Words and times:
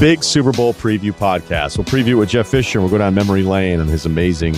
big 0.00 0.22
Super 0.22 0.52
Bowl 0.52 0.74
preview 0.74 1.10
podcast. 1.10 1.76
We'll 1.76 1.84
preview 1.84 2.10
it 2.10 2.14
with 2.14 2.28
Jeff 2.28 2.46
Fisher. 2.46 2.80
We'll 2.80 2.88
go 2.88 2.98
down 2.98 3.14
memory 3.14 3.42
lane 3.42 3.80
and 3.80 3.90
his 3.90 4.06
amazing, 4.06 4.54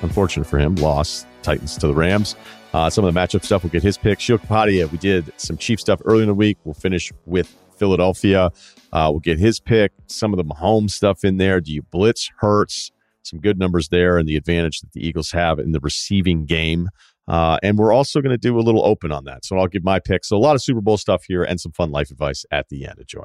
unfortunate 0.00 0.46
for 0.46 0.58
him, 0.58 0.76
loss 0.76 1.26
Titans 1.42 1.76
to 1.78 1.86
the 1.86 1.94
Rams. 1.94 2.36
Uh, 2.72 2.88
some 2.88 3.04
of 3.04 3.12
the 3.12 3.20
matchup 3.20 3.44
stuff, 3.44 3.62
we'll 3.62 3.70
get 3.70 3.82
his 3.82 3.98
pick. 3.98 4.18
Sheil 4.18 4.38
Kapadia, 4.38 4.90
we 4.90 4.96
did 4.96 5.30
some 5.36 5.58
Chief 5.58 5.78
stuff 5.78 6.00
early 6.06 6.22
in 6.22 6.28
the 6.28 6.34
week. 6.34 6.56
We'll 6.64 6.72
finish 6.72 7.12
with 7.26 7.54
Philadelphia. 7.76 8.50
Uh, 8.90 9.08
we'll 9.10 9.20
get 9.20 9.38
his 9.38 9.60
pick. 9.60 9.92
Some 10.06 10.32
of 10.32 10.38
the 10.38 10.44
Mahomes 10.44 10.92
stuff 10.92 11.22
in 11.22 11.36
there. 11.36 11.60
Do 11.60 11.70
you 11.70 11.82
blitz 11.82 12.30
Hurts? 12.38 12.90
Some 13.22 13.40
good 13.40 13.58
numbers 13.58 13.88
there 13.90 14.16
and 14.16 14.26
the 14.26 14.36
advantage 14.36 14.80
that 14.80 14.92
the 14.92 15.06
Eagles 15.06 15.32
have 15.32 15.58
in 15.58 15.72
the 15.72 15.80
receiving 15.80 16.46
game. 16.46 16.88
Uh, 17.26 17.58
and 17.62 17.76
we're 17.76 17.92
also 17.92 18.22
going 18.22 18.30
to 18.30 18.38
do 18.38 18.58
a 18.58 18.62
little 18.62 18.86
open 18.86 19.12
on 19.12 19.24
that. 19.24 19.44
So 19.44 19.58
I'll 19.58 19.66
give 19.66 19.84
my 19.84 19.98
pick. 19.98 20.24
So 20.24 20.34
a 20.34 20.38
lot 20.38 20.54
of 20.54 20.62
Super 20.62 20.80
Bowl 20.80 20.96
stuff 20.96 21.24
here 21.28 21.42
and 21.42 21.60
some 21.60 21.72
fun 21.72 21.90
life 21.90 22.10
advice 22.10 22.46
at 22.50 22.70
the 22.70 22.86
end. 22.86 22.98
Enjoy. 22.98 23.24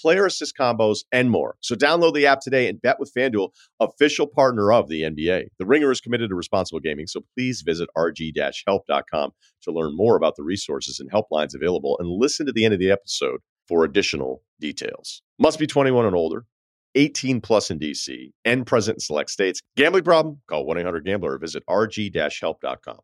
player 0.00 0.26
assist 0.26 0.56
combos, 0.56 0.98
and 1.12 1.30
more. 1.30 1.56
So 1.60 1.74
download 1.74 2.14
the 2.14 2.26
app 2.26 2.40
today 2.40 2.68
and 2.68 2.80
bet 2.80 2.98
with 2.98 3.12
FanDuel, 3.16 3.50
official 3.80 4.26
partner 4.26 4.72
of 4.72 4.88
the 4.88 5.02
NBA. 5.02 5.48
The 5.58 5.66
Ringer 5.66 5.90
is 5.90 6.00
committed 6.00 6.30
to 6.30 6.36
responsible 6.36 6.80
gaming, 6.80 7.06
so 7.06 7.20
please 7.36 7.62
visit 7.62 7.88
rg-help.com 7.96 9.30
to 9.62 9.72
learn 9.72 9.96
more 9.96 10.16
about 10.16 10.36
the 10.36 10.42
resources 10.42 11.00
and 11.00 11.10
helplines 11.10 11.54
available 11.54 11.96
and 11.98 12.08
listen 12.08 12.46
to 12.46 12.52
the 12.52 12.64
end 12.64 12.74
of 12.74 12.80
the 12.80 12.90
episode 12.90 13.40
for 13.66 13.84
additional 13.84 14.42
details. 14.60 15.22
Must 15.38 15.58
be 15.58 15.66
21 15.66 16.06
and 16.06 16.16
older. 16.16 16.44
18 16.94 17.40
plus 17.40 17.70
in 17.70 17.78
DC 17.78 18.32
and 18.44 18.66
present 18.66 18.96
in 18.96 19.00
select 19.00 19.30
states. 19.30 19.60
Gambling 19.76 20.04
problem? 20.04 20.40
Call 20.48 20.64
1 20.64 20.78
800 20.78 21.04
Gambler 21.04 21.34
or 21.34 21.38
visit 21.38 21.62
rg 21.68 22.40
help.com. 22.40 22.98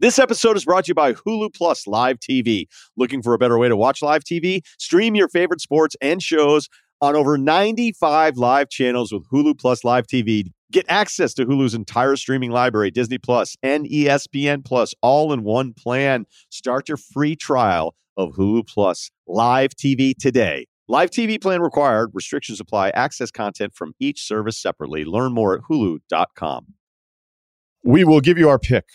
This 0.00 0.18
episode 0.18 0.56
is 0.56 0.64
brought 0.64 0.86
to 0.86 0.88
you 0.88 0.94
by 0.94 1.12
Hulu 1.12 1.54
Plus 1.54 1.86
Live 1.86 2.18
TV. 2.18 2.66
Looking 2.96 3.22
for 3.22 3.32
a 3.32 3.38
better 3.38 3.56
way 3.58 3.68
to 3.68 3.76
watch 3.76 4.02
live 4.02 4.24
TV? 4.24 4.62
Stream 4.76 5.14
your 5.14 5.28
favorite 5.28 5.60
sports 5.60 5.94
and 6.00 6.20
shows 6.20 6.68
on 7.00 7.14
over 7.14 7.38
95 7.38 8.36
live 8.36 8.68
channels 8.70 9.12
with 9.12 9.24
Hulu 9.30 9.56
Plus 9.56 9.84
Live 9.84 10.08
TV. 10.08 10.50
Get 10.72 10.84
access 10.88 11.32
to 11.34 11.46
Hulu's 11.46 11.74
entire 11.74 12.16
streaming 12.16 12.50
library, 12.50 12.90
Disney 12.90 13.18
Plus 13.18 13.56
and 13.62 13.86
ESPN 13.86 14.64
Plus, 14.64 14.94
all 15.00 15.32
in 15.32 15.44
one 15.44 15.72
plan. 15.72 16.26
Start 16.50 16.88
your 16.88 16.96
free 16.96 17.36
trial 17.36 17.94
of 18.16 18.32
Hulu 18.32 18.66
Plus 18.66 19.12
Live 19.28 19.76
TV 19.76 20.12
today. 20.18 20.66
Live 20.88 21.10
TV 21.10 21.40
plan 21.40 21.62
required. 21.62 22.10
Restrictions 22.14 22.58
apply. 22.58 22.90
Access 22.90 23.30
content 23.30 23.72
from 23.76 23.94
each 24.00 24.22
service 24.22 24.60
separately. 24.60 25.04
Learn 25.04 25.32
more 25.32 25.54
at 25.54 25.60
hulu.com. 25.70 26.74
We 27.84 28.02
will 28.02 28.20
give 28.20 28.38
you 28.38 28.48
our 28.48 28.58
pick 28.58 28.86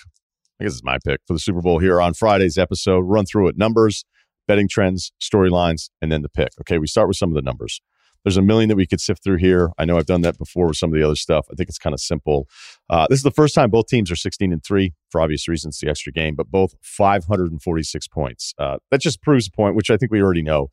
I 0.59 0.65
guess 0.65 0.73
it's 0.73 0.83
my 0.83 0.97
pick 1.05 1.21
for 1.25 1.33
the 1.33 1.39
Super 1.39 1.61
Bowl 1.61 1.79
here 1.79 2.01
on 2.01 2.13
Friday's 2.13 2.57
episode. 2.57 3.01
Run 3.01 3.25
through 3.25 3.47
it 3.47 3.57
numbers, 3.57 4.03
betting 4.47 4.67
trends, 4.67 5.13
storylines, 5.21 5.89
and 6.01 6.11
then 6.11 6.21
the 6.21 6.29
pick. 6.29 6.49
Okay, 6.61 6.77
we 6.77 6.87
start 6.87 7.07
with 7.07 7.17
some 7.17 7.29
of 7.29 7.35
the 7.35 7.41
numbers. 7.41 7.81
There's 8.25 8.35
a 8.35 8.41
million 8.41 8.67
that 8.67 8.75
we 8.75 8.85
could 8.85 8.99
sift 8.99 9.23
through 9.23 9.37
here. 9.37 9.71
I 9.77 9.85
know 9.85 9.97
I've 9.97 10.05
done 10.05 10.21
that 10.21 10.37
before 10.37 10.67
with 10.67 10.75
some 10.75 10.89
of 10.89 10.99
the 10.99 11.05
other 11.05 11.15
stuff. 11.15 11.47
I 11.49 11.55
think 11.55 11.69
it's 11.69 11.77
kind 11.77 11.93
of 11.93 12.01
simple. 12.01 12.49
Uh, 12.89 13.07
this 13.09 13.19
is 13.19 13.23
the 13.23 13.31
first 13.31 13.55
time 13.55 13.69
both 13.69 13.87
teams 13.87 14.11
are 14.11 14.17
16 14.17 14.51
and 14.51 14.61
three 14.61 14.93
for 15.09 15.21
obvious 15.21 15.47
reasons, 15.47 15.79
the 15.79 15.89
extra 15.89 16.11
game, 16.11 16.35
but 16.35 16.51
both 16.51 16.75
546 16.81 18.07
points. 18.09 18.53
Uh, 18.59 18.79
that 18.91 18.99
just 18.99 19.21
proves 19.21 19.47
a 19.47 19.51
point, 19.51 19.75
which 19.75 19.89
I 19.89 19.95
think 19.95 20.11
we 20.11 20.21
already 20.21 20.41
know. 20.41 20.67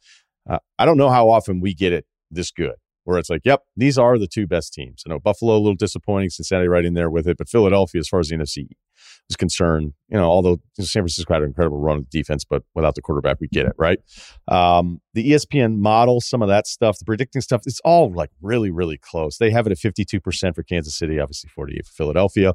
Uh, 0.48 0.58
I 0.80 0.84
don't 0.84 0.98
know 0.98 1.10
how 1.10 1.30
often 1.30 1.60
we 1.60 1.74
get 1.74 1.92
it 1.92 2.06
this 2.28 2.50
good 2.50 2.74
where 3.04 3.18
it's 3.18 3.30
like, 3.30 3.42
yep, 3.44 3.62
these 3.76 3.96
are 3.96 4.18
the 4.18 4.26
two 4.26 4.48
best 4.48 4.74
teams. 4.74 5.04
I 5.06 5.10
know 5.10 5.20
Buffalo 5.20 5.54
a 5.54 5.58
little 5.58 5.76
disappointing, 5.76 6.30
Cincinnati 6.30 6.66
right 6.66 6.84
in 6.84 6.94
there 6.94 7.08
with 7.08 7.28
it, 7.28 7.36
but 7.38 7.48
Philadelphia, 7.48 8.00
as 8.00 8.08
far 8.08 8.18
as 8.18 8.28
the 8.28 8.36
NFC 8.36 8.66
is 9.28 9.36
concerned, 9.36 9.92
you 10.08 10.16
know, 10.16 10.24
although 10.24 10.58
San 10.78 11.02
Francisco 11.02 11.32
had 11.34 11.42
an 11.42 11.48
incredible 11.48 11.78
run 11.78 11.98
of 11.98 12.10
defense, 12.10 12.44
but 12.44 12.62
without 12.74 12.94
the 12.94 13.02
quarterback, 13.02 13.38
we 13.40 13.48
get 13.48 13.66
it 13.66 13.74
right. 13.78 13.98
Um, 14.48 15.00
the 15.14 15.32
ESPN 15.32 15.78
model, 15.78 16.20
some 16.20 16.42
of 16.42 16.48
that 16.48 16.66
stuff, 16.66 16.98
the 16.98 17.04
predicting 17.04 17.42
stuff, 17.42 17.62
it's 17.66 17.80
all 17.84 18.12
like 18.12 18.30
really, 18.40 18.70
really 18.70 18.98
close. 18.98 19.38
They 19.38 19.50
have 19.50 19.66
it 19.66 19.72
at 19.72 19.78
fifty-two 19.78 20.20
percent 20.20 20.54
for 20.54 20.62
Kansas 20.62 20.96
City, 20.96 21.18
obviously 21.18 21.50
forty-eight 21.54 21.86
for 21.86 21.92
Philadelphia. 21.92 22.54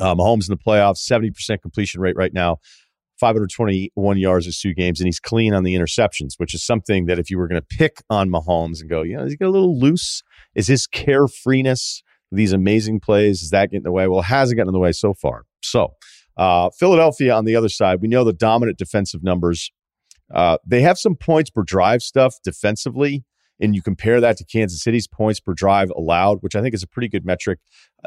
Um, 0.00 0.18
Mahomes 0.18 0.48
in 0.48 0.56
the 0.56 0.62
playoffs, 0.64 0.98
seventy 0.98 1.30
percent 1.30 1.62
completion 1.62 2.00
rate 2.00 2.16
right 2.16 2.32
now. 2.32 2.58
521 3.20 4.18
yards 4.18 4.46
in 4.46 4.52
two 4.52 4.74
games, 4.74 5.00
and 5.00 5.06
he's 5.06 5.20
clean 5.20 5.54
on 5.54 5.62
the 5.62 5.74
interceptions, 5.74 6.32
which 6.36 6.54
is 6.54 6.64
something 6.64 7.06
that 7.06 7.18
if 7.18 7.30
you 7.30 7.38
were 7.38 7.48
going 7.48 7.60
to 7.60 7.76
pick 7.76 8.02
on 8.10 8.28
Mahomes 8.28 8.80
and 8.80 8.90
go, 8.90 9.02
you 9.02 9.16
know, 9.16 9.24
is 9.24 9.32
he 9.32 9.36
get 9.36 9.48
a 9.48 9.50
little 9.50 9.78
loose? 9.78 10.22
Is 10.54 10.66
his 10.66 10.86
carefreeness, 10.86 12.02
these 12.32 12.52
amazing 12.52 13.00
plays, 13.00 13.42
is 13.42 13.50
that 13.50 13.66
getting 13.66 13.78
in 13.78 13.82
the 13.84 13.92
way? 13.92 14.08
Well, 14.08 14.20
it 14.20 14.24
hasn't 14.24 14.56
gotten 14.56 14.68
in 14.68 14.72
the 14.72 14.80
way 14.80 14.92
so 14.92 15.14
far. 15.14 15.44
So, 15.64 15.94
uh, 16.36 16.70
Philadelphia 16.70 17.34
on 17.34 17.44
the 17.44 17.56
other 17.56 17.68
side, 17.68 18.00
we 18.00 18.08
know 18.08 18.24
the 18.24 18.32
dominant 18.32 18.78
defensive 18.78 19.22
numbers. 19.22 19.70
Uh, 20.32 20.58
they 20.66 20.80
have 20.80 20.98
some 20.98 21.14
points 21.14 21.50
per 21.50 21.62
drive 21.62 22.02
stuff 22.02 22.36
defensively, 22.42 23.24
and 23.60 23.74
you 23.74 23.82
compare 23.82 24.20
that 24.20 24.36
to 24.38 24.44
Kansas 24.44 24.82
City's 24.82 25.06
points 25.06 25.40
per 25.40 25.54
drive 25.54 25.90
allowed, 25.96 26.38
which 26.40 26.56
I 26.56 26.62
think 26.62 26.74
is 26.74 26.82
a 26.82 26.88
pretty 26.88 27.08
good 27.08 27.24
metric. 27.24 27.60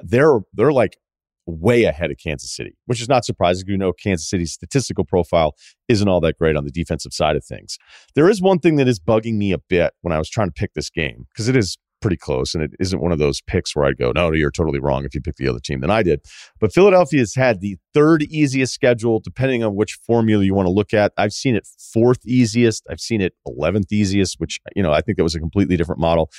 They're 0.04 0.40
they're 0.54 0.74
like 0.74 0.98
way 1.46 1.86
ahead 1.86 2.12
of 2.12 2.18
Kansas 2.18 2.54
City, 2.54 2.76
which 2.86 3.02
is 3.02 3.08
not 3.08 3.24
surprising. 3.24 3.66
You 3.68 3.78
know, 3.78 3.94
Kansas 3.94 4.30
City's 4.30 4.52
statistical 4.52 5.06
profile 5.06 5.56
isn't 5.88 6.08
all 6.08 6.20
that 6.22 6.38
great 6.38 6.58
on 6.58 6.66
the 6.66 6.72
defensive 6.72 7.14
side 7.14 7.36
of 7.36 7.46
things. 7.46 7.78
There 8.16 8.30
is 8.30 8.42
one 8.42 8.60
thing 8.60 8.76
that 8.76 8.88
is 8.88 9.00
bugging 9.00 9.36
me 9.36 9.54
a 9.54 9.58
bit 9.58 9.94
when 10.02 10.12
I 10.12 10.18
was 10.18 10.30
trying 10.30 10.50
to 10.50 10.54
pick 10.54 10.74
this 10.74 10.90
game 10.90 11.26
because 11.32 11.48
it 11.48 11.56
is 11.56 11.78
pretty 12.08 12.16
close 12.16 12.56
and 12.56 12.64
it 12.64 12.72
isn't 12.80 13.02
one 13.02 13.12
of 13.12 13.20
those 13.20 13.42
picks 13.42 13.76
where 13.76 13.84
I'd 13.84 13.98
go, 13.98 14.14
no, 14.16 14.32
you're 14.32 14.50
totally 14.50 14.80
wrong 14.80 15.04
if 15.04 15.14
you 15.14 15.20
pick 15.20 15.36
the 15.36 15.50
other 15.50 15.60
team 15.60 15.82
than 15.82 15.90
I 15.90 16.04
did. 16.04 16.22
But 16.58 16.72
Philadelphia 16.72 17.20
has 17.20 17.36
had 17.36 17.60
the 17.60 17.76
third 17.94 18.24
easiest 18.24 18.74
schedule, 18.74 19.20
depending 19.20 19.62
on 19.62 19.76
which 19.76 20.00
formula 20.06 20.46
you 20.46 20.54
want 20.54 20.68
to 20.68 20.72
look 20.72 20.94
at. 20.94 21.12
I've 21.18 21.34
seen 21.34 21.58
it 21.58 21.68
fourth 21.92 22.26
easiest. 22.26 22.88
I've 22.90 23.02
seen 23.02 23.20
it 23.20 23.34
11th 23.46 23.92
easiest, 23.92 24.40
which, 24.40 24.62
you 24.74 24.82
know, 24.82 24.94
I 24.94 25.02
think 25.02 25.18
that 25.18 25.24
was 25.24 25.36
a 25.36 25.40
completely 25.40 25.76
different 25.76 26.00
model. 26.00 26.32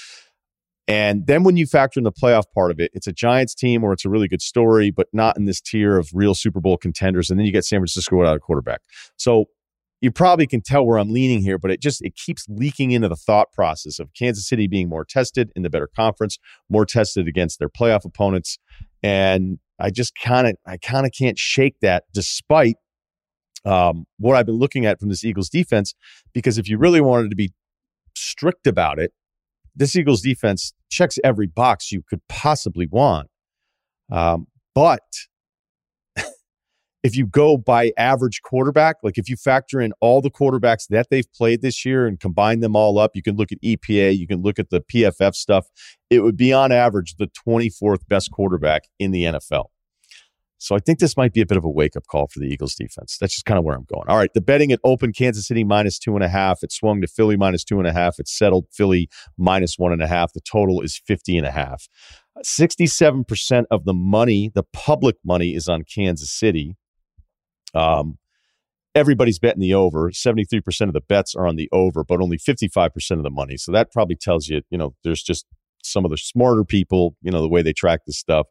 And 0.87 1.27
then 1.27 1.45
when 1.45 1.59
you 1.59 1.67
factor 1.67 2.01
in 2.01 2.05
the 2.05 2.13
playoff 2.13 2.45
part 2.55 2.71
of 2.71 2.81
it, 2.81 2.91
it's 2.95 3.07
a 3.07 3.13
Giants 3.13 3.55
team 3.55 3.83
where 3.83 3.93
it's 3.93 4.07
a 4.07 4.09
really 4.09 4.27
good 4.27 4.41
story, 4.41 4.91
but 4.91 5.09
not 5.13 5.37
in 5.37 5.45
this 5.45 5.61
tier 5.61 5.99
of 5.99 6.09
real 6.15 6.35
Super 6.35 6.61
Bowl 6.61 6.79
contenders. 6.79 7.29
And 7.29 7.39
then 7.39 7.45
you 7.45 7.53
get 7.53 7.67
San 7.67 7.81
Francisco 7.81 8.17
without 8.17 8.37
a 8.37 8.41
quarterback. 8.41 8.81
So 9.19 9.51
you 10.01 10.13
probably 10.13 10.47
can 10.47 10.61
tell 10.61 10.87
where 10.87 10.99
I'm 10.99 11.11
leaning 11.11 11.43
here, 11.43 11.59
but 11.59 11.71
it 11.71 11.81
just 11.81 12.03
it 12.03 12.15
keeps 12.15 12.47
leaking 12.49 12.93
into 12.93 13.09
the 13.09 13.17
thought 13.17 13.53
process 13.53 13.99
of 13.99 14.13
Kansas 14.15 14.49
City 14.49 14.69
being 14.69 14.89
more 14.89 15.05
tested 15.05 15.51
in 15.57 15.63
the 15.63 15.71
better 15.71 15.89
conference, 15.95 16.39
more 16.69 16.87
tested 16.87 17.27
against 17.27 17.59
their 17.59 17.69
playoff 17.69 18.05
opponents. 18.05 18.59
And 19.03 19.59
I 19.79 19.91
just 19.91 20.15
kind 20.17 20.47
of 20.47 20.55
I 20.67 20.77
kind 20.77 21.07
of 21.07 21.13
can't 21.17 21.39
shake 21.39 21.77
that 21.83 22.05
despite 22.13 22.77
um, 23.65 24.07
what 24.19 24.37
I've 24.37 24.47
been 24.47 24.59
looking 24.59 24.87
at 24.87 25.01
from 25.01 25.09
this 25.09 25.25
Eagles 25.25 25.49
defense, 25.49 25.95
because 26.33 26.59
if 26.59 26.69
you 26.69 26.79
really 26.79 27.01
wanted 27.01 27.31
to 27.31 27.37
be 27.37 27.53
strict 28.17 28.67
about 28.67 28.99
it, 28.99 29.13
this 29.75 29.97
Eagles 29.97 30.23
defense 30.23 30.73
checks 30.91 31.19
every 31.25 31.47
box 31.47 31.93
you 31.93 32.03
could 32.09 32.21
possibly 32.29 32.87
want. 32.87 33.29
Um, 34.11 34.47
but 34.75 35.03
if 37.03 37.17
you 37.17 37.27
go 37.27 37.57
by 37.57 37.93
average 37.97 38.43
quarterback, 38.43 38.97
like 39.03 39.19
if 39.19 39.29
you 39.29 39.37
factor 39.37 39.81
in 39.81 39.93
all 40.01 40.21
the 40.21 40.31
quarterbacks 40.31 40.89
that 40.89 41.09
they've 41.11 41.31
played 41.33 41.63
this 41.63 41.85
year 41.85 42.07
and 42.07 42.19
combine 42.19 42.61
them 42.61 42.75
all 42.75 42.99
up, 42.99 43.13
you 43.15 43.23
can 43.23 43.37
look 43.37 43.53
at 43.53 43.61
EPA, 43.63 44.17
you 44.17 44.27
can 44.27 44.43
look 44.43 44.59
at 44.59 44.71
the 44.71 44.81
PFF 44.81 45.35
stuff. 45.35 45.67
It 46.11 46.21
would 46.21 46.37
be 46.37 46.53
on 46.53 46.73
average 46.73 47.17
the 47.17 47.29
24th 47.47 48.09
best 48.09 48.31
quarterback 48.33 48.85
in 48.99 49.13
the 49.13 49.25
NFL. 49.25 49.67
So 50.61 50.75
I 50.75 50.81
think 50.81 50.99
this 50.99 51.17
might 51.17 51.33
be 51.33 51.41
a 51.41 51.47
bit 51.47 51.57
of 51.57 51.65
a 51.65 51.69
wake 51.71 51.97
up 51.97 52.07
call 52.09 52.27
for 52.27 52.41
the 52.41 52.47
Eagles 52.47 52.75
defense. 52.75 53.17
That's 53.21 53.33
just 53.33 53.47
kind 53.47 53.59
of 53.59 53.65
where 53.65 53.77
I'm 53.77 53.85
going. 53.85 54.09
All 54.09 54.17
right. 54.17 54.31
The 54.35 54.41
betting 54.41 54.73
at 54.73 54.81
open 54.83 55.13
Kansas 55.13 55.47
City 55.47 55.63
minus 55.63 56.01
two 56.01 56.17
and 56.17 56.25
a 56.25 56.29
half. 56.29 56.65
It 56.65 56.73
swung 56.73 57.01
to 57.01 57.07
Philly 57.07 57.37
minus 57.37 57.63
two 57.63 57.79
and 57.79 57.87
a 57.87 57.93
half. 57.93 58.19
It 58.19 58.27
settled 58.27 58.67
Philly 58.73 59.09
minus 59.37 59.79
one 59.79 59.93
and 59.93 60.03
a 60.03 60.09
half. 60.09 60.33
The 60.33 60.41
total 60.41 60.81
is 60.81 61.01
50 61.07 61.39
and 61.39 61.47
a 61.47 61.53
half. 61.53 61.89
67% 62.45 63.65
of 63.71 63.85
the 63.85 63.95
money, 63.95 64.51
the 64.53 64.65
public 64.73 65.17
money, 65.25 65.55
is 65.55 65.69
on 65.69 65.85
Kansas 65.85 66.31
City. 66.31 66.77
Um, 67.75 68.19
everybody's 68.95 69.39
betting 69.39 69.61
the 69.61 69.75
over. 69.75 70.11
73% 70.11 70.63
of 70.83 70.93
the 70.93 71.01
bets 71.01 71.35
are 71.35 71.47
on 71.47 71.57
the 71.57 71.69
over, 71.73 72.05
but 72.05 72.21
only 72.21 72.39
55% 72.39 73.11
of 73.13 73.23
the 73.23 73.31
money. 73.31 73.57
So 73.57 73.73
that 73.73 73.93
probably 73.93 74.17
tells 74.17 74.49
you, 74.49 74.63
you 74.71 74.79
know, 74.79 74.95
there's 75.05 75.23
just 75.23 75.47
some 75.83 76.05
of 76.05 76.11
the 76.11 76.19
smarter 76.19 76.65
people, 76.65 77.17
you 77.23 77.31
know, 77.31 77.41
the 77.41 77.49
way 77.49 77.63
they 77.63 77.73
track 77.73 78.01
this 78.07 78.19
stuff 78.19 78.47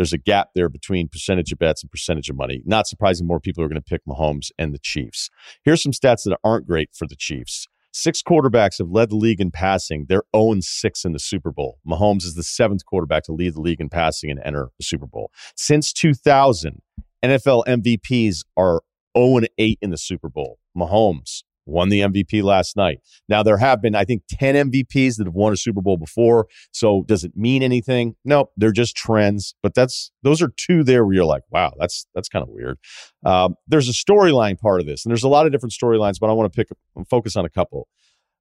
there's 0.00 0.12
a 0.14 0.18
gap 0.18 0.48
there 0.54 0.70
between 0.70 1.08
percentage 1.08 1.52
of 1.52 1.58
bets 1.58 1.82
and 1.82 1.90
percentage 1.90 2.30
of 2.30 2.36
money. 2.36 2.62
Not 2.64 2.86
surprising, 2.86 3.26
more 3.26 3.38
people 3.38 3.62
are 3.62 3.68
going 3.68 3.80
to 3.80 3.82
pick 3.82 4.00
Mahomes 4.08 4.50
and 4.58 4.72
the 4.72 4.78
Chiefs. 4.78 5.28
Here's 5.62 5.82
some 5.82 5.92
stats 5.92 6.22
that 6.24 6.38
aren't 6.42 6.66
great 6.66 6.88
for 6.94 7.06
the 7.06 7.16
Chiefs 7.16 7.66
Six 7.92 8.22
quarterbacks 8.22 8.78
have 8.78 8.88
led 8.88 9.10
the 9.10 9.16
league 9.16 9.40
in 9.40 9.50
passing. 9.50 10.06
They're 10.08 10.22
0 10.34 10.60
6 10.60 11.04
in 11.04 11.12
the 11.12 11.18
Super 11.18 11.50
Bowl. 11.50 11.80
Mahomes 11.86 12.24
is 12.24 12.34
the 12.34 12.44
seventh 12.44 12.86
quarterback 12.86 13.24
to 13.24 13.32
lead 13.32 13.54
the 13.54 13.60
league 13.60 13.80
in 13.80 13.88
passing 13.88 14.30
and 14.30 14.40
enter 14.44 14.70
the 14.78 14.84
Super 14.84 15.06
Bowl. 15.06 15.30
Since 15.56 15.92
2000, 15.92 16.80
NFL 17.24 17.64
MVPs 17.66 18.38
are 18.56 18.82
0 19.16 19.40
8 19.58 19.78
in 19.80 19.90
the 19.90 19.98
Super 19.98 20.28
Bowl. 20.28 20.58
Mahomes 20.76 21.42
won 21.66 21.88
the 21.88 22.00
MVP 22.00 22.42
last 22.42 22.76
night. 22.76 22.98
Now, 23.28 23.42
there 23.42 23.58
have 23.58 23.80
been, 23.80 23.94
I 23.94 24.04
think, 24.04 24.22
10 24.28 24.70
MVPs 24.70 25.16
that 25.16 25.26
have 25.26 25.34
won 25.34 25.52
a 25.52 25.56
Super 25.56 25.80
Bowl 25.80 25.96
before. 25.96 26.46
So 26.72 27.04
does 27.06 27.24
it 27.24 27.36
mean 27.36 27.62
anything? 27.62 28.16
No, 28.24 28.50
they're 28.56 28.72
just 28.72 28.96
trends. 28.96 29.54
But 29.62 29.74
that's 29.74 30.10
those 30.22 30.42
are 30.42 30.52
two 30.56 30.82
there 30.84 31.04
where 31.04 31.14
you're 31.14 31.24
like, 31.24 31.42
wow, 31.50 31.72
that's 31.78 32.06
that's 32.14 32.28
kind 32.28 32.42
of 32.42 32.48
weird. 32.48 32.78
Um, 33.24 33.54
there's 33.66 33.88
a 33.88 33.92
storyline 33.92 34.58
part 34.58 34.80
of 34.80 34.86
this, 34.86 35.04
and 35.04 35.10
there's 35.10 35.24
a 35.24 35.28
lot 35.28 35.46
of 35.46 35.52
different 35.52 35.72
storylines, 35.72 36.18
but 36.20 36.28
I 36.28 36.32
want 36.32 36.52
to 36.52 36.56
pick 36.56 36.68
focus 37.08 37.36
on 37.36 37.44
a 37.44 37.50
couple. 37.50 37.88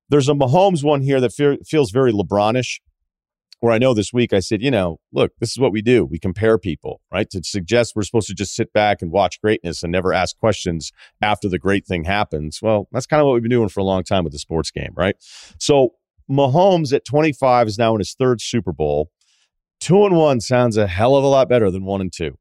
There's 0.10 0.28
a 0.28 0.34
Mahomes 0.34 0.84
one 0.84 1.02
here 1.02 1.22
that 1.22 1.34
fe- 1.34 1.60
feels 1.66 1.92
very 1.92 2.12
LeBronish 2.12 2.80
where 3.60 3.74
I 3.74 3.78
know 3.78 3.94
this 3.94 4.14
week 4.14 4.34
I 4.34 4.40
said, 4.40 4.62
you 4.62 4.72
know, 4.72 5.00
look, 5.12 5.34
this 5.40 5.52
is 5.52 5.60
what 5.60 5.72
we 5.72 5.82
do. 5.82 6.06
We 6.06 6.18
compare 6.18 6.58
people, 6.58 7.02
right? 7.12 7.30
To 7.32 7.44
suggest 7.44 7.94
we're 7.96 8.04
supposed 8.04 8.28
to 8.28 8.34
just 8.34 8.56
sit 8.56 8.72
back 8.72 9.02
and 9.02 9.12
watch 9.12 9.42
greatness 9.42 9.84
and 9.84 9.92
never 9.92 10.14
ask 10.14 10.38
questions 10.38 10.92
after 11.22 11.50
the 11.50 11.60
great 11.60 11.86
thing 11.86 12.06
happens. 12.06 12.62
Well, 12.62 12.88
that's 12.92 13.06
kind 13.06 13.20
of 13.20 13.28
what 13.28 13.34
we've 13.34 13.44
been 13.44 13.50
doing 13.50 13.70
for 13.70 13.82
a 13.82 13.86
long 13.86 14.04
time 14.04 14.24
with 14.24 14.34
the 14.34 14.40
sports 14.40 14.72
game, 14.72 14.94
right? 14.96 15.16
So 15.58 15.94
Mahomes 16.30 16.94
at 16.94 17.06
25 17.06 17.68
is 17.68 17.78
now 17.78 17.94
in 17.94 18.00
his 18.00 18.14
third 18.14 18.40
Super 18.42 18.72
Bowl. 18.72 19.12
Two 19.80 20.06
and 20.06 20.16
one 20.16 20.40
sounds 20.42 20.78
a 20.78 20.88
hell 20.88 21.16
of 21.16 21.24
a 21.24 21.28
lot 21.28 21.50
better 21.50 21.72
than 21.72 21.86
one 21.86 22.02
and 22.02 22.14
two. 22.14 22.38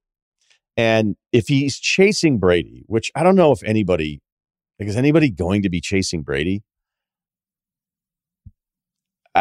And 0.76 1.17
if 1.32 1.49
he's 1.49 1.79
chasing 1.79 2.38
Brady, 2.38 2.85
which 2.87 3.11
I 3.17 3.23
don't 3.25 3.35
know 3.35 3.50
if 3.50 3.62
anybody, 3.65 4.20
like, 4.79 4.88
is 4.88 4.97
anybody 4.97 5.31
going 5.31 5.62
to 5.62 5.69
be 5.69 5.81
chasing 5.81 6.23
Brady? 6.23 6.62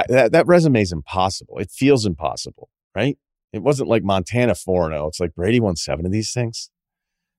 That, 0.10 0.32
that 0.32 0.48
resume 0.48 0.82
is 0.82 0.92
impossible. 0.92 1.58
It 1.60 1.72
feels 1.72 2.06
impossible, 2.06 2.70
right? 2.96 3.18
It 3.54 3.64
wasn't 3.64 3.90
like 3.90 4.04
Montana 4.04 4.56
4 4.56 4.92
0. 4.92 5.08
It's 5.08 5.20
like 5.20 5.36
Brady 5.36 5.60
won 5.60 5.76
seven 5.76 6.06
of 6.06 6.12
these 6.12 6.32
things. 6.32 6.70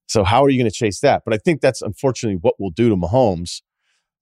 So 0.07 0.25
how 0.25 0.43
are 0.43 0.49
you 0.49 0.59
going 0.59 0.71
to 0.71 0.75
chase 0.75 1.01
that? 1.01 1.23
But 1.25 1.35
I 1.35 1.39
think 1.39 1.61
that's 1.61 1.83
unfortunately 1.83 2.39
what 2.41 2.55
we'll 2.59 2.71
do 2.71 2.89
to 2.89 2.97
Mahomes 2.97 3.61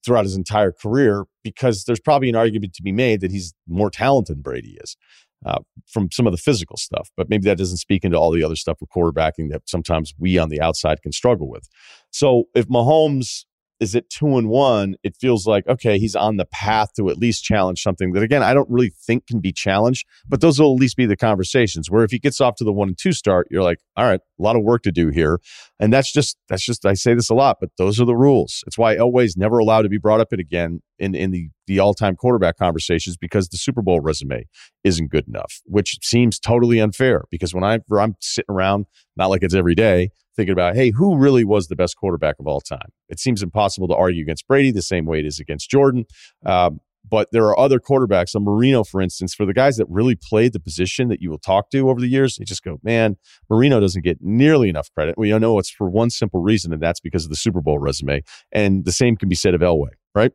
throughout 0.04 0.24
his 0.24 0.36
entire 0.36 0.72
career 0.72 1.24
because 1.42 1.84
there's 1.84 2.00
probably 2.00 2.28
an 2.28 2.36
argument 2.36 2.74
to 2.74 2.82
be 2.82 2.92
made 2.92 3.20
that 3.20 3.30
he's 3.30 3.54
more 3.68 3.90
talented 3.90 4.36
than 4.36 4.42
Brady 4.42 4.78
is 4.82 4.96
uh, 5.44 5.60
from 5.86 6.10
some 6.10 6.26
of 6.26 6.32
the 6.32 6.38
physical 6.38 6.76
stuff. 6.76 7.10
But 7.16 7.28
maybe 7.28 7.44
that 7.44 7.58
doesn't 7.58 7.78
speak 7.78 8.04
into 8.04 8.16
all 8.16 8.30
the 8.30 8.42
other 8.42 8.56
stuff 8.56 8.78
with 8.80 8.90
quarterbacking 8.90 9.50
that 9.50 9.62
sometimes 9.66 10.12
we 10.18 10.38
on 10.38 10.48
the 10.48 10.60
outside 10.60 11.02
can 11.02 11.12
struggle 11.12 11.48
with. 11.48 11.68
So 12.10 12.44
if 12.54 12.66
Mahomes 12.66 13.44
is 13.80 13.94
at 13.94 14.08
two 14.08 14.36
and 14.36 14.48
one, 14.48 14.96
it 15.02 15.16
feels 15.16 15.46
like, 15.46 15.66
okay, 15.66 15.98
he's 15.98 16.16
on 16.16 16.36
the 16.36 16.46
path 16.46 16.94
to 16.94 17.10
at 17.10 17.18
least 17.18 17.44
challenge 17.44 17.82
something 17.82 18.12
that, 18.12 18.22
again, 18.22 18.42
I 18.42 18.54
don't 18.54 18.68
really 18.70 18.90
think 18.90 19.26
can 19.26 19.40
be 19.40 19.52
challenged, 19.52 20.06
but 20.26 20.40
those 20.40 20.58
will 20.58 20.72
at 20.74 20.80
least 20.80 20.96
be 20.96 21.06
the 21.06 21.16
conversations 21.16 21.90
where 21.90 22.04
if 22.04 22.10
he 22.10 22.18
gets 22.18 22.40
off 22.40 22.56
to 22.56 22.64
the 22.64 22.72
one 22.72 22.88
and 22.88 22.98
two 22.98 23.12
start, 23.12 23.48
you're 23.50 23.62
like, 23.62 23.78
all 23.96 24.04
right, 24.04 24.20
a 24.20 24.42
lot 24.42 24.56
of 24.56 24.62
work 24.62 24.82
to 24.82 24.92
do 24.92 25.08
here. 25.08 25.38
And 25.78 25.92
that's 25.92 26.12
just, 26.12 26.38
that's 26.48 26.64
just, 26.64 26.86
I 26.86 26.94
say 26.94 27.14
this 27.14 27.28
a 27.28 27.34
lot, 27.34 27.58
but 27.60 27.70
those 27.76 28.00
are 28.00 28.06
the 28.06 28.16
rules. 28.16 28.64
It's 28.66 28.78
why 28.78 28.96
Elway's 28.96 29.36
never 29.36 29.58
allowed 29.58 29.82
to 29.82 29.88
be 29.88 29.98
brought 29.98 30.20
up 30.20 30.32
it 30.32 30.40
again 30.40 30.80
in, 30.98 31.14
in 31.14 31.30
the, 31.30 31.50
the 31.66 31.78
all 31.78 31.92
time 31.92 32.16
quarterback 32.16 32.56
conversations 32.56 33.16
because 33.16 33.48
the 33.48 33.58
Super 33.58 33.82
Bowl 33.82 34.00
resume 34.00 34.46
isn't 34.84 35.10
good 35.10 35.28
enough, 35.28 35.60
which 35.64 35.98
seems 36.02 36.38
totally 36.38 36.80
unfair 36.80 37.24
because 37.30 37.52
when 37.52 37.64
I, 37.64 37.80
I'm 37.92 38.16
sitting 38.20 38.54
around, 38.54 38.86
not 39.16 39.28
like 39.28 39.42
it's 39.42 39.54
every 39.54 39.74
day, 39.74 40.10
thinking 40.36 40.52
about, 40.52 40.76
hey, 40.76 40.90
who 40.90 41.16
really 41.16 41.44
was 41.44 41.68
the 41.68 41.76
best 41.76 41.96
quarterback 41.96 42.36
of 42.38 42.46
all 42.46 42.60
time? 42.60 42.90
It 43.08 43.18
seems 43.18 43.42
impossible 43.42 43.88
to 43.88 43.94
argue 43.94 44.22
against 44.22 44.46
Brady 44.46 44.70
the 44.70 44.82
same 44.82 45.06
way 45.06 45.18
it 45.18 45.26
is 45.26 45.40
against 45.40 45.70
Jordan. 45.70 46.04
Um, 46.44 46.80
but 47.08 47.28
there 47.30 47.44
are 47.46 47.58
other 47.58 47.78
quarterbacks, 47.78 48.34
a 48.34 48.40
Marino, 48.40 48.82
for 48.82 49.00
instance, 49.00 49.34
for 49.34 49.46
the 49.46 49.54
guys 49.54 49.76
that 49.76 49.86
really 49.88 50.16
played 50.16 50.52
the 50.52 50.60
position 50.60 51.08
that 51.08 51.22
you 51.22 51.30
will 51.30 51.38
talk 51.38 51.70
to 51.70 51.88
over 51.88 52.00
the 52.00 52.08
years, 52.08 52.36
they 52.36 52.44
just 52.44 52.64
go, 52.64 52.78
man, 52.82 53.16
Marino 53.48 53.78
doesn't 53.78 54.02
get 54.02 54.18
nearly 54.20 54.68
enough 54.68 54.90
credit. 54.92 55.16
We 55.16 55.36
know 55.38 55.58
it's 55.58 55.70
for 55.70 55.88
one 55.88 56.10
simple 56.10 56.40
reason, 56.40 56.72
and 56.72 56.82
that's 56.82 57.00
because 57.00 57.24
of 57.24 57.30
the 57.30 57.36
Super 57.36 57.60
Bowl 57.60 57.78
resume. 57.78 58.22
And 58.50 58.84
the 58.84 58.92
same 58.92 59.16
can 59.16 59.28
be 59.28 59.36
said 59.36 59.54
of 59.54 59.60
Elway, 59.60 59.90
right? 60.14 60.32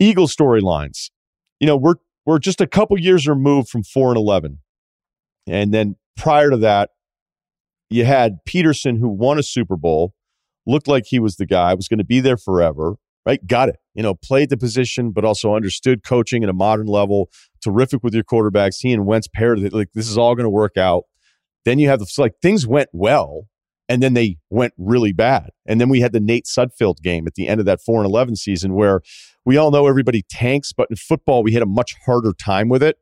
Eagle 0.00 0.26
storylines. 0.26 1.10
You 1.60 1.66
know, 1.66 1.76
we're 1.76 1.96
we're 2.24 2.40
just 2.40 2.60
a 2.60 2.66
couple 2.66 2.98
years 2.98 3.28
removed 3.28 3.68
from 3.68 3.84
four 3.84 4.08
and 4.08 4.16
eleven. 4.16 4.58
And 5.46 5.72
then 5.72 5.96
prior 6.16 6.50
to 6.50 6.56
that, 6.58 6.90
you 7.90 8.04
had 8.04 8.38
Pederson, 8.48 8.98
who 8.98 9.08
won 9.08 9.38
a 9.38 9.42
Super 9.42 9.76
Bowl, 9.76 10.12
looked 10.66 10.88
like 10.88 11.04
he 11.06 11.18
was 11.18 11.36
the 11.36 11.46
guy, 11.46 11.74
was 11.74 11.88
going 11.88 11.98
to 11.98 12.04
be 12.04 12.20
there 12.20 12.36
forever, 12.36 12.96
right? 13.24 13.44
Got 13.46 13.68
it. 13.68 13.76
You 13.94 14.02
know, 14.02 14.14
played 14.14 14.50
the 14.50 14.56
position, 14.56 15.12
but 15.12 15.24
also 15.24 15.54
understood 15.54 16.02
coaching 16.02 16.42
at 16.42 16.50
a 16.50 16.54
modern 16.54 16.86
level. 16.86 17.30
Terrific 17.62 18.02
with 18.02 18.14
your 18.14 18.24
quarterbacks. 18.24 18.76
He 18.80 18.92
and 18.92 19.06
Wentz 19.06 19.28
paired. 19.28 19.72
Like 19.72 19.92
this 19.94 20.08
is 20.08 20.18
all 20.18 20.34
going 20.34 20.44
to 20.44 20.50
work 20.50 20.76
out. 20.76 21.04
Then 21.64 21.78
you 21.78 21.88
have 21.88 21.98
the 21.98 22.12
like 22.18 22.34
things 22.42 22.66
went 22.66 22.88
well, 22.92 23.44
and 23.88 24.02
then 24.02 24.14
they 24.14 24.36
went 24.50 24.72
really 24.76 25.12
bad. 25.12 25.50
And 25.66 25.80
then 25.80 25.88
we 25.88 26.00
had 26.00 26.12
the 26.12 26.20
Nate 26.20 26.44
Sudfeld 26.44 27.02
game 27.02 27.26
at 27.26 27.34
the 27.34 27.48
end 27.48 27.60
of 27.60 27.66
that 27.66 27.80
four 27.80 28.00
and 28.00 28.06
eleven 28.06 28.36
season, 28.36 28.74
where 28.74 29.00
we 29.44 29.56
all 29.56 29.70
know 29.70 29.86
everybody 29.86 30.22
tanks, 30.28 30.72
but 30.72 30.88
in 30.90 30.96
football 30.96 31.42
we 31.42 31.52
had 31.52 31.62
a 31.62 31.66
much 31.66 31.94
harder 32.04 32.32
time 32.32 32.68
with 32.68 32.82
it 32.82 32.98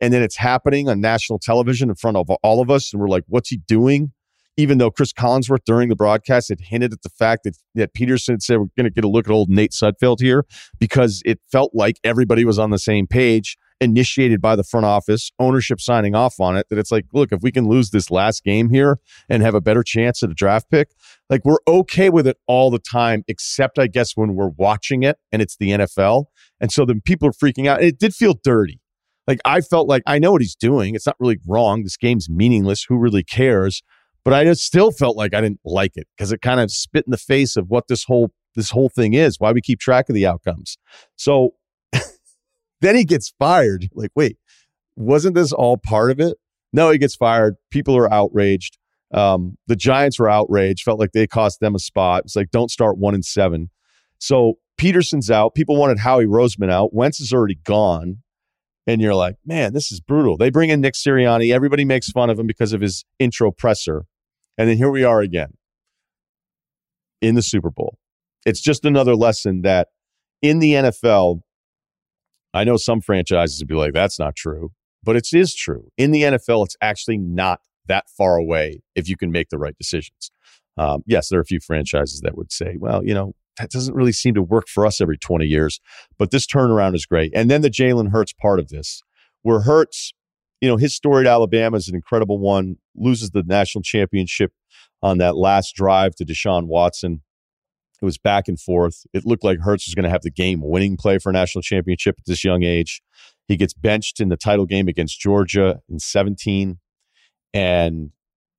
and 0.00 0.12
then 0.12 0.22
it's 0.22 0.36
happening 0.36 0.88
on 0.88 1.00
national 1.00 1.38
television 1.38 1.88
in 1.88 1.94
front 1.94 2.16
of 2.16 2.30
all 2.42 2.60
of 2.60 2.70
us. 2.70 2.92
And 2.92 3.00
we're 3.00 3.08
like 3.08 3.24
what's 3.28 3.50
he 3.50 3.58
doing? 3.58 4.12
Even 4.56 4.78
though 4.78 4.90
chris 4.90 5.12
collinsworth 5.12 5.64
during 5.64 5.88
the 5.88 5.96
broadcast 5.96 6.48
had 6.48 6.60
hinted 6.60 6.92
at 6.92 7.02
the 7.02 7.08
fact 7.10 7.44
that, 7.44 7.56
that 7.74 7.94
Pederson 7.94 8.42
said 8.42 8.58
we're 8.58 8.66
going 8.76 8.84
to 8.84 8.90
get 8.90 9.04
a 9.04 9.08
look 9.08 9.26
at 9.26 9.32
old 9.32 9.48
nate 9.48 9.72
sudfeld 9.72 10.20
here 10.20 10.44
because 10.78 11.22
it 11.24 11.40
felt 11.50 11.70
like 11.74 11.96
everybody 12.04 12.44
was 12.44 12.58
on 12.58 12.70
the 12.70 12.78
same 12.78 13.06
page 13.06 13.56
initiated 13.80 14.42
by 14.42 14.54
the 14.54 14.64
front 14.64 14.84
office 14.84 15.30
ownership 15.38 15.80
signing 15.80 16.14
off 16.14 16.38
on 16.38 16.54
it 16.54 16.66
that 16.68 16.78
it's 16.78 16.92
like 16.92 17.06
look 17.14 17.32
if 17.32 17.40
we 17.40 17.50
can 17.50 17.66
lose 17.66 17.90
this 17.90 18.10
last 18.10 18.44
game 18.44 18.68
here 18.68 18.98
and 19.30 19.42
have 19.42 19.54
a 19.54 19.60
better 19.60 19.82
chance 19.82 20.22
at 20.22 20.28
a 20.28 20.34
draft 20.34 20.70
pick 20.70 20.90
like 21.30 21.40
we're 21.46 21.60
okay 21.66 22.10
with 22.10 22.26
it 22.26 22.36
all 22.46 22.70
the 22.70 22.78
time 22.78 23.24
except 23.26 23.78
i 23.78 23.86
guess 23.86 24.12
when 24.16 24.34
we're 24.34 24.50
watching 24.58 25.02
it 25.02 25.16
and 25.32 25.40
it's 25.40 25.56
the 25.56 25.70
nfl 25.70 26.26
and 26.60 26.70
so 26.70 26.84
then 26.84 27.00
people 27.00 27.26
are 27.26 27.32
freaking 27.32 27.66
out. 27.66 27.82
It 27.82 27.98
did 27.98 28.14
feel 28.14 28.34
dirty 28.44 28.80
like 29.26 29.40
I 29.44 29.60
felt 29.60 29.88
like 29.88 30.02
I 30.06 30.18
know 30.18 30.32
what 30.32 30.40
he's 30.40 30.54
doing. 30.54 30.94
It's 30.94 31.06
not 31.06 31.16
really 31.20 31.38
wrong. 31.46 31.82
This 31.82 31.96
game's 31.96 32.28
meaningless. 32.28 32.84
Who 32.84 32.96
really 32.96 33.22
cares? 33.22 33.82
But 34.24 34.34
I 34.34 34.44
just 34.44 34.64
still 34.64 34.90
felt 34.90 35.16
like 35.16 35.34
I 35.34 35.40
didn't 35.40 35.60
like 35.64 35.92
it 35.96 36.06
because 36.16 36.32
it 36.32 36.42
kind 36.42 36.60
of 36.60 36.70
spit 36.70 37.04
in 37.06 37.10
the 37.10 37.16
face 37.16 37.56
of 37.56 37.68
what 37.68 37.88
this 37.88 38.04
whole 38.04 38.32
this 38.54 38.70
whole 38.70 38.88
thing 38.88 39.14
is. 39.14 39.38
Why 39.38 39.52
we 39.52 39.60
keep 39.60 39.80
track 39.80 40.08
of 40.08 40.14
the 40.14 40.26
outcomes. 40.26 40.76
So 41.16 41.54
then 42.80 42.96
he 42.96 43.04
gets 43.04 43.32
fired. 43.38 43.88
Like, 43.94 44.10
wait, 44.14 44.36
wasn't 44.96 45.34
this 45.34 45.52
all 45.52 45.76
part 45.76 46.10
of 46.10 46.20
it? 46.20 46.36
No, 46.72 46.90
he 46.90 46.98
gets 46.98 47.16
fired. 47.16 47.56
People 47.70 47.96
are 47.96 48.12
outraged. 48.12 48.78
Um, 49.12 49.56
the 49.66 49.76
Giants 49.76 50.18
were 50.18 50.30
outraged. 50.30 50.84
Felt 50.84 51.00
like 51.00 51.12
they 51.12 51.26
cost 51.26 51.60
them 51.60 51.74
a 51.74 51.80
spot. 51.80 52.24
It's 52.24 52.36
like 52.36 52.50
don't 52.50 52.70
start 52.70 52.98
one 52.98 53.14
and 53.14 53.24
seven. 53.24 53.70
So 54.18 54.58
Pederson's 54.78 55.30
out. 55.30 55.54
People 55.54 55.76
wanted 55.76 55.98
Howie 55.98 56.26
Roseman 56.26 56.70
out. 56.70 56.94
Wentz 56.94 57.20
is 57.20 57.32
already 57.32 57.56
gone 57.56 58.18
and 58.86 59.00
you're 59.00 59.14
like, 59.14 59.36
man, 59.44 59.72
this 59.72 59.92
is 59.92 60.00
brutal. 60.00 60.36
They 60.36 60.50
bring 60.50 60.70
in 60.70 60.80
Nick 60.80 60.94
Sirianni. 60.94 61.52
Everybody 61.52 61.84
makes 61.84 62.10
fun 62.10 62.30
of 62.30 62.38
him 62.38 62.46
because 62.46 62.72
of 62.72 62.80
his 62.80 63.04
intro 63.18 63.50
presser. 63.50 64.04
And 64.58 64.68
then 64.68 64.76
here 64.76 64.90
we 64.90 65.04
are 65.04 65.20
again 65.20 65.54
in 67.20 67.34
the 67.34 67.42
Super 67.42 67.70
Bowl. 67.70 67.98
It's 68.46 68.60
just 68.60 68.84
another 68.84 69.14
lesson 69.14 69.62
that 69.62 69.88
in 70.42 70.58
the 70.58 70.72
NFL, 70.72 71.40
I 72.54 72.64
know 72.64 72.76
some 72.76 73.00
franchises 73.00 73.60
would 73.60 73.68
be 73.68 73.74
like, 73.74 73.92
that's 73.92 74.18
not 74.18 74.34
true, 74.34 74.72
but 75.02 75.16
it 75.16 75.28
is 75.32 75.54
true. 75.54 75.90
In 75.96 76.10
the 76.10 76.22
NFL, 76.22 76.64
it's 76.64 76.76
actually 76.80 77.18
not 77.18 77.60
that 77.86 78.08
far 78.08 78.36
away 78.36 78.82
if 78.94 79.08
you 79.08 79.16
can 79.16 79.30
make 79.30 79.50
the 79.50 79.58
right 79.58 79.76
decisions. 79.78 80.30
Um, 80.76 81.02
yes, 81.06 81.28
there 81.28 81.38
are 81.38 81.42
a 81.42 81.46
few 81.46 81.60
franchises 81.60 82.20
that 82.20 82.36
would 82.36 82.52
say, 82.52 82.76
well, 82.78 83.04
you 83.04 83.12
know, 83.12 83.34
that 83.58 83.70
doesn't 83.70 83.94
really 83.94 84.12
seem 84.12 84.34
to 84.34 84.42
work 84.42 84.68
for 84.68 84.86
us 84.86 85.00
every 85.00 85.18
20 85.18 85.46
years. 85.46 85.80
But 86.18 86.30
this 86.30 86.46
turnaround 86.46 86.94
is 86.94 87.06
great. 87.06 87.32
And 87.34 87.50
then 87.50 87.62
the 87.62 87.70
Jalen 87.70 88.10
Hurts 88.10 88.32
part 88.32 88.58
of 88.58 88.68
this, 88.68 89.02
where 89.42 89.60
Hurts, 89.60 90.12
you 90.60 90.68
know, 90.68 90.76
his 90.76 90.94
story 90.94 91.26
at 91.26 91.30
Alabama 91.30 91.76
is 91.76 91.88
an 91.88 91.94
incredible 91.94 92.38
one, 92.38 92.76
loses 92.94 93.30
the 93.30 93.42
national 93.46 93.82
championship 93.82 94.52
on 95.02 95.18
that 95.18 95.36
last 95.36 95.74
drive 95.74 96.14
to 96.16 96.24
Deshaun 96.24 96.66
Watson. 96.66 97.22
It 98.00 98.04
was 98.04 98.18
back 98.18 98.48
and 98.48 98.58
forth. 98.58 99.04
It 99.12 99.26
looked 99.26 99.44
like 99.44 99.60
Hurts 99.60 99.86
was 99.86 99.94
going 99.94 100.04
to 100.04 100.10
have 100.10 100.22
the 100.22 100.30
game 100.30 100.60
winning 100.62 100.96
play 100.96 101.18
for 101.18 101.30
a 101.30 101.32
national 101.32 101.62
championship 101.62 102.16
at 102.18 102.24
this 102.26 102.44
young 102.44 102.62
age. 102.62 103.02
He 103.46 103.56
gets 103.56 103.74
benched 103.74 104.20
in 104.20 104.28
the 104.28 104.36
title 104.36 104.64
game 104.64 104.88
against 104.88 105.20
Georgia 105.20 105.80
in 105.88 105.98
17. 105.98 106.78
And 107.52 108.10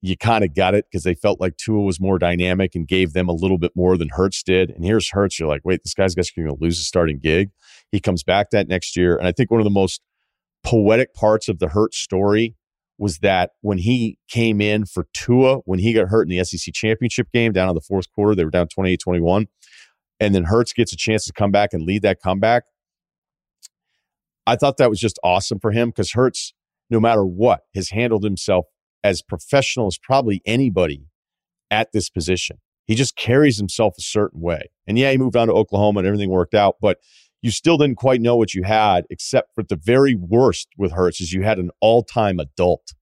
you 0.01 0.17
kind 0.17 0.43
of 0.43 0.55
got 0.55 0.74
it 0.74 0.86
because 0.89 1.03
they 1.03 1.13
felt 1.13 1.39
like 1.39 1.58
Tua 1.58 1.81
was 1.81 2.00
more 2.00 2.17
dynamic 2.17 2.74
and 2.74 2.88
gave 2.88 3.13
them 3.13 3.29
a 3.29 3.34
little 3.34 3.60
bit 3.60 3.72
more 3.75 3.98
than 3.98 4.10
Hurts 4.10 4.41
did. 4.41 4.72
And 4.72 4.84
here's 4.84 5.12
Hurts. 5.12 5.39
You're 5.39 5.48
like, 5.48 5.62
wait, 5.63 5.81
this 5.84 5.93
guy's 5.93 6.15
going 6.15 6.25
to 6.48 6.55
lose 6.60 6.77
his 6.77 6.88
starting 6.88 7.20
gig. 7.20 7.51
He 7.91 8.00
comes 8.00 8.24
back 8.24 8.50
that 8.50 8.67
next 8.67 8.98
year. 8.98 9.15
And 9.15 9.27
I 9.27 9.31
think 9.31 9.51
one 9.51 9.60
of 9.60 9.65
the 9.65 9.70
most 9.70 10.01
poetic 10.63 11.13
parts 11.13 11.48
of 11.48 11.60
the 11.60 11.70
Hurts 11.70 11.98
story 11.98 12.55
was 12.98 13.20
that 13.20 13.51
when 13.62 13.79
he 13.79 14.17
came 14.27 14.60
in 14.60 14.86
for 14.86 15.08
Tua, 15.13 15.58
when 15.65 15.79
he 15.79 15.93
got 15.93 16.10
hurt 16.10 16.27
in 16.29 16.36
the 16.36 16.43
SEC 16.43 16.74
championship 16.74 17.31
game 17.31 17.51
down 17.51 17.70
in 17.70 17.75
the 17.75 17.81
fourth 17.81 18.12
quarter, 18.12 18.36
they 18.36 18.43
were 18.46 18.51
down 18.51 18.67
28 18.67 19.00
21. 19.00 19.48
and 20.20 20.36
then 20.36 20.46
Hurts 20.46 20.74
gets 20.74 20.93
a 20.93 20.98
chance 20.98 21.25
to 21.25 21.34
come 21.34 21.51
back 21.51 21.74
and 21.74 21.84
lead 21.84 22.01
that 22.03 22.22
comeback. 22.22 22.63
I 24.46 24.55
thought 24.55 24.77
that 24.77 24.89
was 24.89 25.00
just 25.00 25.20
awesome 25.24 25.60
for 25.60 25.72
him 25.72 25.89
because 25.89 26.12
Hurts, 26.12 26.53
no 26.89 27.00
matter 27.00 27.25
what, 27.25 27.62
has 27.75 27.89
handled 27.89 28.24
himself 28.24 28.65
as 29.03 29.22
professional 29.22 29.88
as 29.88 29.98
probably 29.98 30.41
anybody 30.46 31.05
at 31.70 31.91
this 31.91 32.10
position. 32.10 32.58
He 32.86 32.96
just 32.96 33.15
carries 33.15 33.58
himself 33.58 33.96
a 33.98 34.01
certain 34.01 34.41
way. 34.41 34.70
And 34.88 34.98
yeah, 34.98 35.12
he 35.12 35.17
moved 35.17 35.36
on 35.36 35.48
to 35.48 35.53
Oklahoma 35.53 36.00
and 36.00 36.08
everything 36.08 36.29
worked 36.29 36.53
out, 36.53 36.75
but 36.81 36.98
you 37.41 37.51
still 37.51 37.77
didn't 37.77 37.96
quite 37.96 38.22
know 38.22 38.36
what 38.36 38.53
you 38.53 38.63
had, 38.63 39.05
except 39.10 39.55
for 39.55 39.63
the 39.63 39.75
very 39.75 40.13
worst 40.15 40.67
with 40.77 40.91
Hurts 40.91 41.22
is 41.22 41.34
you 41.34 41.43
had 41.43 41.58
an 41.58 41.72
all-time 41.79 42.39
adult. 42.39 42.93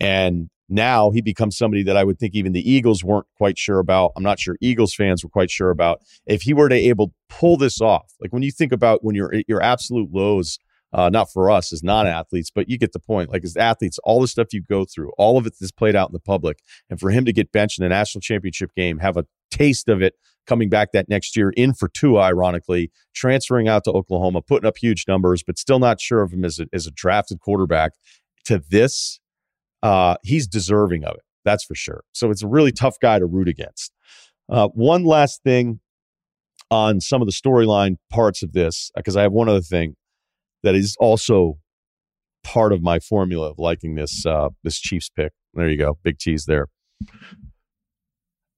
And 0.00 0.48
now 0.68 1.10
he 1.10 1.20
becomes 1.20 1.58
somebody 1.58 1.82
that 1.82 1.96
I 1.96 2.04
would 2.04 2.18
think 2.18 2.34
even 2.34 2.52
the 2.52 2.70
Eagles 2.70 3.04
weren't 3.04 3.26
quite 3.36 3.58
sure 3.58 3.78
about. 3.78 4.12
I'm 4.16 4.22
not 4.22 4.38
sure 4.38 4.56
Eagles 4.60 4.94
fans 4.94 5.22
were 5.22 5.30
quite 5.30 5.50
sure 5.50 5.70
about. 5.70 6.00
If 6.26 6.42
he 6.42 6.54
were 6.54 6.68
to 6.68 6.74
able 6.74 7.12
pull 7.28 7.56
this 7.56 7.80
off, 7.80 8.14
like 8.20 8.32
when 8.32 8.42
you 8.42 8.50
think 8.50 8.72
about 8.72 9.04
when 9.04 9.14
you're 9.14 9.34
at 9.34 9.48
your 9.48 9.62
absolute 9.62 10.10
lows, 10.12 10.58
uh, 10.94 11.10
not 11.10 11.30
for 11.30 11.50
us 11.50 11.72
as 11.72 11.82
non-athletes, 11.82 12.50
but 12.54 12.68
you 12.68 12.78
get 12.78 12.92
the 12.92 13.00
point. 13.00 13.30
Like 13.30 13.44
as 13.44 13.56
athletes, 13.56 13.98
all 14.04 14.20
the 14.20 14.28
stuff 14.28 14.52
you 14.52 14.62
go 14.62 14.84
through, 14.84 15.10
all 15.18 15.36
of 15.36 15.46
it 15.46 15.54
is 15.60 15.72
played 15.72 15.96
out 15.96 16.08
in 16.08 16.12
the 16.12 16.20
public, 16.20 16.60
and 16.88 16.98
for 16.98 17.10
him 17.10 17.24
to 17.24 17.32
get 17.32 17.52
benched 17.52 17.78
in 17.78 17.84
a 17.84 17.88
national 17.88 18.22
championship 18.22 18.70
game, 18.74 19.00
have 19.00 19.16
a 19.16 19.26
taste 19.50 19.88
of 19.88 20.00
it 20.00 20.14
coming 20.46 20.68
back 20.68 20.92
that 20.92 21.08
next 21.08 21.36
year 21.36 21.50
in 21.56 21.74
for 21.74 21.88
Tua, 21.88 22.20
ironically, 22.20 22.90
transferring 23.14 23.66
out 23.66 23.84
to 23.84 23.90
Oklahoma, 23.90 24.42
putting 24.42 24.66
up 24.66 24.76
huge 24.76 25.04
numbers, 25.08 25.42
but 25.42 25.58
still 25.58 25.78
not 25.78 26.00
sure 26.00 26.22
of 26.22 26.32
him 26.32 26.44
as 26.44 26.60
a, 26.60 26.66
as 26.72 26.86
a 26.86 26.90
drafted 26.90 27.40
quarterback. 27.40 27.92
To 28.46 28.62
this, 28.68 29.20
uh, 29.82 30.16
he's 30.22 30.46
deserving 30.46 31.04
of 31.04 31.14
it. 31.14 31.22
That's 31.46 31.64
for 31.64 31.74
sure. 31.74 32.04
So 32.12 32.30
it's 32.30 32.42
a 32.42 32.46
really 32.46 32.72
tough 32.72 32.98
guy 33.00 33.18
to 33.18 33.26
root 33.26 33.48
against. 33.48 33.90
Uh, 34.50 34.68
one 34.68 35.04
last 35.04 35.42
thing 35.42 35.80
on 36.70 37.00
some 37.00 37.22
of 37.22 37.26
the 37.26 37.32
storyline 37.32 37.96
parts 38.10 38.42
of 38.42 38.52
this, 38.52 38.90
because 38.94 39.16
I 39.16 39.22
have 39.22 39.32
one 39.32 39.48
other 39.48 39.62
thing 39.62 39.96
that 40.64 40.74
is 40.74 40.96
also 40.98 41.58
part 42.42 42.72
of 42.72 42.82
my 42.82 42.98
formula 42.98 43.50
of 43.50 43.58
liking 43.58 43.94
this 43.94 44.26
uh, 44.26 44.48
this 44.64 44.80
Chiefs 44.80 45.08
pick. 45.08 45.32
There 45.54 45.68
you 45.68 45.78
go, 45.78 45.98
big 46.02 46.18
tease 46.18 46.46
there. 46.46 46.66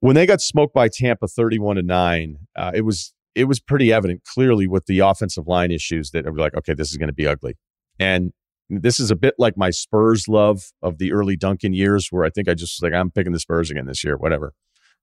When 0.00 0.14
they 0.14 0.26
got 0.26 0.40
smoked 0.40 0.74
by 0.74 0.88
Tampa, 0.88 1.28
thirty-one 1.28 1.76
to 1.76 1.82
nine, 1.82 2.38
uh, 2.56 2.72
it 2.74 2.82
was 2.82 3.12
it 3.34 3.44
was 3.44 3.60
pretty 3.60 3.92
evident, 3.92 4.22
clearly, 4.24 4.66
with 4.66 4.86
the 4.86 5.00
offensive 5.00 5.46
line 5.46 5.70
issues 5.70 6.10
that 6.12 6.24
were 6.24 6.38
like, 6.38 6.54
okay, 6.54 6.74
this 6.74 6.90
is 6.90 6.96
going 6.96 7.08
to 7.08 7.14
be 7.14 7.26
ugly. 7.26 7.54
And 7.98 8.32
this 8.70 8.98
is 8.98 9.10
a 9.10 9.16
bit 9.16 9.34
like 9.38 9.56
my 9.56 9.70
Spurs 9.70 10.26
love 10.26 10.72
of 10.82 10.98
the 10.98 11.12
early 11.12 11.36
Duncan 11.36 11.72
years, 11.72 12.08
where 12.10 12.24
I 12.24 12.30
think 12.30 12.48
I 12.48 12.54
just 12.54 12.80
was 12.80 12.90
like, 12.90 12.98
I'm 12.98 13.10
picking 13.10 13.32
the 13.32 13.40
Spurs 13.40 13.70
again 13.70 13.86
this 13.86 14.02
year, 14.02 14.16
whatever. 14.16 14.52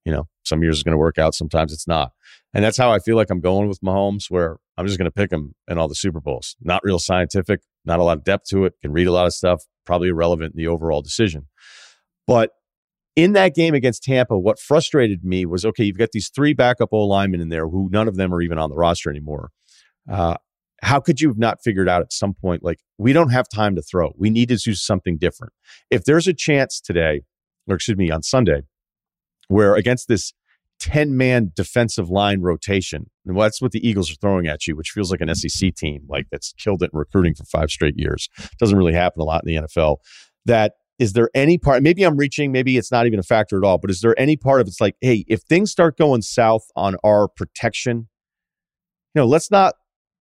You 0.05 0.11
know, 0.11 0.27
some 0.43 0.61
years 0.61 0.77
is 0.77 0.83
going 0.83 0.93
to 0.93 0.97
work 0.97 1.17
out, 1.17 1.33
sometimes 1.33 1.71
it's 1.71 1.87
not. 1.87 2.11
And 2.53 2.63
that's 2.63 2.77
how 2.77 2.91
I 2.91 2.99
feel 2.99 3.15
like 3.15 3.29
I'm 3.29 3.39
going 3.39 3.67
with 3.67 3.81
Mahomes, 3.81 4.25
where 4.29 4.57
I'm 4.77 4.85
just 4.85 4.97
going 4.97 5.09
to 5.09 5.11
pick 5.11 5.31
him 5.31 5.55
in 5.67 5.77
all 5.77 5.87
the 5.87 5.95
Super 5.95 6.19
Bowls. 6.19 6.55
Not 6.61 6.81
real 6.83 6.99
scientific, 6.99 7.61
not 7.85 7.99
a 7.99 8.03
lot 8.03 8.17
of 8.17 8.23
depth 8.23 8.47
to 8.49 8.65
it, 8.65 8.73
can 8.81 8.91
read 8.91 9.07
a 9.07 9.11
lot 9.11 9.25
of 9.25 9.33
stuff, 9.33 9.63
probably 9.85 10.09
irrelevant 10.09 10.53
in 10.53 10.57
the 10.57 10.67
overall 10.67 11.01
decision. 11.01 11.47
But 12.27 12.51
in 13.15 13.33
that 13.33 13.55
game 13.55 13.73
against 13.73 14.03
Tampa, 14.03 14.37
what 14.37 14.59
frustrated 14.59 15.23
me 15.23 15.45
was 15.45 15.65
okay, 15.65 15.83
you've 15.83 15.97
got 15.97 16.11
these 16.11 16.29
three 16.29 16.53
backup 16.53 16.89
O 16.91 17.05
linemen 17.05 17.41
in 17.41 17.49
there 17.49 17.67
who 17.67 17.89
none 17.91 18.07
of 18.07 18.15
them 18.15 18.33
are 18.33 18.41
even 18.41 18.57
on 18.57 18.69
the 18.69 18.75
roster 18.75 19.09
anymore. 19.09 19.51
Uh, 20.09 20.35
how 20.81 20.99
could 20.99 21.21
you 21.21 21.29
have 21.29 21.37
not 21.37 21.59
figured 21.63 21.87
out 21.87 22.01
at 22.01 22.11
some 22.11 22.33
point, 22.33 22.63
like, 22.63 22.79
we 22.97 23.13
don't 23.13 23.29
have 23.29 23.47
time 23.47 23.75
to 23.75 23.81
throw? 23.81 24.13
We 24.17 24.29
need 24.29 24.49
to 24.49 24.57
do 24.57 24.73
something 24.73 25.17
different. 25.17 25.53
If 25.89 26.03
there's 26.03 26.27
a 26.27 26.33
chance 26.33 26.81
today, 26.81 27.21
or 27.67 27.75
excuse 27.75 27.97
me, 27.97 28.11
on 28.11 28.21
Sunday, 28.21 28.63
where 29.47 29.75
against 29.75 30.07
this 30.07 30.33
10 30.79 31.15
man 31.15 31.51
defensive 31.55 32.09
line 32.09 32.41
rotation, 32.41 33.09
and 33.25 33.39
that's 33.39 33.61
what 33.61 33.71
the 33.71 33.87
Eagles 33.87 34.11
are 34.11 34.15
throwing 34.15 34.47
at 34.47 34.67
you, 34.67 34.75
which 34.75 34.89
feels 34.89 35.11
like 35.11 35.21
an 35.21 35.33
SEC 35.33 35.73
team, 35.75 36.05
like 36.09 36.27
that's 36.31 36.53
killed 36.53 36.83
it 36.83 36.91
in 36.93 36.99
recruiting 36.99 37.33
for 37.33 37.45
five 37.45 37.69
straight 37.69 37.97
years. 37.97 38.27
Doesn't 38.59 38.77
really 38.77 38.93
happen 38.93 39.21
a 39.21 39.25
lot 39.25 39.43
in 39.45 39.55
the 39.55 39.67
NFL. 39.67 39.97
That 40.45 40.73
is 40.99 41.13
there 41.13 41.29
any 41.33 41.57
part, 41.57 41.83
maybe 41.83 42.03
I'm 42.03 42.17
reaching, 42.17 42.51
maybe 42.51 42.77
it's 42.77 42.91
not 42.91 43.07
even 43.07 43.19
a 43.19 43.23
factor 43.23 43.57
at 43.57 43.63
all, 43.63 43.77
but 43.77 43.89
is 43.89 44.01
there 44.01 44.17
any 44.19 44.37
part 44.37 44.61
of 44.61 44.67
it's 44.67 44.79
like, 44.81 44.95
hey, 45.01 45.25
if 45.27 45.41
things 45.41 45.71
start 45.71 45.97
going 45.97 46.21
south 46.21 46.67
on 46.75 46.95
our 47.03 47.27
protection, 47.27 48.07
you 49.15 49.21
know, 49.21 49.25
let's 49.25 49.49
not 49.49 49.75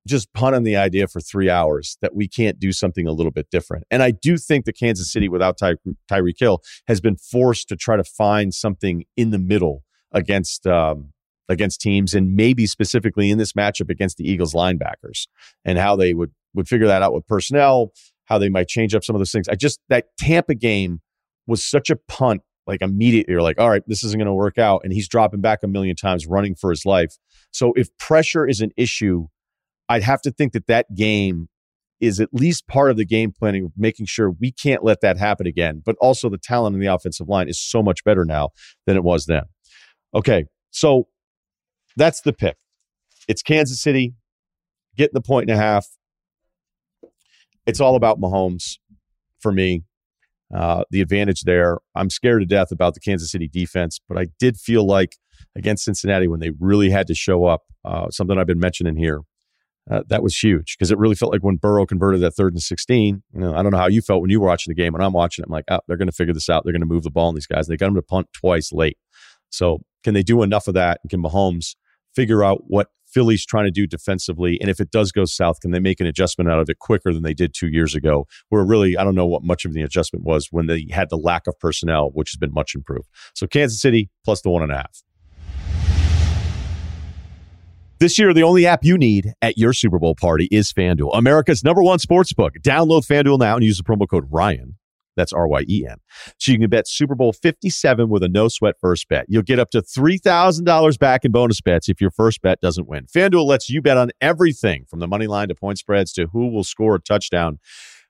just 0.06 0.32
punt 0.32 0.54
on 0.54 0.64
the 0.64 0.76
idea 0.76 1.06
for 1.06 1.20
three 1.20 1.48
hours 1.48 1.96
that 2.02 2.14
we 2.14 2.26
can't 2.26 2.58
do 2.58 2.72
something 2.72 3.06
a 3.06 3.12
little 3.12 3.30
bit 3.30 3.48
different. 3.50 3.84
And 3.90 4.02
I 4.02 4.10
do 4.10 4.36
think 4.36 4.64
that 4.64 4.78
Kansas 4.78 5.12
City, 5.12 5.28
without 5.28 5.58
Ty- 5.58 5.76
Tyreek 6.10 6.38
Hill, 6.38 6.60
has 6.88 7.00
been 7.00 7.16
forced 7.16 7.68
to 7.68 7.76
try 7.76 7.96
to 7.96 8.04
find 8.04 8.52
something 8.52 9.04
in 9.16 9.30
the 9.30 9.38
middle 9.38 9.84
against 10.12 10.66
um, 10.66 11.12
against 11.48 11.80
teams, 11.80 12.14
and 12.14 12.34
maybe 12.34 12.66
specifically 12.66 13.30
in 13.30 13.38
this 13.38 13.52
matchup 13.52 13.90
against 13.90 14.16
the 14.16 14.28
Eagles 14.28 14.54
linebackers, 14.54 15.26
and 15.64 15.78
how 15.78 15.96
they 15.96 16.14
would 16.14 16.32
would 16.54 16.68
figure 16.68 16.86
that 16.86 17.02
out 17.02 17.12
with 17.12 17.26
personnel, 17.26 17.92
how 18.26 18.38
they 18.38 18.48
might 18.48 18.68
change 18.68 18.94
up 18.94 19.04
some 19.04 19.14
of 19.14 19.20
those 19.20 19.32
things. 19.32 19.48
I 19.48 19.54
just 19.54 19.80
that 19.88 20.06
Tampa 20.18 20.54
game 20.54 21.00
was 21.46 21.64
such 21.64 21.90
a 21.90 21.96
punt. 21.96 22.42
Like 22.66 22.80
immediately, 22.80 23.32
you're 23.32 23.42
like, 23.42 23.58
all 23.58 23.68
right, 23.68 23.82
this 23.88 24.04
isn't 24.04 24.18
going 24.18 24.26
to 24.26 24.34
work 24.34 24.56
out. 24.56 24.82
And 24.84 24.92
he's 24.92 25.08
dropping 25.08 25.40
back 25.40 25.64
a 25.64 25.66
million 25.66 25.96
times, 25.96 26.28
running 26.28 26.54
for 26.54 26.70
his 26.70 26.86
life. 26.86 27.16
So 27.50 27.72
if 27.74 27.88
pressure 27.98 28.46
is 28.46 28.60
an 28.60 28.70
issue 28.76 29.26
I'd 29.92 30.02
have 30.04 30.22
to 30.22 30.30
think 30.30 30.54
that 30.54 30.68
that 30.68 30.94
game 30.94 31.48
is 32.00 32.18
at 32.18 32.32
least 32.32 32.66
part 32.66 32.90
of 32.90 32.96
the 32.96 33.04
game 33.04 33.30
planning 33.30 33.66
of 33.66 33.72
making 33.76 34.06
sure 34.06 34.30
we 34.30 34.50
can't 34.50 34.82
let 34.82 35.02
that 35.02 35.18
happen 35.18 35.46
again. 35.46 35.82
But 35.84 35.96
also, 36.00 36.30
the 36.30 36.38
talent 36.38 36.72
in 36.72 36.80
the 36.80 36.86
offensive 36.86 37.28
line 37.28 37.46
is 37.46 37.60
so 37.60 37.82
much 37.82 38.02
better 38.02 38.24
now 38.24 38.48
than 38.86 38.96
it 38.96 39.04
was 39.04 39.26
then. 39.26 39.42
Okay, 40.14 40.46
so 40.70 41.08
that's 41.94 42.22
the 42.22 42.32
pick. 42.32 42.56
It's 43.28 43.42
Kansas 43.42 43.82
City 43.82 44.14
getting 44.96 45.12
the 45.12 45.20
point 45.20 45.50
and 45.50 45.58
a 45.58 45.62
half. 45.62 45.86
It's 47.66 47.78
all 47.80 47.94
about 47.94 48.18
Mahomes 48.18 48.78
for 49.40 49.52
me. 49.52 49.84
Uh, 50.54 50.84
the 50.90 51.02
advantage 51.02 51.42
there. 51.42 51.80
I'm 51.94 52.08
scared 52.08 52.40
to 52.40 52.46
death 52.46 52.72
about 52.72 52.94
the 52.94 53.00
Kansas 53.00 53.30
City 53.30 53.46
defense, 53.46 54.00
but 54.08 54.16
I 54.16 54.28
did 54.38 54.56
feel 54.56 54.86
like 54.86 55.16
against 55.54 55.84
Cincinnati 55.84 56.28
when 56.28 56.40
they 56.40 56.52
really 56.58 56.88
had 56.88 57.06
to 57.08 57.14
show 57.14 57.44
up, 57.44 57.64
uh, 57.84 58.08
something 58.08 58.38
I've 58.38 58.46
been 58.46 58.58
mentioning 58.58 58.96
here 58.96 59.20
uh, 59.90 60.02
that 60.08 60.22
was 60.22 60.36
huge 60.36 60.76
because 60.76 60.90
it 60.92 60.98
really 60.98 61.14
felt 61.14 61.32
like 61.32 61.42
when 61.42 61.56
Burrow 61.56 61.86
converted 61.86 62.20
that 62.20 62.32
third 62.32 62.52
and 62.52 62.62
16. 62.62 63.22
You 63.34 63.40
know, 63.40 63.54
I 63.54 63.62
don't 63.62 63.72
know 63.72 63.78
how 63.78 63.88
you 63.88 64.00
felt 64.00 64.20
when 64.20 64.30
you 64.30 64.40
were 64.40 64.46
watching 64.46 64.70
the 64.70 64.80
game. 64.80 64.92
When 64.92 65.02
I'm 65.02 65.12
watching 65.12 65.42
it, 65.42 65.46
I'm 65.46 65.52
like, 65.52 65.64
oh, 65.70 65.80
they're 65.86 65.96
going 65.96 66.08
to 66.08 66.12
figure 66.14 66.34
this 66.34 66.48
out. 66.48 66.64
They're 66.64 66.72
going 66.72 66.80
to 66.80 66.86
move 66.86 67.02
the 67.02 67.10
ball 67.10 67.28
on 67.28 67.34
these 67.34 67.46
guys. 67.46 67.66
And 67.66 67.72
they 67.72 67.76
got 67.76 67.86
them 67.86 67.96
to 67.96 68.02
punt 68.02 68.28
twice 68.32 68.72
late. 68.72 68.96
So 69.50 69.80
can 70.04 70.14
they 70.14 70.22
do 70.22 70.42
enough 70.42 70.68
of 70.68 70.74
that? 70.74 71.00
Can 71.10 71.22
Mahomes 71.22 71.74
figure 72.14 72.44
out 72.44 72.64
what 72.68 72.88
Philly's 73.06 73.44
trying 73.44 73.64
to 73.64 73.70
do 73.70 73.86
defensively? 73.86 74.56
And 74.60 74.70
if 74.70 74.80
it 74.80 74.90
does 74.90 75.10
go 75.10 75.24
south, 75.24 75.60
can 75.60 75.72
they 75.72 75.80
make 75.80 76.00
an 76.00 76.06
adjustment 76.06 76.48
out 76.48 76.60
of 76.60 76.70
it 76.70 76.78
quicker 76.78 77.12
than 77.12 77.24
they 77.24 77.34
did 77.34 77.52
two 77.52 77.68
years 77.68 77.94
ago? 77.94 78.26
Where 78.50 78.64
really, 78.64 78.96
I 78.96 79.02
don't 79.02 79.16
know 79.16 79.26
what 79.26 79.42
much 79.42 79.64
of 79.64 79.74
the 79.74 79.82
adjustment 79.82 80.24
was 80.24 80.48
when 80.52 80.66
they 80.66 80.86
had 80.90 81.10
the 81.10 81.18
lack 81.18 81.46
of 81.48 81.58
personnel, 81.58 82.10
which 82.14 82.30
has 82.30 82.38
been 82.38 82.54
much 82.54 82.74
improved. 82.74 83.08
So 83.34 83.46
Kansas 83.46 83.80
City 83.80 84.10
plus 84.24 84.42
the 84.42 84.50
one 84.50 84.62
and 84.62 84.72
a 84.72 84.76
half. 84.76 85.02
This 88.02 88.18
year, 88.18 88.34
the 88.34 88.42
only 88.42 88.66
app 88.66 88.84
you 88.84 88.98
need 88.98 89.32
at 89.42 89.56
your 89.56 89.72
Super 89.72 90.00
Bowl 90.00 90.16
party 90.16 90.48
is 90.50 90.72
FanDuel, 90.72 91.16
America's 91.16 91.62
number 91.62 91.84
one 91.84 92.00
sports 92.00 92.32
book. 92.32 92.54
Download 92.60 93.06
FanDuel 93.06 93.38
now 93.38 93.54
and 93.54 93.62
use 93.62 93.78
the 93.78 93.84
promo 93.84 94.08
code 94.08 94.26
Ryen. 94.28 94.74
That's 95.14 95.32
R 95.32 95.46
Y 95.46 95.62
E 95.68 95.86
N. 95.88 95.98
So 96.36 96.50
you 96.50 96.58
can 96.58 96.68
bet 96.68 96.88
Super 96.88 97.14
Bowl 97.14 97.32
57 97.32 98.08
with 98.08 98.24
a 98.24 98.28
no 98.28 98.48
sweat 98.48 98.74
first 98.80 99.08
bet. 99.08 99.26
You'll 99.28 99.44
get 99.44 99.60
up 99.60 99.70
to 99.70 99.82
$3,000 99.82 100.98
back 100.98 101.24
in 101.24 101.30
bonus 101.30 101.60
bets 101.60 101.88
if 101.88 102.00
your 102.00 102.10
first 102.10 102.42
bet 102.42 102.60
doesn't 102.60 102.88
win. 102.88 103.06
FanDuel 103.06 103.46
lets 103.46 103.70
you 103.70 103.80
bet 103.80 103.96
on 103.96 104.10
everything 104.20 104.84
from 104.90 104.98
the 104.98 105.06
money 105.06 105.28
line 105.28 105.46
to 105.46 105.54
point 105.54 105.78
spreads 105.78 106.12
to 106.14 106.26
who 106.32 106.48
will 106.48 106.64
score 106.64 106.96
a 106.96 107.00
touchdown. 107.00 107.60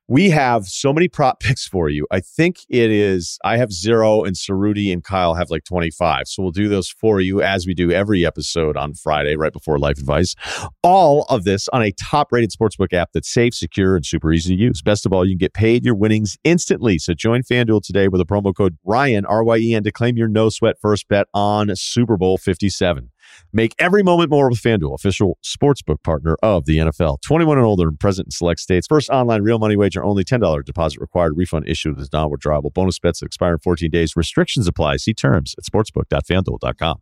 We 0.08 0.30
have 0.30 0.66
so 0.66 0.92
many 0.92 1.08
prop 1.08 1.40
picks 1.40 1.66
for 1.66 1.88
you. 1.88 2.06
I 2.10 2.20
think 2.20 2.58
it 2.68 2.90
is, 2.90 3.38
I 3.44 3.56
have 3.56 3.72
zero 3.72 4.24
and 4.24 4.34
Ceruti 4.34 4.92
and 4.92 5.02
Kyle 5.02 5.34
have 5.34 5.50
like 5.50 5.64
25. 5.64 6.26
So 6.26 6.42
we'll 6.42 6.52
do 6.52 6.68
those 6.68 6.88
for 6.88 7.20
you 7.20 7.40
as 7.40 7.66
we 7.66 7.74
do 7.74 7.90
every 7.92 8.26
episode 8.26 8.76
on 8.76 8.94
Friday, 8.94 9.36
right 9.36 9.52
before 9.52 9.78
Life 9.78 9.98
Advice. 9.98 10.34
All 10.82 11.22
of 11.28 11.44
this 11.44 11.68
on 11.68 11.82
a 11.82 11.92
top 11.92 12.32
rated 12.32 12.50
sportsbook 12.50 12.92
app 12.92 13.10
that's 13.14 13.32
safe, 13.32 13.54
secure, 13.54 13.96
and 13.96 14.04
super 14.04 14.32
easy 14.32 14.56
to 14.56 14.60
use. 14.60 14.82
Best 14.82 15.06
of 15.06 15.12
all, 15.12 15.24
you 15.24 15.32
can 15.32 15.38
get 15.38 15.54
paid 15.54 15.84
your 15.84 15.94
winnings 15.94 16.36
instantly. 16.44 16.98
So 16.98 17.14
join 17.14 17.42
FanDuel 17.42 17.82
today 17.82 18.08
with 18.08 18.20
a 18.20 18.26
promo 18.26 18.54
code 18.54 18.76
Ryen, 18.84 19.24
R 19.24 19.44
Y 19.44 19.58
E 19.58 19.74
N, 19.74 19.84
to 19.84 19.92
claim 19.92 20.16
your 20.16 20.28
no 20.28 20.48
sweat 20.48 20.76
first 20.80 21.08
bet 21.08 21.26
on 21.32 21.70
Super 21.76 22.16
Bowl 22.16 22.38
57. 22.38 23.11
Make 23.52 23.74
every 23.78 24.02
moment 24.02 24.30
more 24.30 24.48
with 24.48 24.60
FanDuel, 24.60 24.94
official 24.94 25.38
sportsbook 25.44 26.02
partner 26.02 26.36
of 26.42 26.64
the 26.64 26.78
NFL. 26.78 27.20
21 27.22 27.58
and 27.58 27.66
older 27.66 27.88
and 27.88 27.98
present 27.98 28.26
in 28.26 28.30
select 28.30 28.60
states. 28.60 28.86
First 28.86 29.10
online 29.10 29.42
real 29.42 29.58
money 29.58 29.76
wager 29.76 30.02
only 30.02 30.24
$10 30.24 30.64
deposit 30.64 31.00
required. 31.00 31.36
Refund 31.36 31.68
issued 31.68 31.96
with 31.96 32.12
non 32.12 32.30
withdrawable 32.30 32.72
bonus 32.72 32.98
bets 32.98 33.22
expire 33.22 33.54
in 33.54 33.58
14 33.58 33.90
days. 33.90 34.16
Restrictions 34.16 34.66
apply. 34.66 34.96
See 34.96 35.14
terms 35.14 35.54
at 35.58 35.64
sportsbook.fanduel.com. 35.64 36.98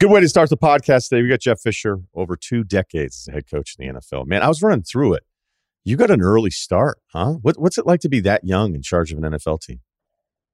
Good 0.00 0.10
way 0.10 0.20
to 0.20 0.28
start 0.28 0.50
the 0.50 0.56
podcast 0.56 1.08
today. 1.08 1.22
We 1.22 1.28
got 1.28 1.40
Jeff 1.40 1.60
Fisher, 1.60 1.98
over 2.12 2.36
two 2.36 2.64
decades 2.64 3.22
as 3.22 3.28
a 3.28 3.32
head 3.32 3.48
coach 3.48 3.76
in 3.78 3.86
the 3.86 4.00
NFL. 4.00 4.26
Man, 4.26 4.42
I 4.42 4.48
was 4.48 4.60
running 4.60 4.82
through 4.82 5.14
it. 5.14 5.22
You 5.84 5.96
got 5.96 6.10
an 6.10 6.20
early 6.20 6.50
start, 6.50 6.98
huh? 7.12 7.34
What, 7.42 7.58
what's 7.60 7.78
it 7.78 7.86
like 7.86 8.00
to 8.00 8.08
be 8.08 8.20
that 8.20 8.42
young 8.44 8.74
in 8.74 8.82
charge 8.82 9.12
of 9.12 9.18
an 9.18 9.30
NFL 9.30 9.60
team? 9.60 9.80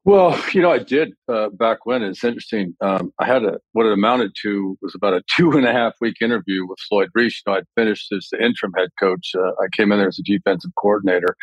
Well, 0.05 0.40
you 0.55 0.62
know, 0.62 0.73
I 0.73 0.81
did 0.81 1.14
uh, 1.28 1.50
back 1.50 1.87
when. 1.87 2.02
It's 2.05 2.25
interesting. 2.25 2.76
Um, 2.83 3.12
I 3.21 3.26
had 3.26 3.45
a 3.45 3.59
what 3.75 3.87
it 3.87 3.93
amounted 3.95 4.33
to 4.43 4.78
was 4.83 4.95
about 4.97 5.14
a 5.14 5.23
two 5.38 5.52
and 5.52 5.67
a 5.67 5.73
half 5.73 5.95
week 6.00 6.17
interview 6.23 6.67
with 6.67 6.78
Floyd 6.88 7.11
Reese. 7.14 7.43
You 7.47 7.52
know, 7.52 7.59
I'd 7.59 7.64
finished 7.76 8.12
as 8.12 8.28
the 8.33 8.45
interim 8.45 8.75
head 8.76 8.90
coach. 9.00 9.33
Uh, 9.37 9.52
I 9.62 9.69
came 9.76 9.93
in 9.93 9.99
there 10.00 10.09
as 10.09 10.21
a 10.21 10.25
defensive 10.25 10.73
coordinator, 10.81 11.37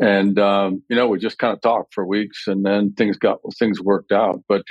and 0.00 0.38
um, 0.38 0.82
you 0.90 0.96
know, 0.96 1.08
we 1.08 1.18
just 1.20 1.38
kind 1.38 1.54
of 1.54 1.62
talked 1.62 1.94
for 1.94 2.06
weeks, 2.06 2.46
and 2.48 2.66
then 2.66 2.92
things 2.94 3.18
got 3.18 3.40
things 3.58 3.80
worked 3.80 4.12
out. 4.12 4.42
But 4.48 4.64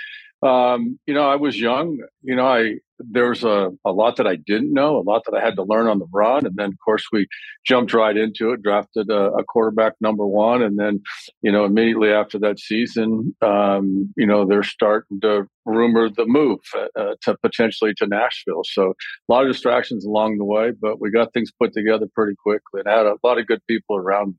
um, 0.47 0.99
you 1.07 1.13
know, 1.15 1.29
I 1.29 1.35
was 1.37 1.59
young. 1.59 1.99
You 2.23 2.35
know, 2.35 2.47
I 2.47 2.75
there's 2.99 3.43
a, 3.43 3.69
a 3.85 3.91
lot 3.91 4.17
that 4.17 4.27
I 4.27 4.35
didn't 4.35 4.73
know, 4.73 4.97
a 4.97 5.01
lot 5.01 5.23
that 5.25 5.37
I 5.37 5.43
had 5.43 5.55
to 5.55 5.63
learn 5.63 5.87
on 5.87 5.99
the 5.99 6.07
run, 6.13 6.45
and 6.45 6.55
then 6.55 6.69
of 6.69 6.77
course 6.83 7.05
we 7.11 7.27
jumped 7.65 7.93
right 7.93 8.15
into 8.15 8.51
it, 8.51 8.61
drafted 8.61 9.09
a, 9.09 9.31
a 9.31 9.43
quarterback 9.43 9.93
number 10.01 10.25
one, 10.25 10.61
and 10.61 10.77
then 10.77 11.01
you 11.41 11.51
know 11.51 11.65
immediately 11.65 12.11
after 12.11 12.39
that 12.39 12.59
season, 12.59 13.35
um, 13.41 14.13
you 14.17 14.25
know 14.25 14.45
they're 14.45 14.63
starting 14.63 15.19
to 15.21 15.47
rumor 15.65 16.09
the 16.09 16.25
move 16.25 16.59
uh, 16.75 16.99
uh, 16.99 17.15
to 17.21 17.37
potentially 17.41 17.93
to 17.95 18.07
Nashville. 18.07 18.63
So 18.63 18.89
a 19.29 19.31
lot 19.31 19.45
of 19.45 19.51
distractions 19.51 20.05
along 20.05 20.37
the 20.37 20.45
way, 20.45 20.71
but 20.71 20.99
we 20.99 21.11
got 21.11 21.33
things 21.33 21.51
put 21.51 21.73
together 21.73 22.07
pretty 22.13 22.35
quickly, 22.41 22.81
and 22.85 22.87
had 22.87 23.05
a 23.05 23.15
lot 23.23 23.39
of 23.39 23.47
good 23.47 23.61
people 23.67 23.95
around. 23.95 24.35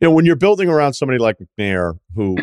You 0.00 0.08
know, 0.08 0.14
when 0.14 0.24
you're 0.24 0.36
building 0.36 0.68
around 0.68 0.94
somebody 0.94 1.18
like 1.18 1.36
McNair, 1.38 1.98
who 2.14 2.36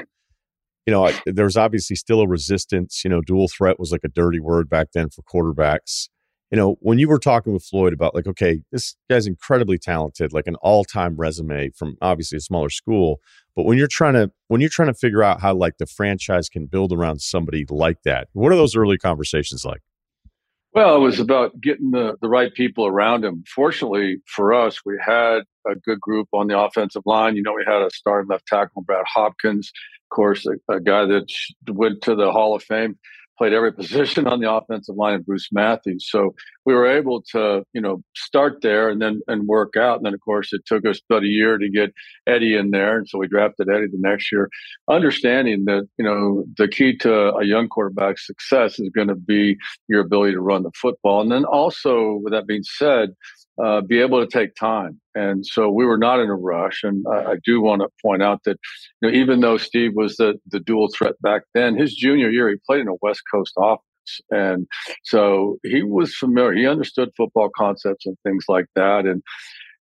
you 0.85 0.91
know, 0.91 1.11
there's 1.25 1.57
obviously 1.57 1.95
still 1.95 2.21
a 2.21 2.27
resistance. 2.27 3.03
You 3.03 3.09
know, 3.09 3.21
dual 3.21 3.47
threat 3.47 3.79
was 3.79 3.91
like 3.91 4.03
a 4.03 4.09
dirty 4.09 4.39
word 4.39 4.69
back 4.69 4.89
then 4.93 5.09
for 5.09 5.23
quarterbacks. 5.23 6.09
You 6.51 6.57
know, 6.57 6.77
when 6.79 6.99
you 6.99 7.09
were 7.09 7.17
talking 7.17 7.53
with 7.53 7.63
Floyd 7.63 7.91
about 7.91 8.13
like, 8.13 8.27
okay, 8.27 8.61
this 8.71 8.95
guy's 9.09 9.25
incredibly 9.25 9.79
talented, 9.79 10.31
like 10.31 10.45
an 10.47 10.55
all-time 10.57 11.15
resume 11.17 11.71
from 11.71 11.97
obviously 12.01 12.37
a 12.37 12.41
smaller 12.41 12.69
school, 12.69 13.19
but 13.55 13.63
when 13.63 13.77
you're 13.77 13.87
trying 13.87 14.13
to 14.13 14.31
when 14.47 14.61
you're 14.61 14.69
trying 14.69 14.89
to 14.89 14.93
figure 14.93 15.23
out 15.23 15.41
how 15.41 15.55
like 15.55 15.77
the 15.79 15.87
franchise 15.87 16.47
can 16.47 16.67
build 16.67 16.93
around 16.93 17.21
somebody 17.21 17.65
like 17.69 18.03
that, 18.03 18.27
what 18.33 18.51
are 18.51 18.55
those 18.55 18.75
early 18.75 18.97
conversations 18.97 19.65
like? 19.65 19.81
Well, 20.73 20.97
it 20.97 20.99
was 20.99 21.21
about 21.21 21.59
getting 21.61 21.91
the, 21.91 22.17
the 22.21 22.27
right 22.27 22.53
people 22.53 22.85
around 22.85 23.23
him. 23.23 23.43
Fortunately 23.47 24.17
for 24.27 24.53
us, 24.53 24.81
we 24.85 24.99
had 25.03 25.39
a 25.65 25.75
good 25.83 26.01
group 26.01 26.27
on 26.33 26.47
the 26.47 26.59
offensive 26.59 27.03
line. 27.05 27.37
You 27.37 27.43
know, 27.43 27.53
we 27.53 27.63
had 27.65 27.81
a 27.81 27.89
starting 27.91 28.29
left 28.29 28.45
tackle, 28.45 28.81
Brad 28.81 29.05
Hopkins 29.07 29.71
course, 30.09 30.45
a, 30.45 30.73
a, 30.73 30.79
guy 30.79 31.05
that 31.05 31.27
went 31.67 32.01
to 32.03 32.15
the 32.15 32.31
Hall 32.31 32.55
of 32.55 32.63
Fame, 32.63 32.97
played 33.37 33.53
every 33.53 33.73
position 33.81 34.27
on 34.27 34.39
the 34.39 34.51
offensive 34.51 34.95
line, 34.95 35.21
Bruce 35.21 35.49
Matthews. 35.51 36.07
So 36.09 36.35
we 36.65 36.73
were 36.73 36.87
able 36.87 37.21
to, 37.31 37.63
you 37.73 37.81
know, 37.81 38.01
start 38.15 38.61
there 38.61 38.89
and 38.89 39.01
then 39.01 39.21
and 39.27 39.47
work 39.47 39.75
out. 39.77 39.97
And 39.97 40.05
then, 40.05 40.13
of 40.13 40.21
course, 40.21 40.53
it 40.53 40.61
took 40.65 40.85
us 40.85 40.99
about 41.09 41.23
a 41.23 41.27
year 41.27 41.57
to 41.57 41.69
get 41.69 41.93
Eddie 42.27 42.55
in 42.55 42.71
there, 42.71 42.97
and 42.97 43.07
so 43.07 43.17
we 43.17 43.27
drafted 43.27 43.69
Eddie 43.69 43.87
the 43.87 43.97
next 43.97 44.31
year, 44.31 44.49
understanding 44.89 45.65
that 45.65 45.87
you 45.97 46.05
know 46.05 46.45
the 46.57 46.67
key 46.67 46.97
to 46.97 47.33
a 47.35 47.45
young 47.45 47.67
quarterback's 47.67 48.25
success 48.25 48.79
is 48.79 48.89
going 48.89 49.07
to 49.07 49.15
be 49.15 49.57
your 49.87 50.01
ability 50.01 50.33
to 50.33 50.41
run 50.41 50.63
the 50.63 50.71
football. 50.79 51.21
And 51.21 51.31
then 51.31 51.45
also, 51.45 52.19
with 52.23 52.33
that 52.33 52.47
being 52.47 52.63
said 52.63 53.09
uh, 53.63 53.81
be 53.81 53.99
able 53.99 54.25
to 54.25 54.27
take 54.27 54.55
time. 54.55 54.99
And 55.13 55.45
so 55.45 55.69
we 55.69 55.85
were 55.85 55.97
not 55.97 56.19
in 56.19 56.29
a 56.29 56.35
rush. 56.35 56.83
And 56.83 57.05
I, 57.07 57.31
I 57.31 57.35
do 57.43 57.61
want 57.61 57.81
to 57.81 57.89
point 58.01 58.21
out 58.21 58.41
that 58.45 58.57
you 59.01 59.09
know, 59.09 59.17
even 59.17 59.39
though 59.39 59.57
Steve 59.57 59.91
was 59.95 60.17
the, 60.17 60.35
the 60.47 60.59
dual 60.59 60.89
threat 60.95 61.13
back 61.21 61.43
then, 61.53 61.77
his 61.77 61.95
junior 61.95 62.29
year, 62.29 62.49
he 62.49 62.55
played 62.67 62.81
in 62.81 62.87
a 62.87 62.95
West 63.01 63.21
Coast 63.31 63.53
offense. 63.57 63.81
And 64.29 64.67
so 65.03 65.57
he 65.63 65.81
was 65.81 66.15
familiar. 66.15 66.53
He 66.53 66.67
understood 66.67 67.09
football 67.17 67.49
concepts 67.55 68.05
and 68.05 68.17
things 68.23 68.45
like 68.47 68.67
that. 68.75 69.05
And 69.05 69.23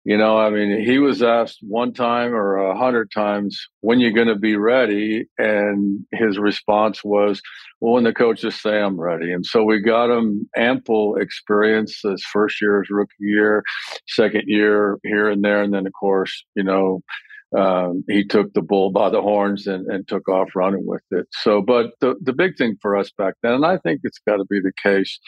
you 0.07 0.17
know, 0.17 0.37
I 0.37 0.49
mean, 0.49 0.81
he 0.85 0.99
was 0.99 1.21
asked 1.21 1.57
one 1.59 1.91
time 1.91 2.33
or 2.33 2.55
a 2.55 2.77
hundred 2.77 3.11
times, 3.11 3.59
when 3.81 3.99
you're 3.99 4.13
going 4.13 4.29
to 4.29 4.35
be 4.35 4.55
ready? 4.55 5.25
And 5.37 6.05
his 6.13 6.39
response 6.39 7.03
was, 7.03 7.41
well, 7.81 7.95
when 7.95 8.05
the 8.05 8.13
coaches 8.13 8.55
say 8.55 8.79
I'm 8.79 8.97
ready. 8.97 9.33
And 9.33 9.45
so 9.45 9.65
we 9.65 9.81
got 9.81 10.09
him 10.09 10.49
ample 10.55 11.17
experience 11.17 11.99
his 12.01 12.23
first 12.31 12.61
year, 12.61 12.81
his 12.81 12.89
rookie 12.89 13.15
year, 13.19 13.65
second 14.07 14.43
year 14.47 14.97
here 15.03 15.29
and 15.29 15.43
there. 15.43 15.61
And 15.61 15.73
then, 15.73 15.85
of 15.85 15.91
course, 15.99 16.41
you 16.55 16.63
know, 16.63 17.01
um, 17.55 18.03
he 18.09 18.25
took 18.25 18.53
the 18.53 18.61
bull 18.61 18.91
by 18.91 19.09
the 19.09 19.21
horns 19.21 19.67
and, 19.67 19.87
and 19.87 20.07
took 20.07 20.27
off 20.27 20.49
running 20.55 20.85
with 20.85 21.03
it. 21.11 21.27
So, 21.31 21.61
but 21.61 21.91
the, 22.01 22.15
the 22.21 22.33
big 22.33 22.57
thing 22.57 22.75
for 22.81 22.97
us 22.97 23.11
back 23.17 23.35
then, 23.41 23.53
and 23.53 23.65
I 23.65 23.77
think 23.77 24.01
it's 24.03 24.19
got 24.27 24.37
to 24.37 24.45
be 24.49 24.59
the 24.59 24.73
case 24.83 25.19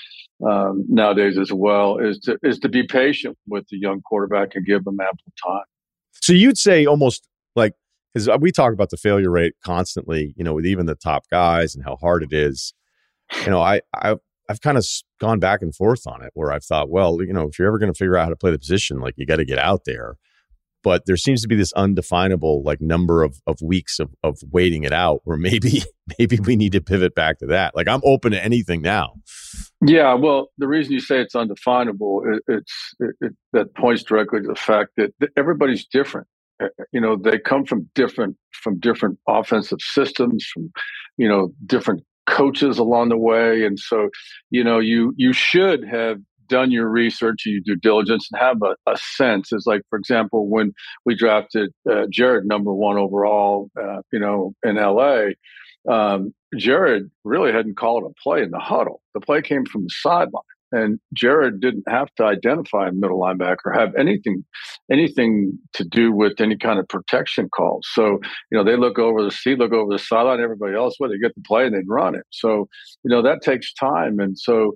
um, 0.45 0.86
nowadays 0.89 1.38
as 1.38 1.53
well, 1.53 1.97
is 1.97 2.19
to 2.19 2.38
is 2.43 2.60
to 2.60 2.69
be 2.69 2.84
patient 2.84 3.38
with 3.47 3.65
the 3.69 3.77
young 3.79 4.01
quarterback 4.01 4.55
and 4.55 4.65
give 4.65 4.84
them 4.84 4.99
ample 4.99 5.34
time. 5.45 5.63
So 6.21 6.34
you'd 6.34 6.58
say 6.58 6.86
almost 6.86 7.27
like 7.55 7.73
because 8.13 8.29
we 8.39 8.51
talk 8.51 8.73
about 8.73 8.89
the 8.89 8.97
failure 8.97 9.32
rate 9.32 9.53
constantly, 9.63 10.34
you 10.36 10.43
know, 10.43 10.53
with 10.53 10.65
even 10.65 10.88
the 10.88 10.95
top 10.95 11.23
guys 11.32 11.73
and 11.73 11.86
how 11.86 11.95
hard 11.95 12.23
it 12.23 12.34
is. 12.34 12.73
You 13.45 13.51
know, 13.51 13.62
I 13.62 13.82
I 13.95 14.17
I've 14.49 14.62
kind 14.62 14.77
of 14.77 14.86
gone 15.21 15.39
back 15.39 15.62
and 15.62 15.73
forth 15.73 16.05
on 16.05 16.23
it 16.23 16.32
where 16.34 16.51
I've 16.51 16.65
thought, 16.65 16.89
well, 16.89 17.21
you 17.21 17.32
know, 17.32 17.47
if 17.47 17.58
you're 17.58 17.67
ever 17.67 17.77
going 17.77 17.93
to 17.93 17.97
figure 17.97 18.17
out 18.17 18.23
how 18.25 18.29
to 18.29 18.36
play 18.36 18.51
the 18.51 18.60
position, 18.60 18.99
like 18.99 19.13
you 19.15 19.25
got 19.25 19.38
to 19.38 19.45
get 19.45 19.60
out 19.60 19.86
there 19.86 20.15
but 20.84 21.06
there 21.06 21.18
seems 21.18 21.42
to 21.42 21.48
be 21.48 21.56
this 21.56 21.74
undefinable 21.74 22.63
like 22.63 22.82
number 22.82 23.24
of, 23.24 23.42
of 23.48 23.58
weeks 23.62 24.00
of, 24.00 24.13
of 24.24 24.39
waiting 24.52 24.84
it 24.84 24.94
out 24.94 25.22
where 25.24 25.38
maybe 25.38 25.84
maybe 26.20 26.39
we 26.39 26.56
need 26.56 26.72
to 26.72 26.82
pivot 26.82 27.15
back 27.15 27.39
to 27.39 27.48
that. 27.48 27.76
Like 27.76 27.88
i'm 27.88 28.02
open 28.04 28.32
to 28.32 28.44
anything 28.44 28.82
now. 28.82 29.13
Yeah 29.86 30.13
well 30.13 30.52
the 30.58 30.68
reason 30.68 30.94
you 30.94 31.00
say 31.00 31.20
it's 31.20 31.36
undefinable 31.36 32.24
it, 32.26 32.44
it's 32.48 32.94
it, 33.00 33.15
it, 33.22 33.34
that 33.54 33.76
points 33.76 34.04
directly 34.04 34.42
to 34.42 34.48
the 34.48 34.56
fact 34.56 34.92
that 34.98 35.13
everybody's 35.38 35.86
different. 35.86 36.28
Uh, 36.62 36.65
uh, 36.80 36.84
you 36.92 37.00
know 37.00 37.15
they 37.15 37.39
come 37.39 37.65
from 37.65 37.89
different 37.96 38.36
from 38.52 38.80
different 38.80 39.18
offensive 39.28 39.80
systems 39.82 40.46
from 40.54 40.72
you 41.18 41.28
know 41.28 41.52
different 41.65 42.04
coaches 42.28 42.78
along 42.78 43.10
the 43.10 43.18
way 43.18 43.65
and 43.65 43.80
so 43.80 44.10
you 44.52 44.63
know 44.63 44.78
you 44.78 45.13
you 45.18 45.34
should 45.34 45.84
have 45.84 46.20
done 46.50 46.72
your 46.72 46.90
research 46.90 47.44
and 47.46 47.54
your 47.54 47.76
due 47.76 47.80
diligence 47.80 48.28
and 48.32 48.42
have 48.42 48.58
a, 48.64 48.76
a 48.92 48.98
sense 49.16 49.52
is 49.54 49.66
like 49.66 49.82
for 49.90 49.98
example 49.98 50.48
when 50.48 50.74
we 51.06 51.16
drafted 51.16 51.72
uh, 51.90 52.06
jared 52.12 52.46
number 52.46 52.74
one 52.74 52.98
overall 52.98 53.70
uh, 53.82 54.02
you 54.12 54.20
know 54.20 54.54
in 54.64 54.76
la 54.76 55.28
um, 55.90 56.34
jared 56.58 57.10
really 57.24 57.52
hadn't 57.52 57.78
called 57.78 58.04
a 58.04 58.22
play 58.22 58.42
in 58.44 58.52
the 58.52 58.60
huddle 58.60 59.02
the 59.14 59.22
play 59.22 59.42
came 59.42 59.66
from 59.66 59.84
the 59.84 59.90
sideline 59.90 60.44
and 60.72 61.00
Jared 61.14 61.62
didn't 61.62 61.84
have 61.88 62.14
to 62.16 62.24
identify 62.24 62.88
a 62.88 62.92
middle 62.92 63.20
linebacker, 63.20 63.74
have 63.74 63.96
anything, 63.96 64.44
anything 64.92 65.58
to 65.74 65.84
do 65.84 66.12
with 66.12 66.40
any 66.40 66.58
kind 66.58 66.80
of 66.80 66.88
protection 66.88 67.50
calls. 67.50 67.88
So 67.94 68.20
you 68.52 68.58
know 68.58 68.64
they 68.64 68.76
look 68.76 69.00
over 69.00 69.24
the 69.24 69.32
seat, 69.32 69.60
look 69.60 69.74
over 69.74 69.92
the 69.92 70.00
sideline. 70.00 70.42
Everybody 70.42 70.76
else, 70.76 70.96
where 70.98 71.10
they 71.10 71.18
get 71.18 71.36
the 71.36 71.42
play 71.42 71.66
and 71.66 71.76
they 71.76 71.84
run 71.88 72.16
it. 72.16 72.26
So 72.30 72.68
you 73.04 73.10
know 73.10 73.22
that 73.22 73.42
takes 73.42 73.74
time, 73.74 74.20
and 74.20 74.38
so 74.38 74.74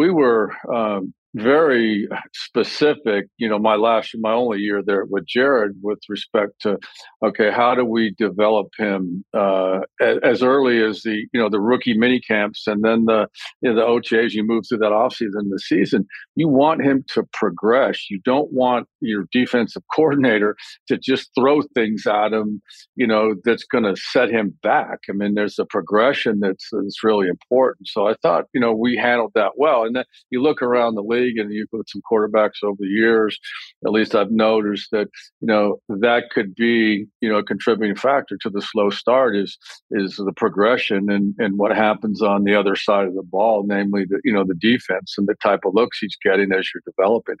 we 0.00 0.10
were 0.10 0.50
um, 0.74 1.12
very 1.34 2.08
specific 2.34 3.26
you 3.38 3.48
know 3.48 3.58
my 3.58 3.76
last 3.76 4.10
my 4.18 4.32
only 4.32 4.58
year 4.58 4.82
there 4.84 5.04
with 5.04 5.24
jared 5.26 5.72
with 5.80 6.00
respect 6.08 6.52
to 6.60 6.76
okay 7.24 7.50
how 7.52 7.72
do 7.72 7.84
we 7.84 8.12
develop 8.18 8.66
him 8.76 9.24
uh, 9.32 9.78
as 10.00 10.42
early 10.42 10.82
as 10.82 11.02
the 11.02 11.24
you 11.32 11.40
know 11.40 11.48
the 11.48 11.60
rookie 11.60 11.96
mini 11.96 12.20
camps 12.20 12.66
and 12.66 12.82
then 12.82 13.04
the 13.04 13.28
you 13.62 13.72
know, 13.72 13.76
the 13.76 13.86
otas 13.86 14.32
you 14.32 14.44
move 14.44 14.64
through 14.68 14.78
that 14.78 14.90
offseason 14.90 15.50
the 15.50 15.58
season. 15.58 16.06
You 16.34 16.48
want 16.48 16.82
him 16.82 17.04
to 17.14 17.22
progress. 17.32 18.10
You 18.10 18.20
don't 18.24 18.52
want 18.52 18.88
your 19.00 19.26
defensive 19.32 19.82
coordinator 19.94 20.56
to 20.88 20.98
just 20.98 21.30
throw 21.38 21.62
things 21.74 22.06
at 22.06 22.32
him 22.32 22.60
you 22.96 23.06
know 23.06 23.34
that's 23.44 23.64
going 23.64 23.84
to 23.84 23.94
set 23.96 24.30
him 24.30 24.58
back. 24.62 24.98
I 25.08 25.12
mean 25.12 25.34
there's 25.34 25.58
a 25.58 25.64
progression 25.64 26.40
that's, 26.40 26.68
that's 26.72 27.04
really 27.04 27.28
important. 27.28 27.86
So 27.88 28.08
i 28.08 28.14
thought 28.20 28.46
you 28.52 28.60
know 28.60 28.72
we 28.72 28.96
handled 28.96 29.32
that 29.36 29.52
well. 29.56 29.84
And 29.84 29.94
then 29.94 30.04
you 30.30 30.42
look 30.42 30.60
around 30.60 30.96
the 30.96 31.02
league 31.02 31.19
league 31.20 31.38
and 31.38 31.52
you've 31.52 31.70
put 31.70 31.88
some 31.88 32.02
quarterbacks 32.10 32.62
over 32.62 32.76
the 32.78 32.86
years, 32.86 33.38
at 33.84 33.92
least 33.92 34.14
I've 34.14 34.30
noticed 34.30 34.88
that, 34.92 35.08
you 35.40 35.46
know, 35.46 35.76
that 35.88 36.30
could 36.30 36.54
be, 36.54 37.06
you 37.20 37.28
know, 37.28 37.38
a 37.38 37.44
contributing 37.44 37.96
factor 37.96 38.36
to 38.42 38.50
the 38.50 38.62
slow 38.62 38.90
start 38.90 39.36
is 39.36 39.58
is 39.90 40.16
the 40.16 40.32
progression 40.32 41.10
and, 41.10 41.34
and 41.38 41.58
what 41.58 41.74
happens 41.74 42.22
on 42.22 42.44
the 42.44 42.54
other 42.54 42.76
side 42.76 43.06
of 43.06 43.14
the 43.14 43.22
ball, 43.22 43.64
namely 43.66 44.04
the, 44.08 44.20
you 44.24 44.32
know, 44.32 44.44
the 44.44 44.54
defense 44.54 45.14
and 45.18 45.26
the 45.28 45.34
type 45.42 45.60
of 45.64 45.74
looks 45.74 45.98
he's 45.98 46.16
getting 46.22 46.52
as 46.52 46.68
you're 46.74 46.82
developing. 46.86 47.36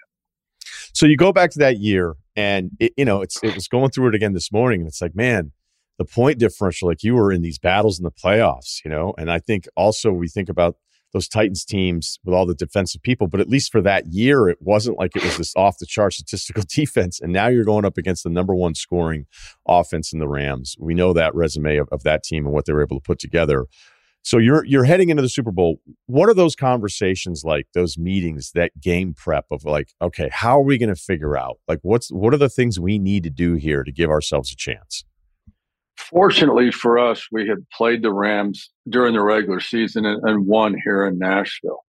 So 0.92 1.06
you 1.06 1.16
go 1.16 1.32
back 1.32 1.50
to 1.52 1.58
that 1.60 1.78
year 1.78 2.16
and 2.36 2.70
it, 2.80 2.92
you 2.96 3.04
know, 3.04 3.22
it's 3.22 3.42
it 3.42 3.54
was 3.54 3.68
going 3.68 3.90
through 3.90 4.08
it 4.08 4.14
again 4.14 4.32
this 4.32 4.52
morning 4.52 4.80
and 4.80 4.88
it's 4.88 5.00
like, 5.00 5.14
man, 5.14 5.52
the 5.98 6.04
point 6.04 6.38
differential, 6.38 6.88
like 6.88 7.02
you 7.02 7.14
were 7.14 7.30
in 7.30 7.42
these 7.42 7.58
battles 7.58 7.98
in 7.98 8.04
the 8.04 8.10
playoffs, 8.10 8.84
you 8.84 8.90
know, 8.90 9.14
and 9.18 9.30
I 9.30 9.38
think 9.38 9.68
also 9.76 10.10
we 10.10 10.28
think 10.28 10.48
about 10.48 10.76
those 11.12 11.28
Titans 11.28 11.64
teams 11.64 12.18
with 12.24 12.34
all 12.34 12.46
the 12.46 12.54
defensive 12.54 13.02
people. 13.02 13.26
But 13.26 13.40
at 13.40 13.48
least 13.48 13.72
for 13.72 13.80
that 13.82 14.06
year, 14.12 14.48
it 14.48 14.58
wasn't 14.60 14.98
like 14.98 15.16
it 15.16 15.24
was 15.24 15.36
this 15.36 15.54
off 15.56 15.78
the 15.78 15.86
chart 15.86 16.14
statistical 16.14 16.64
defense. 16.68 17.20
And 17.20 17.32
now 17.32 17.48
you're 17.48 17.64
going 17.64 17.84
up 17.84 17.98
against 17.98 18.24
the 18.24 18.30
number 18.30 18.54
one 18.54 18.74
scoring 18.74 19.26
offense 19.66 20.12
in 20.12 20.18
the 20.18 20.28
Rams. 20.28 20.76
We 20.78 20.94
know 20.94 21.12
that 21.12 21.34
resume 21.34 21.76
of, 21.78 21.88
of 21.90 22.02
that 22.04 22.22
team 22.22 22.46
and 22.46 22.54
what 22.54 22.66
they 22.66 22.72
were 22.72 22.82
able 22.82 22.98
to 22.98 23.02
put 23.02 23.18
together. 23.18 23.66
So 24.22 24.36
you're 24.36 24.64
you're 24.66 24.84
heading 24.84 25.08
into 25.08 25.22
the 25.22 25.30
Super 25.30 25.50
Bowl. 25.50 25.80
What 26.06 26.28
are 26.28 26.34
those 26.34 26.54
conversations 26.54 27.42
like? 27.42 27.66
Those 27.72 27.96
meetings, 27.96 28.52
that 28.54 28.78
game 28.78 29.14
prep 29.14 29.46
of 29.50 29.64
like, 29.64 29.94
okay, 30.02 30.28
how 30.30 30.58
are 30.58 30.62
we 30.62 30.76
going 30.76 30.94
to 30.94 31.00
figure 31.00 31.38
out 31.38 31.58
like 31.68 31.78
what's 31.82 32.12
what 32.12 32.34
are 32.34 32.38
the 32.38 32.50
things 32.50 32.78
we 32.78 32.98
need 32.98 33.22
to 33.24 33.30
do 33.30 33.54
here 33.54 33.82
to 33.82 33.90
give 33.90 34.10
ourselves 34.10 34.52
a 34.52 34.56
chance? 34.56 35.04
Fortunately 36.00 36.70
for 36.70 36.98
us, 36.98 37.26
we 37.30 37.46
had 37.46 37.66
played 37.76 38.02
the 38.02 38.12
Rams 38.12 38.70
during 38.88 39.14
the 39.14 39.22
regular 39.22 39.60
season 39.60 40.06
and, 40.06 40.20
and 40.28 40.46
won 40.46 40.76
here 40.84 41.06
in 41.06 41.18
Nashville. 41.18 41.84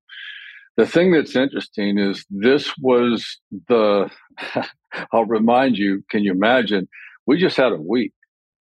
The 0.78 0.86
thing 0.86 1.12
that's 1.12 1.36
interesting 1.36 1.98
is 1.98 2.26
this 2.30 2.76
was 2.78 3.40
the, 3.68 4.10
I'll 5.14 5.26
remind 5.26 5.78
you, 5.78 6.04
can 6.10 6.24
you 6.24 6.32
imagine? 6.32 6.88
We 7.26 7.38
just 7.38 7.58
had 7.58 7.72
a 7.72 7.82
week. 7.82 8.14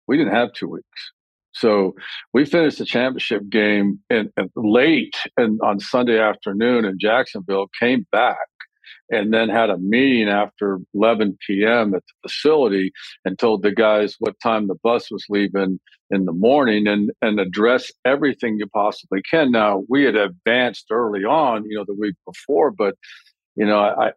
We 0.06 0.16
didn't 0.16 0.34
have 0.34 0.52
two 0.52 0.68
weeks. 0.68 1.12
So 1.52 1.94
we 2.32 2.44
finished 2.44 2.78
the 2.78 2.84
championship 2.84 3.48
game 3.48 4.00
in, 4.08 4.32
in 4.36 4.50
late 4.54 5.16
and 5.36 5.60
on 5.62 5.80
Sunday 5.80 6.20
afternoon 6.20 6.84
in 6.84 6.98
Jacksonville, 6.98 7.68
came 7.78 8.06
back 8.12 8.38
and 9.11 9.33
then 9.33 9.49
had 9.49 9.70
a 9.70 9.79
meeting 9.79 10.29
after 10.29 10.79
11 10.94 11.38
p.m. 11.46 11.94
at 11.94 12.03
the 12.07 12.29
facility 12.29 12.92
and 13.25 13.38
told 13.38 13.62
the 13.62 13.73
guys 13.73 14.16
what 14.18 14.40
time 14.40 14.68
the 14.68 14.77
bus 14.83 15.11
was 15.11 15.25
leaving 15.29 15.81
in 16.11 16.25
the 16.25 16.33
morning 16.33 16.87
and 16.87 17.11
and 17.23 17.38
address 17.38 17.90
everything 18.05 18.59
you 18.59 18.66
possibly 18.68 19.23
can. 19.29 19.53
Now 19.53 19.85
we 19.88 20.05
had 20.05 20.16
advanced 20.16 20.87
early 20.90 21.25
on, 21.25 21.64
you 21.64 21.77
know, 21.77 21.85
the 21.85 21.94
week 21.94 22.16
before, 22.27 22.70
but 22.70 22.94
you 23.57 23.66
know, 23.66 23.81
I, 23.81 24.12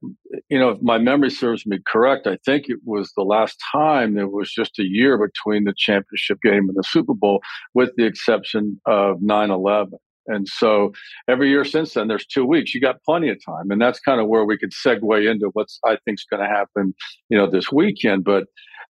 you 0.49 0.59
know, 0.59 0.69
if 0.69 0.81
my 0.81 0.97
memory 0.97 1.31
serves 1.31 1.65
me 1.65 1.79
correct, 1.85 2.27
I 2.27 2.37
think 2.45 2.69
it 2.69 2.77
was 2.85 3.11
the 3.13 3.23
last 3.23 3.61
time 3.71 4.13
there 4.13 4.27
was 4.27 4.51
just 4.51 4.79
a 4.79 4.83
year 4.83 5.17
between 5.17 5.63
the 5.63 5.73
championship 5.75 6.39
game 6.41 6.69
and 6.69 6.77
the 6.77 6.83
Super 6.83 7.13
Bowl, 7.13 7.41
with 7.73 7.89
the 7.97 8.05
exception 8.05 8.79
of 8.85 9.21
9 9.21 9.51
11. 9.51 9.97
And 10.27 10.47
so 10.47 10.93
every 11.27 11.49
year 11.49 11.65
since 11.65 11.93
then, 11.93 12.07
there's 12.07 12.25
two 12.25 12.45
weeks. 12.45 12.73
You 12.73 12.81
got 12.81 13.03
plenty 13.03 13.29
of 13.29 13.37
time, 13.43 13.71
and 13.71 13.81
that's 13.81 13.99
kind 13.99 14.21
of 14.21 14.27
where 14.27 14.45
we 14.45 14.57
could 14.57 14.71
segue 14.71 15.29
into 15.29 15.49
what's 15.53 15.79
I 15.85 15.97
think 16.05 16.19
is 16.19 16.25
going 16.29 16.43
to 16.43 16.49
happen, 16.49 16.93
you 17.29 17.37
know, 17.37 17.49
this 17.49 17.71
weekend. 17.71 18.23
But 18.23 18.45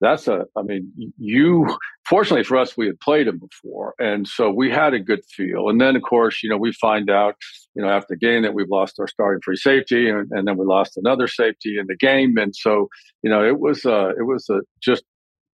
that's 0.02 0.28
a, 0.28 0.46
I 0.56 0.62
mean, 0.62 0.92
you, 1.18 1.68
fortunately 2.08 2.44
for 2.44 2.58
us, 2.58 2.78
we 2.78 2.88
had 2.88 3.00
played 3.00 3.28
him 3.28 3.40
before. 3.40 3.96
And 4.00 4.28
so 4.28 4.50
we 4.50 4.72
had 4.72 4.94
a 4.94 5.00
good 5.00 5.24
feel. 5.26 5.70
And 5.70 5.80
then, 5.82 5.96
of 5.96 6.04
course, 6.04 6.42
you 6.42 6.50
know, 6.50 6.58
we 6.58 6.72
find 6.72 7.10
out, 7.10 7.36
you 7.76 7.82
know, 7.82 7.90
after 7.90 8.16
the 8.16 8.18
game 8.18 8.44
that 8.44 8.54
we've 8.54 8.70
lost 8.70 9.00
our 9.00 9.08
starting 9.08 9.42
free 9.44 9.58
safety 9.58 10.10
and, 10.10 10.32
and 10.32 10.48
then 10.48 10.58
we 10.58 10.66
lost 10.66 10.96
another 10.96 11.28
safety 11.28 11.78
in 11.78 11.88
the 11.88 11.98
game. 11.98 12.38
And 12.38 12.56
so, 12.56 12.88
you 13.24 13.30
know, 13.30 13.46
it 13.46 13.60
was, 13.60 13.86
uh, 13.86 14.10
it 14.18 14.26
was 14.26 14.50
a, 14.50 14.62
just 14.82 15.04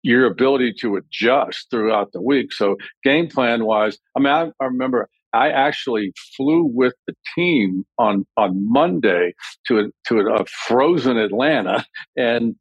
your 0.04 0.28
ability 0.28 0.72
to 0.82 0.98
adjust 0.98 1.68
throughout 1.72 2.12
the 2.12 2.22
week. 2.22 2.54
So 2.54 2.78
game 3.04 3.28
plan 3.28 3.66
wise, 3.66 3.98
I 4.16 4.20
mean, 4.20 4.32
I, 4.32 4.52
I 4.62 4.66
remember 4.66 5.10
I 5.36 5.50
actually 5.50 6.14
flew 6.36 6.64
with 6.64 6.94
the 7.08 7.14
team 7.36 7.86
on 8.00 8.26
on 8.38 8.72
Monday 8.72 9.34
to 9.68 9.80
a, 9.80 9.84
to 10.08 10.20
a 10.20 10.46
frozen 10.68 11.18
Atlanta, 11.18 11.86
and 12.16 12.56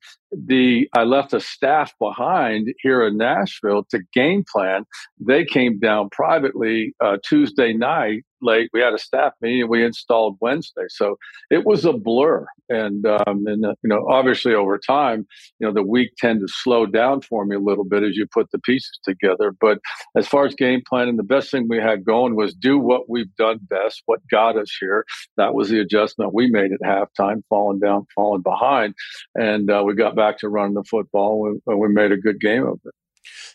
the 0.47 0.89
I 0.93 1.05
left 1.05 1.35
a 1.35 1.41
staff 1.41 1.93
behind 1.99 2.73
here 2.81 3.07
in 3.07 3.17
Nashville 3.17 3.85
to 3.91 4.01
game 4.13 4.45
plan. 4.51 4.85
They 5.19 5.45
came 5.45 5.79
down 5.79 6.11
privately 6.11 6.95
uh, 7.01 7.19
Tuesday 7.25 7.73
night 7.73 8.25
late. 8.45 8.71
We 8.73 8.81
had 8.81 8.95
a 8.95 8.99
staff 8.99 9.33
meeting 9.41 9.69
we 9.69 9.85
installed 9.85 10.37
Wednesday, 10.41 10.85
so 10.89 11.17
it 11.51 11.65
was 11.65 11.85
a 11.85 11.93
blur. 11.93 12.47
And 12.69 13.07
um, 13.07 13.47
and 13.47 13.65
uh, 13.65 13.75
you 13.83 13.89
know, 13.89 14.07
obviously 14.09 14.55
over 14.55 14.79
time, 14.79 15.27
you 15.59 15.67
know, 15.67 15.73
the 15.73 15.83
week 15.83 16.13
tend 16.19 16.41
to 16.41 16.49
slow 16.49 16.87
down 16.87 17.21
for 17.23 17.45
me 17.45 17.57
a 17.57 17.61
little 17.61 17.85
bit 17.85 18.03
as 18.03 18.17
you 18.17 18.27
put 18.33 18.51
the 18.53 18.59
pieces 18.61 18.99
together. 19.05 19.55
But 19.61 19.81
as 20.17 20.27
far 20.27 20.47
as 20.47 20.55
game 20.55 20.83
planning, 20.89 21.17
the 21.17 21.23
best 21.23 21.51
thing 21.51 21.67
we 21.69 21.79
had 21.79 22.05
going 22.05 22.37
was 22.37 22.55
do 22.55 22.79
what 22.79 23.09
we've 23.09 23.35
done 23.37 23.59
best, 23.69 24.03
what 24.07 24.21
got 24.31 24.57
us 24.57 24.75
here. 24.81 25.05
That 25.37 25.55
was 25.55 25.69
the 25.69 25.81
adjustment 25.81 26.33
we 26.33 26.49
made 26.51 26.73
at 26.73 26.81
halftime, 26.81 27.43
falling 27.49 27.81
down, 27.81 28.07
falling 28.15 28.43
behind, 28.43 28.95
and 29.35 29.71
uh, 29.71 29.83
we 29.85 29.95
got 29.95 30.17
back 30.17 30.24
back 30.25 30.39
to 30.39 30.49
running 30.49 30.75
the 30.75 30.85
football, 30.85 31.53
and 31.67 31.81
we 31.81 31.89
made 31.89 32.13
a 32.13 32.17
good 32.17 32.41
game 32.41 32.67
of 32.67 32.81
it. 32.85 32.95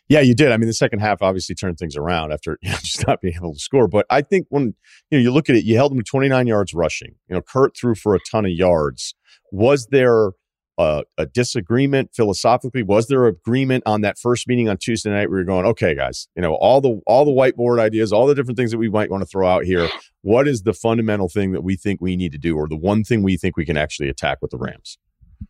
Yeah, 0.07 0.21
you 0.21 0.33
did. 0.33 0.51
I 0.51 0.57
mean, 0.57 0.67
the 0.67 0.73
second 0.73 0.99
half 0.99 1.21
obviously 1.21 1.53
turned 1.53 1.77
things 1.77 1.95
around 1.95 2.31
after 2.31 2.57
you 2.61 2.71
know, 2.71 2.77
just 2.77 3.05
not 3.07 3.21
being 3.21 3.35
able 3.35 3.53
to 3.53 3.59
score. 3.59 3.87
But 3.87 4.05
I 4.09 4.21
think 4.21 4.47
when 4.49 4.75
you 5.09 5.17
know 5.17 5.19
you 5.19 5.31
look 5.31 5.49
at 5.49 5.55
it, 5.55 5.63
you 5.63 5.75
held 5.75 5.91
them 5.91 5.99
to 5.99 6.03
29 6.03 6.47
yards 6.47 6.73
rushing. 6.73 7.15
You 7.27 7.35
know, 7.35 7.41
Kurt 7.41 7.77
threw 7.77 7.95
for 7.95 8.15
a 8.15 8.19
ton 8.31 8.45
of 8.45 8.51
yards. 8.51 9.13
Was 9.51 9.87
there 9.87 10.31
a, 10.79 11.03
a 11.17 11.25
disagreement 11.25 12.11
philosophically? 12.15 12.83
Was 12.83 13.07
there 13.07 13.25
agreement 13.25 13.83
on 13.85 14.01
that 14.01 14.17
first 14.17 14.47
meeting 14.47 14.69
on 14.69 14.77
Tuesday 14.77 15.11
night 15.11 15.29
where 15.29 15.39
you're 15.39 15.45
going, 15.45 15.65
okay, 15.65 15.93
guys, 15.93 16.27
you 16.35 16.41
know, 16.41 16.55
all 16.55 16.81
the 16.81 16.99
all 17.05 17.25
the 17.25 17.31
whiteboard 17.31 17.79
ideas, 17.79 18.11
all 18.13 18.25
the 18.25 18.35
different 18.35 18.57
things 18.57 18.71
that 18.71 18.77
we 18.77 18.89
might 18.89 19.11
want 19.11 19.21
to 19.21 19.27
throw 19.27 19.47
out 19.47 19.65
here. 19.65 19.89
What 20.21 20.47
is 20.47 20.63
the 20.63 20.73
fundamental 20.73 21.29
thing 21.29 21.51
that 21.51 21.61
we 21.61 21.75
think 21.75 22.01
we 22.01 22.15
need 22.15 22.31
to 22.31 22.37
do, 22.37 22.57
or 22.57 22.67
the 22.67 22.77
one 22.77 23.03
thing 23.03 23.23
we 23.23 23.37
think 23.37 23.57
we 23.57 23.65
can 23.65 23.77
actually 23.77 24.09
attack 24.09 24.39
with 24.41 24.51
the 24.51 24.57
Rams? 24.57 24.97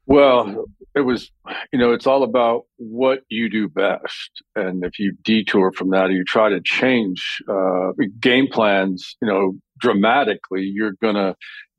Well, 0.05 0.65
it 0.95 1.01
was, 1.01 1.31
you 1.71 1.79
know, 1.79 1.93
it's 1.93 2.07
all 2.07 2.23
about 2.23 2.63
what 2.77 3.19
you 3.29 3.49
do 3.49 3.69
best. 3.69 4.43
And 4.55 4.83
if 4.83 4.99
you 4.99 5.13
detour 5.23 5.71
from 5.71 5.91
that 5.91 6.05
or 6.05 6.11
you 6.11 6.23
try 6.23 6.49
to 6.49 6.61
change 6.61 7.41
uh, 7.47 7.91
game 8.19 8.47
plans, 8.47 9.15
you 9.21 9.27
know, 9.27 9.53
dramatically, 9.79 10.63
you're 10.63 10.95
going 11.01 11.15
to 11.15 11.35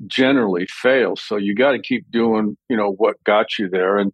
generally 0.06 0.66
fail. 0.66 1.16
So 1.16 1.36
you 1.36 1.54
got 1.54 1.72
to 1.72 1.80
keep 1.80 2.10
doing, 2.10 2.56
you 2.68 2.76
know, 2.76 2.92
what 2.92 3.22
got 3.24 3.58
you 3.58 3.68
there. 3.68 3.98
And, 3.98 4.12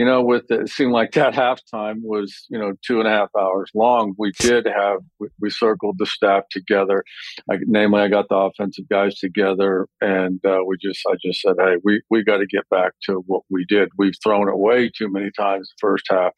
you 0.00 0.06
know, 0.06 0.22
with 0.22 0.50
it, 0.50 0.66
seemed 0.70 0.92
like 0.92 1.12
that 1.12 1.34
halftime 1.74 1.96
was, 2.00 2.46
you 2.48 2.58
know, 2.58 2.72
two 2.82 3.00
and 3.00 3.06
a 3.06 3.10
half 3.10 3.28
hours 3.38 3.70
long. 3.74 4.14
We 4.16 4.32
did 4.38 4.64
have, 4.64 5.00
we, 5.18 5.28
we 5.38 5.50
circled 5.50 5.96
the 5.98 6.06
staff 6.06 6.44
together. 6.50 7.04
I, 7.50 7.58
namely, 7.66 8.00
I 8.00 8.08
got 8.08 8.30
the 8.30 8.36
offensive 8.36 8.88
guys 8.88 9.16
together 9.16 9.88
and 10.00 10.40
uh, 10.46 10.60
we 10.66 10.78
just, 10.78 11.02
I 11.06 11.16
just 11.22 11.42
said, 11.42 11.56
hey, 11.58 11.74
we, 11.84 12.00
we 12.08 12.24
got 12.24 12.38
to 12.38 12.46
get 12.46 12.66
back 12.70 12.92
to 13.08 13.16
what 13.26 13.42
we 13.50 13.66
did. 13.66 13.90
We've 13.98 14.14
thrown 14.24 14.48
it 14.48 14.54
away 14.54 14.88
too 14.88 15.10
many 15.12 15.30
times 15.32 15.68
the 15.68 15.86
first 15.86 16.06
half. 16.08 16.32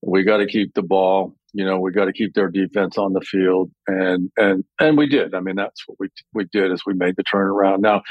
We 0.00 0.22
got 0.22 0.36
to 0.36 0.46
keep 0.46 0.74
the 0.74 0.82
ball. 0.82 1.34
You 1.54 1.64
know, 1.64 1.80
we 1.80 1.90
got 1.90 2.04
to 2.04 2.12
keep 2.12 2.34
their 2.34 2.50
defense 2.50 2.98
on 2.98 3.14
the 3.14 3.22
field, 3.22 3.70
and 3.86 4.30
and 4.36 4.64
and 4.78 4.98
we 4.98 5.06
did. 5.06 5.34
I 5.34 5.40
mean, 5.40 5.56
that's 5.56 5.82
what 5.86 5.98
we 5.98 6.08
we 6.34 6.44
did 6.52 6.70
as 6.70 6.82
we 6.86 6.92
made 6.92 7.16
the 7.16 7.24
turnaround. 7.24 7.80
Now, 7.80 8.02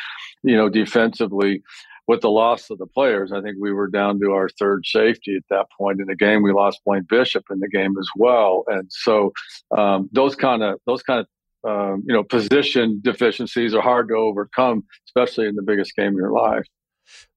you 0.42 0.58
know, 0.58 0.70
defensively, 0.70 1.62
with 2.08 2.22
the 2.22 2.30
loss 2.30 2.70
of 2.70 2.78
the 2.78 2.88
players, 2.88 3.32
I 3.32 3.42
think 3.42 3.58
we 3.60 3.74
were 3.74 3.88
down 3.88 4.20
to 4.22 4.32
our 4.32 4.50
third 4.50 4.86
safety 4.86 5.36
at 5.36 5.44
that 5.50 5.68
point 5.78 6.00
in 6.00 6.08
the 6.08 6.16
game. 6.16 6.42
We 6.42 6.54
lost 6.54 6.82
Blaine 6.86 7.06
Bishop 7.08 7.46
in 7.52 7.60
the 7.60 7.68
game 7.68 7.96
as 8.00 8.08
well, 8.16 8.64
and 8.68 8.90
so 8.90 9.34
um, 9.78 10.10
those 10.14 10.36
kind 10.36 10.64
of 10.64 10.80
those 10.86 11.04
kind 11.04 11.20
of 11.20 11.28
um, 11.70 12.04
you 12.08 12.14
know 12.14 12.24
position 12.24 13.02
deficiencies 13.04 13.74
are 13.74 13.82
hard 13.82 14.08
to 14.10 14.16
overcome, 14.16 14.84
especially 15.08 15.48
in 15.48 15.56
the 15.56 15.64
biggest 15.64 15.96
game 15.96 16.10
of 16.10 16.16
your 16.16 16.32
life. 16.32 16.66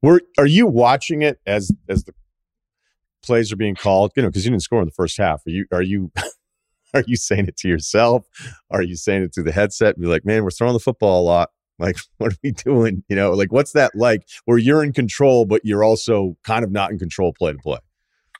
Were 0.02 0.22
are 0.38 0.46
you 0.46 0.66
watching 0.66 1.22
it 1.22 1.40
as 1.46 1.70
as 1.88 2.04
the 2.04 2.12
plays 3.24 3.52
are 3.52 3.56
being 3.56 3.74
called? 3.74 4.12
You 4.14 4.22
know, 4.22 4.28
because 4.28 4.44
you 4.44 4.50
didn't 4.50 4.62
score 4.62 4.80
in 4.80 4.86
the 4.86 4.92
first 4.92 5.18
half. 5.18 5.42
Are 5.46 5.50
you 5.50 5.66
are 5.72 5.82
you 5.82 6.12
are 6.94 7.04
you 7.06 7.16
saying 7.16 7.46
it 7.48 7.56
to 7.58 7.68
yourself? 7.68 8.26
Are 8.70 8.82
you 8.82 8.94
saying 8.94 9.24
it 9.24 9.32
to 9.34 9.42
the 9.42 9.52
headset? 9.52 9.98
Be 9.98 10.06
like, 10.06 10.24
man, 10.24 10.44
we're 10.44 10.50
throwing 10.50 10.74
the 10.74 10.80
football 10.80 11.22
a 11.22 11.24
lot. 11.24 11.50
Like, 11.80 11.96
what 12.18 12.32
are 12.32 12.36
we 12.42 12.52
doing? 12.52 13.02
You 13.08 13.16
know, 13.16 13.32
like 13.32 13.52
what's 13.52 13.72
that 13.72 13.94
like 13.94 14.28
where 14.44 14.58
you're 14.58 14.84
in 14.84 14.92
control, 14.92 15.46
but 15.46 15.64
you're 15.64 15.82
also 15.82 16.36
kind 16.44 16.64
of 16.64 16.70
not 16.70 16.90
in 16.90 16.98
control 16.98 17.32
play 17.32 17.52
to 17.52 17.58
play? 17.58 17.78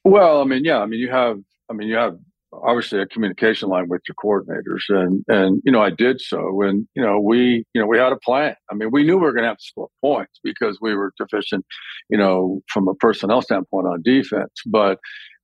Well, 0.05 0.41
I 0.41 0.45
mean, 0.45 0.65
yeah, 0.65 0.79
I 0.79 0.87
mean, 0.87 1.01
you 1.01 1.11
have, 1.11 1.41
I 1.69 1.73
mean, 1.73 1.89
you 1.89 1.97
have 1.97 2.19
obviously 2.53 3.01
a 3.01 3.07
communication 3.07 3.69
line 3.69 3.89
with 3.89 4.03
your 4.09 4.15
coordinators 4.23 4.83
and 4.89 5.25
and 5.29 5.63
you 5.65 5.73
know 5.73 5.81
I 5.81 5.91
did 5.91 6.21
so 6.21 6.63
and 6.63 6.87
you 6.95 7.03
know 7.03 7.21
we 7.21 7.65
you 7.75 7.81
know 7.81 7.87
we 7.87 7.99
had 7.99 8.13
a 8.13 8.17
plan. 8.17 8.55
I 8.71 8.75
mean 8.75 8.91
we 8.91 9.05
knew 9.05 9.17
we 9.17 9.23
were 9.23 9.33
going 9.33 9.45
to 9.45 9.49
have 9.49 9.59
to 9.59 9.65
score 9.65 9.89
points 10.01 10.41
because 10.43 10.79
we 10.81 10.95
were 10.95 11.13
deficient 11.19 11.65
you 12.09 12.19
know 12.19 12.61
from 12.69 12.89
a 12.89 12.95
personnel 12.95 13.43
standpoint 13.43 13.87
on 13.87 14.03
defense 14.03 14.53
but 14.67 14.99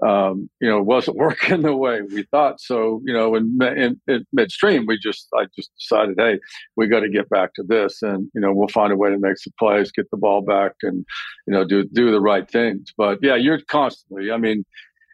um, 0.04 0.50
you 0.60 0.68
know 0.68 0.78
it 0.78 0.84
wasn't 0.86 1.16
working 1.26 1.62
the 1.62 1.76
way 1.76 2.02
we 2.02 2.24
thought 2.24 2.60
so 2.60 3.00
you 3.04 3.12
know 3.12 3.34
in, 3.34 3.56
in, 3.62 4.00
in 4.08 4.26
midstream 4.32 4.86
we 4.86 4.98
just 4.98 5.28
I 5.34 5.46
just 5.56 5.70
decided 5.78 6.16
hey 6.18 6.38
we 6.76 6.88
got 6.88 7.00
to 7.00 7.08
get 7.08 7.28
back 7.28 7.54
to 7.54 7.62
this 7.62 8.02
and 8.02 8.28
you 8.34 8.40
know 8.40 8.52
we'll 8.52 8.68
find 8.68 8.92
a 8.92 8.96
way 8.96 9.10
to 9.10 9.18
make 9.18 9.38
some 9.38 9.52
plays 9.58 9.92
get 9.92 10.10
the 10.10 10.16
ball 10.16 10.42
back 10.42 10.72
and 10.82 11.04
you 11.46 11.52
know 11.52 11.64
do 11.64 11.84
do 11.84 12.10
the 12.10 12.20
right 12.20 12.50
things 12.50 12.92
but 12.96 13.18
yeah 13.22 13.36
you're 13.36 13.60
constantly 13.68 14.30
I 14.32 14.38
mean 14.38 14.64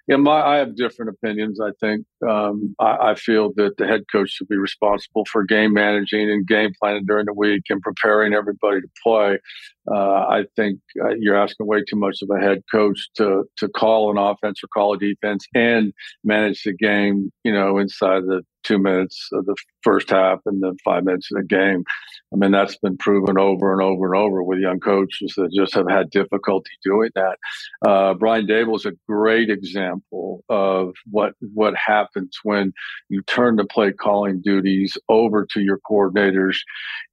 yeah, 0.08 0.16
my 0.16 0.42
I 0.42 0.56
have 0.56 0.76
different 0.76 1.10
opinions. 1.10 1.60
I 1.60 1.70
think 1.80 2.04
um, 2.28 2.74
I, 2.80 3.10
I, 3.10 3.14
feel 3.14 3.52
that 3.54 3.76
the 3.76 3.86
head 3.86 4.02
coach 4.10 4.30
should 4.30 4.48
be 4.48 4.56
responsible 4.56 5.24
for 5.30 5.44
game 5.44 5.72
managing 5.72 6.28
and 6.28 6.46
game 6.46 6.72
planning 6.80 7.04
during 7.06 7.26
the 7.26 7.32
week 7.32 7.62
and 7.70 7.80
preparing 7.80 8.34
everybody 8.34 8.80
to 8.80 8.88
play. 9.02 9.38
Uh, 9.90 10.26
I 10.28 10.44
think 10.54 10.78
uh, 11.02 11.14
you're 11.18 11.36
asking 11.36 11.66
way 11.66 11.82
too 11.82 11.96
much 11.96 12.18
of 12.22 12.30
a 12.30 12.40
head 12.40 12.62
coach 12.70 13.08
to 13.16 13.44
to 13.58 13.68
call 13.68 14.10
an 14.10 14.18
offense 14.18 14.60
or 14.62 14.68
call 14.68 14.94
a 14.94 14.98
defense 14.98 15.44
and 15.54 15.92
manage 16.24 16.62
the 16.62 16.72
game. 16.72 17.32
You 17.44 17.52
know, 17.52 17.78
inside 17.78 18.22
the 18.24 18.42
two 18.62 18.78
minutes 18.78 19.28
of 19.32 19.46
the 19.46 19.56
first 19.82 20.10
half 20.10 20.40
and 20.46 20.62
the 20.62 20.76
five 20.84 21.04
minutes 21.04 21.28
of 21.32 21.38
the 21.38 21.46
game. 21.46 21.84
I 22.32 22.36
mean, 22.36 22.52
that's 22.52 22.76
been 22.78 22.96
proven 22.96 23.38
over 23.38 23.72
and 23.72 23.82
over 23.82 24.06
and 24.06 24.22
over 24.22 24.42
with 24.42 24.58
young 24.58 24.80
coaches 24.80 25.34
that 25.36 25.52
just 25.54 25.74
have 25.74 25.88
had 25.88 26.10
difficulty 26.10 26.70
doing 26.82 27.10
that. 27.14 27.36
Uh, 27.86 28.14
Brian 28.14 28.46
Daboll 28.46 28.76
is 28.76 28.86
a 28.86 28.92
great 29.08 29.50
example 29.50 30.42
of 30.48 30.94
what 31.10 31.34
what 31.52 31.74
happens 31.76 32.38
when 32.42 32.72
you 33.08 33.22
turn 33.22 33.56
the 33.56 33.64
play 33.64 33.92
calling 33.92 34.40
duties 34.40 34.96
over 35.08 35.46
to 35.52 35.60
your 35.60 35.78
coordinators. 35.90 36.56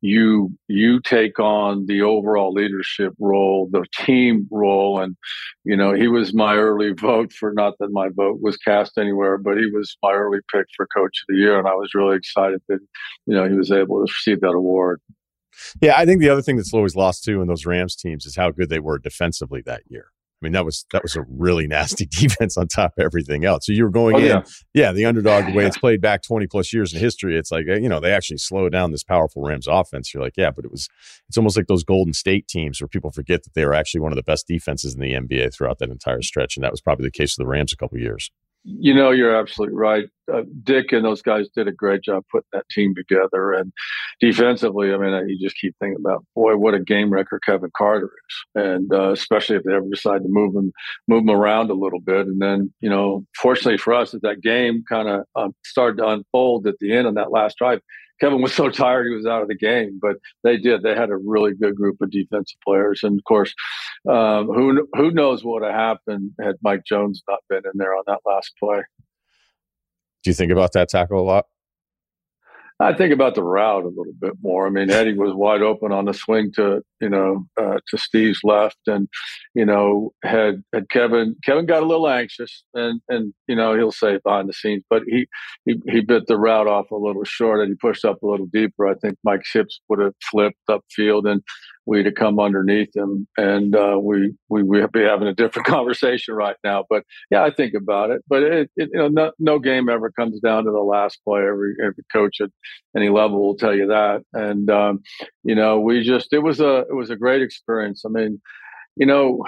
You 0.01 0.51
you 0.67 1.01
take 1.01 1.39
on 1.39 1.85
the 1.87 2.01
overall 2.01 2.53
leadership 2.59 3.13
role, 3.19 3.69
the 3.71 3.85
team 3.93 4.47
role. 4.51 4.99
And, 4.99 5.15
you 5.63 5.77
know, 5.77 5.93
he 5.93 6.07
was 6.07 6.33
my 6.33 6.55
early 6.55 6.93
vote 6.93 7.31
for 7.33 7.53
not 7.53 7.73
that 7.79 7.91
my 7.91 8.09
vote 8.09 8.39
was 8.41 8.57
cast 8.57 8.97
anywhere, 8.97 9.37
but 9.37 9.57
he 9.57 9.65
was 9.67 9.97
my 10.03 10.11
early 10.11 10.39
pick 10.53 10.65
for 10.75 10.87
coach 10.95 11.21
of 11.21 11.25
the 11.29 11.39
year. 11.39 11.57
And 11.57 11.67
I 11.67 11.73
was 11.73 11.91
really 11.93 12.17
excited 12.17 12.61
that, 12.69 12.79
you 13.25 13.35
know, 13.35 13.47
he 13.47 13.55
was 13.55 13.71
able 13.71 13.97
to 13.97 14.11
receive 14.11 14.41
that 14.41 14.55
award. 14.55 15.01
Yeah, 15.81 15.95
I 15.97 16.05
think 16.05 16.21
the 16.21 16.29
other 16.29 16.41
thing 16.41 16.57
that's 16.57 16.73
always 16.73 16.95
lost 16.95 17.23
too 17.23 17.41
in 17.41 17.47
those 17.47 17.65
Rams 17.65 17.95
teams 17.95 18.25
is 18.25 18.35
how 18.35 18.51
good 18.51 18.69
they 18.69 18.79
were 18.79 18.99
defensively 18.99 19.61
that 19.65 19.83
year. 19.87 20.11
I 20.41 20.45
mean, 20.45 20.53
that 20.53 20.63
was 20.63 20.85
that 20.91 21.03
was 21.03 21.15
a 21.15 21.25
really 21.29 21.67
nasty 21.67 22.05
defense 22.09 22.57
on 22.57 22.67
top 22.67 22.93
of 22.97 23.03
everything 23.03 23.43
else. 23.43 23.65
So 23.65 23.73
you 23.73 23.83
were 23.83 23.89
going 23.89 24.15
oh, 24.15 24.19
in, 24.19 24.25
yeah. 24.25 24.41
yeah. 24.73 24.91
the 24.93 25.05
underdog, 25.05 25.47
the 25.47 25.51
way 25.55 25.65
it's 25.65 25.77
played 25.77 26.01
back 26.01 26.23
twenty 26.23 26.47
plus 26.47 26.71
years 26.71 26.93
in 26.93 26.99
history. 26.99 27.37
It's 27.37 27.51
like 27.51 27.65
you 27.65 27.89
know 27.89 27.99
they 27.99 28.13
actually 28.13 28.37
slowed 28.37 28.71
down 28.71 28.91
this 28.91 29.03
powerful 29.03 29.41
Rams 29.41 29.67
offense. 29.67 30.13
You're 30.13 30.23
like, 30.23 30.37
yeah, 30.37 30.51
but 30.51 30.63
it 30.63 30.71
was 30.71 30.87
it's 31.27 31.37
almost 31.37 31.57
like 31.57 31.67
those 31.67 31.83
Golden 31.83 32.13
State 32.13 32.47
teams 32.47 32.79
where 32.79 32.87
people 32.87 33.11
forget 33.11 33.43
that 33.43 33.53
they 33.53 33.65
were 33.65 33.73
actually 33.73 34.01
one 34.01 34.11
of 34.11 34.17
the 34.17 34.23
best 34.23 34.47
defenses 34.47 34.93
in 34.93 35.01
the 35.01 35.13
NBA 35.13 35.53
throughout 35.53 35.79
that 35.79 35.89
entire 35.89 36.21
stretch, 36.21 36.55
and 36.55 36.63
that 36.63 36.71
was 36.71 36.81
probably 36.81 37.05
the 37.05 37.11
case 37.11 37.33
of 37.33 37.43
the 37.43 37.47
Rams 37.47 37.73
a 37.73 37.77
couple 37.77 37.97
years. 37.97 38.31
You 38.63 38.93
know, 38.93 39.11
you're 39.11 39.35
absolutely 39.35 39.77
right. 39.77 40.05
Uh, 40.31 40.43
Dick 40.63 40.91
and 40.91 41.05
those 41.05 41.21
guys 41.21 41.47
did 41.55 41.67
a 41.67 41.71
great 41.71 42.03
job 42.03 42.23
putting 42.31 42.49
that 42.51 42.67
team 42.69 42.93
together. 42.93 43.53
And 43.53 43.71
defensively, 44.19 44.93
I 44.93 44.97
mean, 44.97 45.29
you 45.29 45.39
just 45.39 45.57
keep 45.57 45.75
thinking 45.79 45.99
about, 45.99 46.25
boy, 46.35 46.57
what 46.57 46.73
a 46.73 46.79
game 46.79 47.09
wrecker 47.09 47.39
Kevin 47.43 47.71
Carter 47.75 48.11
is, 48.29 48.63
and 48.63 48.93
uh, 48.93 49.11
especially 49.11 49.55
if 49.55 49.63
they 49.63 49.73
ever 49.73 49.87
decide 49.89 50.23
to 50.23 50.29
move 50.29 50.55
him, 50.55 50.71
move 51.07 51.23
him 51.23 51.31
around 51.31 51.71
a 51.71 51.73
little 51.73 52.01
bit. 52.01 52.27
And 52.27 52.41
then, 52.41 52.71
you 52.81 52.89
know, 52.89 53.25
fortunately 53.41 53.77
for 53.77 53.93
us, 53.93 54.13
as 54.13 54.21
that 54.21 54.41
game 54.41 54.83
kind 54.87 55.07
of 55.07 55.23
um, 55.35 55.55
started 55.65 55.97
to 55.97 56.07
unfold 56.09 56.67
at 56.67 56.75
the 56.79 56.93
end 56.93 57.07
on 57.07 57.15
that 57.15 57.31
last 57.31 57.57
drive, 57.57 57.79
Kevin 58.19 58.41
was 58.41 58.53
so 58.53 58.69
tired 58.69 59.07
he 59.07 59.15
was 59.15 59.25
out 59.25 59.41
of 59.41 59.47
the 59.47 59.55
game, 59.55 59.99
but 60.01 60.17
they 60.43 60.57
did. 60.57 60.83
They 60.83 60.95
had 60.95 61.09
a 61.09 61.17
really 61.17 61.53
good 61.53 61.75
group 61.75 61.97
of 62.01 62.11
defensive 62.11 62.57
players, 62.65 63.01
and 63.03 63.19
of 63.19 63.23
course, 63.25 63.53
um, 64.09 64.47
who 64.47 64.87
who 64.93 65.11
knows 65.11 65.43
what 65.43 65.61
would 65.61 65.63
have 65.63 65.73
happened 65.73 66.31
had 66.41 66.55
Mike 66.61 66.83
Jones 66.85 67.23
not 67.27 67.39
been 67.49 67.61
in 67.65 67.71
there 67.75 67.95
on 67.95 68.03
that 68.07 68.19
last 68.25 68.53
play. 68.59 68.81
Do 70.23 70.29
you 70.29 70.33
think 70.33 70.51
about 70.51 70.73
that 70.73 70.89
tackle 70.89 71.19
a 71.19 71.23
lot? 71.23 71.45
I 72.81 72.93
think 72.93 73.13
about 73.13 73.35
the 73.35 73.43
route 73.43 73.83
a 73.83 73.89
little 73.89 74.13
bit 74.19 74.33
more. 74.41 74.65
I 74.65 74.69
mean, 74.69 74.89
Eddie 74.89 75.17
was 75.17 75.33
wide 75.33 75.61
open 75.61 75.91
on 75.91 76.05
the 76.05 76.13
swing 76.13 76.51
to 76.55 76.81
you 77.01 77.09
know 77.09 77.45
uh, 77.59 77.79
to 77.89 77.97
Steve's 77.97 78.39
left, 78.43 78.79
and 78.87 79.09
you 79.53 79.65
know 79.65 80.13
had 80.23 80.63
had 80.73 80.89
Kevin 80.89 81.35
Kevin 81.43 81.65
got 81.65 81.83
a 81.83 81.85
little 81.85 82.07
anxious, 82.07 82.63
and 82.73 83.01
and 83.09 83.33
you 83.47 83.55
know 83.55 83.75
he'll 83.75 83.91
say 83.91 84.19
behind 84.23 84.47
the 84.47 84.53
scenes, 84.53 84.83
but 84.89 85.03
he 85.07 85.27
he 85.65 85.81
he 85.89 85.99
bit 85.99 86.27
the 86.27 86.37
route 86.37 86.67
off 86.67 86.89
a 86.91 86.95
little 86.95 87.25
short, 87.25 87.59
and 87.59 87.69
he 87.69 87.75
pushed 87.75 88.05
up 88.05 88.23
a 88.23 88.27
little 88.27 88.47
deeper. 88.47 88.87
I 88.87 88.95
think 88.95 89.17
Mike 89.25 89.43
hips 89.53 89.81
would 89.89 89.99
have 89.99 90.13
flipped 90.31 90.57
upfield, 90.69 91.29
and 91.29 91.41
we 91.85 92.03
to 92.03 92.11
come 92.11 92.39
underneath 92.39 92.95
him, 92.95 93.27
and 93.37 93.75
uh, 93.75 93.97
we 94.01 94.33
we 94.49 94.63
would 94.63 94.91
be 94.91 95.01
having 95.03 95.27
a 95.27 95.33
different 95.33 95.67
conversation 95.67 96.35
right 96.35 96.55
now. 96.63 96.85
But 96.89 97.03
yeah, 97.31 97.43
I 97.43 97.51
think 97.51 97.73
about 97.73 98.11
it. 98.11 98.21
But 98.27 98.43
it, 98.43 98.71
it, 98.75 98.89
you 98.93 98.99
know, 98.99 99.07
no, 99.07 99.31
no, 99.39 99.59
game 99.59 99.89
ever 99.89 100.11
comes 100.11 100.39
down 100.39 100.65
to 100.65 100.71
the 100.71 100.79
last 100.79 101.19
play. 101.25 101.41
Every 101.41 101.73
every 101.83 102.03
coach 102.11 102.41
at 102.41 102.49
any 102.95 103.09
level 103.09 103.41
will 103.41 103.57
tell 103.57 103.75
you 103.75 103.87
that. 103.87 104.21
And 104.33 104.69
um, 104.69 105.01
you 105.43 105.55
know, 105.55 105.79
we 105.79 106.03
just 106.03 106.33
it 106.33 106.39
was 106.39 106.59
a 106.59 106.79
it 106.89 106.95
was 106.95 107.09
a 107.09 107.15
great 107.15 107.41
experience. 107.41 108.03
I 108.05 108.09
mean, 108.09 108.41
you 108.95 109.05
know, 109.05 109.43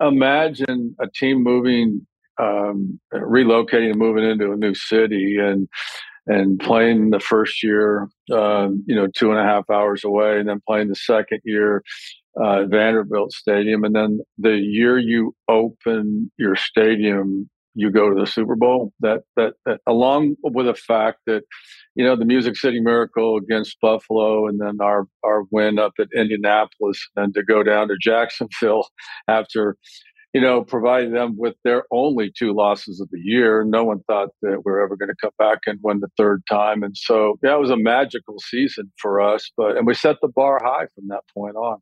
imagine 0.00 0.96
a 1.00 1.08
team 1.08 1.42
moving, 1.42 2.06
um, 2.38 3.00
relocating 3.12 3.90
and 3.90 3.98
moving 3.98 4.24
into 4.24 4.52
a 4.52 4.56
new 4.56 4.74
city 4.74 5.36
and 5.38 5.68
and 6.26 6.58
playing 6.58 7.10
the 7.10 7.20
first 7.20 7.62
year, 7.62 8.08
uh, 8.32 8.68
you 8.86 8.94
know, 8.94 9.08
two 9.14 9.30
and 9.30 9.38
a 9.38 9.44
half 9.44 9.68
hours 9.70 10.04
away, 10.04 10.38
and 10.38 10.48
then 10.48 10.60
playing 10.66 10.88
the 10.88 10.94
second 10.94 11.40
year 11.44 11.82
uh, 12.36 12.64
Vanderbilt 12.64 13.32
Stadium, 13.32 13.84
and 13.84 13.94
then 13.94 14.20
the 14.38 14.56
year 14.56 14.98
you 14.98 15.34
open 15.48 16.30
your 16.36 16.56
stadium, 16.56 17.48
you 17.74 17.90
go 17.90 18.08
to 18.08 18.18
the 18.18 18.26
Super 18.26 18.56
Bowl. 18.56 18.92
That 19.00 19.22
that, 19.36 19.54
that 19.66 19.80
along 19.86 20.36
with 20.42 20.66
the 20.66 20.74
fact 20.74 21.20
that 21.26 21.42
you 21.94 22.04
know 22.04 22.16
the 22.16 22.24
Music 22.24 22.56
City 22.56 22.80
Miracle 22.80 23.36
against 23.36 23.80
Buffalo, 23.80 24.48
and 24.48 24.60
then 24.60 24.78
our 24.80 25.06
our 25.24 25.44
win 25.50 25.78
up 25.78 25.92
at 25.98 26.08
Indianapolis, 26.14 27.06
and 27.16 27.34
to 27.34 27.42
go 27.42 27.62
down 27.62 27.88
to 27.88 27.96
Jacksonville 28.00 28.88
after 29.28 29.76
you 30.34 30.40
know, 30.40 30.64
providing 30.64 31.12
them 31.12 31.36
with 31.38 31.54
their 31.62 31.84
only 31.92 32.30
two 32.36 32.52
losses 32.52 33.00
of 33.00 33.08
the 33.10 33.20
year. 33.22 33.64
No 33.64 33.84
one 33.84 34.00
thought 34.08 34.30
that 34.42 34.62
we 34.64 34.72
are 34.72 34.82
ever 34.82 34.96
going 34.96 35.08
to 35.08 35.14
come 35.20 35.30
back 35.38 35.60
and 35.66 35.78
win 35.80 36.00
the 36.00 36.08
third 36.18 36.42
time. 36.50 36.82
And 36.82 36.96
so, 36.96 37.38
yeah, 37.42 37.54
was 37.54 37.70
a 37.70 37.76
magical 37.76 38.34
season 38.40 38.92
for 39.00 39.20
us. 39.20 39.50
But, 39.56 39.76
and 39.76 39.86
we 39.86 39.94
set 39.94 40.16
the 40.20 40.28
bar 40.28 40.60
high 40.62 40.86
from 40.96 41.06
that 41.08 41.20
point 41.32 41.54
on. 41.54 41.78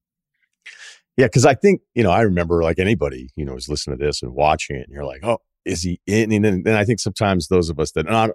Yeah. 1.17 1.29
Cause 1.29 1.47
I 1.47 1.55
think, 1.55 1.81
you 1.95 2.03
know, 2.03 2.11
I 2.11 2.21
remember 2.21 2.63
like 2.63 2.79
anybody, 2.79 3.31
you 3.37 3.45
know, 3.47 3.57
is 3.57 3.71
listening 3.71 3.99
to 3.99 4.05
this 4.05 4.23
and 4.23 4.35
watching 4.35 4.77
it 4.77 4.87
and 4.87 4.93
you're 4.93 5.05
like, 5.05 5.25
oh, 5.25 5.39
is 5.65 5.83
he 5.83 6.01
in? 6.07 6.33
And, 6.33 6.45
and 6.45 6.77
I 6.77 6.85
think 6.85 7.01
sometimes 7.01 7.49
those 7.49 7.71
of 7.71 7.81
us 7.81 7.93
that 7.93 8.07
not 8.07 8.31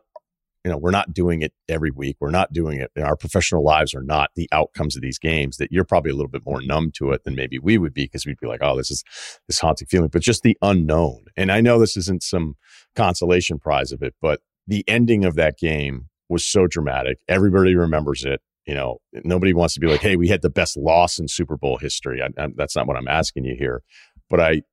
you 0.67 0.73
know, 0.73 0.77
we're 0.77 0.91
not 0.91 1.13
doing 1.13 1.41
it 1.43 1.53
every 1.69 1.91
week. 1.91 2.17
We're 2.19 2.29
not 2.29 2.51
doing 2.51 2.81
it. 2.81 2.91
Our 3.01 3.15
professional 3.15 3.63
lives 3.63 3.95
are 3.95 4.03
not 4.03 4.31
the 4.35 4.49
outcomes 4.51 4.97
of 4.97 5.01
these 5.01 5.17
games 5.17 5.55
that 5.55 5.71
you're 5.71 5.85
probably 5.85 6.11
a 6.11 6.13
little 6.13 6.27
bit 6.27 6.41
more 6.45 6.61
numb 6.61 6.91
to 6.95 7.11
it 7.11 7.23
than 7.23 7.35
maybe 7.35 7.57
we 7.57 7.77
would 7.77 7.93
be 7.93 8.03
because 8.03 8.25
we'd 8.25 8.41
be 8.41 8.47
like, 8.47 8.61
oh, 8.61 8.75
this 8.75 8.91
is 8.91 9.01
this 9.47 9.61
haunting 9.61 9.87
feeling, 9.87 10.09
but 10.09 10.21
just 10.21 10.43
the 10.43 10.57
unknown. 10.61 11.23
And 11.37 11.53
I 11.53 11.61
know 11.61 11.79
this 11.79 11.95
isn't 11.95 12.21
some 12.21 12.55
consolation 12.97 13.59
prize 13.59 13.93
of 13.93 14.01
it, 14.01 14.13
but 14.21 14.41
the 14.67 14.83
ending 14.89 15.23
of 15.23 15.35
that 15.35 15.57
game 15.57 16.09
was 16.27 16.45
so 16.45 16.67
dramatic. 16.67 17.19
Everybody 17.29 17.73
remembers 17.73 18.25
it. 18.25 18.41
You 18.65 18.73
know, 18.73 18.97
nobody 19.23 19.53
wants 19.53 19.73
to 19.75 19.79
be 19.79 19.87
like, 19.87 20.01
hey, 20.01 20.17
we 20.17 20.27
had 20.27 20.41
the 20.41 20.49
best 20.49 20.75
loss 20.75 21.17
in 21.17 21.29
Super 21.29 21.55
Bowl 21.55 21.77
history. 21.77 22.21
I, 22.21 22.27
I, 22.43 22.49
that's 22.57 22.75
not 22.75 22.87
what 22.87 22.97
I'm 22.97 23.07
asking 23.07 23.45
you 23.45 23.55
here. 23.57 23.83
But 24.29 24.41
I, 24.41 24.63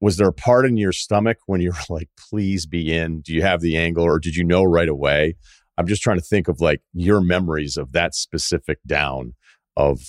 was 0.00 0.16
there 0.16 0.28
a 0.28 0.32
part 0.32 0.66
in 0.66 0.76
your 0.76 0.92
stomach 0.92 1.38
when 1.46 1.60
you 1.60 1.70
were 1.70 1.94
like, 1.96 2.08
please 2.30 2.66
be 2.66 2.94
in? 2.94 3.20
Do 3.20 3.32
you 3.32 3.42
have 3.42 3.60
the 3.60 3.76
angle 3.76 4.04
or 4.04 4.18
did 4.18 4.36
you 4.36 4.44
know 4.44 4.62
right 4.62 4.88
away? 4.88 5.36
I'm 5.78 5.86
just 5.86 6.02
trying 6.02 6.18
to 6.18 6.24
think 6.24 6.48
of 6.48 6.60
like 6.60 6.80
your 6.92 7.20
memories 7.20 7.76
of 7.76 7.92
that 7.92 8.14
specific 8.14 8.78
down 8.86 9.34
of 9.76 10.00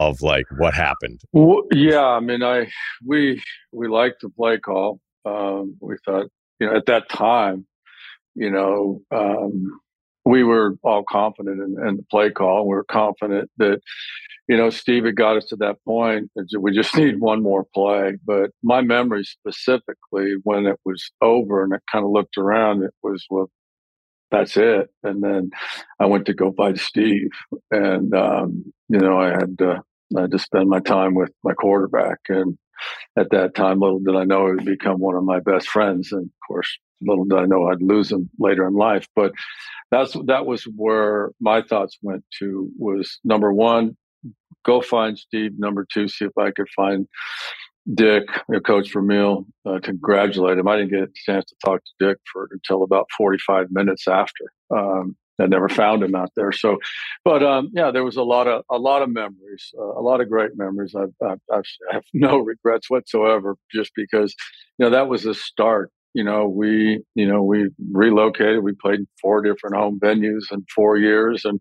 of 0.00 0.22
like 0.22 0.46
what 0.56 0.72
happened. 0.72 1.20
Well, 1.32 1.64
yeah, 1.72 2.04
I 2.04 2.20
mean, 2.20 2.42
I 2.42 2.68
we 3.04 3.42
we 3.70 3.86
liked 3.86 4.22
the 4.22 4.30
play 4.30 4.58
call. 4.58 4.98
Um, 5.26 5.76
we 5.80 5.96
thought, 6.06 6.28
you 6.58 6.66
know, 6.66 6.74
at 6.74 6.86
that 6.86 7.10
time, 7.10 7.66
you 8.34 8.50
know, 8.50 9.02
um, 9.10 9.80
we 10.24 10.44
were 10.44 10.76
all 10.82 11.02
confident 11.02 11.60
in, 11.60 11.88
in 11.88 11.96
the 11.96 12.04
play 12.10 12.30
call. 12.30 12.66
We 12.66 12.74
were 12.74 12.84
confident 12.84 13.50
that 13.58 13.80
you 14.50 14.56
know, 14.56 14.68
Steve 14.68 15.04
had 15.04 15.14
got 15.14 15.36
us 15.36 15.44
to 15.44 15.56
that 15.56 15.76
point. 15.84 16.28
We 16.58 16.72
just 16.72 16.96
need 16.96 17.20
one 17.20 17.40
more 17.40 17.64
play. 17.72 18.14
But 18.24 18.50
my 18.64 18.82
memory 18.82 19.22
specifically, 19.22 20.34
when 20.42 20.66
it 20.66 20.76
was 20.84 21.08
over 21.22 21.62
and 21.62 21.72
I 21.72 21.78
kind 21.90 22.04
of 22.04 22.10
looked 22.10 22.36
around, 22.36 22.82
it 22.82 22.90
was, 23.00 23.24
well, 23.30 23.48
that's 24.32 24.56
it. 24.56 24.88
And 25.04 25.22
then 25.22 25.50
I 26.00 26.06
went 26.06 26.26
to 26.26 26.34
go 26.34 26.52
fight 26.52 26.78
Steve. 26.78 27.30
And, 27.70 28.12
um, 28.12 28.72
you 28.88 28.98
know, 28.98 29.20
I 29.20 29.28
had, 29.28 29.56
to, 29.58 29.82
I 30.16 30.22
had 30.22 30.32
to 30.32 30.38
spend 30.40 30.68
my 30.68 30.80
time 30.80 31.14
with 31.14 31.30
my 31.44 31.52
quarterback. 31.52 32.18
And 32.28 32.58
at 33.16 33.30
that 33.30 33.54
time, 33.54 33.78
little 33.78 34.00
did 34.00 34.16
I 34.16 34.24
know 34.24 34.46
he 34.46 34.54
would 34.54 34.64
become 34.64 34.98
one 34.98 35.14
of 35.14 35.22
my 35.22 35.38
best 35.38 35.68
friends. 35.68 36.10
And 36.10 36.24
of 36.24 36.48
course, 36.48 36.76
little 37.00 37.24
did 37.24 37.38
I 37.38 37.46
know 37.46 37.68
I'd 37.68 37.82
lose 37.82 38.10
him 38.10 38.28
later 38.36 38.66
in 38.66 38.74
life. 38.74 39.06
But 39.14 39.30
that's 39.90 40.16
that 40.26 40.46
was 40.46 40.64
where 40.64 41.30
my 41.40 41.62
thoughts 41.62 41.98
went 42.02 42.24
to 42.38 42.70
was 42.78 43.18
number 43.24 43.52
one, 43.52 43.96
go 44.64 44.80
find 44.80 45.18
Steve. 45.18 45.52
Number 45.58 45.86
two, 45.92 46.08
see 46.08 46.26
if 46.26 46.36
I 46.38 46.50
could 46.50 46.68
find 46.74 47.06
Dick, 47.94 48.24
your 48.48 48.60
coach 48.60 48.92
Vermeil, 48.92 49.46
uh, 49.66 49.80
congratulate 49.82 50.58
him. 50.58 50.68
I 50.68 50.76
didn't 50.76 50.90
get 50.90 51.02
a 51.02 51.08
chance 51.14 51.46
to 51.46 51.54
talk 51.64 51.82
to 51.82 52.06
Dick 52.06 52.18
for 52.32 52.48
until 52.52 52.82
about 52.82 53.06
45 53.16 53.68
minutes 53.70 54.06
after. 54.06 54.52
Um, 54.70 55.16
I 55.40 55.46
never 55.46 55.68
found 55.68 56.02
him 56.02 56.14
out 56.14 56.30
there. 56.36 56.52
So, 56.52 56.78
but 57.24 57.42
um, 57.42 57.70
yeah, 57.72 57.90
there 57.90 58.04
was 58.04 58.16
a 58.16 58.22
lot 58.22 58.46
of 58.46 58.62
a 58.70 58.78
lot 58.78 59.02
of 59.02 59.08
memories, 59.10 59.72
uh, 59.78 59.98
a 59.98 60.02
lot 60.02 60.20
of 60.20 60.28
great 60.28 60.50
memories. 60.56 60.94
I've, 60.94 61.14
I've, 61.24 61.40
I've, 61.52 61.64
I 61.90 61.94
have 61.94 62.04
no 62.12 62.38
regrets 62.38 62.90
whatsoever, 62.90 63.56
just 63.72 63.92
because 63.96 64.34
you 64.78 64.84
know 64.84 64.90
that 64.90 65.08
was 65.08 65.22
the 65.22 65.34
start. 65.34 65.90
You 66.14 66.24
know, 66.24 66.48
we 66.48 67.02
you 67.14 67.26
know 67.26 67.42
we 67.42 67.70
relocated. 67.92 68.62
We 68.62 68.72
played 68.72 69.00
four 69.20 69.42
different 69.42 69.76
home 69.76 70.00
venues 70.00 70.50
in 70.50 70.64
four 70.74 70.96
years, 70.96 71.44
and 71.44 71.60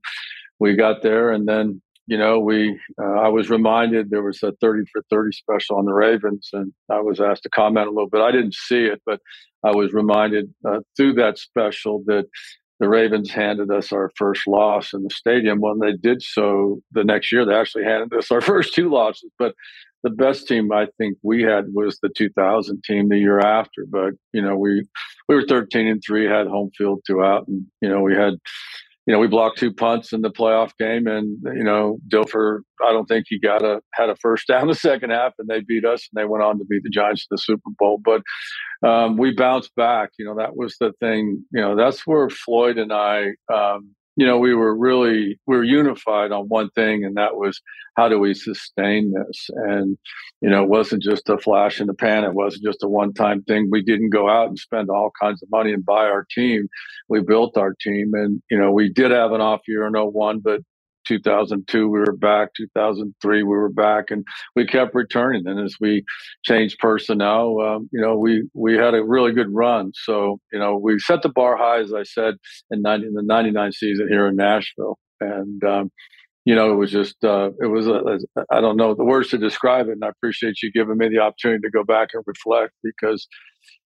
we 0.60 0.76
got 0.76 1.02
there, 1.04 1.32
and 1.32 1.48
then 1.48 1.82
you 2.10 2.18
know, 2.18 2.40
we 2.40 2.80
uh, 3.00 3.22
I 3.22 3.28
was 3.28 3.52
reminded 3.52 4.10
there 4.10 4.24
was 4.24 4.42
a 4.42 4.52
30 4.60 4.86
for 4.92 5.04
30 5.12 5.32
special 5.32 5.78
on 5.78 5.86
the 5.86 5.94
Ravens, 5.94 6.50
and 6.54 6.74
I 6.90 7.02
was 7.02 7.22
asked 7.22 7.44
to 7.44 7.50
comment 7.50 7.86
a 7.86 7.92
little 7.92 8.10
bit. 8.10 8.22
I 8.22 8.32
didn't 8.32 8.56
see 8.56 8.86
it, 8.86 9.00
but 9.06 9.20
I 9.64 9.72
was 9.72 9.94
reminded 9.94 10.52
uh, 10.68 10.80
through 10.98 11.14
that 11.14 11.38
special 11.38 12.02
that 12.08 12.26
the 12.80 12.90
Ravens 12.90 13.30
handed 13.30 13.70
us 13.70 13.92
our 13.92 14.12
first 14.16 14.48
loss 14.48 14.92
in 14.92 15.04
the 15.04 15.12
stadium. 15.12 15.62
When 15.62 15.78
they 15.78 15.94
did 15.94 16.24
so 16.24 16.82
the 16.94 17.04
next 17.04 17.32
year, 17.32 17.46
they 17.46 17.54
actually 17.54 17.84
handed 17.84 18.12
us 18.18 18.32
our 18.32 18.42
first 18.54 18.74
two 18.74 18.90
losses. 18.90 19.30
But 19.38 19.54
the 20.04 20.10
best 20.10 20.48
team 20.48 20.72
I 20.72 20.88
think 20.98 21.18
we 21.24 21.44
had 21.44 21.66
was 21.74 22.00
the 22.02 22.10
2000 22.10 22.84
team 22.84 23.10
the 23.10 23.18
year 23.18 23.40
after. 23.40 23.86
But 23.88 24.14
you 24.34 24.42
know, 24.42 24.56
we 24.56 24.86
we 25.28 25.36
were 25.36 25.46
13 25.46 25.88
and 25.88 26.02
three, 26.06 26.26
had 26.26 26.48
home 26.48 26.72
field 26.78 27.02
throughout, 27.06 27.48
and 27.48 27.66
you 27.82 27.90
know, 27.90 28.02
we 28.02 28.16
had 28.16 28.36
you 29.10 29.14
know, 29.14 29.20
we 29.20 29.28
blocked 29.28 29.58
two 29.58 29.74
punts 29.74 30.14
in 30.14 30.22
the 30.22 30.30
playoff 30.30 30.72
game, 30.78 31.08
and 31.08 31.40
you 31.44 31.64
know, 31.64 31.98
Dilfer, 32.10 32.60
I 32.86 32.92
don't 32.92 33.08
think 33.08 33.26
he 33.28 33.40
got 33.40 33.64
a 33.64 33.82
had 33.96 34.12
a 34.12 34.16
first 34.16 34.48
down 34.48 34.68
the 34.68 34.76
second 34.76 35.10
half, 35.10 35.34
and 35.40 35.48
they 35.48 35.62
beat 35.62 35.84
us, 35.84 36.08
and 36.08 36.22
they 36.22 36.28
went 36.28 36.44
on 36.44 36.60
to 36.60 36.66
beat 36.66 36.84
the 36.84 36.92
Giants 36.92 37.24
in 37.24 37.34
the 37.34 37.40
Super 37.40 37.72
Bowl. 37.80 38.00
But 38.04 38.22
um, 38.88 39.18
we 39.18 39.34
bounced 39.34 39.74
back. 39.76 40.12
You 40.20 40.26
know, 40.26 40.36
that 40.36 40.56
was 40.56 40.76
the 40.80 40.92
thing. 41.00 41.44
You 41.52 41.60
know, 41.60 41.76
that's 41.76 42.06
where 42.06 42.30
Floyd 42.30 42.78
and 42.78 42.94
I 42.94 43.30
um, 43.52 43.96
you 44.20 44.26
know, 44.26 44.38
we 44.38 44.54
were 44.54 44.76
really 44.76 45.40
we 45.48 45.56
were 45.56 45.64
unified 45.64 46.34
on 46.34 46.50
one 46.50 46.70
thing, 46.72 47.06
and 47.06 47.16
that 47.16 47.38
was 47.38 47.62
how 47.96 48.10
do 48.10 48.20
we 48.20 48.34
sustain 48.34 49.14
this? 49.14 49.50
And 49.56 49.98
you 50.42 50.50
know, 50.50 50.62
it 50.64 50.70
wasn't 50.70 51.04
just 51.04 51.30
a 51.30 51.38
flash 51.38 51.80
in 51.80 51.88
the 51.88 51.94
pan. 51.94 52.26
It 52.26 52.34
wasn't 52.34 52.66
just 52.66 52.84
a 52.84 52.90
one 52.90 53.14
time 53.14 53.44
thing. 53.44 53.70
We 53.72 53.82
didn't 53.82 54.10
go 54.10 54.30
out 54.30 54.50
and 54.50 54.60
spend 54.60 54.90
all 54.90 55.12
kinds 55.22 55.42
of 55.42 55.50
money 55.50 55.72
and 55.72 55.86
buy 55.86 56.04
our 56.04 56.26
team. 56.36 56.68
We 57.08 57.22
built 57.22 57.58
our 57.58 57.74
team, 57.80 58.12
and 58.14 58.42
you 58.52 58.60
know, 58.60 58.74
we 58.74 58.92
did 58.92 59.12
have 59.12 59.32
an 59.32 59.40
off 59.40 59.62
year 59.70 59.88
in 59.88 59.94
01, 59.94 60.40
but 60.40 60.60
2002 61.10 61.90
we 61.90 62.00
were 62.00 62.18
back 62.18 62.50
2003 62.58 63.44
we 63.44 63.50
were 63.50 63.70
back 63.70 64.12
and 64.12 64.26
we 64.56 64.68
kept 64.68 64.96
returning. 64.96 65.48
And 65.48 65.60
as 65.60 65.76
we 65.82 66.06
changed 66.46 66.80
personnel 66.80 67.60
um, 67.62 67.90
you 67.94 68.02
know 68.02 68.18
we 68.18 68.50
we 68.56 68.76
had 68.78 68.96
a 68.96 69.04
really 69.04 69.34
good 69.34 69.54
run. 69.54 69.94
So 69.96 70.40
you 70.54 70.60
know 70.60 70.78
we 70.78 71.00
set 71.00 71.24
the 71.24 71.30
bar 71.30 71.58
high 71.58 71.82
as 71.82 71.94
i 71.94 72.04
said 72.04 72.36
in, 72.72 72.84
90, 72.84 73.08
in 73.08 73.14
the 73.16 73.24
99 73.24 73.74
season 73.74 74.10
here 74.10 74.28
in 74.28 74.38
nashville. 74.38 75.00
And 75.22 75.64
um, 75.66 75.92
you 76.46 76.56
know 76.56 76.74
it 76.74 76.78
was 76.78 76.92
just 76.92 77.24
uh, 77.26 77.52
it 77.62 77.68
was 77.68 77.88
I 78.52 78.62
don't 78.62 78.78
know 78.78 78.96
the 78.96 79.06
words 79.06 79.30
to 79.32 79.40
describe 79.40 79.90
it 79.90 79.94
and 79.94 80.06
i 80.06 80.10
appreciate 80.10 80.64
you 80.64 80.72
giving 80.72 80.98
me 80.98 81.10
the 81.10 81.20
opportunity 81.20 81.62
to 81.64 81.72
go 81.72 81.84
back 81.84 82.10
and 82.14 82.24
reflect 82.28 82.74
because 82.84 83.28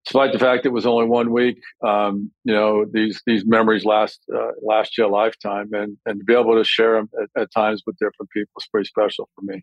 despite 0.05 0.33
the 0.33 0.38
fact 0.38 0.67
it 0.67 0.71
was 0.71 0.87
only 0.87 1.07
one 1.07 1.33
week, 1.33 1.59
um, 1.87 2.31
you 2.45 2.55
know 2.55 2.85
these 2.91 3.23
these 3.27 3.45
memories 3.47 3.85
last 3.85 4.21
uh, 4.35 4.51
last 4.62 4.97
you 4.99 5.07
a 5.07 5.09
lifetime, 5.09 5.71
and 5.73 5.97
and 6.07 6.21
to 6.21 6.25
be 6.25 6.35
able 6.35 6.57
to 6.57 6.65
share 6.65 6.95
them 6.95 7.11
at, 7.21 7.43
at 7.43 7.53
times 7.53 7.83
with 7.87 7.97
different 7.97 8.31
people 8.31 8.53
is 8.59 8.69
pretty 8.71 8.87
special 8.87 9.29
for 9.35 9.43
me. 9.43 9.62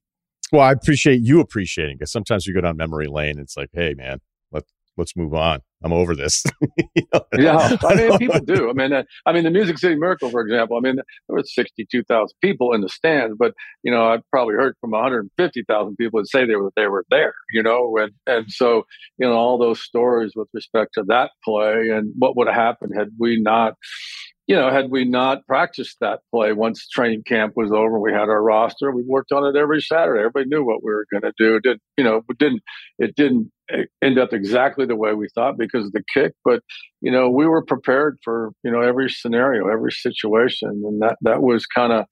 Well, 0.51 0.61
I 0.61 0.71
appreciate 0.71 1.21
you 1.21 1.39
appreciating 1.39 1.97
because 1.97 2.11
sometimes 2.11 2.47
you 2.47 2.53
go 2.53 2.61
down 2.61 2.77
memory 2.77 3.07
lane. 3.07 3.31
And 3.31 3.41
it's 3.41 3.55
like, 3.55 3.69
hey, 3.73 3.93
man, 3.93 4.19
let's 4.99 5.15
move 5.15 5.33
on. 5.33 5.61
I'm 5.83 5.93
over 5.93 6.15
this. 6.15 6.43
you 6.95 7.03
know? 7.13 7.21
Yeah, 7.37 7.77
I 7.83 7.95
mean, 7.95 8.17
people 8.19 8.39
do. 8.39 8.69
I 8.69 8.73
mean, 8.73 8.93
uh, 8.93 9.03
I 9.25 9.31
mean, 9.31 9.45
the 9.45 9.49
Music 9.49 9.77
City 9.77 9.95
Miracle, 9.95 10.29
for 10.29 10.41
example. 10.41 10.77
I 10.77 10.81
mean, 10.81 10.97
there 10.97 11.35
was 11.35 11.53
62,000 11.55 12.35
people 12.41 12.73
in 12.73 12.81
the 12.81 12.89
stands, 12.89 13.35
but 13.39 13.53
you 13.81 13.91
know, 13.91 14.05
I've 14.05 14.29
probably 14.29 14.55
heard 14.55 14.75
from 14.81 14.91
150,000 14.91 15.95
people 15.95 16.19
that 16.19 16.27
say 16.27 16.45
they 16.45 16.57
were 16.57 16.71
they 16.75 16.87
were 16.87 17.05
there. 17.09 17.33
You 17.51 17.63
know, 17.63 17.97
and 17.97 18.11
and 18.27 18.51
so 18.51 18.83
you 19.17 19.27
know, 19.27 19.33
all 19.33 19.57
those 19.57 19.81
stories 19.81 20.33
with 20.35 20.49
respect 20.53 20.93
to 20.95 21.03
that 21.07 21.31
play 21.43 21.89
and 21.89 22.13
what 22.17 22.35
would 22.35 22.47
have 22.47 22.55
happened 22.55 22.93
had 22.95 23.09
we 23.17 23.39
not 23.41 23.73
you 24.49 24.55
know, 24.55 24.71
had 24.71 24.89
we 24.89 25.05
not 25.05 25.45
practiced 25.45 25.97
that 26.01 26.21
play 26.31 26.53
once 26.53 26.87
training 26.87 27.21
camp 27.21 27.53
was 27.55 27.71
over, 27.71 27.99
we 27.99 28.11
had 28.11 28.29
our 28.29 28.41
roster. 28.41 28.91
We 28.91 29.03
worked 29.03 29.31
on 29.31 29.45
it 29.45 29.55
every 29.55 29.79
Saturday. 29.79 30.21
Everybody 30.21 30.47
knew 30.47 30.65
what 30.65 30.83
we 30.83 30.91
were 30.91 31.05
going 31.11 31.21
to 31.21 31.33
do. 31.37 31.59
Did, 31.59 31.77
you 31.97 32.03
know, 32.03 32.23
it 32.27 32.37
didn't 32.39 32.63
it 32.97 33.15
didn't 33.15 33.51
eh, 33.69 33.83
end 34.01 34.17
up 34.17 34.33
exactly 34.33 34.87
the 34.87 34.95
way 34.95 35.13
we 35.13 35.27
thought 35.35 35.59
because 35.59 35.85
of 35.85 35.91
the 35.91 36.01
kick, 36.11 36.33
but 36.43 36.63
you 36.99 37.11
know, 37.11 37.29
we 37.29 37.45
were 37.45 37.63
prepared 37.63 38.17
for 38.23 38.49
you 38.63 38.71
know 38.71 38.81
every 38.81 39.07
scenario, 39.07 39.67
every 39.67 39.91
situation, 39.91 40.81
and 40.83 40.99
that 40.99 41.17
that 41.21 41.43
was 41.43 41.67
kind 41.67 41.93
of 41.93 42.05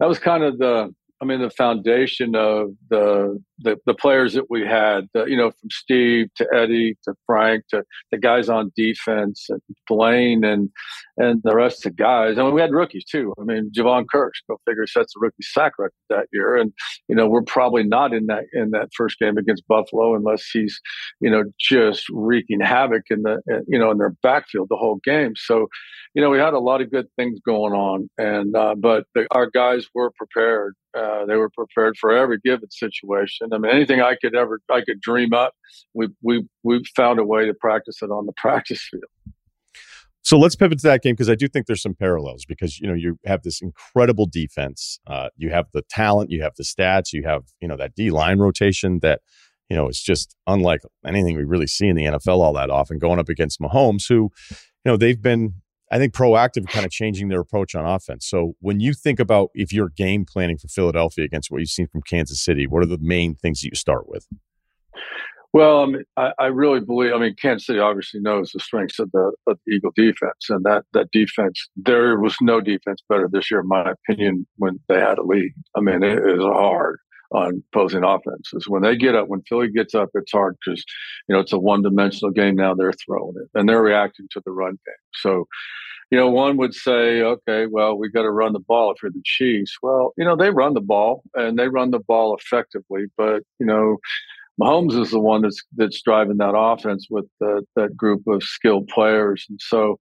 that 0.00 0.08
was 0.08 0.18
kind 0.18 0.42
of 0.42 0.58
the 0.58 0.92
I 1.24 1.26
mean, 1.26 1.40
the 1.40 1.48
foundation 1.48 2.36
of 2.36 2.72
the 2.90 3.42
the, 3.60 3.78
the 3.86 3.94
players 3.94 4.34
that 4.34 4.50
we 4.50 4.66
had, 4.66 5.08
the, 5.14 5.24
you 5.24 5.36
know, 5.36 5.52
from 5.52 5.70
Steve 5.70 6.26
to 6.36 6.46
Eddie 6.52 6.98
to 7.04 7.14
Frank 7.24 7.64
to 7.70 7.82
the 8.10 8.18
guys 8.18 8.50
on 8.50 8.72
defense 8.76 9.46
and 9.48 9.62
Blaine 9.88 10.44
and 10.44 10.68
and 11.16 11.40
the 11.42 11.54
rest 11.54 11.86
of 11.86 11.96
the 11.96 12.02
guys. 12.02 12.36
I 12.36 12.42
mean, 12.42 12.52
we 12.52 12.60
had 12.60 12.72
rookies 12.72 13.06
too. 13.06 13.32
I 13.40 13.44
mean, 13.44 13.70
Jevon 13.74 14.04
Kearse, 14.12 14.32
go 14.50 14.60
figure, 14.68 14.86
sets 14.86 15.14
a 15.16 15.20
rookie 15.20 15.36
sack 15.42 15.72
record 15.78 15.94
that 16.10 16.26
year, 16.30 16.56
and 16.56 16.74
you 17.08 17.14
know, 17.14 17.26
we're 17.26 17.42
probably 17.42 17.84
not 17.84 18.12
in 18.12 18.26
that 18.26 18.44
in 18.52 18.72
that 18.72 18.90
first 18.94 19.18
game 19.18 19.38
against 19.38 19.66
Buffalo 19.66 20.14
unless 20.14 20.44
he's, 20.52 20.78
you 21.20 21.30
know, 21.30 21.44
just 21.58 22.04
wreaking 22.10 22.60
havoc 22.60 23.04
in 23.08 23.22
the 23.22 23.40
you 23.66 23.78
know 23.78 23.90
in 23.90 23.96
their 23.96 24.14
backfield 24.22 24.68
the 24.68 24.76
whole 24.76 25.00
game. 25.04 25.32
So, 25.36 25.68
you 26.12 26.20
know, 26.20 26.28
we 26.28 26.38
had 26.38 26.52
a 26.52 26.58
lot 26.58 26.82
of 26.82 26.90
good 26.90 27.06
things 27.16 27.40
going 27.46 27.72
on, 27.72 28.10
and 28.18 28.54
uh, 28.54 28.74
but 28.74 29.06
the, 29.14 29.26
our 29.30 29.48
guys 29.48 29.86
were 29.94 30.10
prepared. 30.18 30.74
Uh, 30.94 31.26
they 31.26 31.34
were 31.34 31.50
prepared 31.50 31.96
for 31.98 32.16
every 32.16 32.38
given 32.44 32.70
situation. 32.70 33.48
I 33.52 33.58
mean, 33.58 33.72
anything 33.72 34.00
I 34.00 34.16
could 34.20 34.36
ever 34.36 34.60
I 34.70 34.82
could 34.82 35.00
dream 35.00 35.32
up, 35.32 35.54
we 35.92 36.08
we 36.22 36.46
we 36.62 36.82
found 36.94 37.18
a 37.18 37.24
way 37.24 37.46
to 37.46 37.54
practice 37.54 38.02
it 38.02 38.10
on 38.10 38.26
the 38.26 38.32
practice 38.36 38.86
field. 38.90 39.04
So 40.22 40.38
let's 40.38 40.56
pivot 40.56 40.78
to 40.78 40.86
that 40.88 41.02
game 41.02 41.14
because 41.14 41.28
I 41.28 41.34
do 41.34 41.48
think 41.48 41.66
there's 41.66 41.82
some 41.82 41.94
parallels 41.94 42.46
because 42.46 42.80
you 42.80 42.86
know 42.86 42.94
you 42.94 43.18
have 43.26 43.42
this 43.42 43.60
incredible 43.60 44.26
defense, 44.26 44.98
uh, 45.06 45.28
you 45.36 45.50
have 45.50 45.66
the 45.72 45.82
talent, 45.82 46.30
you 46.30 46.42
have 46.42 46.54
the 46.56 46.64
stats, 46.64 47.12
you 47.12 47.24
have 47.24 47.42
you 47.60 47.68
know 47.68 47.76
that 47.76 47.94
D 47.94 48.10
line 48.10 48.38
rotation 48.38 49.00
that 49.00 49.20
you 49.68 49.76
know 49.76 49.88
is 49.88 50.00
just 50.00 50.34
unlike 50.46 50.80
anything 51.04 51.36
we 51.36 51.44
really 51.44 51.66
see 51.66 51.88
in 51.88 51.96
the 51.96 52.04
NFL 52.04 52.38
all 52.38 52.54
that 52.54 52.70
often. 52.70 52.98
Going 52.98 53.18
up 53.18 53.28
against 53.28 53.60
Mahomes, 53.60 54.08
who 54.08 54.30
you 54.50 54.56
know 54.86 54.96
they've 54.96 55.20
been 55.20 55.56
I 55.90 55.98
think 55.98 56.14
proactive, 56.14 56.66
kind 56.68 56.86
of 56.86 56.90
changing 56.90 57.28
their 57.28 57.40
approach 57.40 57.74
on 57.74 57.84
offense. 57.86 58.26
So 58.26 58.54
when 58.60 58.80
you 58.80 58.94
think 58.94 59.20
about 59.20 59.50
if 59.54 59.72
you're 59.72 59.90
game 59.90 60.24
planning 60.24 60.58
for 60.58 60.68
Philadelphia 60.68 61.24
against 61.24 61.50
what 61.50 61.58
you've 61.58 61.68
seen 61.68 61.88
from 61.88 62.02
Kansas 62.02 62.42
City, 62.42 62.66
what 62.66 62.82
are 62.82 62.86
the 62.86 62.98
main 63.00 63.34
things 63.34 63.60
that 63.60 63.68
you 63.68 63.74
start 63.76 64.08
with? 64.08 64.26
Well, 65.52 65.82
I, 65.82 65.86
mean, 65.86 66.02
I, 66.16 66.32
I 66.40 66.46
really 66.46 66.80
believe. 66.80 67.12
I 67.12 67.18
mean, 67.18 67.36
Kansas 67.40 67.66
City 67.66 67.78
obviously 67.78 68.18
knows 68.20 68.50
the 68.50 68.58
strengths 68.58 68.98
of 68.98 69.12
the, 69.12 69.30
of 69.46 69.56
the 69.64 69.74
Eagle 69.74 69.92
defense, 69.94 70.46
and 70.48 70.64
that 70.64 70.82
that 70.94 71.12
defense. 71.12 71.68
There 71.76 72.18
was 72.18 72.34
no 72.40 72.60
defense 72.60 73.00
better 73.08 73.28
this 73.30 73.52
year, 73.52 73.60
in 73.60 73.68
my 73.68 73.92
opinion, 73.92 74.48
when 74.56 74.80
they 74.88 74.98
had 74.98 75.18
a 75.18 75.22
lead. 75.22 75.52
I 75.76 75.80
mean, 75.80 76.02
it 76.02 76.18
is 76.18 76.42
hard 76.42 76.98
on 77.34 77.62
opposing 77.72 78.04
offenses. 78.04 78.68
When 78.68 78.82
they 78.82 78.96
get 78.96 79.14
up, 79.14 79.28
when 79.28 79.42
Philly 79.42 79.68
gets 79.68 79.94
up, 79.94 80.10
it's 80.14 80.32
hard 80.32 80.56
because, 80.64 80.82
you 81.28 81.34
know, 81.34 81.40
it's 81.40 81.52
a 81.52 81.58
one 81.58 81.82
dimensional 81.82 82.30
game 82.30 82.56
now. 82.56 82.74
They're 82.74 82.92
throwing 82.92 83.34
it 83.36 83.50
and 83.54 83.68
they're 83.68 83.82
reacting 83.82 84.28
to 84.32 84.42
the 84.44 84.52
run 84.52 84.78
game. 84.86 84.94
So, 85.14 85.46
you 86.10 86.18
know, 86.18 86.30
one 86.30 86.56
would 86.58 86.74
say, 86.74 87.22
okay, 87.22 87.66
well, 87.66 87.96
we 87.98 88.08
got 88.10 88.22
to 88.22 88.30
run 88.30 88.52
the 88.52 88.60
ball 88.60 88.92
if 88.92 89.02
you're 89.02 89.10
the 89.10 89.22
Chiefs. 89.24 89.76
Well, 89.82 90.14
you 90.16 90.24
know, 90.24 90.36
they 90.36 90.50
run 90.50 90.74
the 90.74 90.80
ball 90.80 91.22
and 91.34 91.58
they 91.58 91.68
run 91.68 91.90
the 91.90 91.98
ball 91.98 92.36
effectively, 92.36 93.06
but, 93.16 93.42
you 93.58 93.66
know, 93.66 93.98
Mahomes 94.60 95.00
is 95.00 95.10
the 95.10 95.18
one 95.18 95.42
that's 95.42 95.60
that's 95.74 96.00
driving 96.02 96.36
that 96.36 96.56
offense 96.56 97.08
with 97.10 97.26
the, 97.40 97.64
that 97.74 97.96
group 97.96 98.22
of 98.28 98.42
skilled 98.42 98.86
players, 98.86 99.44
and 99.48 99.60
so 99.60 99.98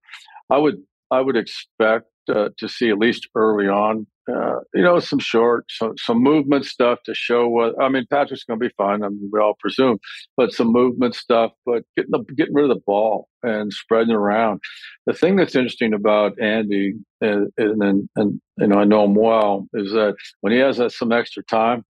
I 0.51 0.59
would 0.59 0.77
I 1.09 1.21
would 1.21 1.35
expect 1.35 2.05
uh, 2.29 2.49
to 2.57 2.69
see 2.69 2.89
at 2.89 2.99
least 2.99 3.27
early 3.35 3.67
on 3.67 4.05
uh, 4.31 4.59
you 4.73 4.81
know, 4.81 4.99
some 4.99 5.19
short, 5.19 5.65
some, 5.69 5.93
some 5.97 6.21
movement 6.23 6.65
stuff 6.65 6.99
to 7.05 7.13
show 7.13 7.47
what. 7.47 7.79
I 7.81 7.89
mean, 7.89 8.05
Patrick's 8.09 8.43
going 8.45 8.59
to 8.59 8.65
be 8.65 8.73
fine. 8.77 9.03
I 9.03 9.09
mean, 9.09 9.29
we 9.31 9.39
all 9.39 9.55
presume, 9.59 9.99
but 10.37 10.53
some 10.53 10.71
movement 10.71 11.15
stuff. 11.15 11.51
But 11.65 11.83
getting 11.97 12.11
the 12.11 12.23
getting 12.35 12.53
rid 12.53 12.69
of 12.69 12.77
the 12.77 12.83
ball 12.85 13.27
and 13.43 13.71
spreading 13.73 14.13
around. 14.13 14.61
The 15.05 15.13
thing 15.13 15.35
that's 15.35 15.55
interesting 15.55 15.93
about 15.93 16.39
Andy, 16.41 16.93
and 17.21 17.51
and, 17.57 18.09
and 18.15 18.41
you 18.57 18.67
know, 18.67 18.77
I 18.79 18.85
know 18.85 19.03
him 19.03 19.15
well, 19.15 19.67
is 19.73 19.91
that 19.91 20.15
when 20.41 20.53
he 20.53 20.59
has 20.59 20.81
some 20.95 21.11
extra 21.11 21.43
time, 21.43 21.83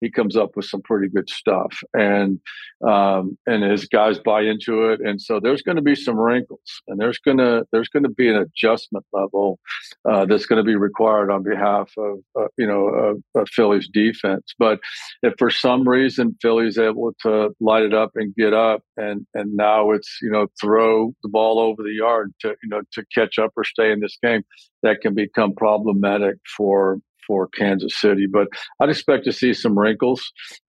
he 0.00 0.10
comes 0.10 0.36
up 0.36 0.56
with 0.56 0.64
some 0.64 0.82
pretty 0.82 1.08
good 1.08 1.28
stuff, 1.28 1.78
and 1.94 2.40
um, 2.86 3.36
and 3.46 3.62
his 3.62 3.86
guys 3.86 4.18
buy 4.18 4.42
into 4.42 4.88
it, 4.88 5.00
and 5.00 5.20
so 5.20 5.40
there's 5.40 5.62
going 5.62 5.76
to 5.76 5.82
be 5.82 5.94
some 5.94 6.18
wrinkles, 6.18 6.82
and 6.88 6.98
there's 6.98 7.18
gonna 7.18 7.62
there's 7.72 7.88
going 7.88 8.04
to 8.04 8.08
be 8.10 8.28
an 8.28 8.36
adjustment 8.36 9.04
level 9.12 9.58
uh, 10.08 10.24
that's 10.24 10.46
going 10.46 10.56
to 10.56 10.64
be 10.64 10.76
required 10.76 11.30
on 11.30 11.42
behalf 11.42 11.90
of 11.98 12.18
uh, 12.38 12.48
you 12.56 12.66
know 12.66 12.86
of, 12.86 13.22
of 13.34 13.48
Philly's 13.48 13.88
defense. 13.88 14.54
But 14.58 14.80
if 15.22 15.34
for 15.38 15.50
some 15.50 15.88
reason 15.88 16.36
Philly's 16.40 16.78
able 16.78 17.12
to 17.22 17.54
light 17.60 17.82
it 17.82 17.94
up 17.94 18.12
and 18.14 18.34
get 18.34 18.54
up, 18.54 18.82
and 18.96 19.26
and 19.34 19.54
now 19.54 19.90
it's 19.90 20.18
you 20.22 20.30
know 20.30 20.46
throw 20.60 21.14
the 21.22 21.28
ball 21.28 21.58
over 21.58 21.82
the 21.82 21.94
yard 21.94 22.32
to 22.40 22.48
you 22.62 22.68
know 22.68 22.82
to 22.92 23.04
catch 23.14 23.38
up 23.38 23.52
or 23.56 23.64
stay 23.64 23.92
in 23.92 24.00
this 24.00 24.16
game, 24.22 24.42
that 24.82 25.00
can 25.00 25.14
become 25.14 25.54
problematic 25.54 26.36
for 26.56 26.98
for 27.26 27.48
Kansas 27.48 27.98
City. 28.00 28.26
But 28.30 28.48
I'd 28.80 28.90
expect 28.90 29.24
to 29.24 29.32
see 29.32 29.54
some 29.54 29.78
wrinkles. 29.78 30.22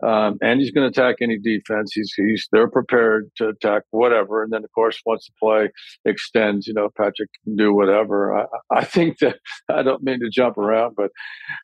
Um, 0.05 0.37
and 0.41 0.59
he's 0.59 0.71
going 0.71 0.91
to 0.91 1.01
attack 1.01 1.17
any 1.21 1.37
defense. 1.37 1.91
He's, 1.93 2.13
he's 2.15 2.47
they're 2.51 2.69
prepared 2.69 3.31
to 3.37 3.49
attack 3.49 3.83
whatever. 3.91 4.43
And 4.43 4.51
then 4.51 4.63
of 4.63 4.71
course 4.73 4.99
once 5.05 5.27
the 5.27 5.33
play 5.39 5.69
extends, 6.05 6.67
you 6.67 6.73
know, 6.73 6.89
Patrick 6.97 7.29
can 7.43 7.55
do 7.55 7.73
whatever. 7.73 8.37
I, 8.37 8.45
I 8.71 8.83
think 8.83 9.19
that 9.19 9.37
I 9.69 9.83
don't 9.83 10.03
mean 10.03 10.19
to 10.21 10.29
jump 10.29 10.57
around, 10.57 10.95
but 10.95 11.11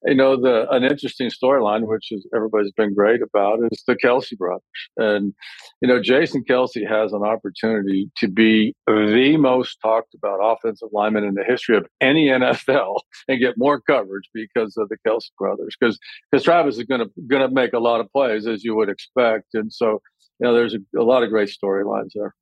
you 0.05 0.15
know, 0.15 0.39
the 0.39 0.69
an 0.71 0.83
interesting 0.83 1.29
storyline, 1.29 1.87
which 1.87 2.11
is 2.11 2.27
everybody's 2.35 2.71
been 2.73 2.93
great 2.93 3.21
about, 3.21 3.59
is 3.71 3.83
the 3.87 3.95
Kelce 3.95 4.37
brothers. 4.37 4.61
And 4.97 5.33
you 5.81 5.87
know, 5.87 6.01
Jason 6.01 6.43
Kelce 6.49 6.87
has 6.87 7.13
an 7.13 7.23
opportunity 7.23 8.09
to 8.17 8.27
be 8.27 8.75
the 8.87 9.37
most 9.37 9.77
talked 9.81 10.13
about 10.13 10.39
offensive 10.41 10.89
lineman 10.91 11.23
in 11.23 11.33
the 11.35 11.43
history 11.43 11.77
of 11.77 11.85
any 12.01 12.27
NFL 12.29 12.99
and 13.27 13.39
get 13.39 13.57
more 13.57 13.81
coverage 13.81 14.29
because 14.33 14.76
of 14.77 14.89
the 14.89 14.97
Kelce 15.05 15.29
brothers 15.37 15.75
because 15.79 15.97
because 16.31 16.43
Travis 16.43 16.77
is 16.77 16.83
going 16.83 17.01
to 17.01 17.09
going 17.27 17.47
to 17.47 17.53
make 17.53 17.73
a 17.73 17.79
lot 17.79 17.99
of 17.99 18.11
plays 18.11 18.47
as 18.47 18.63
you 18.63 18.75
would 18.75 18.89
expect, 18.89 19.47
and 19.53 19.71
so 19.71 20.01
you 20.39 20.47
know 20.47 20.53
there's 20.53 20.73
a, 20.73 20.99
a 20.99 21.03
lot 21.03 21.23
of 21.23 21.29
great 21.29 21.49
storylines 21.49 22.11
there. 22.15 22.33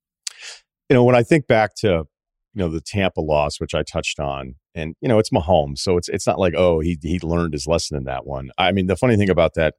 You 0.90 0.96
know, 0.96 1.04
when 1.04 1.16
I 1.16 1.24
think 1.24 1.48
back 1.48 1.76
to 1.78 1.88
you 1.88 2.60
know 2.60 2.70
the 2.70 2.82
Tampa 2.82 3.22
loss, 3.22 3.60
which 3.60 3.76
I 3.76 3.84
touched 3.84 4.20
on, 4.20 4.56
and 4.74 4.96
you 5.02 5.08
know 5.08 5.20
it's 5.20 5.30
Mahomes, 5.30 5.80
so 5.80 5.98
it's 5.98 6.10
it's 6.10 6.28
not 6.28 6.40
like 6.40 6.54
oh 6.56 6.80
he 6.80 6.98
he 7.02 7.20
learned 7.20 7.54
his 7.54 7.68
lesson 7.68 7.98
in 7.98 8.06
that 8.06 8.26
one. 8.26 8.50
I 8.58 8.72
mean, 8.72 8.88
the 8.88 8.96
funny 8.96 9.18
thing 9.18 9.30
about 9.30 9.54
that 9.56 9.76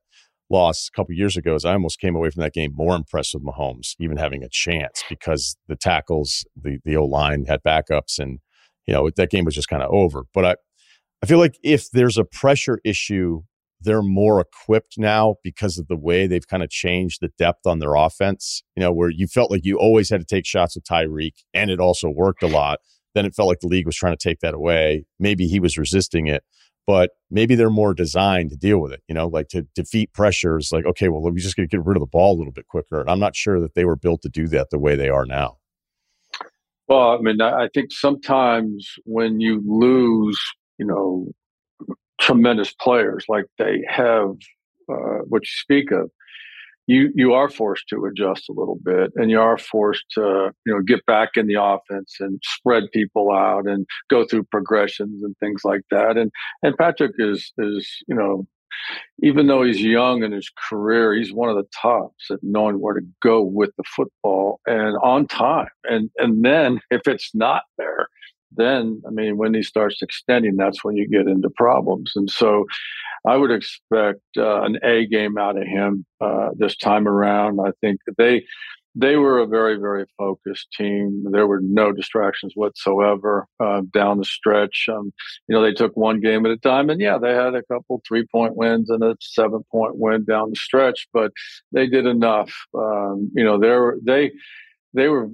loss 0.50 0.88
a 0.88 0.96
couple 0.96 1.14
years 1.14 1.36
ago 1.36 1.54
is 1.54 1.64
I 1.64 1.72
almost 1.72 2.00
came 2.00 2.14
away 2.14 2.30
from 2.30 2.42
that 2.42 2.52
game 2.52 2.72
more 2.74 2.94
impressed 2.94 3.34
with 3.34 3.44
Mahomes, 3.44 3.94
even 3.98 4.16
having 4.16 4.42
a 4.42 4.48
chance 4.48 5.02
because 5.08 5.56
the 5.68 5.76
tackles, 5.76 6.44
the 6.54 6.78
the 6.84 6.96
O 6.96 7.04
line 7.04 7.46
had 7.46 7.60
backups, 7.66 8.18
and 8.18 8.40
you 8.86 8.94
know 8.94 9.10
that 9.16 9.30
game 9.30 9.44
was 9.44 9.54
just 9.54 9.68
kind 9.68 9.82
of 9.82 9.90
over. 9.90 10.24
But 10.34 10.44
I 10.44 10.54
I 11.22 11.26
feel 11.26 11.38
like 11.38 11.58
if 11.62 11.90
there's 11.90 12.18
a 12.18 12.24
pressure 12.24 12.78
issue 12.84 13.42
they're 13.80 14.02
more 14.02 14.40
equipped 14.40 14.98
now 14.98 15.36
because 15.42 15.78
of 15.78 15.86
the 15.88 15.96
way 15.96 16.26
they've 16.26 16.46
kind 16.46 16.62
of 16.62 16.70
changed 16.70 17.20
the 17.20 17.30
depth 17.38 17.66
on 17.66 17.78
their 17.78 17.94
offense. 17.94 18.62
You 18.74 18.82
know, 18.82 18.92
where 18.92 19.10
you 19.10 19.26
felt 19.26 19.50
like 19.50 19.64
you 19.64 19.78
always 19.78 20.10
had 20.10 20.20
to 20.20 20.26
take 20.26 20.46
shots 20.46 20.74
with 20.74 20.84
Tyreek 20.84 21.44
and 21.52 21.70
it 21.70 21.80
also 21.80 22.08
worked 22.08 22.42
a 22.42 22.48
lot. 22.48 22.80
Then 23.14 23.24
it 23.24 23.34
felt 23.34 23.48
like 23.48 23.60
the 23.60 23.68
league 23.68 23.86
was 23.86 23.96
trying 23.96 24.16
to 24.16 24.28
take 24.28 24.40
that 24.40 24.54
away. 24.54 25.06
Maybe 25.18 25.46
he 25.46 25.58
was 25.58 25.78
resisting 25.78 26.26
it, 26.26 26.44
but 26.86 27.10
maybe 27.30 27.54
they're 27.54 27.70
more 27.70 27.94
designed 27.94 28.50
to 28.50 28.56
deal 28.56 28.78
with 28.78 28.92
it, 28.92 29.02
you 29.08 29.14
know, 29.14 29.26
like 29.26 29.48
to 29.48 29.62
defeat 29.74 30.12
pressures. 30.12 30.70
Like, 30.70 30.84
okay, 30.84 31.08
well, 31.08 31.22
we 31.22 31.40
just 31.40 31.56
get 31.56 31.72
rid 31.72 31.96
of 31.96 32.00
the 32.00 32.06
ball 32.06 32.36
a 32.36 32.38
little 32.38 32.52
bit 32.52 32.66
quicker. 32.68 33.00
And 33.00 33.08
I'm 33.08 33.20
not 33.20 33.34
sure 33.34 33.60
that 33.60 33.74
they 33.74 33.86
were 33.86 33.96
built 33.96 34.22
to 34.22 34.28
do 34.28 34.48
that 34.48 34.70
the 34.70 34.78
way 34.78 34.96
they 34.96 35.08
are 35.08 35.24
now. 35.24 35.56
Well, 36.88 37.10
I 37.10 37.18
mean, 37.18 37.40
I 37.40 37.68
think 37.74 37.90
sometimes 37.90 38.94
when 39.04 39.40
you 39.40 39.62
lose, 39.66 40.38
you 40.78 40.86
know, 40.86 41.26
tremendous 42.20 42.72
players 42.72 43.24
like 43.28 43.46
they 43.58 43.84
have, 43.88 44.30
uh, 44.90 45.22
what 45.28 45.42
you 45.42 45.50
speak 45.50 45.90
of, 45.90 46.10
you 46.86 47.10
you 47.14 47.32
are 47.32 47.48
forced 47.48 47.88
to 47.88 48.04
adjust 48.04 48.48
a 48.48 48.52
little 48.52 48.78
bit, 48.82 49.12
and 49.16 49.30
you 49.30 49.40
are 49.40 49.58
forced 49.58 50.04
to 50.12 50.52
you 50.64 50.72
know 50.72 50.80
get 50.80 51.04
back 51.06 51.30
in 51.36 51.46
the 51.46 51.60
offense 51.60 52.16
and 52.20 52.40
spread 52.44 52.84
people 52.92 53.32
out 53.32 53.66
and 53.66 53.86
go 54.08 54.24
through 54.24 54.44
progressions 54.44 55.22
and 55.22 55.36
things 55.38 55.62
like 55.64 55.82
that. 55.90 56.16
And 56.16 56.30
and 56.62 56.76
Patrick 56.76 57.12
is 57.18 57.52
is 57.58 57.88
you 58.06 58.14
know 58.14 58.46
even 59.22 59.46
though 59.46 59.62
he's 59.62 59.82
young 59.82 60.22
in 60.22 60.32
his 60.32 60.50
career, 60.68 61.14
he's 61.14 61.32
one 61.32 61.48
of 61.48 61.56
the 61.56 61.66
tops 61.80 62.30
at 62.30 62.38
knowing 62.42 62.80
where 62.80 62.94
to 62.94 63.06
go 63.22 63.42
with 63.42 63.70
the 63.76 63.84
football 63.84 64.60
and 64.66 64.96
on 65.02 65.26
time. 65.26 65.68
And 65.84 66.10
and 66.18 66.44
then 66.44 66.80
if 66.90 67.02
it's 67.06 67.34
not 67.34 67.62
there, 67.78 68.08
then 68.52 69.02
I 69.06 69.10
mean, 69.10 69.36
when 69.36 69.54
he 69.54 69.62
starts 69.62 70.02
extending, 70.02 70.56
that's 70.56 70.84
when 70.84 70.96
you 70.96 71.08
get 71.08 71.26
into 71.26 71.50
problems. 71.50 72.12
And 72.14 72.30
so, 72.30 72.66
I 73.26 73.36
would 73.36 73.50
expect 73.50 74.20
uh, 74.36 74.62
an 74.62 74.78
A 74.84 75.06
game 75.06 75.36
out 75.36 75.56
of 75.56 75.66
him 75.66 76.06
uh, 76.20 76.50
this 76.56 76.76
time 76.76 77.08
around. 77.08 77.58
I 77.60 77.72
think 77.80 78.00
they 78.16 78.44
they 78.98 79.16
were 79.16 79.40
a 79.40 79.46
very 79.46 79.76
very 79.76 80.06
focused 80.16 80.68
team. 80.72 81.24
There 81.30 81.46
were 81.46 81.60
no 81.60 81.92
distractions 81.92 82.52
whatsoever 82.54 83.46
uh, 83.60 83.82
down 83.92 84.18
the 84.18 84.24
stretch. 84.24 84.86
Um, 84.90 85.12
you 85.48 85.54
know, 85.54 85.62
they 85.62 85.72
took 85.72 85.96
one 85.96 86.20
game 86.20 86.46
at 86.46 86.52
a 86.52 86.56
time, 86.56 86.88
and 86.88 87.00
yeah, 87.00 87.18
they 87.18 87.34
had 87.34 87.54
a 87.54 87.64
couple 87.64 88.00
three 88.06 88.26
point 88.30 88.56
wins 88.56 88.90
and 88.90 89.02
a 89.02 89.16
seven 89.20 89.62
point 89.70 89.96
win 89.96 90.24
down 90.24 90.50
the 90.50 90.56
stretch, 90.56 91.08
but 91.12 91.32
they 91.72 91.86
did 91.86 92.06
enough. 92.06 92.52
Um, 92.74 93.30
you 93.34 93.44
know, 93.44 93.58
they 93.58 94.00
they 94.04 94.32
they 94.96 95.08
were 95.08 95.28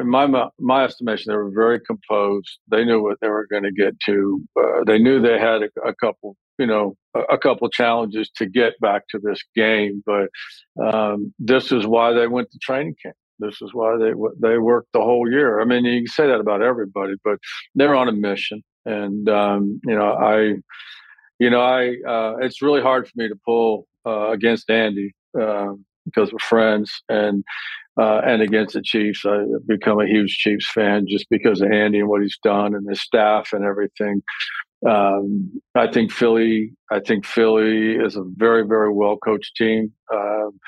in 0.00 0.08
my 0.08 0.48
my 0.60 0.84
estimation 0.84 1.30
they 1.30 1.36
were 1.36 1.50
very 1.50 1.80
composed. 1.80 2.58
They 2.70 2.84
knew 2.84 3.02
what 3.02 3.18
they 3.20 3.28
were 3.28 3.46
going 3.50 3.64
to 3.64 3.72
get 3.72 3.98
to 4.06 4.40
uh, 4.58 4.84
they 4.86 4.98
knew 4.98 5.20
they 5.20 5.38
had 5.38 5.62
a, 5.62 5.88
a, 5.88 5.94
couple 5.94 6.36
you 6.58 6.66
know 6.66 6.96
a, 7.14 7.34
a, 7.34 7.38
couple 7.38 7.68
challenges 7.68 8.30
to 8.36 8.46
get 8.46 8.78
back 8.80 9.02
to 9.10 9.18
this 9.18 9.40
game 9.56 10.02
but 10.06 10.28
um, 10.82 11.34
this 11.38 11.72
is 11.72 11.84
why 11.84 12.12
they 12.12 12.28
went 12.28 12.50
to 12.52 12.58
training 12.60 12.94
camp. 13.02 13.16
This 13.40 13.60
is 13.60 13.70
why 13.72 13.96
they 13.98 14.12
they 14.40 14.58
worked 14.58 14.92
the 14.92 15.00
whole 15.00 15.28
year. 15.28 15.60
I 15.60 15.64
mean 15.64 15.84
you 15.84 16.00
can 16.00 16.06
say 16.06 16.28
that 16.28 16.40
about 16.40 16.62
everybody 16.62 17.14
but 17.24 17.38
they're 17.74 17.96
on 17.96 18.08
a 18.08 18.12
mission. 18.12 18.62
And 18.86 19.28
um, 19.28 19.80
you 19.84 19.96
know 19.96 20.12
i 20.12 20.54
you 21.40 21.50
know 21.50 21.60
i 21.60 21.88
uh, 22.08 22.36
it's 22.40 22.62
really 22.62 22.82
hard 22.82 23.08
for 23.08 23.14
me 23.16 23.28
to 23.28 23.38
pull 23.44 23.88
uh, 24.06 24.30
against 24.30 24.70
andy 24.70 25.12
um, 25.38 25.84
because 26.08 26.32
we're 26.32 26.38
friends. 26.38 27.02
And 27.08 27.44
uh, 27.98 28.20
and 28.24 28.42
against 28.42 28.74
the 28.74 28.82
Chiefs. 28.82 29.24
I've 29.26 29.66
become 29.66 30.00
a 30.00 30.06
huge 30.06 30.38
Chiefs 30.38 30.70
fan 30.70 31.06
just 31.08 31.26
because 31.30 31.60
of 31.60 31.70
Andy 31.70 32.00
and 32.00 32.08
what 32.08 32.22
he's 32.22 32.38
done 32.42 32.74
and 32.74 32.88
his 32.88 33.00
staff 33.00 33.52
and 33.52 33.64
everything. 33.64 34.22
Um, 34.86 35.60
I 35.74 35.90
think 35.90 36.12
Philly. 36.12 36.72
I 36.90 37.00
think 37.00 37.26
Philly 37.26 37.96
is 37.96 38.16
a 38.16 38.22
very, 38.36 38.66
very 38.66 38.92
well 38.92 39.16
coached 39.16 39.56
team. 39.56 39.92
Um, 40.12 40.60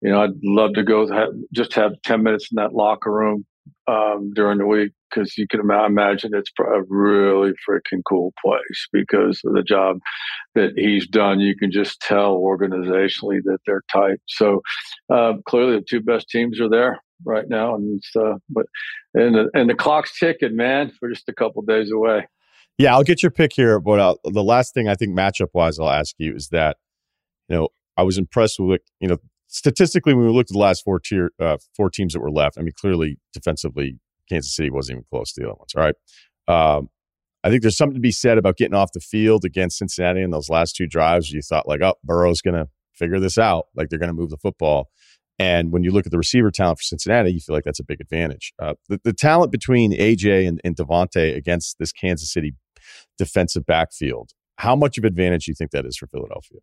you 0.00 0.10
know, 0.10 0.22
I'd 0.22 0.30
love 0.42 0.74
to 0.74 0.82
go 0.82 1.06
have, 1.12 1.30
just 1.52 1.74
have 1.74 1.92
ten 2.02 2.22
minutes 2.22 2.48
in 2.50 2.56
that 2.56 2.74
locker 2.74 3.12
room 3.12 3.44
um, 3.86 4.32
during 4.34 4.58
the 4.58 4.66
week 4.66 4.92
because 5.08 5.36
you 5.36 5.46
can 5.48 5.60
imagine 5.60 6.32
it's 6.34 6.50
a 6.58 6.82
really 6.88 7.52
freaking 7.68 8.02
cool 8.08 8.32
place 8.44 8.88
because 8.92 9.40
of 9.44 9.54
the 9.54 9.62
job 9.62 9.98
that 10.54 10.72
he's 10.76 11.06
done. 11.06 11.40
You 11.40 11.56
can 11.56 11.70
just 11.70 12.00
tell 12.00 12.38
organizationally 12.38 13.40
that 13.44 13.58
they're 13.66 13.84
tight. 13.92 14.18
So 14.26 14.62
uh, 15.10 15.34
clearly, 15.46 15.76
the 15.76 15.84
two 15.88 16.00
best 16.00 16.28
teams 16.28 16.60
are 16.60 16.68
there 16.68 17.00
right 17.24 17.48
now, 17.48 17.74
and 17.74 18.02
uh, 18.18 18.34
but 18.50 18.66
and 19.14 19.34
the, 19.34 19.50
and 19.54 19.68
the 19.68 19.74
clock's 19.74 20.18
ticking, 20.18 20.56
man. 20.56 20.92
We're 21.00 21.10
just 21.10 21.28
a 21.28 21.34
couple 21.34 21.62
days 21.62 21.90
away. 21.90 22.26
Yeah, 22.78 22.94
I'll 22.94 23.02
get 23.02 23.22
your 23.22 23.32
pick 23.32 23.52
here. 23.54 23.80
But 23.80 23.98
uh, 23.98 24.14
the 24.24 24.44
last 24.44 24.74
thing 24.74 24.88
I 24.88 24.94
think 24.94 25.16
matchup 25.16 25.48
wise, 25.52 25.78
I'll 25.78 25.90
ask 25.90 26.14
you 26.18 26.34
is 26.34 26.48
that 26.48 26.76
you 27.48 27.56
know 27.56 27.68
I 27.96 28.02
was 28.02 28.18
impressed 28.18 28.60
with 28.60 28.82
you 29.00 29.08
know 29.08 29.18
statistically, 29.48 30.14
when 30.14 30.26
we 30.26 30.32
looked 30.32 30.50
at 30.50 30.54
the 30.54 30.60
last 30.60 30.84
four 30.84 31.00
tier, 31.00 31.32
uh, 31.40 31.56
four 31.74 31.90
teams 31.90 32.12
that 32.12 32.20
were 32.20 32.30
left, 32.30 32.56
I 32.58 32.62
mean, 32.62 32.72
clearly 32.78 33.18
defensively, 33.32 33.98
Kansas 34.28 34.54
City 34.54 34.70
wasn't 34.70 34.96
even 34.96 35.04
close 35.10 35.32
to 35.32 35.40
the 35.40 35.48
other 35.48 35.58
ones. 35.58 35.72
All 35.76 35.82
right. 35.82 35.94
Um, 36.48 36.88
I 37.44 37.50
think 37.50 37.62
there's 37.62 37.76
something 37.76 37.94
to 37.94 38.00
be 38.00 38.12
said 38.12 38.36
about 38.36 38.56
getting 38.56 38.74
off 38.74 38.92
the 38.92 39.00
field 39.00 39.44
against 39.44 39.78
Cincinnati 39.78 40.22
in 40.22 40.30
those 40.30 40.50
last 40.50 40.74
two 40.74 40.86
drives. 40.86 41.30
You 41.30 41.40
thought 41.40 41.68
like, 41.68 41.80
oh, 41.82 41.94
Burrow's 42.02 42.40
going 42.40 42.56
to 42.56 42.68
figure 42.94 43.20
this 43.20 43.38
out. 43.38 43.66
Like 43.74 43.88
they're 43.88 43.98
going 43.98 44.08
to 44.08 44.14
move 44.14 44.30
the 44.30 44.38
football. 44.38 44.88
And 45.38 45.72
when 45.72 45.84
you 45.84 45.92
look 45.92 46.04
at 46.04 46.10
the 46.10 46.18
receiver 46.18 46.50
talent 46.50 46.80
for 46.80 46.82
Cincinnati, 46.82 47.32
you 47.32 47.40
feel 47.40 47.54
like 47.54 47.64
that's 47.64 47.78
a 47.78 47.84
big 47.84 48.00
advantage. 48.00 48.52
Uh, 48.60 48.74
the, 48.88 49.00
the, 49.04 49.12
talent 49.12 49.52
between 49.52 49.92
AJ 49.92 50.48
and, 50.48 50.60
and 50.64 50.74
DeVonta 50.74 51.36
against 51.36 51.78
this 51.78 51.92
Kansas 51.92 52.32
City 52.32 52.54
defensive 53.16 53.64
backfield, 53.64 54.32
how 54.56 54.74
much 54.74 54.98
of 54.98 55.04
advantage 55.04 55.44
do 55.44 55.52
you 55.52 55.54
think 55.54 55.70
that 55.70 55.86
is 55.86 55.96
for 55.96 56.08
Philadelphia? 56.08 56.58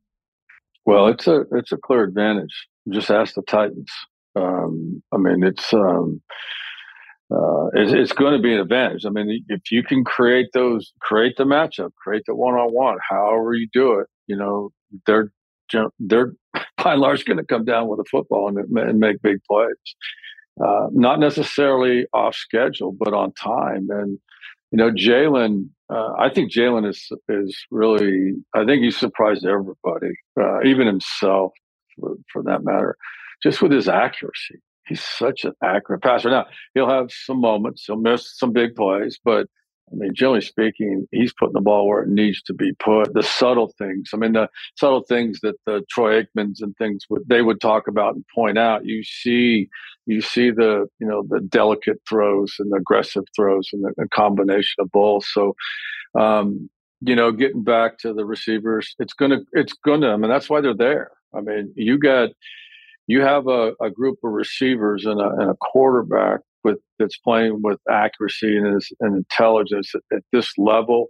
Well, 0.86 1.08
it's 1.08 1.26
a 1.26 1.46
it's 1.54 1.72
a 1.72 1.78
clear 1.78 2.04
advantage. 2.04 2.68
Just 2.90 3.10
ask 3.10 3.34
the 3.34 3.42
Titans. 3.44 3.92
Um, 4.36 5.02
I 5.12 5.18
mean, 5.18 5.44
it's 5.44 5.74
um, 5.74 6.22
uh, 7.32 7.68
it's, 7.74 7.92
it's, 7.92 8.12
going 8.12 8.34
to 8.34 8.42
be 8.42 8.54
an 8.54 8.60
advantage. 8.60 9.06
I 9.06 9.10
mean, 9.10 9.44
if 9.50 9.72
you 9.72 9.82
can 9.84 10.04
create 10.04 10.48
those, 10.54 10.94
create 11.02 11.38
the 11.38 11.44
matchup, 11.44 11.92
create 11.96 12.24
the 12.28 12.36
one 12.36 12.54
on 12.54 12.72
one, 12.72 12.98
however 13.08 13.54
you 13.54 13.68
do 13.74 14.00
it, 14.00 14.08
you 14.28 14.36
know, 14.36 14.72
they're 15.08 15.32
they're 16.00 16.34
by 16.84 16.94
and 16.94 17.02
large 17.02 17.26
going 17.26 17.38
to 17.38 17.46
come 17.46 17.66
down 17.66 17.88
with 17.88 18.00
a 18.00 18.06
football 18.10 18.48
and, 18.48 18.58
and 18.78 19.00
make 19.00 19.22
big 19.22 19.38
plays. 19.50 19.76
Uh, 20.64 20.88
not 20.92 21.20
necessarily 21.20 22.06
off 22.14 22.36
schedule, 22.36 22.96
but 22.98 23.14
on 23.14 23.34
time. 23.34 23.88
And 23.90 24.20
you 24.72 24.78
know, 24.78 24.92
Jalen, 24.92 25.70
uh, 25.92 26.14
I 26.18 26.30
think 26.30 26.52
Jalen 26.52 26.88
is 26.88 27.10
is 27.28 27.58
really. 27.72 28.34
I 28.54 28.66
think 28.66 28.84
he 28.84 28.92
surprised 28.92 29.46
everybody, 29.46 30.14
uh, 30.40 30.62
even 30.64 30.86
himself, 30.88 31.54
for, 32.00 32.16
for 32.32 32.44
that 32.44 32.64
matter, 32.64 32.96
just 33.42 33.62
with 33.62 33.72
his 33.72 33.90
accuracy. 33.90 34.60
He's 34.88 35.04
such 35.04 35.46
an 35.46 35.54
accurate 35.64 36.04
passer. 36.04 36.30
Now 36.30 36.46
he'll 36.74 36.90
have 36.90 37.12
some 37.12 37.42
moments, 37.42 37.86
he'll 37.86 37.96
miss 37.98 38.38
some 38.38 38.52
big 38.52 38.76
plays, 38.76 39.20
but 39.24 39.48
I 39.92 39.96
mean, 39.96 40.16
generally 40.16 40.42
speaking, 40.42 41.08
he's 41.12 41.34
putting 41.34 41.54
the 41.54 41.62
ball 41.62 41.88
where 41.88 42.02
it 42.02 42.10
needs 42.10 42.42
to 42.44 42.54
be 42.54 42.74
put. 42.74 43.14
The 43.14 43.22
subtle 43.22 43.72
things. 43.78 44.10
I 44.14 44.18
mean, 44.18 44.34
the 44.34 44.50
subtle 44.76 45.04
things 45.08 45.40
that 45.42 45.56
the 45.66 45.84
Troy 45.90 46.24
Aikmans 46.24 46.62
and 46.62 46.76
things 46.78 47.06
would 47.10 47.22
they 47.28 47.42
would 47.42 47.62
talk 47.62 47.88
about 47.88 48.16
and 48.16 48.26
point 48.34 48.58
out. 48.58 48.86
You 48.86 49.04
see, 49.04 49.70
you 50.08 50.22
see 50.22 50.50
the 50.50 50.88
you 51.00 51.08
know 51.08 51.24
the 51.28 51.40
delicate 51.40 52.02
throws 52.10 52.56
and 52.58 52.72
the 52.72 52.78
aggressive 52.78 53.26
throws 53.36 53.70
and 53.74 53.84
the, 53.84 53.94
the 53.96 54.08
combination 54.10 54.76
of 54.80 54.92
both. 54.92 55.26
So, 55.26 55.56
um, 56.20 56.68
you 57.02 57.16
know, 57.16 57.32
getting 57.32 57.64
back 57.64 58.00
to 58.00 58.14
the 58.14 58.26
receivers, 58.26 58.96
it's 58.98 59.14
gonna 59.14 59.42
it's 59.54 59.74
gonna. 59.86 60.14
I 60.14 60.18
mean, 60.18 60.32
that's 60.32 60.50
why 60.50 60.62
they're 60.62 60.74
there. 60.74 61.12
I 61.32 61.42
mean, 61.42 61.74
you 61.76 62.00
got 62.00 62.30
you 63.08 63.22
have 63.22 63.48
a, 63.48 63.74
a 63.82 63.90
group 63.90 64.18
of 64.24 64.32
receivers 64.32 65.06
and 65.06 65.20
a, 65.20 65.30
and 65.30 65.52
a 65.52 65.56
quarterback 65.56 66.40
with 66.64 66.80
that's 67.00 67.18
playing 67.18 67.62
with 67.62 67.80
accuracy 67.90 68.58
and, 68.58 68.78
is, 68.78 68.92
and 69.00 69.16
intelligence 69.16 69.94
at, 69.94 70.02
at, 70.18 70.24
this 70.32 70.52
level. 70.58 71.08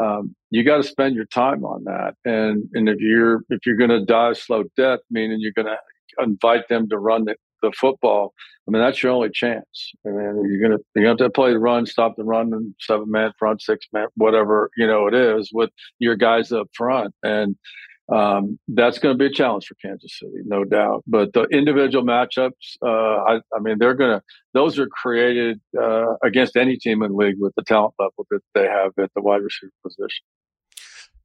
Um, 0.00 0.34
you 0.50 0.62
got 0.62 0.76
to 0.76 0.82
spend 0.84 1.16
your 1.16 1.24
time 1.26 1.64
on 1.64 1.84
that, 1.84 2.14
and 2.24 2.64
and 2.74 2.88
if 2.88 3.00
you're 3.00 3.42
if 3.50 3.66
you're 3.66 3.76
going 3.76 3.90
to 3.90 4.04
die 4.04 4.30
a 4.30 4.34
slow 4.34 4.64
death, 4.76 5.00
meaning 5.10 5.38
you're 5.40 5.52
going 5.52 5.66
to 5.66 5.78
invite 6.22 6.68
them 6.68 6.88
to 6.88 6.98
run 6.98 7.24
the, 7.24 7.34
the 7.62 7.72
football. 7.72 8.32
I 8.68 8.70
mean, 8.70 8.82
that's 8.82 9.02
your 9.02 9.12
only 9.12 9.30
chance. 9.30 9.92
I 10.06 10.10
mean, 10.10 10.44
you're 10.48 10.60
gonna 10.60 10.80
you 10.94 11.06
have 11.06 11.16
to 11.18 11.30
play 11.30 11.52
the 11.52 11.58
run, 11.58 11.86
stop 11.86 12.16
the 12.16 12.24
run, 12.24 12.52
and 12.52 12.74
seven 12.78 13.10
man 13.10 13.32
front, 13.38 13.62
six 13.62 13.86
man, 13.92 14.06
whatever 14.14 14.70
you 14.76 14.86
know 14.86 15.06
it 15.08 15.14
is, 15.14 15.50
with 15.52 15.70
your 15.98 16.14
guys 16.14 16.52
up 16.52 16.68
front. 16.74 17.12
And 17.22 17.56
um, 18.12 18.58
that's 18.68 18.98
going 18.98 19.14
to 19.14 19.18
be 19.18 19.26
a 19.26 19.32
challenge 19.32 19.66
for 19.66 19.74
Kansas 19.76 20.18
City, 20.18 20.42
no 20.44 20.64
doubt. 20.64 21.04
But 21.06 21.32
the 21.32 21.44
individual 21.44 22.04
matchups, 22.04 22.76
uh, 22.84 22.88
I, 22.88 23.40
I, 23.54 23.60
mean, 23.60 23.78
they're 23.78 23.94
going 23.94 24.18
to; 24.18 24.22
those 24.52 24.78
are 24.78 24.88
created 24.88 25.60
uh, 25.80 26.14
against 26.24 26.56
any 26.56 26.76
team 26.76 27.02
in 27.02 27.12
the 27.12 27.16
league 27.16 27.36
with 27.38 27.54
the 27.56 27.62
talent 27.62 27.94
level 27.98 28.26
that 28.30 28.40
they 28.54 28.66
have 28.66 28.92
at 28.98 29.10
the 29.14 29.22
wide 29.22 29.42
receiver 29.42 29.72
position. 29.82 30.24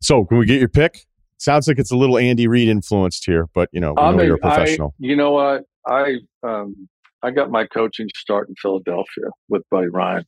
So, 0.02 0.26
can 0.26 0.38
we 0.38 0.46
get 0.46 0.60
your 0.60 0.70
pick? 0.70 1.06
Sounds 1.38 1.68
like 1.68 1.80
it's 1.80 1.92
a 1.92 1.98
little 1.98 2.18
Andy 2.18 2.48
Reid 2.48 2.70
influenced 2.70 3.26
here, 3.26 3.48
but 3.54 3.70
you 3.72 3.80
know, 3.80 3.94
we 3.94 4.02
I 4.02 4.12
know 4.12 4.18
mean, 4.18 4.26
you're 4.28 4.36
a 4.36 4.40
professional. 4.40 4.90
I, 4.90 5.06
you 5.06 5.16
know 5.16 5.32
what? 5.32 5.64
I 5.88 6.18
um, 6.44 6.88
I 7.26 7.32
got 7.32 7.50
my 7.50 7.66
coaching 7.66 8.08
start 8.16 8.50
in 8.50 8.56
Philadelphia 8.62 9.26
with 9.50 9.64
Buddy 9.72 9.88
Ryan. 9.88 10.26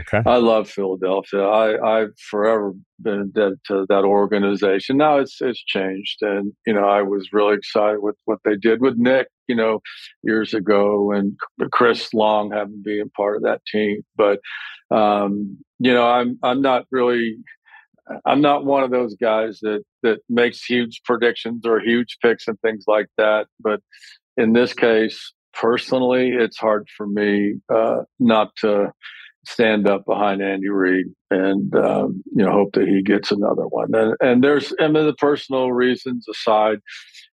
Okay. 0.00 0.22
I 0.28 0.36
love 0.36 0.70
Philadelphia. 0.70 1.42
I, 1.42 2.00
I've 2.00 2.18
forever 2.30 2.72
been 3.00 3.20
indebted 3.20 3.58
to 3.66 3.84
that 3.90 4.04
organization. 4.04 4.96
Now 4.96 5.18
it's 5.18 5.36
it's 5.42 5.62
changed, 5.62 6.22
and 6.22 6.52
you 6.66 6.72
know 6.72 6.88
I 6.88 7.02
was 7.02 7.28
really 7.32 7.54
excited 7.54 8.00
with 8.00 8.16
what 8.24 8.38
they 8.44 8.56
did 8.56 8.80
with 8.80 8.96
Nick, 8.96 9.28
you 9.46 9.54
know, 9.54 9.80
years 10.22 10.54
ago, 10.54 11.12
and 11.12 11.36
Chris 11.70 12.14
Long 12.14 12.50
having 12.50 12.82
been 12.82 13.10
part 13.10 13.36
of 13.36 13.42
that 13.42 13.60
team. 13.70 14.00
But 14.16 14.40
um, 14.90 15.58
you 15.78 15.92
know, 15.92 16.06
I'm 16.08 16.38
I'm 16.42 16.62
not 16.62 16.86
really. 16.90 17.36
I'm 18.24 18.40
not 18.40 18.64
one 18.64 18.84
of 18.84 18.90
those 18.90 19.14
guys 19.16 19.58
that 19.60 19.82
that 20.02 20.20
makes 20.30 20.64
huge 20.64 21.02
predictions 21.04 21.66
or 21.66 21.78
huge 21.78 22.16
picks 22.22 22.48
and 22.48 22.58
things 22.60 22.84
like 22.86 23.08
that. 23.18 23.48
But 23.60 23.80
in 24.38 24.54
this 24.54 24.72
case, 24.72 25.34
personally, 25.58 26.30
it's 26.30 26.56
hard 26.56 26.88
for 26.96 27.06
me 27.06 27.56
uh, 27.68 28.02
not 28.18 28.54
to 28.56 28.92
stand 29.46 29.88
up 29.88 30.04
behind 30.06 30.42
Andy 30.42 30.68
Reid 30.68 31.06
and 31.30 31.74
um, 31.74 32.22
you 32.34 32.44
know 32.44 32.52
hope 32.52 32.72
that 32.74 32.88
he 32.88 33.02
gets 33.02 33.30
another 33.30 33.66
one. 33.66 33.94
And, 33.94 34.14
and 34.20 34.44
there's 34.44 34.72
mean 34.78 34.92
the 34.92 35.14
personal 35.18 35.72
reasons 35.72 36.26
aside, 36.28 36.78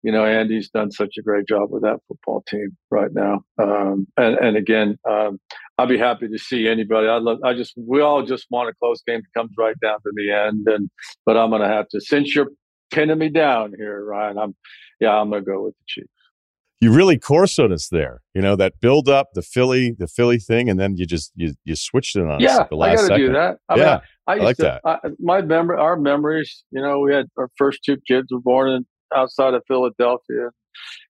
you 0.02 0.12
know 0.12 0.24
Andy's 0.24 0.70
done 0.70 0.90
such 0.90 1.14
a 1.18 1.22
great 1.22 1.46
job 1.48 1.70
with 1.70 1.82
that 1.82 2.00
football 2.06 2.42
team 2.48 2.76
right 2.90 3.12
now. 3.12 3.40
Um, 3.58 4.06
and 4.16 4.36
and 4.36 4.56
again, 4.56 4.98
um, 5.08 5.38
I'd 5.78 5.88
be 5.88 5.98
happy 5.98 6.28
to 6.28 6.38
see 6.38 6.68
anybody. 6.68 7.08
I 7.08 7.18
love. 7.18 7.38
I 7.44 7.54
just 7.54 7.74
we 7.76 8.00
all 8.00 8.22
just 8.24 8.46
want 8.50 8.68
a 8.68 8.74
close 8.74 9.02
game 9.06 9.20
that 9.20 9.40
comes 9.40 9.52
right 9.56 9.76
down 9.82 9.98
to 10.02 10.12
the 10.14 10.30
end. 10.32 10.66
And 10.68 10.90
but 11.24 11.36
I'm 11.36 11.50
going 11.50 11.62
to 11.62 11.68
have 11.68 11.88
to 11.88 12.00
since 12.00 12.34
you're 12.34 12.50
pinning 12.90 13.18
me 13.18 13.28
down 13.28 13.72
here, 13.76 14.04
Ryan. 14.04 14.38
I'm 14.38 14.54
yeah 15.00 15.16
I'm 15.16 15.30
going 15.30 15.44
to 15.44 15.50
go 15.50 15.64
with 15.64 15.74
the 15.74 15.84
Chiefs 15.86 16.19
you 16.80 16.92
really 16.92 17.18
corsoed 17.18 17.72
us 17.72 17.88
there. 17.88 18.22
You 18.34 18.42
know 18.42 18.56
that 18.56 18.80
build 18.80 19.08
up, 19.08 19.28
the 19.34 19.42
Philly, 19.42 19.94
the 19.98 20.08
Philly 20.08 20.38
thing, 20.38 20.68
and 20.68 20.80
then 20.80 20.96
you 20.96 21.06
just 21.06 21.32
you 21.34 21.54
you 21.64 21.76
switched 21.76 22.16
it 22.16 22.26
on 22.26 22.40
yeah, 22.40 22.54
us 22.54 22.60
at 22.60 22.70
the 22.70 22.76
last 22.76 23.04
I 23.04 23.08
got 23.08 23.16
to 23.16 23.26
do 23.26 23.32
that. 23.32 23.56
I 23.68 23.76
yeah, 23.76 23.84
mean, 23.84 24.00
I, 24.26 24.32
I, 24.32 24.36
I 24.36 24.38
like 24.38 24.56
to, 24.56 24.62
that. 24.62 24.80
I, 24.84 24.98
my 25.18 25.42
memory, 25.42 25.76
our 25.78 25.96
memories. 25.96 26.64
You 26.70 26.80
know, 26.80 27.00
we 27.00 27.14
had 27.14 27.26
our 27.36 27.50
first 27.56 27.80
two 27.84 27.98
kids 28.08 28.28
were 28.32 28.40
born 28.40 28.70
in 28.70 28.86
outside 29.14 29.54
of 29.54 29.62
Philadelphia. 29.68 30.50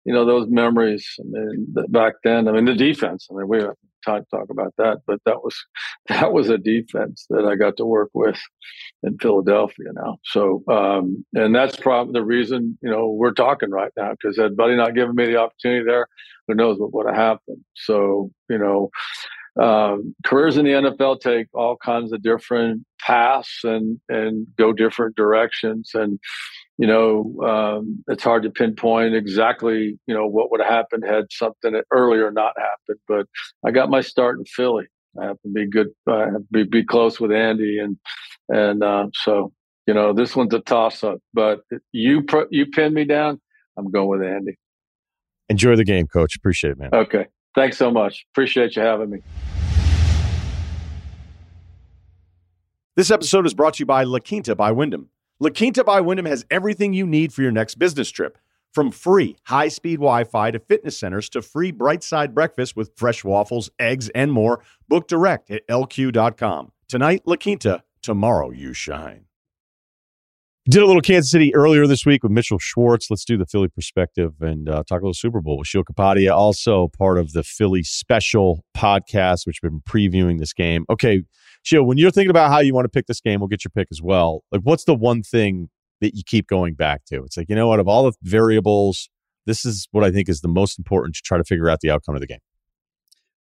You 0.05 0.13
know 0.13 0.25
those 0.25 0.49
memories. 0.49 1.07
I 1.19 1.25
mean, 1.27 1.67
back 1.89 2.15
then. 2.25 2.49
I 2.49 2.53
mean, 2.53 2.65
the 2.65 2.75
defense. 2.75 3.29
I 3.31 3.35
mean, 3.35 3.49
we 3.49 3.59
have 3.59 3.75
time 4.05 4.25
to 4.25 4.37
talk 4.37 4.51
about 4.51 4.75
that, 4.79 4.99
but 5.07 5.21
that 5.27 5.43
was 5.43 5.57
that 6.09 6.33
was 6.33 6.49
a 6.49 6.59
defense 6.59 7.27
that 7.31 7.45
I 7.45 7.57
got 7.57 7.77
to 7.79 7.85
work 7.85 8.11
with 8.15 8.39
in 9.03 9.19
Philadelphia 9.19 9.89
now. 9.93 10.19
So, 10.25 10.63
um, 10.69 11.25
and 11.35 11.55
that's 11.55 11.77
probably 11.77 12.13
the 12.13 12.25
reason 12.25 12.79
you 12.83 12.91
know 12.91 13.09
we're 13.09 13.33
talking 13.33 13.71
right 13.71 13.93
now 13.97 14.13
because 14.13 14.39
had 14.39 14.57
Buddy 14.57 14.77
not 14.77 14.95
given 14.95 15.15
me 15.15 15.27
the 15.27 15.37
opportunity 15.37 15.85
there, 15.85 16.09
who 16.49 16.55
knows 16.55 16.79
what 16.79 16.93
would 16.93 17.07
have 17.07 17.17
happened. 17.17 17.65
So, 17.75 18.31
you 18.49 18.59
know, 18.59 18.91
um, 19.61 20.15
careers 20.25 20.57
in 20.57 20.65
the 20.65 20.73
NFL 20.73 21.21
take 21.21 21.49
all 21.53 21.77
kinds 21.77 22.13
of 22.13 22.23
different 22.23 22.85
paths 23.01 23.61
and 23.65 24.01
and 24.09 24.47
go 24.57 24.73
different 24.73 25.17
directions 25.17 25.91
and 25.95 26.19
you 26.81 26.87
know, 26.87 27.37
um, 27.47 28.03
it's 28.09 28.25
hard 28.25 28.43
to 28.43 28.51
pinpoint 28.51 29.15
exactly, 29.15 29.99
you 30.07 30.15
know, 30.15 30.27
what 30.27 30.51
would 30.51 30.63
have 30.63 30.71
happened 30.71 31.05
had 31.07 31.27
something 31.31 31.79
earlier 31.91 32.31
not 32.31 32.55
happened. 32.57 32.99
But 33.07 33.27
I 33.67 33.71
got 33.71 33.91
my 33.91 34.01
start 34.01 34.39
in 34.39 34.47
Philly. 34.47 34.87
I 35.21 35.27
have 35.27 35.37
to 35.43 35.53
be 35.53 35.69
good, 35.69 35.89
I 36.09 36.21
have 36.21 36.37
to 36.37 36.47
be, 36.51 36.63
be 36.63 36.83
close 36.83 37.21
with 37.21 37.33
Andy, 37.33 37.79
and 37.79 37.99
and 38.49 38.83
uh, 38.83 39.09
so 39.13 39.53
you 39.87 39.93
know, 39.93 40.15
this 40.15 40.35
one's 40.35 40.55
a 40.55 40.61
toss 40.61 41.05
up. 41.05 41.19
But 41.35 41.61
you 41.93 42.25
you 42.51 42.65
pin 42.65 42.95
me 42.95 43.05
down, 43.05 43.39
I'm 43.77 43.91
going 43.91 44.09
with 44.09 44.27
Andy. 44.27 44.57
Enjoy 45.51 45.77
the 45.77 45.85
game, 45.85 46.07
Coach. 46.07 46.35
Appreciate 46.35 46.71
it, 46.71 46.79
man. 46.79 46.91
Okay, 46.95 47.27
thanks 47.55 47.77
so 47.77 47.91
much. 47.91 48.25
Appreciate 48.33 48.75
you 48.75 48.81
having 48.81 49.11
me. 49.11 49.19
This 52.97 53.11
episode 53.11 53.45
is 53.45 53.53
brought 53.53 53.75
to 53.75 53.81
you 53.81 53.87
by 53.87 54.05
La 54.05 54.19
Quinta 54.19 54.55
by 54.55 54.73
Wyndham. 54.73 55.11
La 55.43 55.49
Quinta 55.49 55.83
by 55.83 56.03
Wyndham 56.03 56.27
has 56.27 56.45
everything 56.51 56.93
you 56.93 57.07
need 57.07 57.33
for 57.33 57.41
your 57.41 57.51
next 57.51 57.77
business 57.77 58.11
trip. 58.11 58.37
From 58.75 58.91
free 58.91 59.39
high 59.45 59.69
speed 59.69 59.97
Wi 59.97 60.25
Fi 60.25 60.51
to 60.51 60.59
fitness 60.59 60.99
centers 60.99 61.31
to 61.31 61.41
free 61.41 61.71
bright 61.71 62.03
side 62.03 62.35
breakfast 62.35 62.77
with 62.77 62.93
fresh 62.95 63.25
waffles, 63.25 63.71
eggs, 63.79 64.11
and 64.11 64.33
more. 64.33 64.63
Book 64.87 65.09
direct 65.09 65.51
at 65.51 65.67
lq.com. 65.67 66.73
Tonight, 66.89 67.23
La 67.25 67.37
Quinta. 67.37 67.83
Tomorrow, 68.03 68.51
you 68.51 68.75
shine. 68.75 69.30
Did 70.69 70.83
a 70.83 70.87
little 70.87 71.01
Kansas 71.01 71.31
City 71.31 71.55
earlier 71.55 71.87
this 71.87 72.05
week 72.05 72.23
with 72.23 72.33
Mitchell 72.33 72.59
Schwartz. 72.59 73.11
Let's 73.11 73.25
do 73.25 73.39
the 73.39 73.47
Philly 73.47 73.69
perspective 73.69 74.35
and 74.43 74.69
uh, 74.69 74.83
talk 74.87 75.01
a 75.01 75.05
little 75.05 75.15
Super 75.15 75.41
Bowl 75.41 75.57
with 75.57 75.67
Sheil 75.67 75.83
Kapadia, 75.83 76.37
also 76.37 76.89
part 76.99 77.17
of 77.17 77.33
the 77.33 77.43
Philly 77.43 77.83
special 77.83 78.63
podcast, 78.77 79.47
which 79.47 79.61
we've 79.63 79.73
been 79.73 79.81
previewing 79.81 80.39
this 80.39 80.53
game. 80.53 80.85
Okay, 80.91 81.23
Sheil, 81.63 81.85
when 81.85 81.97
you're 81.97 82.11
thinking 82.11 82.29
about 82.29 82.51
how 82.51 82.59
you 82.59 82.75
want 82.75 82.85
to 82.85 82.91
pick 82.91 83.07
this 83.07 83.23
game, 83.23 83.41
we'll 83.41 83.49
get 83.49 83.65
your 83.65 83.71
pick 83.75 83.89
as 83.91 84.03
well. 84.03 84.45
Like, 84.53 84.61
what's 84.61 84.85
the 84.85 84.95
one 84.95 85.23
thing 85.23 85.71
that 86.03 86.15
you 86.15 86.23
keep 86.27 86.47
going 86.47 86.75
back 86.75 87.07
to? 87.07 87.25
It's 87.25 87.39
like, 87.39 87.49
you 87.49 87.57
know 87.57 87.69
what, 87.69 87.81
of 87.81 87.89
all 87.89 88.05
the 88.05 88.13
variables, 88.23 89.09
this 89.47 89.65
is 89.65 89.89
what 89.93 90.05
I 90.05 90.11
think 90.11 90.29
is 90.29 90.43
the 90.43 90.49
most 90.49 90.79
important 90.79 91.15
to 91.15 91.23
try 91.25 91.39
to 91.39 91.45
figure 91.45 91.71
out 91.71 91.81
the 91.81 91.91
outcome 91.91 92.17
of 92.17 92.21
the 92.21 92.27
game. 92.27 92.41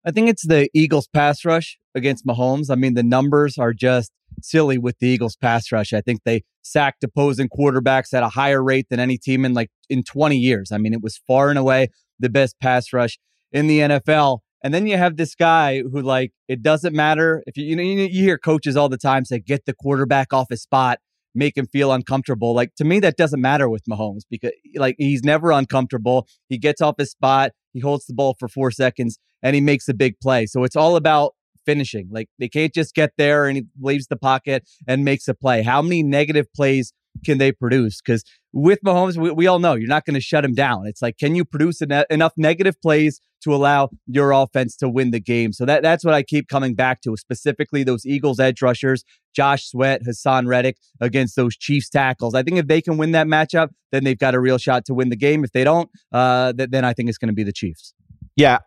I 0.06 0.12
think 0.12 0.28
it's 0.28 0.46
the 0.46 0.68
Eagles 0.72 1.08
pass 1.08 1.44
rush 1.44 1.78
against 1.94 2.24
Mahomes. 2.24 2.70
I 2.70 2.76
mean, 2.76 2.94
the 2.94 3.02
numbers 3.02 3.58
are 3.58 3.72
just 3.72 4.12
silly 4.40 4.78
with 4.78 4.98
the 5.00 5.08
Eagles 5.08 5.36
pass 5.36 5.72
rush. 5.72 5.92
I 5.92 6.00
think 6.00 6.20
they 6.24 6.44
sacked 6.62 7.02
opposing 7.02 7.48
quarterbacks 7.48 8.14
at 8.14 8.22
a 8.22 8.28
higher 8.28 8.62
rate 8.62 8.86
than 8.88 9.00
any 9.00 9.18
team 9.18 9.44
in 9.44 9.52
like 9.52 9.70
in 9.88 10.04
20 10.04 10.36
years. 10.36 10.70
I 10.70 10.78
mean, 10.78 10.92
it 10.92 11.02
was 11.02 11.20
far 11.26 11.50
and 11.50 11.58
away 11.58 11.88
the 12.20 12.28
best 12.28 12.58
pass 12.60 12.92
rush 12.92 13.18
in 13.50 13.66
the 13.66 13.80
NFL. 13.80 14.38
And 14.62 14.72
then 14.72 14.86
you 14.86 14.96
have 14.96 15.16
this 15.16 15.34
guy 15.34 15.82
who, 15.82 16.00
like, 16.00 16.32
it 16.48 16.62
doesn't 16.62 16.94
matter 16.94 17.42
if 17.46 17.56
you, 17.56 17.64
you 17.66 17.76
know, 17.76 17.82
you 17.82 18.08
hear 18.08 18.38
coaches 18.38 18.76
all 18.76 18.88
the 18.88 18.96
time 18.96 19.24
say, 19.24 19.38
get 19.38 19.66
the 19.66 19.74
quarterback 19.74 20.32
off 20.32 20.46
his 20.50 20.62
spot, 20.62 20.98
make 21.34 21.56
him 21.56 21.66
feel 21.66 21.92
uncomfortable. 21.92 22.54
Like, 22.54 22.74
to 22.76 22.84
me, 22.84 22.98
that 23.00 23.16
doesn't 23.16 23.40
matter 23.40 23.68
with 23.68 23.84
Mahomes 23.84 24.22
because, 24.30 24.52
like, 24.74 24.96
he's 24.98 25.22
never 25.22 25.52
uncomfortable. 25.52 26.26
He 26.48 26.58
gets 26.58 26.80
off 26.80 26.94
his 26.98 27.10
spot, 27.10 27.52
he 27.76 27.80
holds 27.80 28.06
the 28.06 28.14
ball 28.14 28.34
for 28.38 28.48
four 28.48 28.70
seconds, 28.70 29.18
and 29.42 29.54
he 29.54 29.60
makes 29.60 29.86
a 29.88 29.94
big 29.94 30.18
play. 30.20 30.46
So 30.46 30.64
it's 30.64 30.76
all 30.76 30.96
about 30.96 31.34
finishing. 31.66 32.08
Like, 32.10 32.28
they 32.38 32.48
can't 32.48 32.72
just 32.72 32.94
get 32.94 33.12
there 33.18 33.46
and 33.46 33.56
he 33.58 33.64
leaves 33.80 34.06
the 34.06 34.16
pocket 34.16 34.66
and 34.88 35.04
makes 35.04 35.28
a 35.28 35.34
play. 35.34 35.62
How 35.62 35.82
many 35.82 36.02
negative 36.02 36.46
plays 36.54 36.92
can 37.24 37.38
they 37.38 37.52
produce? 37.52 38.00
Because 38.00 38.24
with 38.52 38.78
Mahomes, 38.84 39.16
we, 39.16 39.30
we 39.30 39.46
all 39.46 39.58
know 39.58 39.74
you're 39.74 39.88
not 39.88 40.04
going 40.06 40.14
to 40.14 40.20
shut 40.20 40.44
him 40.44 40.54
down. 40.54 40.86
It's 40.86 41.02
like, 41.02 41.18
can 41.18 41.34
you 41.34 41.44
produce 41.44 41.82
en- 41.82 42.04
enough 42.08 42.32
negative 42.36 42.80
plays 42.80 43.20
to 43.42 43.54
allow 43.54 43.90
your 44.06 44.32
offense 44.32 44.76
to 44.76 44.88
win 44.88 45.10
the 45.10 45.20
game? 45.20 45.52
So 45.52 45.64
that 45.64 45.82
that's 45.82 46.04
what 46.04 46.14
I 46.14 46.22
keep 46.22 46.48
coming 46.48 46.74
back 46.74 47.00
to, 47.02 47.16
specifically 47.16 47.84
those 47.84 48.04
Eagles 48.06 48.40
edge 48.40 48.62
rushers, 48.62 49.04
Josh 49.34 49.68
Sweat, 49.68 50.02
Hassan 50.04 50.46
Reddick 50.46 50.76
against 51.00 51.36
those 51.36 51.56
Chiefs 51.56 51.88
tackles. 51.88 52.34
I 52.34 52.42
think 52.42 52.58
if 52.58 52.66
they 52.66 52.80
can 52.80 52.96
win 52.96 53.12
that 53.12 53.26
matchup, 53.26 53.68
then 53.92 54.04
they've 54.04 54.18
got 54.18 54.34
a 54.34 54.40
real 54.40 54.58
shot 54.58 54.84
to 54.86 54.94
win 54.94 55.08
the 55.08 55.16
game. 55.16 55.44
If 55.44 55.52
they 55.52 55.64
don't, 55.64 55.90
uh, 56.12 56.52
th- 56.52 56.70
then 56.70 56.84
I 56.84 56.92
think 56.92 57.08
it's 57.08 57.18
going 57.18 57.28
to 57.28 57.34
be 57.34 57.44
the 57.44 57.52
Chiefs. 57.52 57.94
Yeah, 58.36 58.58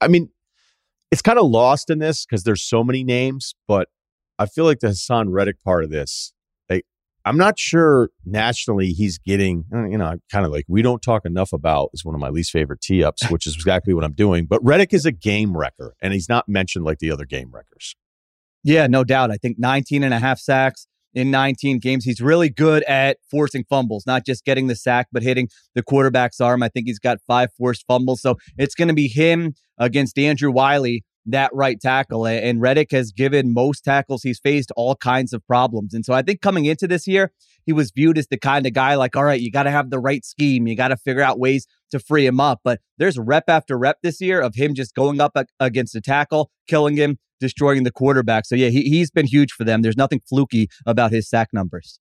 I 0.00 0.08
mean, 0.08 0.30
it's 1.10 1.22
kind 1.22 1.38
of 1.38 1.46
lost 1.46 1.90
in 1.90 1.98
this 1.98 2.26
because 2.26 2.44
there's 2.44 2.62
so 2.62 2.82
many 2.84 3.04
names, 3.04 3.54
but 3.68 3.88
I 4.38 4.46
feel 4.46 4.64
like 4.64 4.80
the 4.80 4.88
Hassan 4.88 5.30
Reddick 5.30 5.62
part 5.64 5.84
of 5.84 5.90
this 5.90 6.32
I'm 7.24 7.38
not 7.38 7.58
sure 7.58 8.10
nationally 8.26 8.88
he's 8.88 9.18
getting, 9.18 9.64
uh, 9.74 9.84
you 9.84 9.96
know, 9.96 10.18
kind 10.30 10.44
of 10.44 10.52
like 10.52 10.64
we 10.68 10.82
don't 10.82 11.00
talk 11.00 11.24
enough 11.24 11.52
about 11.52 11.90
is 11.94 12.04
one 12.04 12.14
of 12.14 12.20
my 12.20 12.28
least 12.28 12.50
favorite 12.50 12.80
tee 12.80 13.02
ups, 13.02 13.26
which 13.30 13.46
is 13.46 13.54
exactly 13.54 13.94
what 13.94 14.04
I'm 14.04 14.12
doing. 14.12 14.46
But 14.46 14.62
Reddick 14.62 14.92
is 14.92 15.06
a 15.06 15.12
game 15.12 15.56
wrecker, 15.56 15.94
and 16.02 16.12
he's 16.12 16.28
not 16.28 16.48
mentioned 16.48 16.84
like 16.84 16.98
the 16.98 17.10
other 17.10 17.24
game 17.24 17.50
wreckers. 17.52 17.96
Yeah, 18.62 18.86
no 18.86 19.04
doubt. 19.04 19.30
I 19.30 19.36
think 19.36 19.58
19 19.58 20.02
and 20.02 20.14
a 20.14 20.18
half 20.18 20.38
sacks 20.38 20.86
in 21.14 21.30
19 21.30 21.78
games. 21.78 22.04
He's 22.04 22.20
really 22.20 22.50
good 22.50 22.82
at 22.84 23.18
forcing 23.30 23.64
fumbles, 23.68 24.04
not 24.06 24.26
just 24.26 24.44
getting 24.44 24.66
the 24.66 24.76
sack, 24.76 25.08
but 25.12 25.22
hitting 25.22 25.48
the 25.74 25.82
quarterback's 25.82 26.40
arm. 26.40 26.62
I 26.62 26.68
think 26.68 26.86
he's 26.86 26.98
got 26.98 27.18
five 27.26 27.50
forced 27.56 27.84
fumbles. 27.86 28.20
So 28.20 28.36
it's 28.58 28.74
going 28.74 28.88
to 28.88 28.94
be 28.94 29.08
him 29.08 29.54
against 29.78 30.18
Andrew 30.18 30.50
Wylie 30.50 31.04
that 31.26 31.50
right 31.54 31.80
tackle. 31.80 32.26
And 32.26 32.60
Reddick 32.60 32.90
has 32.92 33.12
given 33.12 33.52
most 33.52 33.84
tackles 33.84 34.22
he's 34.22 34.38
faced 34.38 34.70
all 34.76 34.96
kinds 34.96 35.32
of 35.32 35.46
problems. 35.46 35.94
And 35.94 36.04
so 36.04 36.12
I 36.12 36.22
think 36.22 36.40
coming 36.40 36.64
into 36.64 36.86
this 36.86 37.06
year, 37.06 37.32
he 37.64 37.72
was 37.72 37.90
viewed 37.90 38.18
as 38.18 38.26
the 38.28 38.36
kind 38.36 38.66
of 38.66 38.72
guy 38.72 38.94
like, 38.94 39.16
all 39.16 39.24
right, 39.24 39.40
you 39.40 39.50
got 39.50 39.62
to 39.62 39.70
have 39.70 39.90
the 39.90 39.98
right 39.98 40.24
scheme. 40.24 40.66
You 40.66 40.76
got 40.76 40.88
to 40.88 40.96
figure 40.96 41.22
out 41.22 41.38
ways 41.38 41.66
to 41.90 41.98
free 41.98 42.26
him 42.26 42.40
up. 42.40 42.60
But 42.62 42.80
there's 42.98 43.18
rep 43.18 43.44
after 43.48 43.78
rep 43.78 43.98
this 44.02 44.20
year 44.20 44.40
of 44.40 44.54
him 44.54 44.74
just 44.74 44.94
going 44.94 45.20
up 45.20 45.36
against 45.60 45.94
a 45.94 46.00
tackle, 46.00 46.50
killing 46.68 46.96
him, 46.96 47.18
destroying 47.40 47.84
the 47.84 47.90
quarterback. 47.90 48.46
So 48.46 48.54
yeah, 48.54 48.68
he, 48.68 48.82
he's 48.82 49.10
been 49.10 49.26
huge 49.26 49.52
for 49.52 49.64
them. 49.64 49.82
There's 49.82 49.96
nothing 49.96 50.20
fluky 50.28 50.68
about 50.86 51.12
his 51.12 51.28
sack 51.28 51.48
numbers. 51.52 51.98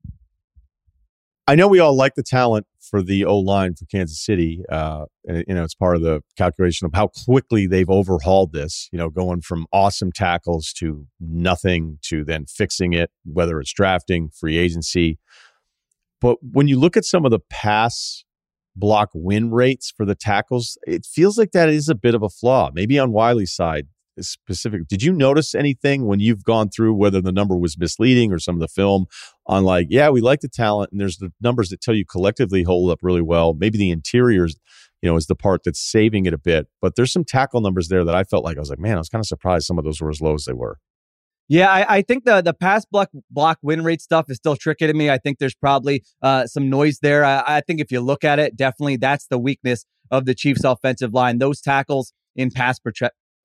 I 1.46 1.56
know 1.56 1.68
we 1.68 1.80
all 1.80 1.96
like 1.96 2.16
the 2.16 2.24
talent 2.24 2.68
for 2.80 3.02
the 3.02 3.26
O 3.26 3.38
line 3.38 3.76
for 3.76 3.86
Kansas 3.86 4.24
City. 4.24 4.64
Uh, 4.70 5.06
and, 5.26 5.44
you 5.48 5.54
know, 5.56 5.64
it's 5.64 5.76
part 5.76 5.96
of 5.96 6.02
the 6.02 6.22
calculation 6.38 6.86
of 6.86 6.94
how 6.94 7.10
quickly 7.26 7.68
they've 7.68 7.90
overhauled 7.90 8.54
this, 8.54 8.88
you 8.92 8.98
know, 8.98 9.10
going 9.10 9.42
from 9.42 9.68
awesome 9.74 10.12
tackles 10.12 10.72
to 10.78 11.06
nothing 11.20 11.98
to 12.04 12.24
then 12.24 12.46
fixing 12.46 12.94
it, 12.94 13.12
whether 13.26 13.60
it's 13.60 13.74
drafting, 13.74 14.30
free 14.30 14.58
agency. 14.58 15.20
But 16.22 16.38
when 16.42 16.70
you 16.70 16.80
look 16.80 16.96
at 16.96 17.04
some 17.04 17.26
of 17.26 17.32
the 17.32 17.40
pass 17.50 18.24
block 18.76 19.10
win 19.14 19.52
rates 19.52 19.94
for 19.96 20.06
the 20.06 20.16
tackles, 20.16 20.78
it 20.88 21.06
feels 21.06 21.38
like 21.38 21.52
that 21.52 21.68
is 21.68 21.90
a 21.90 21.96
bit 21.96 22.16
of 22.16 22.24
a 22.24 22.30
flaw. 22.30 22.70
Maybe 22.74 22.98
on 22.98 23.12
Wylie's 23.12 23.54
side, 23.54 23.88
specific. 24.20 24.88
Did 24.88 25.04
you 25.04 25.14
notice 25.14 25.56
anything 25.56 26.06
when 26.06 26.20
you've 26.20 26.44
gone 26.44 26.70
through 26.70 26.94
whether 26.94 27.22
the 27.22 27.32
number 27.32 27.58
was 27.58 27.78
misleading 27.78 28.32
or 28.32 28.40
some 28.40 28.56
of 28.56 28.62
the 28.62 28.68
film 28.68 29.06
on 29.48 29.64
like, 29.64 29.88
yeah, 29.90 30.10
we 30.10 30.22
like 30.22 30.42
the 30.42 30.50
talent 30.50 30.92
and 30.92 31.02
there's 31.02 31.18
the 31.18 31.32
numbers 31.42 31.70
that 31.70 31.82
tell 31.82 31.96
you 31.96 32.06
collectively 32.06 32.64
hold 32.64 32.92
up 32.92 33.00
really 33.02 33.22
well. 33.22 33.54
Maybe 33.54 33.78
the 33.78 33.92
interiors, 33.92 34.56
you 35.02 35.10
know, 35.10 35.16
is 35.16 35.28
the 35.28 35.36
part 35.36 35.62
that's 35.64 35.80
saving 35.80 36.26
it 36.26 36.34
a 36.34 36.38
bit. 36.38 36.68
But 36.82 36.96
there's 36.96 37.12
some 37.12 37.26
tackle 37.26 37.62
numbers 37.62 37.88
there 37.88 38.04
that 38.06 38.16
I 38.16 38.24
felt 38.24 38.44
like 38.44 38.58
I 38.58 38.60
was 38.60 38.70
like, 38.70 38.80
man, 38.80 38.96
I 38.96 39.00
was 39.00 39.10
kind 39.10 39.22
of 39.22 39.28
surprised 39.28 39.66
some 39.66 39.78
of 39.78 39.86
those 39.86 40.02
were 40.02 40.10
as 40.10 40.22
low 40.22 40.34
as 40.34 40.46
they 40.46 40.54
were. 40.54 40.80
Yeah, 41.50 41.70
I, 41.70 41.98
I, 41.98 42.02
think 42.02 42.24
the 42.24 42.42
the 42.42 42.54
pass 42.54 42.86
block 42.86 43.10
block 43.30 43.60
win 43.62 43.84
rate 43.84 44.02
stuff 44.02 44.30
is 44.30 44.38
still 44.38 44.56
tricky 44.56 44.88
to 44.88 44.94
me. 44.94 45.10
I 45.10 45.18
think 45.18 45.40
there's 45.40 45.54
probably 45.54 46.04
uh, 46.22 46.48
some 46.48 46.70
noise 46.70 47.00
there. 47.02 47.26
I, 47.26 47.44
I, 47.46 47.62
think 47.62 47.82
if 47.82 47.92
you 47.92 48.00
look 48.00 48.24
at 48.24 48.40
it, 48.40 48.56
definitely 48.56 48.96
that's 48.96 49.28
the 49.28 49.38
weakness 49.38 49.86
of 50.10 50.26
the 50.26 50.34
Chiefs' 50.34 50.64
offensive 50.64 51.14
line. 51.14 51.40
Those 51.40 51.60
tackles 51.60 52.14
in 52.36 52.50
pass 52.50 52.80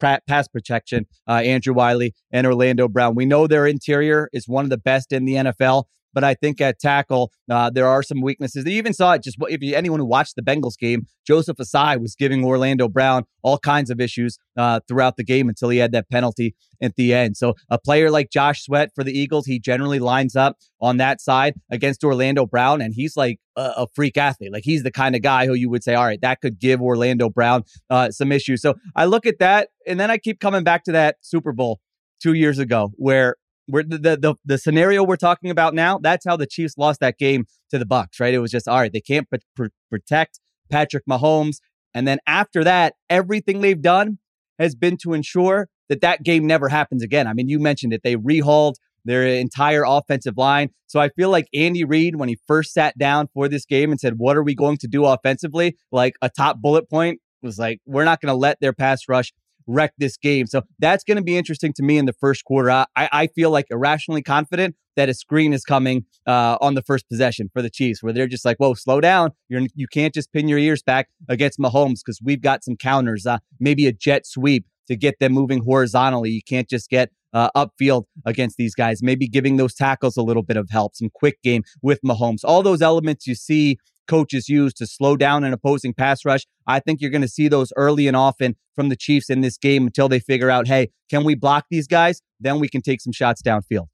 pass 0.01 0.49
protection, 0.49 1.07
uh, 1.27 1.33
Andrew 1.45 1.75
Wylie 1.75 2.15
and 2.31 2.47
Orlando 2.47 2.89
Brown. 2.89 3.15
We 3.15 3.27
know 3.27 3.47
their 3.47 3.67
interior 3.67 4.29
is 4.33 4.49
one 4.49 4.65
of 4.65 4.71
the 4.71 4.79
best 4.79 5.13
in 5.13 5.25
the 5.25 5.35
NFL. 5.35 5.85
But 6.13 6.25
I 6.25 6.35
think 6.35 6.61
at 6.61 6.79
tackle, 6.79 7.33
uh, 7.51 7.71
there 7.71 7.87
are 7.87 8.03
some 8.03 8.21
weaknesses. 8.21 8.65
You 8.65 8.73
even 8.73 8.93
saw 8.93 9.13
it 9.13 9.23
just 9.23 9.37
if 9.49 9.63
you, 9.63 9.75
anyone 9.75 10.01
who 10.01 10.07
watched 10.07 10.37
the 10.37 10.43
Bengals 10.43 10.79
game, 10.79 11.07
Joseph 11.27 11.59
Ossai 11.59 12.01
was 12.01 12.15
giving 12.15 12.45
Orlando 12.45 12.89
Brown 12.89 13.25
all 13.43 13.59
kinds 13.59 13.91
of 13.91 14.01
issues 14.01 14.39
uh, 14.57 14.81
throughout 14.89 15.17
the 15.17 15.25
game 15.25 15.49
until 15.49 15.69
he 15.69 15.79
had 15.79 15.93
that 15.93 16.09
penalty 16.11 16.55
at 16.83 16.97
the 16.97 17.15
end. 17.15 17.37
So 17.37 17.55
a 17.71 17.79
player 17.79 18.11
like 18.11 18.31
Josh 18.31 18.65
Sweat 18.65 18.91
for 18.95 19.05
the 19.05 19.17
Eagles, 19.17 19.47
he 19.47 19.59
generally 19.59 19.99
lines 19.99 20.37
up 20.37 20.57
on 20.81 20.97
that 20.99 21.21
side 21.21 21.55
against 21.71 22.05
Orlando 22.05 22.47
Brown, 22.47 22.81
and 22.81 22.95
he's 22.95 23.17
like 23.17 23.39
a, 23.57 23.73
a 23.79 23.87
freak 23.95 24.17
athlete. 24.17 24.53
Like 24.53 24.65
he's 24.65 24.83
the 24.83 24.93
kind 24.93 25.15
of 25.15 25.23
guy 25.23 25.47
who 25.47 25.55
you 25.55 25.71
would 25.71 25.85
say, 25.85 25.95
all 25.95 26.05
right, 26.05 26.21
that 26.23 26.41
could 26.41 26.59
give 26.59 26.81
Orlando 26.81 27.29
Brown 27.29 27.65
uh, 27.91 28.11
some 28.11 28.33
issues. 28.33 28.63
So 28.63 28.75
I 28.97 29.05
look 29.07 29.27
at 29.27 29.39
that, 29.39 29.71
and 29.87 29.99
then 29.99 30.11
I 30.11 30.19
keep 30.19 30.41
coming 30.41 30.65
back 30.65 30.85
to 30.85 30.93
that 30.93 31.17
Super 31.21 31.53
Bowl 31.53 31.81
two 32.21 32.33
years 32.33 32.59
ago 32.59 32.93
where 32.97 33.37
we're 33.69 33.83
the, 33.83 33.99
the 33.99 34.35
the 34.45 34.59
scenario 34.59 35.05
we're 35.05 35.17
talking 35.17 35.51
about 35.51 35.75
now. 35.75 35.99
That's 35.99 36.25
how 36.25 36.37
the 36.37 36.47
Chiefs 36.47 36.75
lost 36.79 37.01
that 37.01 37.19
game 37.19 37.47
to 37.71 37.79
the 37.79 37.85
Bucs, 37.85 38.21
Right? 38.21 38.35
It 38.35 38.39
was 38.39 38.51
just 38.51 38.69
all 38.69 38.79
right. 38.79 38.93
They 38.93 39.01
can't 39.01 39.29
pr- 39.29 39.37
pr- 39.55 39.67
protect 39.91 40.41
Patrick 40.71 41.05
Mahomes, 41.09 41.59
and 41.95 42.07
then 42.07 42.19
after 42.27 42.65
that, 42.65 42.95
everything 43.09 43.61
they've 43.61 43.81
done 43.81 44.19
has 44.59 44.75
been 44.75 44.97
to 44.99 45.13
ensure 45.13 45.69
that 45.89 46.01
that 46.01 46.23
game 46.23 46.47
never 46.47 46.69
happens 46.69 47.03
again. 47.03 47.27
I 47.27 47.33
mean, 47.33 47.49
you 47.49 47.59
mentioned 47.59 47.93
it. 47.93 48.03
They 48.03 48.17
rehauled 48.17 48.75
their 49.05 49.27
entire 49.27 49.85
offensive 49.87 50.37
line. 50.37 50.71
So 50.87 51.01
I 51.01 51.09
feel 51.11 51.31
like 51.31 51.47
Andy 51.55 51.85
Reid, 51.85 52.17
when 52.17 52.29
he 52.29 52.39
first 52.47 52.73
sat 52.73 52.97
down 52.99 53.29
for 53.33 53.49
this 53.49 53.65
game 53.65 53.91
and 53.91 54.01
said, 54.01 54.19
"What 54.19 54.37
are 54.37 54.43
we 54.43 54.55
going 54.55 54.79
to 54.79 54.89
do 54.89 55.05
offensively?" 55.05 55.77
Like 55.93 56.15
a 56.23 56.29
top 56.29 56.61
bullet 56.61 56.89
point 56.89 57.21
was 57.43 57.59
like, 57.59 57.81
"We're 57.87 58.05
not 58.05 58.21
going 58.21 58.33
to 58.33 58.39
let 58.39 58.61
their 58.61 58.73
pass 58.73 59.09
rush 59.09 59.33
wreck 59.69 59.93
this 59.99 60.17
game. 60.17 60.47
So 60.47 60.63
that's 60.81 61.05
going 61.05 61.19
to 61.19 61.23
be 61.23 61.37
interesting 61.37 61.73
to 61.75 61.83
me 61.83 61.99
in 61.99 62.07
the 62.07 62.13
first 62.13 62.45
quarter. 62.45 62.71
I, 62.71 62.87
I 62.97 63.27
feel 63.29 63.51
like 63.51 63.67
irrationally 63.71 64.23
confident 64.23 64.75
that 64.97 65.09
a 65.09 65.15
screen 65.15 65.53
is 65.53 65.63
coming 65.63 66.05
uh, 66.27 66.59
on 66.61 66.75
the 66.75 66.83
first 66.83 67.09
possession 67.09 67.49
for 67.53 67.63
the 67.63 67.71
Chiefs, 67.71 68.03
where 68.03 68.13
they're 68.13 68.27
just 68.27 68.45
like, 68.45 68.57
"Whoa, 68.57 68.75
slow 68.75 69.01
down! 69.01 69.31
You're 69.49 69.63
you 69.75 69.87
can't 69.87 70.13
just 70.13 70.33
pin 70.33 70.49
your 70.49 70.59
ears 70.59 70.83
back 70.83 71.09
against 71.29 71.61
Mahomes 71.61 72.01
because 72.05 72.21
we've 72.23 72.43
got 72.43 72.65
some 72.65 72.77
counters. 72.77 73.25
Uh, 73.25 73.39
maybe 73.61 73.87
a 73.87 73.93
jet 73.93 74.27
sweep 74.27 74.67
to 74.89 74.97
get 74.97 75.21
them 75.21 75.33
moving 75.33 75.63
horizontally. 75.63 76.31
You 76.31 76.43
can't 76.43 76.69
just 76.69 76.91
get 76.91 77.11
uh, 77.33 77.51
upfield 77.55 78.05
against 78.25 78.57
these 78.57 78.75
guys. 78.75 79.03
Maybe 79.03 79.29
giving 79.29 79.57
those 79.57 79.75
tackles 79.75 80.17
a 80.17 80.23
little 80.23 80.43
bit 80.43 80.57
of 80.57 80.69
help, 80.71 80.97
some 80.97 81.11
quick 81.15 81.41
game 81.43 81.63
with 81.83 82.01
Mahomes. 82.03 82.41
All 82.43 82.63
those 82.63 82.83
elements 82.83 83.27
you 83.27 83.35
see 83.35 83.79
coaches 84.09 84.49
use 84.49 84.75
to 84.75 84.87
slow 84.87 85.17
down 85.17 85.45
an 85.45 85.53
opposing 85.53 85.95
pass 85.95 86.25
rush. 86.25 86.47
I 86.67 86.81
think 86.81 87.01
you're 87.01 87.11
going 87.11 87.23
to 87.23 87.29
see 87.29 87.47
those 87.47 87.73
early 87.77 88.09
and 88.09 88.17
often 88.17 88.57
from 88.75 88.89
the 88.89 88.97
Chiefs 88.97 89.31
in 89.31 89.41
this 89.41 89.57
game 89.57 89.87
until 89.87 90.09
they 90.09 90.19
figure 90.19 90.51
out, 90.51 90.67
hey, 90.67 90.91
can 91.09 91.25
we 91.25 91.35
block 91.35 91.67
these 91.71 91.87
guys? 91.87 92.21
Then 92.41 92.59
we 92.59 92.69
can 92.69 92.83
take 92.83 93.01
some 93.01 93.13
shots 93.13 93.43
downfield. 93.43 93.89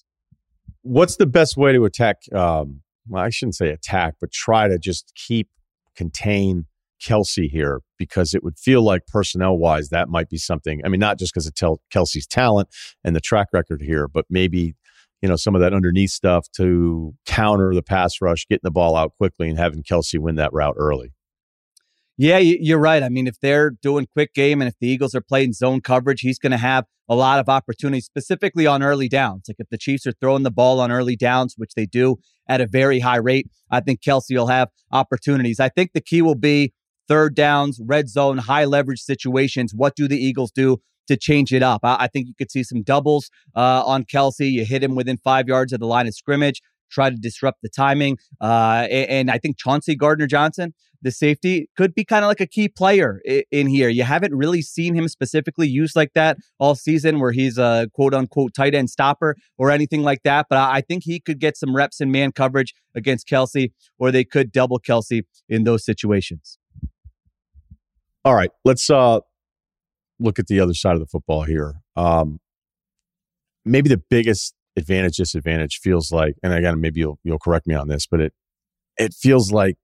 What's 0.83 1.17
the 1.17 1.27
best 1.27 1.57
way 1.57 1.73
to 1.73 1.85
attack? 1.85 2.23
Um, 2.35 2.83
well, 3.09 3.23
I 3.23 3.31
shouldn't 3.31 3.57
say 3.57 3.69
attack, 3.69 4.15
but 4.21 4.33
try 4.33 4.69
to 4.69 4.79
just 4.79 5.13
keep 5.15 5.49
contain 5.97 6.67
Kelce 7.03 7.51
here 7.51 7.81
because 7.99 8.35
it 8.35 8.43
would 8.43 8.59
feel 8.59 8.83
like 8.83 9.07
personnel 9.07 9.57
wise 9.57 9.91
that 9.91 10.09
might 10.09 10.29
be 10.29 10.39
something. 10.39 10.81
I 10.85 10.89
mean, 10.89 11.01
not 11.01 11.19
just 11.19 11.33
because 11.33 11.47
of 11.47 11.55
tel- 11.55 11.81
Kelce's 11.93 12.27
talent 12.27 12.69
and 13.03 13.15
the 13.15 13.21
track 13.21 13.49
record 13.53 13.83
here, 13.83 14.09
but 14.09 14.25
maybe 14.31 14.75
you 15.25 15.29
know, 15.29 15.37
some 15.37 15.55
of 15.55 15.63
that 15.63 15.73
underneath 15.73 16.11
stuff 16.11 16.47
to 16.55 17.15
counter 17.25 17.75
the 17.75 17.83
pass 17.83 18.21
rush, 18.21 18.47
getting 18.47 18.61
the 18.63 18.71
ball 18.71 18.95
out 18.95 19.13
quickly 19.17 19.49
and 19.49 19.57
having 19.57 19.83
Kelce 19.83 20.19
win 20.19 20.35
that 20.35 20.53
route 20.53 20.75
early. 20.77 21.15
Yeah, 22.19 22.37
you're 22.37 22.79
right. 22.79 23.03
I 23.03 23.09
mean, 23.09 23.27
if 23.27 23.41
they're 23.41 23.71
doing 23.71 24.07
quick 24.13 24.35
game 24.35 24.61
and 24.61 24.69
if 24.69 24.75
the 24.79 24.87
Eagles 24.87 25.15
are 25.15 25.23
playing 25.23 25.55
zone 25.55 25.81
coverage, 25.81 26.21
he's 26.21 26.39
going 26.39 26.53
to 26.53 26.59
have 26.59 26.85
a 27.09 27.15
lot 27.15 27.41
of 27.41 27.49
opportunities, 27.49 28.05
specifically 28.05 28.67
on 28.67 28.83
early 28.83 29.09
downs. 29.09 29.45
Like 29.49 29.57
if 29.59 29.71
the 29.71 29.79
Chiefs 29.79 30.07
are 30.07 30.13
throwing 30.13 30.43
the 30.43 30.51
ball 30.51 30.79
on 30.79 30.93
early 30.93 31.17
downs, 31.17 31.55
which 31.57 31.73
they 31.75 31.87
do 31.87 32.17
at 32.47 32.61
a 32.61 32.67
very 32.67 33.01
high 33.01 33.17
rate, 33.17 33.47
I 33.71 33.81
think 33.81 34.03
Kelce 34.03 34.37
will 34.37 34.49
have 34.49 34.69
opportunities. 34.93 35.59
I 35.59 35.71
think 35.71 35.93
the 35.95 36.03
key 36.03 36.21
will 36.21 36.35
be 36.35 36.75
third 37.09 37.35
downs, 37.35 37.81
red 37.83 38.11
zone, 38.11 38.37
high 38.37 38.67
leverage 38.67 39.01
situations. 39.01 39.73
What 39.75 39.97
do 39.97 40.07
the 40.07 40.23
Eagles 40.23 40.51
do 40.51 40.83
to 41.09 41.17
change 41.17 41.53
it 41.53 41.63
up. 41.63 41.81
I, 41.85 41.97
I 42.01 42.07
think 42.09 42.29
you 42.29 42.35
could 42.37 42.51
see 42.51 42.63
some 42.63 42.83
doubles 42.83 43.31
uh, 43.55 43.85
on 43.85 44.05
Kelce. 44.05 44.51
You 44.51 44.65
hit 44.65 44.83
him 44.83 44.95
within 44.95 45.17
five 45.19 45.49
yards 45.49 45.73
of 45.73 45.81
the 45.81 45.87
line 45.87 46.07
of 46.07 46.15
scrimmage, 46.15 46.63
try 46.91 47.11
to 47.11 47.17
disrupt 47.17 47.63
the 47.63 47.69
timing. 47.69 48.19
Uh, 48.41 48.87
and, 48.91 49.11
and, 49.11 49.31
I 49.31 49.39
think 49.39 49.59
Chauncey 49.59 49.97
Gardner 49.97 50.27
Johnson, 50.27 50.75
the 51.03 51.11
safety, 51.11 51.69
could 51.77 51.95
be 51.95 52.05
kind 52.05 52.25
of 52.25 52.29
like 52.29 52.41
a 52.41 52.47
key 52.47 52.69
player 52.69 53.21
in, 53.25 53.43
in 53.51 53.67
here. 53.67 53.89
You 53.89 54.05
haven't 54.05 54.35
really 54.35 54.63
seen 54.63 54.95
him 54.95 55.09
specifically 55.09 55.69
used 55.69 55.97
like 55.97 56.13
that 56.15 56.39
all 56.59 56.75
season, 56.75 57.21
where 57.21 57.33
he's 57.33 57.59
a 57.59 57.89
quote 57.93 58.15
unquote 58.15 58.55
tight 58.55 58.75
end 58.75 58.91
stopper 58.91 59.37
or 59.59 59.71
anything 59.71 60.03
like 60.03 60.23
that. 60.23 60.47
But 60.49 60.59
I, 60.59 60.77
I 60.77 60.81
think 60.81 61.03
he 61.05 61.21
could 61.21 61.41
get 61.41 61.57
some 61.57 61.75
reps 61.75 62.01
in 62.01 62.11
man 62.11 62.33
coverage 62.33 62.75
against 62.95 63.29
Kelce, 63.29 63.73
or 63.99 64.11
they 64.11 64.25
could 64.25 64.53
double 64.53 64.79
Kelce 64.79 65.23
in 65.49 65.65
those 65.65 65.85
situations. 65.85 66.59
All 68.25 68.35
right, 68.35 68.51
let's 68.65 68.89
uh 68.89 69.21
look 70.19 70.39
at 70.39 70.47
the 70.47 70.61
other 70.61 70.75
side 70.75 70.95
of 70.95 71.01
the 71.01 71.07
football 71.07 71.43
here. 71.43 71.75
Um, 71.97 72.41
maybe 73.65 73.89
the 73.89 74.03
biggest 74.11 74.55
advantage 74.77 75.17
disadvantage 75.17 75.79
feels 75.83 76.13
like, 76.13 76.35
and 76.43 76.53
again, 76.53 76.81
maybe 76.81 77.01
you'll 77.01 77.19
you'll 77.25 77.39
correct 77.39 77.67
me 77.67 77.75
on 77.75 77.89
this, 77.89 78.07
but 78.07 78.21
it 78.21 78.33
it 78.97 79.15
feels 79.15 79.53
like 79.53 79.77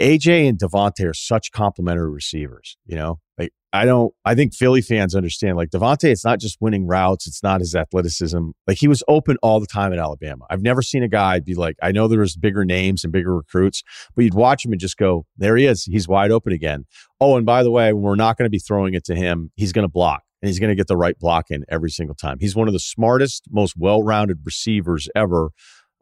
AJ 0.00 0.48
and 0.48 0.58
DeVonta 0.58 1.10
are 1.10 1.14
such 1.14 1.50
complementary 1.50 2.10
receivers. 2.10 2.76
You 2.86 2.96
know, 2.96 3.20
like 3.36 3.52
I 3.72 3.84
don't. 3.84 4.14
I 4.24 4.34
think 4.34 4.54
Philly 4.54 4.80
fans 4.80 5.14
understand. 5.14 5.56
Like 5.56 5.70
DeVonta, 5.70 6.04
it's 6.04 6.24
not 6.24 6.40
just 6.40 6.58
winning 6.60 6.86
routes. 6.86 7.26
It's 7.26 7.42
not 7.42 7.60
his 7.60 7.74
athleticism. 7.74 8.50
Like 8.66 8.78
he 8.78 8.88
was 8.88 9.02
open 9.08 9.36
all 9.42 9.60
the 9.60 9.66
time 9.66 9.92
at 9.92 9.98
Alabama. 9.98 10.44
I've 10.50 10.62
never 10.62 10.82
seen 10.82 11.02
a 11.02 11.08
guy 11.08 11.40
be 11.40 11.54
like. 11.54 11.76
I 11.82 11.92
know 11.92 12.06
there 12.06 12.20
was 12.20 12.36
bigger 12.36 12.64
names 12.64 13.02
and 13.02 13.12
bigger 13.12 13.34
recruits, 13.36 13.82
but 14.14 14.24
you'd 14.24 14.34
watch 14.34 14.64
him 14.64 14.72
and 14.72 14.80
just 14.80 14.96
go, 14.96 15.26
"There 15.36 15.56
he 15.56 15.66
is. 15.66 15.84
He's 15.84 16.06
wide 16.06 16.30
open 16.30 16.52
again." 16.52 16.84
Oh, 17.20 17.36
and 17.36 17.44
by 17.44 17.62
the 17.62 17.70
way, 17.70 17.92
we're 17.92 18.14
not 18.14 18.36
going 18.36 18.46
to 18.46 18.50
be 18.50 18.60
throwing 18.60 18.94
it 18.94 19.04
to 19.06 19.14
him. 19.14 19.50
He's 19.56 19.72
going 19.72 19.84
to 19.84 19.92
block 19.92 20.22
and 20.40 20.48
he's 20.48 20.58
going 20.58 20.70
to 20.70 20.76
get 20.76 20.86
the 20.86 20.96
right 20.96 21.18
block 21.18 21.46
in 21.50 21.64
every 21.68 21.90
single 21.90 22.14
time. 22.14 22.38
He's 22.40 22.54
one 22.54 22.68
of 22.68 22.72
the 22.72 22.80
smartest, 22.80 23.44
most 23.50 23.74
well-rounded 23.76 24.38
receivers 24.44 25.08
ever, 25.16 25.50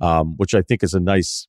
um, 0.01 0.35
which 0.37 0.55
I 0.55 0.63
think 0.63 0.83
is 0.83 0.93
a 0.95 1.01
nice, 1.01 1.49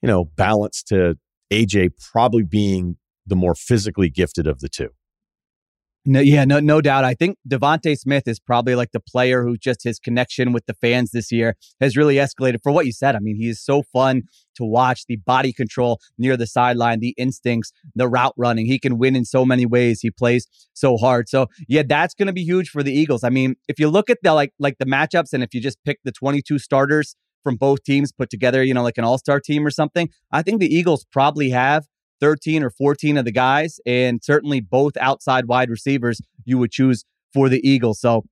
you 0.00 0.06
know, 0.06 0.26
balance 0.36 0.82
to 0.84 1.16
AJ 1.52 1.90
probably 2.12 2.42
being 2.42 2.96
the 3.26 3.36
more 3.36 3.54
physically 3.54 4.08
gifted 4.08 4.46
of 4.46 4.60
the 4.60 4.68
two. 4.68 4.88
No, 6.04 6.18
yeah, 6.18 6.44
no, 6.44 6.58
no 6.58 6.80
doubt. 6.80 7.04
I 7.04 7.14
think 7.14 7.38
DeVonta 7.48 7.96
Smith 7.96 8.26
is 8.26 8.40
probably 8.40 8.74
like 8.74 8.90
the 8.90 8.98
player 8.98 9.44
who 9.44 9.56
just 9.56 9.84
his 9.84 10.00
connection 10.00 10.50
with 10.52 10.66
the 10.66 10.74
fans 10.74 11.12
this 11.12 11.30
year 11.30 11.54
has 11.80 11.96
really 11.96 12.16
escalated. 12.16 12.56
For 12.60 12.72
what 12.72 12.86
you 12.86 12.92
said, 12.92 13.14
I 13.14 13.20
mean, 13.20 13.36
he 13.36 13.48
is 13.48 13.62
so 13.62 13.84
fun 13.84 14.22
to 14.56 14.64
watch. 14.64 15.06
The 15.06 15.16
body 15.16 15.52
control 15.52 16.00
near 16.18 16.36
the 16.36 16.48
sideline, 16.48 16.98
the 16.98 17.14
instincts, 17.16 17.70
the 17.94 18.08
route 18.08 18.34
running. 18.36 18.66
He 18.66 18.80
can 18.80 18.98
win 18.98 19.14
in 19.14 19.24
so 19.24 19.44
many 19.44 19.64
ways. 19.64 20.00
He 20.00 20.10
plays 20.10 20.48
so 20.72 20.96
hard. 20.96 21.28
So 21.28 21.46
yeah, 21.68 21.82
that's 21.86 22.14
going 22.14 22.26
to 22.26 22.32
be 22.32 22.42
huge 22.42 22.70
for 22.70 22.82
the 22.82 22.92
Eagles. 22.92 23.22
I 23.22 23.30
mean, 23.30 23.54
if 23.68 23.78
you 23.78 23.88
look 23.88 24.10
at 24.10 24.18
the 24.22 24.34
like 24.34 24.54
like 24.58 24.78
the 24.78 24.86
matchups, 24.86 25.32
and 25.32 25.44
if 25.44 25.54
you 25.54 25.60
just 25.60 25.78
pick 25.84 26.00
the 26.02 26.10
twenty 26.10 26.42
two 26.42 26.58
starters 26.58 27.14
from 27.42 27.56
both 27.56 27.82
teams 27.84 28.12
put 28.12 28.30
together, 28.30 28.62
you 28.62 28.74
know, 28.74 28.82
like 28.82 28.98
an 28.98 29.04
all 29.04 29.18
star 29.18 29.40
team 29.40 29.66
or 29.66 29.70
something, 29.70 30.08
I 30.30 30.42
think 30.42 30.60
the 30.60 30.74
Eagles 30.74 31.06
probably 31.12 31.50
have 31.50 31.86
13 32.20 32.62
or 32.62 32.70
14 32.70 33.18
of 33.18 33.24
the 33.24 33.32
guys, 33.32 33.80
and 33.84 34.22
certainly 34.22 34.60
both 34.60 34.96
outside 34.98 35.46
wide 35.46 35.70
receivers 35.70 36.20
you 36.44 36.58
would 36.58 36.70
choose 36.70 37.04
for 37.34 37.48
the 37.48 37.66
Eagles. 37.68 38.00
So 38.00 38.24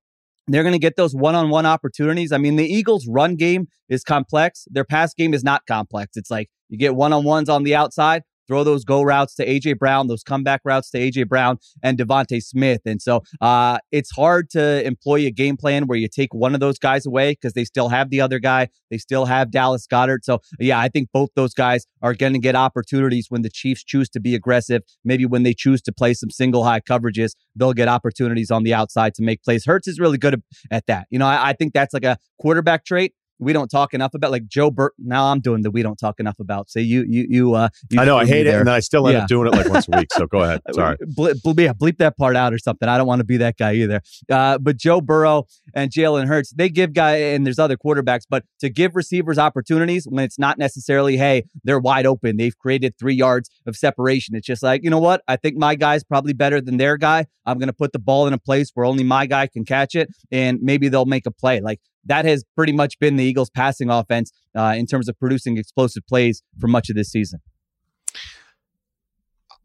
they're 0.46 0.62
going 0.62 0.72
to 0.72 0.78
get 0.78 0.96
those 0.96 1.14
one-on-one 1.14 1.66
opportunities. 1.66 2.32
I 2.32 2.38
mean, 2.38 2.56
the 2.56 2.66
Eagles' 2.66 3.06
run 3.08 3.36
game 3.36 3.66
is 3.88 4.02
complex. 4.02 4.66
Their 4.70 4.84
pass 4.84 5.14
game 5.14 5.34
is 5.34 5.44
not 5.44 5.66
complex. 5.66 6.16
It's 6.16 6.30
like 6.30 6.48
you 6.68 6.78
get 6.78 6.94
one-on-ones 6.94 7.48
on 7.48 7.62
the 7.64 7.74
outside, 7.74 8.22
throw 8.50 8.64
those 8.64 8.84
go 8.84 9.02
routes 9.02 9.36
to 9.36 9.46
AJ 9.46 9.78
Brown, 9.78 10.08
those 10.08 10.24
comeback 10.24 10.60
routes 10.64 10.90
to 10.90 10.98
AJ 10.98 11.28
Brown 11.28 11.58
and 11.84 11.96
DeVonta 11.96 12.42
Smith. 12.42 12.80
And 12.84 13.00
so 13.00 13.22
uh, 13.40 13.78
it's 13.92 14.10
hard 14.10 14.50
to 14.50 14.84
employ 14.84 15.20
a 15.26 15.30
game 15.30 15.56
plan 15.56 15.86
where 15.86 15.96
you 15.96 16.08
take 16.08 16.34
one 16.34 16.52
of 16.52 16.58
those 16.60 16.76
guys 16.76 17.06
away 17.06 17.32
because 17.32 17.52
they 17.52 17.64
still 17.64 17.88
have 17.90 18.10
the 18.10 18.20
other 18.20 18.40
guy. 18.40 18.68
They 18.90 18.98
still 18.98 19.26
have 19.26 19.52
Dallas 19.52 19.86
Goedert. 19.86 20.24
So 20.24 20.40
yeah, 20.58 20.80
I 20.80 20.88
think 20.88 21.10
both 21.12 21.30
those 21.36 21.54
guys 21.54 21.86
are 22.02 22.12
going 22.12 22.32
to 22.32 22.40
get 22.40 22.56
opportunities 22.56 23.26
when 23.28 23.42
the 23.42 23.50
Chiefs 23.50 23.84
choose 23.84 24.08
to 24.10 24.20
be 24.20 24.34
aggressive. 24.34 24.82
Maybe 25.04 25.26
when 25.26 25.44
they 25.44 25.54
choose 25.54 25.80
to 25.82 25.92
play 25.92 26.12
some 26.14 26.30
single 26.30 26.64
high 26.64 26.80
coverages, 26.80 27.36
they'll 27.54 27.72
get 27.72 27.86
opportunities 27.86 28.50
on 28.50 28.64
the 28.64 28.74
outside 28.74 29.14
to 29.14 29.22
make 29.22 29.44
plays. 29.44 29.64
Hurts 29.64 29.86
is 29.86 30.00
really 30.00 30.18
good 30.18 30.42
at 30.72 30.86
that. 30.86 31.06
You 31.10 31.20
know, 31.20 31.26
I, 31.26 31.50
I 31.50 31.52
think 31.52 31.72
that's 31.72 31.94
like 31.94 32.04
a 32.04 32.18
quarterback 32.40 32.84
trait 32.84 33.14
we 33.40 33.52
don't 33.52 33.68
talk 33.68 33.94
enough 33.94 34.14
about 34.14 34.30
like 34.30 34.46
Joe 34.46 34.70
Burrow. 34.70 34.90
Now 34.98 35.26
I'm 35.26 35.40
doing 35.40 35.62
the 35.62 35.70
we 35.70 35.82
don't 35.82 35.98
talk 35.98 36.20
enough 36.20 36.38
about. 36.38 36.70
So 36.70 36.78
you 36.78 37.04
you 37.08 37.26
you. 37.28 37.54
Uh, 37.54 37.70
you 37.90 38.00
I 38.00 38.04
know 38.04 38.18
I 38.18 38.26
hate 38.26 38.46
it, 38.46 38.54
and 38.54 38.66
then 38.66 38.74
I 38.74 38.80
still 38.80 39.06
end 39.08 39.16
yeah. 39.16 39.22
up 39.22 39.28
doing 39.28 39.48
it 39.48 39.52
like 39.52 39.68
once 39.68 39.88
a 39.88 39.96
week. 39.96 40.12
So 40.12 40.26
go 40.26 40.40
ahead. 40.42 40.60
Sorry. 40.72 40.96
Bleep, 40.98 41.58
yeah, 41.58 41.72
bleep 41.72 41.98
that 41.98 42.16
part 42.16 42.36
out 42.36 42.52
or 42.52 42.58
something. 42.58 42.88
I 42.88 42.98
don't 42.98 43.06
want 43.06 43.20
to 43.20 43.24
be 43.24 43.38
that 43.38 43.56
guy 43.56 43.74
either. 43.74 44.02
Uh, 44.30 44.58
but 44.58 44.76
Joe 44.76 45.00
Burrow 45.00 45.46
and 45.74 45.90
Jalen 45.90 46.26
Hurts, 46.26 46.52
they 46.52 46.68
give 46.68 46.92
guy 46.92 47.16
and 47.16 47.46
there's 47.46 47.58
other 47.58 47.76
quarterbacks, 47.76 48.24
but 48.28 48.44
to 48.60 48.68
give 48.68 48.94
receivers 48.94 49.38
opportunities 49.38 50.06
when 50.06 50.24
it's 50.24 50.38
not 50.38 50.58
necessarily 50.58 51.16
hey 51.16 51.44
they're 51.64 51.80
wide 51.80 52.06
open, 52.06 52.36
they've 52.36 52.56
created 52.58 52.98
three 52.98 53.14
yards 53.14 53.50
of 53.66 53.76
separation. 53.76 54.34
It's 54.34 54.46
just 54.46 54.62
like 54.62 54.84
you 54.84 54.90
know 54.90 55.00
what 55.00 55.22
I 55.26 55.36
think 55.36 55.56
my 55.56 55.74
guy's 55.74 56.04
probably 56.04 56.32
better 56.32 56.60
than 56.60 56.76
their 56.76 56.96
guy. 56.96 57.26
I'm 57.46 57.58
going 57.58 57.68
to 57.68 57.72
put 57.72 57.92
the 57.92 57.98
ball 57.98 58.26
in 58.26 58.32
a 58.32 58.38
place 58.38 58.70
where 58.74 58.84
only 58.84 59.02
my 59.02 59.26
guy 59.26 59.46
can 59.46 59.64
catch 59.64 59.94
it, 59.94 60.10
and 60.30 60.60
maybe 60.62 60.88
they'll 60.88 61.06
make 61.06 61.26
a 61.26 61.30
play. 61.30 61.60
Like 61.60 61.80
that 62.04 62.24
has 62.24 62.44
pretty 62.56 62.72
much 62.72 62.98
been 62.98 63.16
the 63.16 63.24
Eagles' 63.24 63.50
passing 63.50 63.90
offense 63.90 64.32
uh, 64.56 64.74
in 64.76 64.86
terms 64.86 65.08
of 65.08 65.18
producing 65.18 65.56
explosive 65.56 66.06
plays 66.06 66.42
for 66.58 66.66
much 66.66 66.90
of 66.90 66.96
this 66.96 67.10
season. 67.10 67.40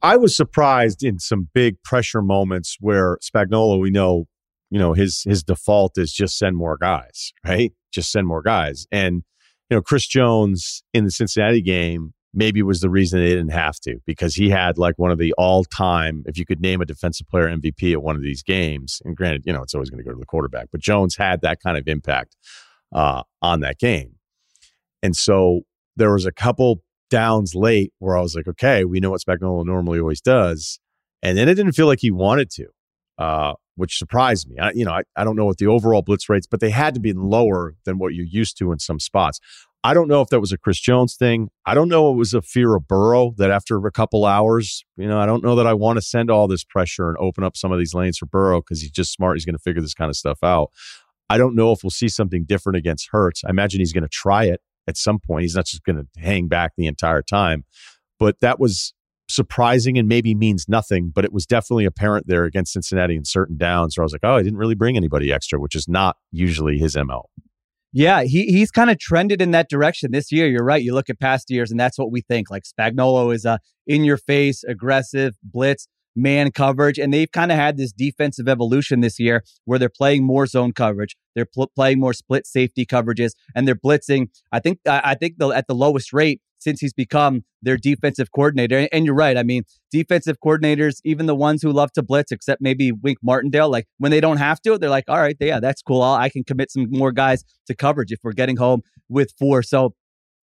I 0.02 0.18
was 0.18 0.36
surprised 0.36 1.04
in 1.04 1.20
some 1.20 1.50
big 1.54 1.82
pressure 1.84 2.22
moments 2.22 2.78
where 2.80 3.18
Spagnuolo, 3.24 3.80
we 3.80 3.90
know, 3.90 4.26
you 4.70 4.78
know, 4.78 4.94
his 4.94 5.24
his 5.24 5.44
default 5.44 5.98
is 5.98 6.12
just 6.12 6.38
send 6.38 6.58
more 6.58 6.78
guys, 6.78 7.34
right? 7.46 7.72
Just 7.92 8.12
send 8.12 8.28
more 8.28 8.42
guys. 8.42 8.86
And 8.92 9.24
you 9.70 9.78
know, 9.78 9.82
Chris 9.82 10.06
Jones 10.06 10.84
in 10.94 11.06
the 11.06 11.12
Cincinnati 11.12 11.62
game 11.62 12.14
maybe 12.36 12.62
was 12.62 12.82
the 12.82 12.90
reason 12.90 13.20
they 13.20 13.30
didn't 13.30 13.50
have 13.50 13.80
to 13.80 14.00
because 14.06 14.36
he 14.36 14.50
had 14.50 14.78
like 14.78 15.00
one 15.00 15.10
of 15.10 15.18
the 15.18 15.34
all-time 15.38 16.24
if 16.28 16.38
you 16.38 16.46
could 16.46 16.60
name 16.60 16.82
a 16.82 16.86
defensive 16.86 17.28
player 17.30 17.48
MVP 17.48 17.94
at 17.94 18.04
one 18.04 18.16
of 18.16 18.22
these 18.22 18.44
games 18.44 19.02
and 19.06 19.16
granted 19.16 19.44
you 19.46 19.54
know 19.54 19.64
it's 19.64 19.74
always 19.74 19.90
going 19.90 20.00
to 20.00 20.04
go 20.04 20.12
to 20.12 20.20
the 20.20 20.26
quarterback 20.26 20.68
but 20.72 20.82
Jones 20.82 21.16
had 21.16 21.42
that 21.42 21.62
kind 21.62 21.78
of 21.78 21.88
impact 21.88 22.36
uh, 22.94 23.24
on 23.42 23.62
that 23.62 23.80
game. 23.80 24.16
And 25.02 25.16
so 25.16 25.62
there 25.96 26.14
was 26.14 26.26
a 26.26 26.32
couple 26.32 26.82
downs 27.10 27.56
late 27.56 27.94
where 28.00 28.18
I 28.18 28.22
was 28.22 28.36
like 28.36 28.48
okay 28.48 28.84
we 28.84 29.00
know 29.00 29.12
what 29.12 29.22
Spagnuolo 29.22 29.66
normally 29.66 30.00
always 30.00 30.22
does 30.22 30.80
and 31.24 31.38
then 31.38 31.48
it 31.48 31.56
didn't 31.56 31.74
feel 31.74 31.88
like 31.88 32.00
he 32.02 32.12
wanted 32.12 32.50
to 32.52 32.68
uh, 33.18 33.54
which 33.78 33.98
surprised 33.98 34.50
me. 34.50 34.58
I, 34.60 34.72
you 34.72 34.84
know 34.84 34.92
I, 34.92 35.04
I 35.16 35.24
don't 35.24 35.36
know 35.36 35.46
what 35.46 35.58
the 35.58 35.68
overall 35.68 36.02
blitz 36.02 36.28
rates 36.28 36.48
but 36.48 36.60
they 36.60 36.72
had 36.72 36.94
to 36.96 37.00
be 37.00 37.14
lower 37.14 37.76
than 37.86 37.98
what 37.98 38.14
you're 38.14 38.26
used 38.26 38.58
to 38.58 38.72
in 38.72 38.80
some 38.80 39.00
spots 39.00 39.40
I 39.86 39.94
don't 39.94 40.08
know 40.08 40.22
if 40.22 40.30
that 40.30 40.40
was 40.40 40.52
a 40.52 40.58
Chris 40.58 40.80
Jones 40.80 41.16
thing. 41.16 41.50
I 41.64 41.76
don't 41.76 41.90
know 41.90 42.10
it 42.10 42.16
was 42.16 42.34
a 42.34 42.42
fear 42.42 42.76
of 42.76 42.88
Burrow 42.88 43.36
that 43.38 43.52
after 43.52 43.78
a 43.78 43.92
couple 43.92 44.26
hours, 44.26 44.84
you 44.98 45.08
know, 45.08 45.20
I 45.20 45.28
don't 45.28 45.44
know 45.44 45.56
that 45.58 45.68
I 45.68 45.76
want 45.76 45.98
to 45.98 46.02
send 46.02 46.32
all 46.32 46.48
this 46.48 46.64
pressure 46.64 47.08
and 47.08 47.16
open 47.20 47.44
up 47.44 47.56
some 47.56 47.72
of 47.72 47.78
these 47.78 47.94
lanes 47.94 48.18
for 48.18 48.26
Burrow 48.26 48.62
because 48.62 48.82
he's 48.82 48.90
just 48.90 49.14
smart. 49.14 49.36
He's 49.38 49.46
going 49.46 49.54
to 49.54 49.62
figure 49.62 49.84
this 49.84 49.94
kind 49.94 50.10
of 50.10 50.16
stuff 50.16 50.40
out. 50.42 50.72
I 51.30 51.38
don't 51.38 51.56
know 51.56 51.72
if 51.72 51.84
we'll 51.84 51.92
see 51.92 52.08
something 52.08 52.46
different 52.46 52.78
against 52.78 53.10
Hurts. 53.12 53.44
I 53.46 53.52
imagine 53.52 53.80
he's 53.80 53.94
going 53.94 54.02
to 54.02 54.10
try 54.10 54.46
it 54.46 54.60
at 54.88 54.98
some 54.98 55.20
point. 55.20 55.44
He's 55.44 55.56
not 55.56 55.68
just 55.68 55.84
going 55.84 55.98
to 55.98 56.20
hang 56.20 56.48
back 56.48 56.72
the 56.76 56.88
entire 56.88 57.22
time. 57.22 57.64
But 58.18 58.40
that 58.40 58.60
was 58.60 58.96
surprising 59.30 60.00
and 60.00 60.08
maybe 60.08 60.34
means 60.34 60.66
nothing, 60.68 61.12
but 61.14 61.26
it 61.26 61.32
was 61.32 61.46
definitely 61.46 61.86
apparent 61.86 62.26
there 62.26 62.46
against 62.46 62.74
Cincinnati 62.74 63.16
in 63.16 63.26
certain 63.26 63.56
downs 63.56 63.96
where 63.96 64.04
I 64.04 64.06
was 64.06 64.14
like, 64.14 64.22
oh, 64.24 64.38
I 64.38 64.42
didn't 64.42 64.58
really 64.58 64.74
bring 64.74 64.98
anybody 64.98 65.32
extra, 65.32 65.60
which 65.60 65.76
is 65.76 65.88
not 65.88 66.18
usually 66.32 66.80
his 66.80 66.98
MO. 66.98 67.30
Yeah, 67.98 68.24
he 68.24 68.48
he's 68.48 68.72
kind 68.72 68.90
of 68.90 69.00
trended 69.00 69.42
in 69.42 69.52
that 69.52 69.70
direction 69.70 70.12
this 70.12 70.30
year. 70.30 70.48
You're 70.48 70.66
right. 70.66 70.84
You 70.84 70.94
look 70.94 71.10
at 71.10 71.18
past 71.18 71.50
years, 71.50 71.72
and 71.72 71.80
that's 71.80 71.98
what 71.98 72.12
we 72.12 72.20
think. 72.20 72.52
Like 72.52 72.64
Spagnuolo 72.64 73.34
is 73.34 73.46
a 73.46 73.58
in 73.88 74.04
your 74.04 74.18
face, 74.18 74.66
aggressive 74.66 75.36
blitz 75.42 75.88
man 76.16 76.52
coverage, 76.52 76.98
and 76.98 77.14
they've 77.14 77.32
kind 77.32 77.52
of 77.52 77.58
had 77.58 77.78
this 77.78 77.92
defensive 77.92 78.48
evolution 78.48 79.02
this 79.02 79.20
year 79.20 79.44
where 79.66 79.80
they're 79.80 79.90
playing 79.90 80.24
more 80.24 80.46
zone 80.48 80.72
coverage, 80.72 81.16
they're 81.36 81.46
pl- 81.46 81.72
playing 81.76 82.00
more 82.00 82.14
split 82.14 82.46
safety 82.48 82.86
coverages, 82.86 83.32
and 83.54 83.68
they're 83.68 83.76
blitzing. 83.76 84.28
I 84.52 84.60
think 84.60 84.80
I 84.86 85.16
think 85.16 85.38
the, 85.38 85.50
at 85.50 85.68
the 85.68 85.76
lowest 85.76 86.14
rate 86.14 86.42
since 86.66 86.80
he's 86.80 86.94
become 86.94 87.44
their 87.62 87.78
defensive 87.78 88.32
coordinator. 88.32 88.88
And 88.92 89.06
you're 89.06 89.14
right. 89.14 89.38
I 89.38 89.44
mean, 89.44 89.64
defensive 89.92 90.38
coordinators, 90.44 91.00
even 91.04 91.28
the 91.28 91.36
ones 91.36 91.62
who 91.62 91.72
love 91.72 91.92
to 91.94 92.02
blitz, 92.02 92.32
except 92.32 92.60
maybe 92.60 92.92
Wink 92.92 93.20
Martindale, 93.22 93.70
like 93.70 93.88
when 94.00 94.12
they 94.12 94.20
don't 94.20 94.38
have 94.38 94.60
to, 94.62 94.78
they're 94.78 94.90
like, 94.90 95.06
all 95.08 95.20
right, 95.20 95.38
yeah, 95.40 95.60
that's 95.60 95.82
cool. 95.84 96.02
i 96.02 96.28
can 96.28 96.44
commit 96.44 96.72
some 96.72 96.88
more 96.90 97.12
guys 97.12 97.44
to 97.68 97.76
coverage 97.76 98.12
if 98.12 98.20
we're 98.24 98.34
getting 98.34 98.58
home 98.58 98.82
with 99.10 99.32
four. 99.38 99.62
So 99.62 99.94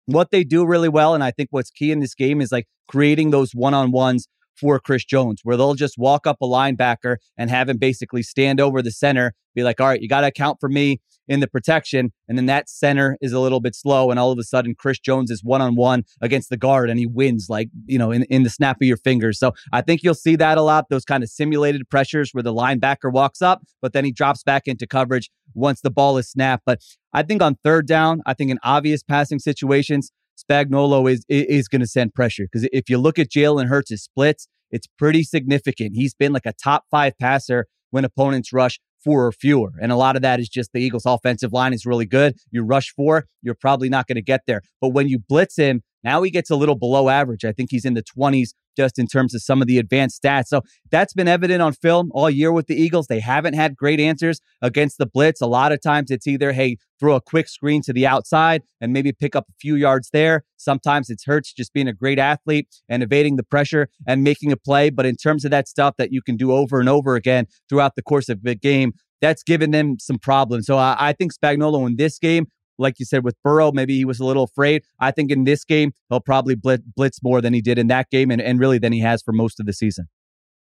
what 0.05 0.31
they 0.31 0.43
do 0.43 0.65
really 0.65 0.89
well, 0.89 1.13
and 1.13 1.23
I 1.23 1.31
think 1.31 1.49
what's 1.51 1.69
key 1.69 1.91
in 1.91 1.99
this 1.99 2.15
game 2.15 2.41
is 2.41 2.51
like 2.51 2.67
creating 2.87 3.31
those 3.31 3.51
one 3.53 3.73
on 3.73 3.91
ones 3.91 4.27
for 4.55 4.79
Chris 4.79 5.05
Jones, 5.05 5.41
where 5.43 5.57
they'll 5.57 5.73
just 5.73 5.97
walk 5.97 6.27
up 6.27 6.37
a 6.41 6.45
linebacker 6.45 7.17
and 7.37 7.49
have 7.49 7.69
him 7.69 7.77
basically 7.77 8.23
stand 8.23 8.59
over 8.59 8.81
the 8.81 8.91
center, 8.91 9.33
be 9.55 9.63
like, 9.63 9.79
all 9.79 9.87
right, 9.87 10.01
you 10.01 10.07
got 10.07 10.21
to 10.21 10.27
account 10.27 10.59
for 10.59 10.69
me 10.69 10.99
in 11.27 11.39
the 11.39 11.47
protection. 11.47 12.11
And 12.27 12.37
then 12.37 12.47
that 12.47 12.69
center 12.69 13.17
is 13.21 13.31
a 13.31 13.39
little 13.39 13.59
bit 13.59 13.75
slow. 13.75 14.11
And 14.11 14.19
all 14.19 14.31
of 14.31 14.39
a 14.39 14.43
sudden, 14.43 14.75
Chris 14.75 14.99
Jones 14.99 15.31
is 15.31 15.43
one 15.43 15.61
on 15.61 15.75
one 15.75 16.03
against 16.21 16.49
the 16.49 16.57
guard 16.57 16.89
and 16.89 16.99
he 16.99 17.05
wins 17.05 17.47
like, 17.49 17.69
you 17.85 17.97
know, 17.97 18.11
in, 18.11 18.23
in 18.23 18.43
the 18.43 18.49
snap 18.49 18.77
of 18.81 18.87
your 18.87 18.97
fingers. 18.97 19.39
So 19.39 19.53
I 19.71 19.81
think 19.81 20.03
you'll 20.03 20.15
see 20.15 20.35
that 20.35 20.57
a 20.57 20.61
lot, 20.61 20.89
those 20.89 21.05
kind 21.05 21.23
of 21.23 21.29
simulated 21.29 21.89
pressures 21.89 22.31
where 22.33 22.43
the 22.43 22.53
linebacker 22.53 23.11
walks 23.11 23.41
up, 23.41 23.63
but 23.81 23.93
then 23.93 24.05
he 24.05 24.11
drops 24.11 24.43
back 24.43 24.67
into 24.67 24.85
coverage 24.85 25.29
once 25.53 25.81
the 25.81 25.91
ball 25.91 26.17
is 26.17 26.29
snapped. 26.29 26.63
But 26.65 26.81
I 27.13 27.23
think 27.23 27.41
on 27.41 27.55
third 27.63 27.87
down, 27.87 28.21
I 28.25 28.33
think 28.33 28.51
in 28.51 28.59
obvious 28.63 29.03
passing 29.03 29.39
situations, 29.39 30.11
Spagnuolo 30.37 31.11
is 31.11 31.25
is 31.29 31.67
going 31.67 31.81
to 31.81 31.87
send 31.87 32.13
pressure 32.13 32.43
because 32.51 32.67
if 32.71 32.89
you 32.89 32.97
look 32.97 33.19
at 33.19 33.29
Jalen 33.29 33.67
Hurts' 33.67 34.01
splits, 34.01 34.47
it's 34.71 34.87
pretty 34.97 35.23
significant. 35.23 35.95
He's 35.95 36.13
been 36.13 36.33
like 36.33 36.45
a 36.45 36.53
top 36.53 36.85
five 36.89 37.13
passer 37.19 37.67
when 37.91 38.05
opponents 38.05 38.51
rush 38.51 38.79
four 39.03 39.27
or 39.27 39.31
fewer. 39.31 39.71
And 39.81 39.91
a 39.91 39.95
lot 39.95 40.15
of 40.15 40.21
that 40.21 40.39
is 40.39 40.49
just 40.49 40.71
the 40.73 40.79
Eagles' 40.79 41.05
offensive 41.05 41.53
line 41.53 41.73
is 41.73 41.85
really 41.85 42.05
good. 42.05 42.35
You 42.51 42.63
rush 42.63 42.93
four, 42.95 43.25
you're 43.41 43.55
probably 43.55 43.89
not 43.89 44.07
going 44.07 44.15
to 44.15 44.21
get 44.21 44.41
there. 44.47 44.61
But 44.81 44.89
when 44.89 45.07
you 45.07 45.19
blitz 45.19 45.57
him, 45.57 45.81
now 46.03 46.21
he 46.23 46.31
gets 46.31 46.49
a 46.49 46.55
little 46.55 46.75
below 46.75 47.09
average. 47.09 47.45
I 47.45 47.51
think 47.51 47.69
he's 47.71 47.85
in 47.85 47.93
the 47.93 48.03
20s 48.03 48.49
just 48.75 48.99
in 48.99 49.07
terms 49.07 49.33
of 49.33 49.41
some 49.41 49.61
of 49.61 49.67
the 49.67 49.77
advanced 49.77 50.21
stats. 50.21 50.45
So 50.47 50.61
that's 50.91 51.13
been 51.13 51.27
evident 51.27 51.61
on 51.61 51.73
film 51.73 52.11
all 52.13 52.29
year 52.29 52.51
with 52.51 52.67
the 52.67 52.75
Eagles. 52.75 53.07
They 53.07 53.19
haven't 53.19 53.53
had 53.53 53.75
great 53.75 53.99
answers 53.99 54.39
against 54.61 54.97
the 54.97 55.05
blitz. 55.05 55.41
A 55.41 55.47
lot 55.47 55.71
of 55.71 55.81
times 55.81 56.11
it's 56.11 56.27
either, 56.27 56.51
hey, 56.53 56.77
throw 56.99 57.15
a 57.15 57.21
quick 57.21 57.49
screen 57.49 57.81
to 57.83 57.93
the 57.93 58.07
outside 58.07 58.63
and 58.79 58.93
maybe 58.93 59.11
pick 59.11 59.35
up 59.35 59.45
a 59.49 59.53
few 59.59 59.75
yards 59.75 60.09
there. 60.11 60.43
Sometimes 60.57 61.09
it's 61.09 61.25
Hurts 61.25 61.53
just 61.53 61.73
being 61.73 61.87
a 61.87 61.93
great 61.93 62.19
athlete 62.19 62.67
and 62.87 63.03
evading 63.03 63.35
the 63.35 63.43
pressure 63.43 63.89
and 64.07 64.23
making 64.23 64.51
a 64.51 64.57
play. 64.57 64.89
But 64.89 65.05
in 65.05 65.15
terms 65.15 65.43
of 65.43 65.51
that 65.51 65.67
stuff 65.67 65.95
that 65.97 66.11
you 66.11 66.21
can 66.21 66.37
do 66.37 66.51
over 66.51 66.79
and 66.79 66.87
over 66.87 67.15
again 67.15 67.47
throughout 67.69 67.95
the 67.95 68.03
course 68.03 68.29
of 68.29 68.43
the 68.43 68.55
game, 68.55 68.93
that's 69.21 69.43
given 69.43 69.71
them 69.71 69.97
some 69.99 70.17
problems. 70.17 70.65
So 70.65 70.77
I, 70.77 70.95
I 70.99 71.13
think 71.13 71.33
Spagnuolo 71.33 71.87
in 71.87 71.95
this 71.95 72.19
game 72.19 72.47
like 72.77 72.99
you 72.99 73.05
said 73.05 73.23
with 73.23 73.35
Burrow, 73.43 73.71
maybe 73.71 73.95
he 73.95 74.05
was 74.05 74.19
a 74.19 74.25
little 74.25 74.43
afraid. 74.43 74.83
I 74.99 75.11
think 75.11 75.31
in 75.31 75.43
this 75.43 75.63
game, 75.63 75.93
he'll 76.09 76.19
probably 76.19 76.55
blitz 76.55 77.23
more 77.23 77.41
than 77.41 77.53
he 77.53 77.61
did 77.61 77.77
in 77.77 77.87
that 77.87 78.09
game 78.09 78.31
and, 78.31 78.41
and 78.41 78.59
really 78.59 78.79
than 78.79 78.93
he 78.93 78.99
has 78.99 79.21
for 79.21 79.31
most 79.31 79.59
of 79.59 79.65
the 79.65 79.73
season. 79.73 80.07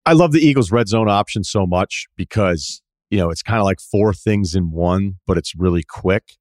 I 0.06 0.14
love 0.14 0.32
the 0.32 0.40
Eagles 0.40 0.72
red 0.72 0.88
zone 0.88 1.10
option 1.10 1.44
so 1.44 1.66
much 1.66 2.06
because, 2.16 2.82
you 3.10 3.18
know, 3.18 3.30
it's 3.30 3.42
kind 3.42 3.60
of 3.60 3.66
like 3.66 3.80
four 3.80 4.14
things 4.14 4.54
in 4.54 4.72
one, 4.72 5.16
but 5.26 5.38
it's 5.38 5.56
really 5.56 5.84
quick. 5.84 6.34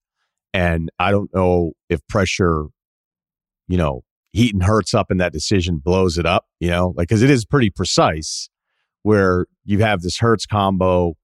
And 0.53 0.91
I 0.99 1.11
don't 1.11 1.35
know 1.35 1.73
if 1.89 2.07
pressure, 2.09 2.67
you 3.67 3.79
know, 3.79 4.03
Heaton 4.33 4.61
hurts 4.61 4.95
up 4.95 5.11
in 5.11 5.17
that 5.19 5.33
decision, 5.33 5.79
blows 5.79 6.19
it 6.19 6.27
up, 6.27 6.47
you 6.61 6.69
know, 6.69 6.93
like, 6.97 7.09
cause 7.09 7.23
it 7.23 7.31
is 7.31 7.45
pretty 7.45 7.71
precise 7.71 8.51
where 9.03 9.47
you 9.65 9.79
have 9.81 10.03
this 10.03 10.19
Hurts 10.19 10.47
combo. 10.47 11.15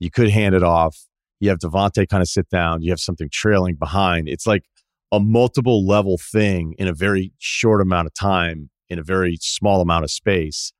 You 0.00 0.10
could 0.10 0.30
hand 0.30 0.54
it 0.54 0.62
off 0.62 1.06
you 1.40 1.48
have 1.50 1.58
DeVonta 1.58 2.08
kind 2.08 2.22
of 2.22 2.28
sit 2.28 2.48
down, 2.48 2.82
you 2.82 2.90
have 2.90 3.00
something 3.00 3.28
trailing 3.30 3.76
behind. 3.76 4.28
It's 4.28 4.46
like 4.46 4.64
a 5.12 5.20
multiple 5.20 5.86
level 5.86 6.18
thing 6.18 6.74
in 6.78 6.88
a 6.88 6.94
very 6.94 7.32
short 7.38 7.80
amount 7.80 8.06
of 8.06 8.14
time, 8.14 8.70
in 8.88 8.98
a 8.98 9.02
very 9.02 9.38
small 9.40 9.80
amount 9.80 10.04
of 10.04 10.10
space. 10.10 10.72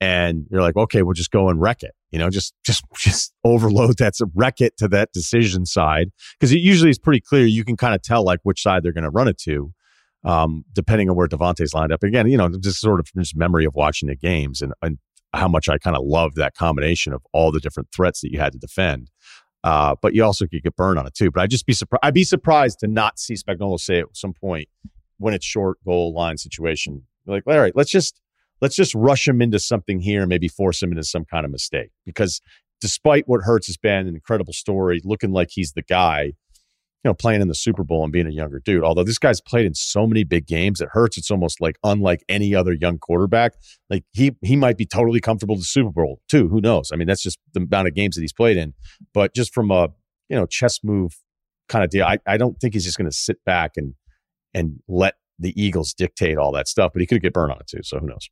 And 0.00 0.46
you're 0.50 0.62
like, 0.62 0.76
okay, 0.76 1.02
we'll 1.02 1.14
just 1.14 1.30
go 1.30 1.48
and 1.48 1.60
wreck 1.60 1.82
it. 1.82 1.92
You 2.10 2.18
know, 2.18 2.28
just 2.28 2.54
just 2.64 2.84
just 2.96 3.32
overload 3.44 3.98
that, 3.98 4.14
wreck 4.34 4.60
it 4.60 4.76
to 4.78 4.88
that 4.88 5.12
decision 5.12 5.66
side 5.66 6.10
because 6.38 6.52
it 6.52 6.58
usually 6.58 6.90
is 6.90 6.98
pretty 6.98 7.20
clear. 7.20 7.46
You 7.46 7.64
can 7.64 7.76
kind 7.76 7.94
of 7.94 8.02
tell 8.02 8.24
like 8.24 8.40
which 8.42 8.62
side 8.62 8.82
they're 8.82 8.92
going 8.92 9.04
to 9.04 9.10
run 9.10 9.28
it 9.28 9.38
to, 9.42 9.72
um, 10.24 10.64
depending 10.72 11.08
on 11.08 11.16
where 11.16 11.28
DeVonta's 11.28 11.74
lined 11.74 11.92
up. 11.92 12.02
Again, 12.02 12.28
you 12.28 12.36
know, 12.36 12.48
just 12.48 12.80
sort 12.80 13.00
of 13.00 13.06
just 13.16 13.36
memory 13.36 13.64
of 13.64 13.74
watching 13.74 14.08
the 14.08 14.16
games 14.16 14.60
and, 14.60 14.72
and 14.82 14.98
how 15.34 15.48
much 15.48 15.68
I 15.68 15.78
kind 15.78 15.96
of 15.96 16.02
loved 16.04 16.36
that 16.36 16.54
combination 16.54 17.12
of 17.12 17.22
all 17.32 17.52
the 17.52 17.60
different 17.60 17.88
threats 17.94 18.20
that 18.20 18.30
you 18.32 18.38
had 18.38 18.52
to 18.52 18.58
defend. 18.58 19.10
Uh, 19.64 19.94
but 20.00 20.14
you 20.14 20.24
also 20.24 20.46
could 20.46 20.62
get 20.62 20.76
burned 20.76 20.98
on 20.98 21.06
it 21.06 21.14
too. 21.14 21.30
But 21.30 21.42
I'd 21.42 21.50
just 21.50 21.66
be 21.66 21.72
surprised. 21.72 22.00
I'd 22.02 22.14
be 22.14 22.24
surprised 22.24 22.80
to 22.80 22.88
not 22.88 23.18
see 23.18 23.34
Spagnuolo 23.34 23.78
say 23.78 24.00
at 24.00 24.06
some 24.12 24.32
point 24.32 24.68
when 25.18 25.34
it's 25.34 25.46
short 25.46 25.78
goal 25.84 26.12
line 26.12 26.36
situation. 26.36 27.02
Like, 27.26 27.44
all 27.46 27.58
right, 27.58 27.74
let's 27.76 27.90
just 27.90 28.20
let's 28.60 28.74
just 28.74 28.94
rush 28.94 29.26
him 29.26 29.40
into 29.40 29.58
something 29.58 30.00
here 30.00 30.20
and 30.20 30.28
maybe 30.28 30.48
force 30.48 30.82
him 30.82 30.90
into 30.90 31.04
some 31.04 31.24
kind 31.24 31.44
of 31.44 31.50
mistake. 31.52 31.90
Because 32.04 32.40
despite 32.80 33.28
what 33.28 33.42
Hurts 33.42 33.68
has 33.68 33.76
been 33.76 34.08
an 34.08 34.14
incredible 34.14 34.52
story, 34.52 35.00
looking 35.04 35.32
like 35.32 35.50
he's 35.50 35.72
the 35.72 35.82
guy, 35.82 36.32
you 37.04 37.08
know, 37.08 37.14
playing 37.14 37.40
in 37.40 37.48
the 37.48 37.54
Super 37.54 37.82
Bowl 37.82 38.04
and 38.04 38.12
being 38.12 38.28
a 38.28 38.30
younger 38.30 38.60
dude. 38.64 38.84
Although 38.84 39.02
this 39.02 39.18
guy's 39.18 39.40
played 39.40 39.66
in 39.66 39.74
so 39.74 40.06
many 40.06 40.22
big 40.22 40.46
games, 40.46 40.80
it 40.80 40.88
hurts. 40.92 41.18
It's 41.18 41.32
almost 41.32 41.60
like 41.60 41.76
unlike 41.82 42.24
any 42.28 42.54
other 42.54 42.72
young 42.72 42.98
quarterback. 42.98 43.54
Like 43.90 44.04
he 44.12 44.36
he 44.42 44.54
might 44.54 44.76
be 44.76 44.86
totally 44.86 45.20
comfortable 45.20 45.56
to 45.56 45.62
Super 45.62 45.90
Bowl 45.90 46.20
too. 46.30 46.48
Who 46.48 46.60
knows? 46.60 46.90
I 46.92 46.96
mean, 46.96 47.08
that's 47.08 47.22
just 47.22 47.38
the 47.54 47.62
amount 47.62 47.88
of 47.88 47.94
games 47.94 48.14
that 48.14 48.20
he's 48.20 48.32
played 48.32 48.56
in. 48.56 48.74
But 49.12 49.34
just 49.34 49.52
from 49.52 49.70
a 49.70 49.88
you 50.28 50.36
know 50.36 50.46
chess 50.46 50.78
move 50.84 51.12
kind 51.68 51.84
of 51.84 51.90
deal, 51.90 52.04
I, 52.04 52.18
I 52.26 52.36
don't 52.36 52.58
think 52.60 52.74
he's 52.74 52.84
just 52.84 52.98
going 52.98 53.10
to 53.10 53.16
sit 53.16 53.44
back 53.44 53.72
and 53.76 53.94
and 54.54 54.78
let 54.86 55.14
the 55.40 55.60
Eagles 55.60 55.94
dictate 55.94 56.38
all 56.38 56.52
that 56.52 56.68
stuff. 56.68 56.92
But 56.92 57.00
he 57.00 57.06
could 57.06 57.20
get 57.20 57.32
burned 57.32 57.50
on 57.50 57.58
it 57.58 57.66
too. 57.66 57.82
So 57.82 57.98
who 57.98 58.06
knows? 58.06 58.28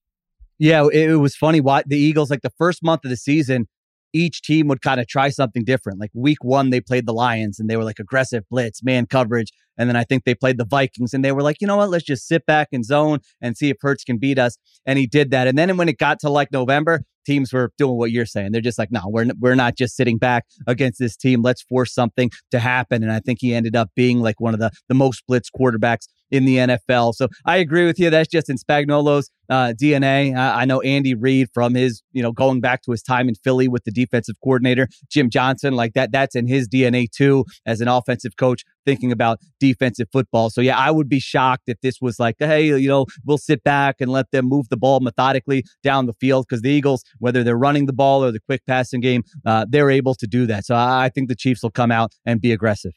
Yeah, 0.60 0.86
it, 0.92 1.10
it 1.10 1.16
was 1.16 1.34
funny. 1.34 1.60
Why 1.60 1.82
the 1.84 1.98
Eagles 1.98 2.30
like 2.30 2.42
the 2.42 2.52
first 2.56 2.84
month 2.84 3.04
of 3.04 3.10
the 3.10 3.16
season 3.16 3.66
each 4.12 4.42
team 4.42 4.68
would 4.68 4.82
kind 4.82 5.00
of 5.00 5.06
try 5.06 5.28
something 5.30 5.64
different. 5.64 6.00
Like 6.00 6.10
week 6.14 6.42
one, 6.42 6.70
they 6.70 6.80
played 6.80 7.06
the 7.06 7.12
Lions 7.12 7.58
and 7.58 7.68
they 7.68 7.76
were 7.76 7.84
like 7.84 7.98
aggressive 7.98 8.44
blitz, 8.50 8.82
man 8.82 9.06
coverage. 9.06 9.52
And 9.78 9.88
then 9.88 9.96
I 9.96 10.04
think 10.04 10.24
they 10.24 10.34
played 10.34 10.58
the 10.58 10.66
Vikings 10.66 11.14
and 11.14 11.24
they 11.24 11.32
were 11.32 11.42
like, 11.42 11.56
you 11.60 11.66
know 11.66 11.78
what, 11.78 11.90
let's 11.90 12.04
just 12.04 12.26
sit 12.26 12.44
back 12.44 12.68
and 12.72 12.84
zone 12.84 13.20
and 13.40 13.56
see 13.56 13.70
if 13.70 13.78
Hurts 13.80 14.04
can 14.04 14.18
beat 14.18 14.38
us. 14.38 14.58
And 14.84 14.98
he 14.98 15.06
did 15.06 15.30
that. 15.30 15.46
And 15.46 15.56
then 15.56 15.76
when 15.76 15.88
it 15.88 15.98
got 15.98 16.18
to 16.20 16.28
like 16.28 16.52
November, 16.52 17.02
teams 17.30 17.52
were 17.52 17.72
doing 17.78 17.96
what 17.96 18.10
you're 18.10 18.26
saying. 18.26 18.50
They're 18.52 18.60
just 18.60 18.78
like, 18.78 18.90
no, 18.90 19.02
we're, 19.06 19.26
we're 19.38 19.54
not 19.54 19.76
just 19.76 19.96
sitting 19.96 20.18
back 20.18 20.46
against 20.66 20.98
this 20.98 21.16
team. 21.16 21.42
Let's 21.42 21.62
force 21.62 21.94
something 21.94 22.30
to 22.50 22.58
happen. 22.58 23.02
And 23.02 23.12
I 23.12 23.20
think 23.20 23.38
he 23.40 23.54
ended 23.54 23.76
up 23.76 23.90
being 23.94 24.20
like 24.20 24.40
one 24.40 24.54
of 24.54 24.60
the, 24.60 24.70
the 24.88 24.94
most 24.94 25.22
blitz 25.28 25.48
quarterbacks 25.48 26.06
in 26.30 26.44
the 26.44 26.56
NFL. 26.56 27.14
So 27.14 27.28
I 27.44 27.56
agree 27.58 27.86
with 27.86 27.98
you. 27.98 28.10
That's 28.10 28.28
just 28.28 28.48
in 28.48 28.56
Spagnuolo's 28.56 29.30
uh, 29.48 29.72
DNA. 29.80 30.36
I, 30.36 30.62
I, 30.62 30.64
know 30.64 30.80
Andy 30.80 31.14
Reid 31.14 31.48
from 31.52 31.74
his, 31.74 32.02
you 32.12 32.22
know, 32.22 32.30
going 32.30 32.60
back 32.60 32.82
to 32.82 32.92
his 32.92 33.02
time 33.02 33.28
in 33.28 33.34
Philly 33.34 33.66
with 33.66 33.82
the 33.82 33.90
defensive 33.90 34.36
coordinator, 34.42 34.86
Jim 35.10 35.28
Johnson, 35.28 35.74
like 35.74 35.94
that, 35.94 36.12
that's 36.12 36.36
in 36.36 36.46
his 36.46 36.68
DNA 36.68 37.10
too, 37.10 37.44
as 37.66 37.80
an 37.80 37.88
offensive 37.88 38.36
coach 38.36 38.62
thinking 38.86 39.10
about 39.10 39.40
defensive 39.58 40.06
football. 40.12 40.50
So 40.50 40.60
yeah, 40.60 40.78
I 40.78 40.90
would 40.92 41.08
be 41.08 41.18
shocked 41.18 41.64
if 41.66 41.80
this 41.80 41.96
was 42.00 42.20
like, 42.20 42.36
hey, 42.38 42.66
you 42.66 42.88
know, 42.88 43.06
we'll 43.24 43.38
sit 43.38 43.64
back 43.64 43.96
and 44.00 44.10
let 44.10 44.30
them 44.30 44.46
move 44.46 44.68
the 44.68 44.76
ball 44.76 45.00
methodically 45.00 45.64
down 45.82 46.06
the 46.06 46.14
field 46.14 46.46
because 46.48 46.62
the 46.62 46.70
Eagles, 46.70 47.02
whether 47.20 47.44
they're 47.44 47.56
running 47.56 47.86
the 47.86 47.92
ball 47.92 48.24
or 48.24 48.32
the 48.32 48.40
quick 48.40 48.66
passing 48.66 49.00
game, 49.00 49.22
uh, 49.46 49.64
they're 49.68 49.90
able 49.90 50.14
to 50.16 50.26
do 50.26 50.46
that. 50.46 50.66
So 50.66 50.74
I, 50.74 51.08
think 51.08 51.28
the 51.28 51.36
Chiefs 51.36 51.62
will 51.62 51.70
come 51.70 51.92
out 51.92 52.14
and 52.26 52.40
be 52.40 52.52
aggressive 52.52 52.92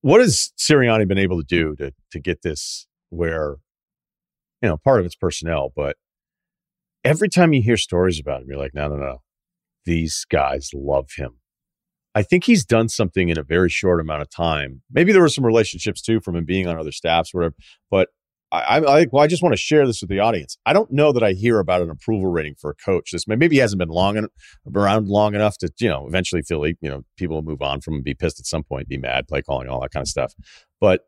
what 0.00 0.20
has 0.20 0.52
Sirianni 0.58 1.08
been 1.08 1.18
able 1.18 1.38
to 1.38 1.46
do 1.46 1.74
to 1.76 1.92
to 2.12 2.20
get 2.20 2.42
this 2.42 2.86
where, 3.10 3.56
you 4.62 4.68
know, 4.68 4.76
part 4.76 5.00
of 5.00 5.06
it's 5.06 5.14
personnel, 5.14 5.72
but 5.74 5.96
every 7.04 7.28
time 7.28 7.52
you 7.52 7.62
hear 7.62 7.76
stories 7.76 8.20
about 8.20 8.42
him, 8.42 8.48
you're 8.48 8.58
like, 8.58 8.74
no, 8.74 8.88
no, 8.88 8.96
no, 8.96 9.22
these 9.84 10.26
guys 10.28 10.70
love 10.74 11.10
him. 11.16 11.38
I 12.14 12.22
think 12.22 12.44
he's 12.44 12.64
done 12.64 12.88
something 12.88 13.28
in 13.28 13.38
a 13.38 13.42
very 13.42 13.68
short 13.68 14.00
amount 14.00 14.22
of 14.22 14.30
time. 14.30 14.82
Maybe 14.90 15.12
there 15.12 15.20
were 15.20 15.28
some 15.28 15.46
relationships 15.46 16.02
too 16.02 16.20
from 16.20 16.36
him 16.36 16.44
being 16.44 16.66
on 16.66 16.78
other 16.78 16.92
staffs, 16.92 17.32
whatever. 17.32 17.54
But 17.90 18.08
I, 18.50 18.78
I, 18.78 19.06
well, 19.12 19.22
I 19.22 19.26
just 19.26 19.42
want 19.42 19.52
to 19.52 19.58
share 19.58 19.86
this 19.86 20.00
with 20.00 20.08
the 20.08 20.20
audience. 20.20 20.56
I 20.64 20.72
don't 20.72 20.90
know 20.90 21.12
that 21.12 21.22
I 21.22 21.32
hear 21.32 21.58
about 21.58 21.82
an 21.82 21.90
approval 21.90 22.30
rating 22.30 22.54
for 22.58 22.70
a 22.70 22.74
coach. 22.74 23.10
This 23.12 23.28
maybe 23.28 23.56
he 23.56 23.60
hasn't 23.60 23.78
been 23.78 23.90
long 23.90 24.16
en- 24.16 24.28
around 24.74 25.08
long 25.08 25.34
enough 25.34 25.58
to 25.58 25.70
you 25.78 25.88
know 25.88 26.06
eventually 26.06 26.42
feel 26.42 26.60
like 26.60 26.76
you 26.80 26.88
know 26.88 27.04
people 27.16 27.36
will 27.36 27.42
move 27.42 27.60
on 27.60 27.80
from 27.80 27.94
him, 27.94 28.02
be 28.02 28.14
pissed 28.14 28.40
at 28.40 28.46
some 28.46 28.64
point, 28.64 28.88
be 28.88 28.96
mad, 28.96 29.28
play 29.28 29.42
calling, 29.42 29.68
all 29.68 29.80
that 29.80 29.90
kind 29.90 30.02
of 30.02 30.08
stuff. 30.08 30.34
But 30.80 31.02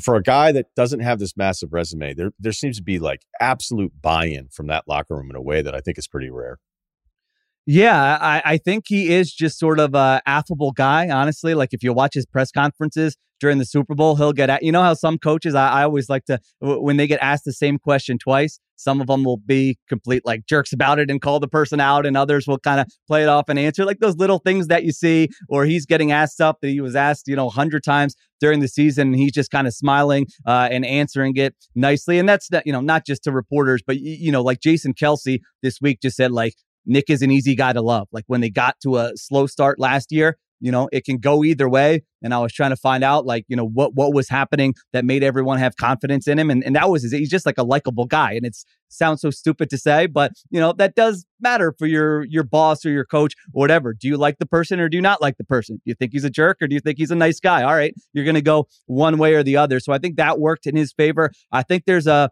for 0.00 0.16
a 0.16 0.22
guy 0.22 0.52
that 0.52 0.66
doesn't 0.76 1.00
have 1.00 1.18
this 1.18 1.36
massive 1.36 1.72
resume, 1.72 2.14
there 2.14 2.32
there 2.38 2.52
seems 2.52 2.76
to 2.76 2.82
be 2.82 2.98
like 2.98 3.22
absolute 3.40 3.92
buy-in 4.00 4.48
from 4.48 4.66
that 4.66 4.84
locker 4.86 5.16
room 5.16 5.30
in 5.30 5.36
a 5.36 5.42
way 5.42 5.62
that 5.62 5.74
I 5.74 5.80
think 5.80 5.98
is 5.98 6.06
pretty 6.06 6.30
rare. 6.30 6.58
Yeah, 7.70 8.16
I, 8.18 8.42
I 8.46 8.56
think 8.56 8.84
he 8.86 9.12
is 9.14 9.30
just 9.30 9.58
sort 9.58 9.78
of 9.78 9.94
a 9.94 10.22
affable 10.24 10.72
guy, 10.72 11.10
honestly. 11.10 11.52
Like 11.52 11.74
if 11.74 11.82
you 11.82 11.92
watch 11.92 12.14
his 12.14 12.24
press 12.24 12.50
conferences 12.50 13.14
during 13.40 13.58
the 13.58 13.66
Super 13.66 13.94
Bowl, 13.94 14.16
he'll 14.16 14.32
get 14.32 14.48
at 14.48 14.62
you 14.62 14.72
know 14.72 14.80
how 14.82 14.94
some 14.94 15.18
coaches 15.18 15.54
I, 15.54 15.68
I 15.68 15.82
always 15.82 16.08
like 16.08 16.24
to 16.24 16.40
when 16.60 16.96
they 16.96 17.06
get 17.06 17.18
asked 17.20 17.44
the 17.44 17.52
same 17.52 17.78
question 17.78 18.16
twice, 18.16 18.58
some 18.76 19.02
of 19.02 19.06
them 19.08 19.22
will 19.22 19.36
be 19.36 19.76
complete 19.86 20.22
like 20.24 20.46
jerks 20.46 20.72
about 20.72 20.98
it 20.98 21.10
and 21.10 21.20
call 21.20 21.40
the 21.40 21.46
person 21.46 21.78
out, 21.78 22.06
and 22.06 22.16
others 22.16 22.46
will 22.46 22.58
kind 22.58 22.80
of 22.80 22.86
play 23.06 23.22
it 23.22 23.28
off 23.28 23.50
and 23.50 23.58
answer 23.58 23.84
like 23.84 23.98
those 23.98 24.16
little 24.16 24.38
things 24.38 24.68
that 24.68 24.84
you 24.84 24.90
see, 24.90 25.28
or 25.50 25.66
he's 25.66 25.84
getting 25.84 26.10
asked 26.10 26.32
stuff 26.32 26.56
that 26.62 26.68
he 26.68 26.80
was 26.80 26.96
asked, 26.96 27.28
you 27.28 27.36
know, 27.36 27.48
a 27.48 27.50
hundred 27.50 27.84
times 27.84 28.14
during 28.40 28.60
the 28.60 28.68
season, 28.68 29.08
and 29.08 29.16
he's 29.16 29.32
just 29.32 29.50
kind 29.50 29.66
of 29.66 29.74
smiling 29.74 30.26
uh, 30.46 30.68
and 30.70 30.86
answering 30.86 31.36
it 31.36 31.54
nicely. 31.74 32.18
And 32.18 32.26
that's 32.26 32.50
not, 32.50 32.66
you 32.66 32.72
know 32.72 32.80
not 32.80 33.04
just 33.04 33.24
to 33.24 33.30
reporters, 33.30 33.82
but 33.86 33.98
you 33.98 34.32
know 34.32 34.40
like 34.40 34.60
Jason 34.62 34.94
Kelce 34.94 35.40
this 35.62 35.82
week 35.82 35.98
just 36.00 36.16
said 36.16 36.32
like 36.32 36.54
Nick 36.88 37.10
is 37.10 37.22
an 37.22 37.30
easy 37.30 37.54
guy 37.54 37.72
to 37.72 37.82
love. 37.82 38.08
Like 38.10 38.24
when 38.26 38.40
they 38.40 38.50
got 38.50 38.80
to 38.82 38.96
a 38.96 39.12
slow 39.14 39.46
start 39.46 39.78
last 39.78 40.10
year, 40.10 40.38
you 40.60 40.72
know, 40.72 40.88
it 40.92 41.04
can 41.04 41.18
go 41.18 41.44
either 41.44 41.68
way. 41.68 42.02
And 42.22 42.34
I 42.34 42.38
was 42.40 42.52
trying 42.52 42.70
to 42.70 42.76
find 42.76 43.04
out, 43.04 43.24
like, 43.24 43.44
you 43.46 43.54
know, 43.54 43.66
what 43.66 43.94
what 43.94 44.12
was 44.12 44.28
happening 44.28 44.74
that 44.92 45.04
made 45.04 45.22
everyone 45.22 45.58
have 45.58 45.76
confidence 45.76 46.26
in 46.26 46.38
him. 46.38 46.50
And, 46.50 46.64
and 46.64 46.74
that 46.74 46.90
was 46.90 47.08
he's 47.12 47.30
just 47.30 47.46
like 47.46 47.58
a 47.58 47.62
likable 47.62 48.06
guy. 48.06 48.32
And 48.32 48.44
it 48.44 48.56
sounds 48.88 49.20
so 49.20 49.30
stupid 49.30 49.70
to 49.70 49.78
say, 49.78 50.06
but 50.06 50.32
you 50.50 50.58
know, 50.58 50.72
that 50.72 50.96
does 50.96 51.26
matter 51.40 51.72
for 51.78 51.86
your 51.86 52.24
your 52.24 52.42
boss 52.42 52.84
or 52.84 52.90
your 52.90 53.04
coach 53.04 53.34
or 53.54 53.60
whatever. 53.60 53.94
Do 53.94 54.08
you 54.08 54.16
like 54.16 54.38
the 54.38 54.46
person 54.46 54.80
or 54.80 54.88
do 54.88 54.96
you 54.96 55.02
not 55.02 55.22
like 55.22 55.36
the 55.36 55.44
person? 55.44 55.76
Do 55.76 55.82
you 55.84 55.94
think 55.94 56.12
he's 56.12 56.24
a 56.24 56.30
jerk 56.30 56.58
or 56.60 56.66
do 56.66 56.74
you 56.74 56.80
think 56.80 56.98
he's 56.98 57.12
a 57.12 57.16
nice 57.16 57.38
guy? 57.38 57.62
All 57.62 57.74
right, 57.74 57.94
you're 58.12 58.24
gonna 58.24 58.40
go 58.40 58.66
one 58.86 59.16
way 59.18 59.34
or 59.34 59.44
the 59.44 59.56
other. 59.56 59.78
So 59.78 59.92
I 59.92 59.98
think 59.98 60.16
that 60.16 60.40
worked 60.40 60.66
in 60.66 60.74
his 60.74 60.92
favor. 60.92 61.30
I 61.52 61.62
think 61.62 61.84
there's 61.86 62.08
a 62.08 62.30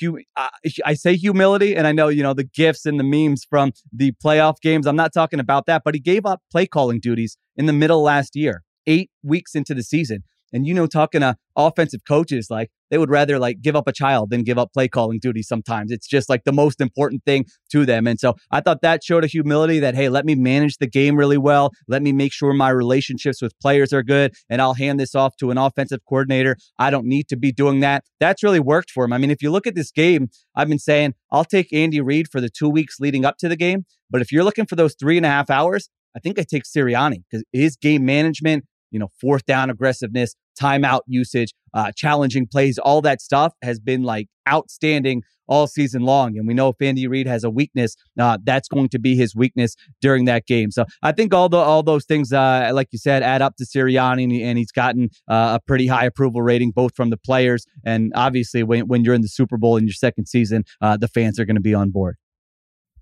hu- 0.00 0.20
uh, 0.36 0.48
I 0.84 0.94
say 0.94 1.16
humility, 1.16 1.76
and 1.76 1.86
I 1.86 1.92
know 1.92 2.08
you 2.08 2.22
know 2.22 2.34
the 2.34 2.44
gifts 2.44 2.86
and 2.86 2.98
the 2.98 3.04
memes 3.04 3.44
from 3.48 3.72
the 3.92 4.12
playoff 4.24 4.60
games. 4.60 4.86
I'm 4.86 4.96
not 4.96 5.12
talking 5.12 5.40
about 5.40 5.66
that, 5.66 5.82
but 5.84 5.94
he 5.94 6.00
gave 6.00 6.26
up 6.26 6.42
play 6.50 6.66
calling 6.66 7.00
duties 7.00 7.36
in 7.56 7.66
the 7.66 7.72
middle 7.72 8.02
last 8.02 8.36
year, 8.36 8.62
eight 8.86 9.10
weeks 9.22 9.54
into 9.54 9.74
the 9.74 9.82
season. 9.82 10.22
And 10.52 10.66
you 10.66 10.74
know, 10.74 10.86
talking 10.86 11.20
to 11.20 11.36
offensive 11.56 12.00
coaches, 12.06 12.48
like 12.50 12.70
they 12.90 12.98
would 12.98 13.10
rather 13.10 13.38
like 13.38 13.60
give 13.60 13.74
up 13.74 13.88
a 13.88 13.92
child 13.92 14.30
than 14.30 14.42
give 14.42 14.58
up 14.58 14.72
play 14.72 14.88
calling 14.88 15.18
duty 15.18 15.42
sometimes. 15.42 15.90
It's 15.90 16.06
just 16.06 16.28
like 16.28 16.44
the 16.44 16.52
most 16.52 16.80
important 16.80 17.24
thing 17.24 17.46
to 17.72 17.84
them. 17.84 18.06
And 18.06 18.20
so 18.20 18.34
I 18.50 18.60
thought 18.60 18.82
that 18.82 19.02
showed 19.02 19.24
a 19.24 19.26
humility 19.26 19.80
that, 19.80 19.94
hey, 19.94 20.08
let 20.08 20.24
me 20.24 20.34
manage 20.34 20.76
the 20.76 20.86
game 20.86 21.16
really 21.16 21.38
well. 21.38 21.72
Let 21.88 22.02
me 22.02 22.12
make 22.12 22.32
sure 22.32 22.52
my 22.52 22.70
relationships 22.70 23.42
with 23.42 23.58
players 23.60 23.92
are 23.92 24.02
good. 24.02 24.34
And 24.48 24.62
I'll 24.62 24.74
hand 24.74 25.00
this 25.00 25.14
off 25.14 25.36
to 25.38 25.50
an 25.50 25.58
offensive 25.58 26.00
coordinator. 26.08 26.56
I 26.78 26.90
don't 26.90 27.06
need 27.06 27.28
to 27.28 27.36
be 27.36 27.52
doing 27.52 27.80
that. 27.80 28.04
That's 28.20 28.42
really 28.42 28.60
worked 28.60 28.90
for 28.90 29.04
him. 29.04 29.12
I 29.12 29.18
mean, 29.18 29.30
if 29.30 29.42
you 29.42 29.50
look 29.50 29.66
at 29.66 29.74
this 29.74 29.90
game, 29.90 30.28
I've 30.54 30.68
been 30.68 30.78
saying 30.78 31.14
I'll 31.32 31.44
take 31.44 31.72
Andy 31.72 32.00
Reid 32.00 32.28
for 32.30 32.40
the 32.40 32.50
two 32.50 32.68
weeks 32.68 33.00
leading 33.00 33.24
up 33.24 33.36
to 33.38 33.48
the 33.48 33.56
game. 33.56 33.84
But 34.10 34.22
if 34.22 34.30
you're 34.30 34.44
looking 34.44 34.66
for 34.66 34.76
those 34.76 34.94
three 34.98 35.16
and 35.16 35.26
a 35.26 35.30
half 35.30 35.50
hours, 35.50 35.88
I 36.16 36.20
think 36.20 36.38
I 36.38 36.44
take 36.48 36.62
Sirianni 36.64 37.24
because 37.30 37.44
his 37.52 37.76
game 37.76 38.04
management, 38.04 38.64
you 38.96 39.00
know, 39.00 39.10
fourth 39.20 39.44
down 39.44 39.68
aggressiveness, 39.68 40.34
timeout 40.58 41.02
usage, 41.06 41.52
uh, 41.74 41.92
challenging 41.94 42.46
plays, 42.46 42.78
all 42.78 43.02
that 43.02 43.20
stuff 43.20 43.52
has 43.60 43.78
been 43.78 44.02
like 44.02 44.26
outstanding 44.48 45.22
all 45.46 45.66
season 45.66 46.00
long. 46.00 46.38
And 46.38 46.48
we 46.48 46.54
know 46.54 46.70
if 46.70 46.76
Andy 46.80 47.06
Reid 47.06 47.26
has 47.26 47.44
a 47.44 47.50
weakness, 47.50 47.94
uh, 48.18 48.38
that's 48.42 48.68
going 48.68 48.88
to 48.88 48.98
be 48.98 49.14
his 49.14 49.36
weakness 49.36 49.76
during 50.00 50.24
that 50.24 50.46
game. 50.46 50.70
So 50.70 50.86
I 51.02 51.12
think 51.12 51.34
all 51.34 51.50
the 51.50 51.58
all 51.58 51.82
those 51.82 52.06
things, 52.06 52.32
uh, 52.32 52.70
like 52.72 52.88
you 52.90 52.98
said, 52.98 53.22
add 53.22 53.42
up 53.42 53.56
to 53.56 53.66
Sirianni, 53.66 54.42
and, 54.42 54.56
he's 54.56 54.72
gotten 54.72 55.10
uh, 55.28 55.58
a 55.58 55.60
pretty 55.66 55.86
high 55.86 56.06
approval 56.06 56.40
rating 56.40 56.70
both 56.70 56.96
from 56.96 57.10
the 57.10 57.18
players 57.18 57.66
and 57.84 58.10
obviously 58.14 58.62
when 58.62 58.88
when 58.88 59.04
you're 59.04 59.12
in 59.12 59.20
the 59.20 59.28
Super 59.28 59.58
Bowl 59.58 59.76
in 59.76 59.84
your 59.84 59.92
second 59.92 60.26
season, 60.26 60.64
uh, 60.80 60.96
the 60.96 61.08
fans 61.08 61.38
are 61.38 61.44
going 61.44 61.56
to 61.56 61.60
be 61.60 61.74
on 61.74 61.90
board. 61.90 62.16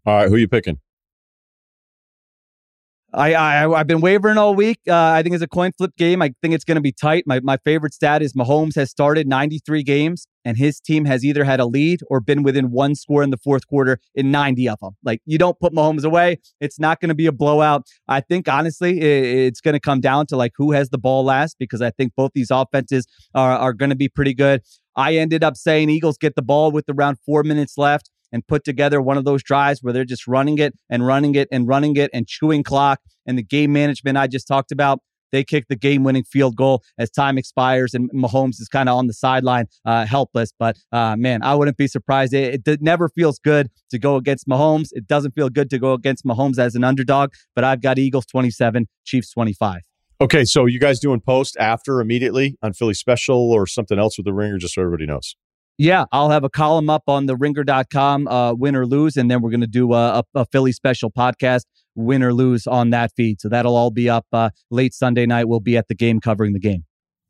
All 0.05 0.16
right, 0.16 0.28
who 0.28 0.34
are 0.34 0.38
you 0.38 0.49
picking? 0.49 0.80
I, 3.15 3.35
I 3.35 3.81
I've 3.81 3.87
been 3.87 4.01
wavering 4.01 4.39
all 4.39 4.55
week. 4.55 4.81
Uh, 4.89 4.95
I 4.95 5.23
think 5.23 5.35
it's 5.35 5.45
a 5.45 5.49
coin 5.49 5.71
flip 5.77 5.97
game. 5.97 6.21
I 6.21 6.35
think 6.43 6.53
it's 6.53 6.65
going 6.65 6.75
to 6.77 6.81
be 6.81 6.91
tight. 6.91 7.25
My 7.27 7.41
my 7.41 7.57
favorite 7.59 7.95
stat 7.95 8.23
is 8.23 8.33
Mahomes 8.33 8.75
has 8.75 8.91
started 8.91 9.29
93 9.29 9.85
games 9.85 10.27
and 10.45 10.57
his 10.57 10.81
team 10.81 11.05
has 11.05 11.25
either 11.25 11.45
had 11.45 11.61
a 11.61 11.67
lead 11.67 12.01
or 12.11 12.21
been 12.21 12.43
within 12.43 12.73
one 12.73 12.95
score 12.97 13.23
in 13.23 13.31
the 13.31 13.37
fourth 13.37 13.67
quarter 13.69 14.01
in 14.15 14.31
90 14.33 14.69
of 14.69 14.81
them. 14.81 14.97
Like 15.05 15.21
you 15.27 15.39
don't 15.39 15.59
put 15.61 15.73
Mahomes 15.73 16.05
away, 16.05 16.39
it's 16.61 16.81
not 16.81 17.01
going 17.01 17.09
to 17.09 17.15
be 17.15 17.27
a 17.27 17.33
blowout. 17.33 17.87
I 18.09 18.21
think 18.21 18.49
honestly, 18.49 19.01
it, 19.01 19.47
it's 19.47 19.61
going 19.61 19.75
to 19.75 19.81
come 19.81 20.01
down 20.01 20.27
to 20.27 20.37
like 20.37 20.53
who 20.57 20.73
has 20.73 20.91
the 20.91 20.99
ball 20.99 21.25
last 21.25 21.57
because 21.59 21.81
I 21.81 21.91
think 21.91 22.15
both 22.17 22.33
these 22.35 22.51
offenses 22.51 23.07
are 23.35 23.57
are 23.57 23.73
going 23.73 23.91
to 23.91 23.97
be 23.97 24.09
pretty 24.09 24.35
good. 24.35 24.62
I 24.97 25.17
ended 25.17 25.45
up 25.45 25.57
saying 25.57 25.89
Eagles 25.89 26.19
get 26.19 26.35
the 26.35 26.43
ball 26.43 26.73
with 26.73 26.85
around 26.89 27.19
four 27.25 27.43
minutes 27.43 27.79
left 27.79 28.11
and 28.35 28.45
put 28.47 28.64
together 28.64 29.01
one 29.01 29.16
of 29.16 29.24
those 29.24 29.45
drives 29.45 29.80
where 29.80 29.93
they're 29.93 30.05
just 30.05 30.26
running 30.26 30.59
it 30.59 30.74
and 30.91 31.07
running 31.07 31.37
it 31.37 31.47
and 31.53 31.68
running 31.68 31.97
it 31.97 32.11
and 32.12 32.26
chewing 32.26 32.64
clock 32.64 33.01
and 33.26 33.39
the 33.39 33.43
game 33.43 33.72
management 33.72 34.18
I 34.18 34.26
just 34.26 34.49
talked 34.49 34.72
about. 34.72 34.99
They 35.30 35.45
kick 35.45 35.66
the 35.68 35.76
game 35.76 36.03
winning 36.03 36.24
field 36.24 36.57
goal 36.57 36.82
as 36.99 37.11
time 37.11 37.39
expires 37.39 37.95
and 37.95 38.11
Mahomes 38.12 38.61
is 38.61 38.68
kind 38.68 38.89
of 38.89 38.97
on 38.97 39.07
the 39.07 39.12
sideline, 39.12 39.66
uh, 39.85 40.05
helpless. 40.05 40.53
But 40.59 40.76
uh, 40.91 41.16
man, 41.16 41.43
I 41.43 41.55
wouldn't 41.55 41.76
be 41.76 41.87
surprised. 41.87 42.35
It, 42.35 42.66
it 42.66 42.82
never 42.82 43.09
feels 43.09 43.39
good 43.39 43.68
to 43.91 43.99
go 44.01 44.16
against 44.16 44.49
Mahomes. 44.49 44.89
It 44.93 45.07
doesn't 45.07 45.32
feel 45.37 45.49
good 45.49 45.70
to 45.70 45.78
go 45.78 45.93
against 45.93 46.24
Mahomes 46.24 46.59
as 46.59 46.74
an 46.74 46.82
underdog, 46.82 47.30
but 47.55 47.62
I've 47.62 47.80
got 47.80 47.99
Eagles 47.99 48.26
27, 48.26 48.87
Chiefs 49.05 49.30
25. 49.32 49.82
Okay, 50.20 50.45
so 50.45 50.66
you 50.66 50.80
guys 50.80 50.99
doing 50.99 51.20
post 51.20 51.57
after 51.59 52.01
immediately 52.01 52.57
on 52.62 52.72
Philly 52.72 52.95
special 52.95 53.53
or 53.53 53.66
something 53.66 53.99
else 53.99 54.16
with 54.16 54.26
the 54.26 54.32
ringer, 54.32 54.59
just 54.59 54.74
so 54.74 54.82
everybody 54.82 55.07
knows? 55.07 55.37
Yeah, 55.77 56.05
I'll 56.12 56.31
have 56.31 56.45
a 56.45 56.49
column 56.49 56.89
up 56.89 57.03
on 57.09 57.27
the 57.27 57.37
ringer.com, 57.37 58.29
uh, 58.29 58.55
win 58.55 58.77
or 58.77 58.87
lose, 58.87 59.16
and 59.16 59.31
then 59.31 59.43
we're 59.43 59.51
going 59.51 59.61
to 59.61 59.66
do 59.66 59.93
a, 59.93 60.20
a, 60.20 60.25
a, 60.41 60.47
Philly 60.47 60.70
special 60.70 61.11
podcast, 61.11 61.64
win 61.97 62.22
or 62.22 62.33
lose, 62.33 62.66
on 62.66 62.91
that 62.91 63.11
feed. 63.16 63.41
So 63.41 63.49
that'll 63.49 63.75
all 63.77 63.91
be 63.91 64.09
up 64.09 64.27
uh, 64.33 64.51
late 64.70 64.95
Sunday 64.95 65.27
night. 65.27 65.49
We'll 65.49 65.61
be 65.61 65.77
at 65.77 65.89
the 65.89 65.95
game 65.95 66.20
covering 66.20 66.53
the 66.53 66.61
game. 66.61 66.85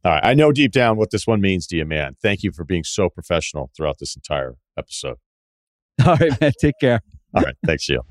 All 0.05 0.13
right. 0.13 0.21
I 0.23 0.35
know 0.35 0.53
deep 0.53 0.73
down 0.73 0.99
what 0.99 1.11
this 1.11 1.27
one 1.27 1.41
means 1.41 1.67
to 1.69 1.77
you, 1.77 1.87
man. 1.87 2.17
Thank 2.23 2.43
you 2.43 2.53
for 2.53 2.65
being 2.65 2.85
so 2.85 3.09
professional 3.09 3.71
throughout 3.75 3.97
this 3.99 4.15
entire 4.15 4.57
episode. 4.77 5.17
All 6.07 6.17
right, 6.17 6.39
man. 6.41 6.53
Take 6.61 6.75
care. 6.81 7.01
all 7.35 7.43
right. 7.43 7.55
Thanks, 7.65 7.85
Sheil. 7.85 8.05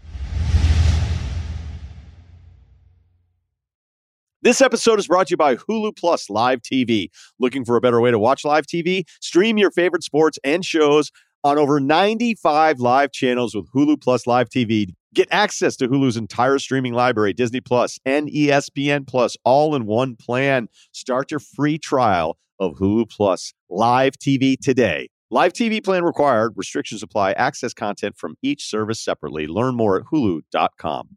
This 4.44 4.60
episode 4.60 5.00
is 5.00 5.08
brought 5.08 5.28
to 5.28 5.32
you 5.32 5.38
by 5.38 5.56
Hulu 5.56 5.96
Plus 5.96 6.30
Live 6.30 6.60
TV. 6.62 7.08
Looking 7.40 7.64
for 7.64 7.78
a 7.78 7.80
better 7.80 8.02
way 8.02 8.12
to 8.12 8.20
watch 8.20 8.44
live 8.44 8.66
TV? 8.68 9.06
Stream 9.22 9.58
your 9.58 9.72
favorite 9.72 10.04
sports 10.04 10.38
and 10.44 10.66
shows 10.66 11.12
on 11.46 11.58
over 11.58 11.80
95 11.80 12.82
live 12.82 13.14
channels 13.14 13.56
with 13.56 13.72
Hulu 13.72 14.02
Plus 14.02 14.28
Live 14.28 14.50
TV. 14.50 14.88
Get 15.14 15.30
access 15.32 15.78
to 15.78 15.88
Hulu's 15.88 16.18
entire 16.18 16.60
streaming 16.60 16.92
library, 16.92 17.32
Disney 17.32 17.62
Plus 17.62 18.00
and 18.04 18.28
ESPN 18.28 19.08
Plus, 19.08 19.38
all 19.46 19.76
in 19.76 19.86
one 19.86 20.18
plan. 20.18 20.68
Start 20.92 21.32
your 21.32 21.40
free 21.40 21.78
trial 21.78 22.38
of 22.60 22.74
Hulu 22.74 23.10
Plus 23.10 23.54
Live 23.70 24.18
TV 24.18 24.58
today. 24.62 25.08
Live 25.32 25.54
TV 25.54 25.82
plan 25.82 26.04
required. 26.04 26.52
Restrictions 26.58 27.02
apply. 27.02 27.32
Access 27.32 27.74
content 27.74 28.18
from 28.18 28.36
each 28.42 28.66
service 28.66 29.00
separately. 29.00 29.48
Learn 29.48 29.78
more 29.78 29.96
at 29.96 30.04
hulu.com. 30.12 31.16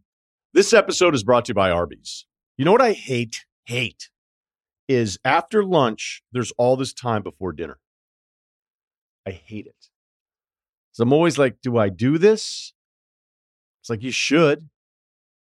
This 0.54 0.72
episode 0.72 1.16
is 1.16 1.24
brought 1.24 1.46
to 1.46 1.50
you 1.50 1.54
by 1.54 1.72
Arby's. 1.72 2.24
You 2.56 2.64
know 2.64 2.72
what 2.72 2.82
I 2.82 2.92
hate? 2.92 3.44
Hate 3.64 4.10
is 4.88 5.18
after 5.24 5.64
lunch, 5.64 6.22
there's 6.32 6.52
all 6.52 6.76
this 6.76 6.92
time 6.94 7.22
before 7.22 7.52
dinner. 7.52 7.78
I 9.26 9.32
hate 9.32 9.66
it. 9.66 9.88
So 10.92 11.02
I'm 11.02 11.12
always 11.12 11.36
like, 11.36 11.60
do 11.60 11.76
I 11.76 11.88
do 11.88 12.16
this? 12.16 12.72
It's 13.82 13.90
like 13.90 14.02
you 14.02 14.12
should. 14.12 14.68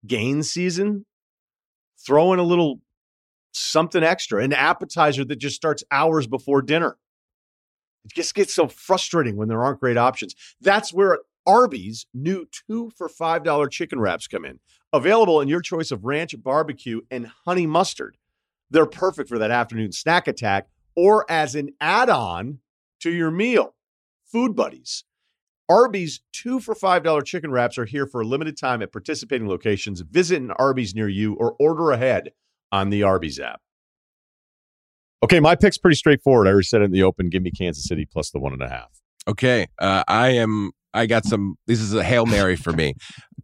Gain 0.06 0.44
season, 0.44 1.06
throw 2.06 2.34
in 2.34 2.40
a 2.40 2.44
little 2.44 2.82
something 3.54 4.04
extra, 4.04 4.44
an 4.44 4.54
appetizer 4.54 5.26
that 5.26 5.38
just 5.38 5.56
starts 5.56 5.84
hours 5.90 6.28
before 6.28 6.62
dinner. 6.62 6.98
It 8.04 8.14
just 8.14 8.36
gets 8.36 8.54
so 8.54 8.68
frustrating 8.68 9.36
when 9.36 9.48
there 9.48 9.64
aren't 9.64 9.80
great 9.80 9.98
options. 9.98 10.36
That's 10.62 10.94
where 10.94 11.20
Arby's 11.48 12.06
new 12.14 12.48
two 12.68 12.92
for 12.98 13.08
$5 13.08 13.72
chicken 13.72 14.00
wraps 14.00 14.28
come 14.28 14.46
in. 14.46 14.60
Available 14.94 15.42
in 15.42 15.48
your 15.48 15.62
choice 15.62 15.92
of 15.92 16.06
ranch, 16.06 16.36
barbecue, 16.42 17.02
and 17.12 17.32
honey 17.46 17.68
mustard. 17.68 18.18
They're 18.70 18.86
perfect 18.86 19.30
for 19.30 19.38
that 19.40 19.52
afternoon 19.52 19.92
snack 19.92 20.28
attack 20.28 20.68
or 20.96 21.30
as 21.30 21.56
an 21.56 21.70
add 21.80 22.10
on 22.10 22.60
to 23.02 23.12
your 23.12 23.32
meal. 23.32 23.76
Food 24.26 24.56
Buddies. 24.56 25.04
Arby's 25.68 26.22
two 26.32 26.60
for 26.60 26.76
$5 26.76 27.26
chicken 27.26 27.52
wraps 27.52 27.78
are 27.78 27.86
here 27.86 28.06
for 28.06 28.22
a 28.22 28.26
limited 28.26 28.58
time 28.58 28.82
at 28.82 28.92
participating 28.92 29.48
locations. 29.48 30.02
Visit 30.02 30.42
an 30.42 30.52
Arby's 30.52 30.94
near 30.94 31.10
you 31.10 31.34
or 31.36 31.56
order 31.60 31.92
ahead 31.92 32.32
on 32.72 32.90
the 32.90 33.04
Arby's 33.04 33.40
app. 33.40 33.62
Okay, 35.24 35.40
my 35.40 35.56
pick's 35.56 35.78
pretty 35.78 35.96
straightforward. 35.96 36.48
I 36.48 36.52
already 36.52 36.66
said 36.66 36.82
it 36.82 36.86
in 36.86 36.92
the 36.92 37.02
open. 37.02 37.30
Give 37.30 37.42
me 37.42 37.52
Kansas 37.52 37.86
City 37.86 38.06
plus 38.06 38.30
the 38.30 38.40
one 38.40 38.54
and 38.54 38.62
a 38.62 38.70
half. 38.70 39.02
Okay, 39.28 39.66
uh, 39.80 40.04
I 40.08 40.30
am 40.30 40.72
I 40.96 41.06
got 41.06 41.26
some. 41.26 41.58
This 41.68 41.80
is 41.80 41.94
a 41.94 42.04
hail 42.04 42.26
mary 42.26 42.56
for 42.56 42.72
me. 42.72 42.96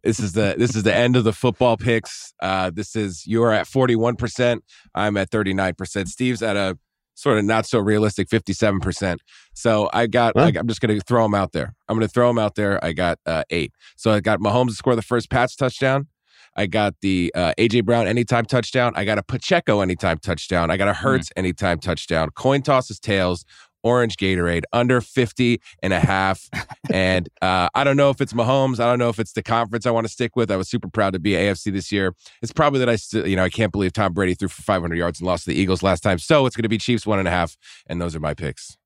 this 0.02 0.18
is 0.18 0.32
the 0.32 0.54
this 0.58 0.74
is 0.74 0.82
the 0.82 0.94
end 0.94 1.16
of 1.16 1.24
the 1.24 1.32
football 1.32 1.76
picks. 1.76 2.32
Uh, 2.40 2.70
this 2.70 2.96
is 2.96 3.26
you 3.26 3.42
are 3.42 3.52
at 3.52 3.66
forty 3.66 3.94
one 3.94 4.16
percent. 4.16 4.64
I'm 4.94 5.16
at 5.16 5.30
thirty 5.30 5.54
nine 5.54 5.74
percent. 5.74 6.08
Steve's 6.08 6.42
at 6.42 6.56
a 6.56 6.78
sort 7.14 7.38
of 7.38 7.44
not 7.44 7.66
so 7.66 7.78
realistic 7.78 8.28
fifty 8.28 8.52
seven 8.52 8.80
percent. 8.80 9.20
So 9.54 9.90
I 9.92 10.06
got. 10.06 10.32
Huh? 10.36 10.50
I, 10.54 10.58
am 10.58 10.66
just 10.66 10.80
going 10.80 10.98
to 10.98 11.04
throw 11.04 11.22
them 11.22 11.34
out 11.34 11.52
there. 11.52 11.74
I'm 11.88 11.96
going 11.96 12.08
to 12.08 12.12
throw 12.12 12.28
them 12.28 12.38
out 12.38 12.54
there. 12.54 12.82
I 12.84 12.92
got 12.92 13.18
uh, 13.26 13.44
eight. 13.50 13.72
So 13.96 14.10
I 14.10 14.20
got 14.20 14.40
Mahomes 14.40 14.70
to 14.70 14.74
score 14.74 14.96
the 14.96 15.02
first 15.02 15.30
pass 15.30 15.54
touchdown. 15.54 16.08
I 16.54 16.66
got 16.66 16.94
the 17.00 17.32
uh, 17.34 17.54
AJ 17.58 17.84
Brown 17.84 18.06
anytime 18.06 18.44
touchdown. 18.44 18.92
I 18.94 19.04
got 19.04 19.18
a 19.18 19.22
Pacheco 19.22 19.80
anytime 19.80 20.18
touchdown. 20.18 20.70
I 20.70 20.76
got 20.76 20.88
a 20.88 20.92
Hurts 20.92 21.28
mm. 21.28 21.38
anytime 21.38 21.78
touchdown. 21.78 22.28
Coin 22.34 22.62
tosses 22.62 22.98
tails 22.98 23.44
orange 23.82 24.16
Gatorade 24.16 24.62
under 24.72 25.00
50 25.00 25.60
and 25.82 25.92
a 25.92 26.00
half. 26.00 26.48
and 26.92 27.28
uh, 27.40 27.68
I 27.74 27.84
don't 27.84 27.96
know 27.96 28.10
if 28.10 28.20
it's 28.20 28.32
Mahomes. 28.32 28.80
I 28.80 28.86
don't 28.86 28.98
know 28.98 29.08
if 29.08 29.18
it's 29.18 29.32
the 29.32 29.42
conference 29.42 29.86
I 29.86 29.90
want 29.90 30.06
to 30.06 30.12
stick 30.12 30.36
with. 30.36 30.50
I 30.50 30.56
was 30.56 30.68
super 30.68 30.88
proud 30.88 31.12
to 31.12 31.18
be 31.18 31.32
AFC 31.32 31.72
this 31.72 31.92
year. 31.92 32.14
It's 32.40 32.52
probably 32.52 32.80
that 32.80 32.88
I 32.88 32.96
still, 32.96 33.26
you 33.26 33.36
know, 33.36 33.44
I 33.44 33.50
can't 33.50 33.72
believe 33.72 33.92
Tom 33.92 34.12
Brady 34.12 34.34
threw 34.34 34.48
for 34.48 34.62
500 34.62 34.96
yards 34.96 35.20
and 35.20 35.26
lost 35.26 35.44
to 35.44 35.50
the 35.50 35.56
Eagles 35.56 35.82
last 35.82 36.02
time. 36.02 36.18
So 36.18 36.46
it's 36.46 36.56
going 36.56 36.64
to 36.64 36.68
be 36.68 36.78
Chiefs 36.78 37.06
one 37.06 37.18
and 37.18 37.28
a 37.28 37.32
half. 37.32 37.56
And 37.86 38.00
those 38.00 38.14
are 38.14 38.20
my 38.20 38.34
picks. 38.34 38.76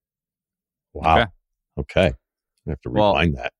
Wow. 0.93 1.17
Okay. 1.17 1.31
okay. 1.79 2.13
I 2.67 2.71
have 2.71 2.81
to 2.83 2.91
rewind 2.91 3.35
well, 3.35 3.45
that. 3.45 3.53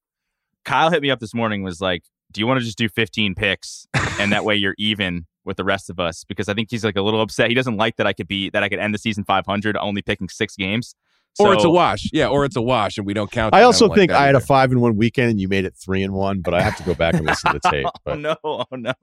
Kyle 0.65 0.91
hit 0.91 1.03
me 1.03 1.11
up 1.11 1.21
this 1.21 1.35
morning, 1.35 1.63
was 1.63 1.81
like, 1.81 2.03
do 2.33 2.41
you 2.41 2.47
want 2.47 2.59
to 2.59 2.65
just 2.65 2.77
do 2.77 2.89
15 2.89 3.35
picks 3.35 3.87
and 4.19 4.33
that 4.33 4.45
way 4.45 4.57
you're 4.57 4.75
even 4.79 5.27
with 5.45 5.57
the 5.57 5.65
rest 5.65 5.89
of 5.89 6.01
us 6.01 6.25
because 6.25 6.49
I 6.49 6.55
think 6.55 6.69
he's 6.71 6.85
like 6.85 6.97
a 6.97 7.03
little 7.03 7.23
upset. 7.23 7.49
He 7.49 7.55
doesn't 7.55 7.77
like 7.77 7.97
that 7.97 8.07
I 8.07 8.13
could 8.13 8.29
be 8.29 8.51
that 8.51 8.63
I 8.63 8.69
could 8.69 8.81
end 8.81 8.93
the 8.93 8.99
season 8.99 9.25
500 9.25 9.77
only 9.77 10.03
picking 10.03 10.29
six 10.29 10.57
games. 10.57 10.95
So, 11.37 11.47
or 11.47 11.55
it's 11.55 11.65
a 11.65 11.71
wash. 11.71 12.09
Yeah, 12.13 12.29
or 12.29 12.45
it's 12.45 12.57
a 12.57 12.63
wash 12.63 12.97
and 12.97 13.07
we 13.07 13.13
don't 13.13 13.31
count. 13.31 13.55
I 13.55 13.63
also 13.63 13.89
think 13.89 14.11
like 14.11 14.19
I 14.19 14.27
had 14.27 14.35
either. 14.35 14.45
a 14.45 14.47
five 14.47 14.73
in 14.73 14.81
one 14.81 14.97
weekend 14.97 15.31
and 15.31 15.41
you 15.41 15.49
made 15.49 15.65
it 15.67 15.75
three 15.75 16.03
in 16.03 16.13
one, 16.13 16.41
but 16.41 16.55
I 16.55 16.63
have 16.63 16.77
to 16.77 16.83
go 16.83 16.95
back 16.95 17.15
and 17.15 17.27
listen 17.27 17.53
to 17.53 17.61
the 17.63 17.71
tape. 17.71 17.87
But. 18.05 18.17
oh 18.17 18.19
no, 18.19 18.37
oh 18.45 18.65
no. 18.73 18.95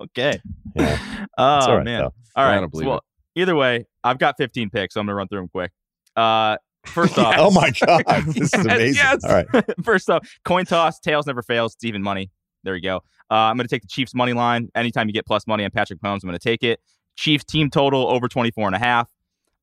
Okay. 0.00 0.40
Yeah. 0.76 0.98
Oh 1.38 1.44
all 1.44 1.76
right, 1.78 1.84
man. 1.84 2.00
Though. 2.02 2.14
All 2.36 2.44
right. 2.44 2.68
So, 2.74 2.86
well, 2.86 3.04
either 3.34 3.56
way, 3.56 3.86
I've 4.04 4.18
got 4.18 4.36
15 4.36 4.68
picks. 4.70 4.94
So 4.94 5.00
I'm 5.00 5.06
gonna 5.06 5.16
run 5.16 5.28
through 5.28 5.40
them 5.40 5.48
quick. 5.48 5.72
Uh 6.14 6.56
First 6.86 7.18
off, 7.18 7.36
oh 7.38 7.50
my 7.50 7.70
god, 7.86 8.24
this 8.26 8.52
is 8.52 8.64
amazing. 8.64 8.96
Yes. 8.96 9.24
All 9.24 9.34
right. 9.34 9.46
First 9.84 10.10
off, 10.10 10.28
coin 10.44 10.64
toss, 10.64 10.98
tails 10.98 11.26
never 11.26 11.42
fails. 11.42 11.74
It's 11.74 11.84
even 11.84 12.02
money. 12.02 12.30
There 12.64 12.74
you 12.74 12.82
go. 12.82 12.96
Uh, 13.30 13.34
I'm 13.34 13.56
going 13.56 13.66
to 13.66 13.74
take 13.74 13.82
the 13.82 13.88
Chiefs 13.88 14.14
money 14.14 14.32
line. 14.32 14.68
Anytime 14.74 15.08
you 15.08 15.12
get 15.12 15.26
plus 15.26 15.46
money 15.46 15.64
on 15.64 15.70
Patrick 15.70 16.00
Mahomes, 16.00 16.22
I'm 16.22 16.28
going 16.28 16.34
to 16.34 16.38
take 16.38 16.62
it. 16.62 16.80
Chiefs 17.16 17.44
team 17.44 17.70
total 17.70 18.08
over 18.08 18.28
24 18.28 18.66
and 18.66 18.76
a 18.76 18.78
half. 18.78 19.08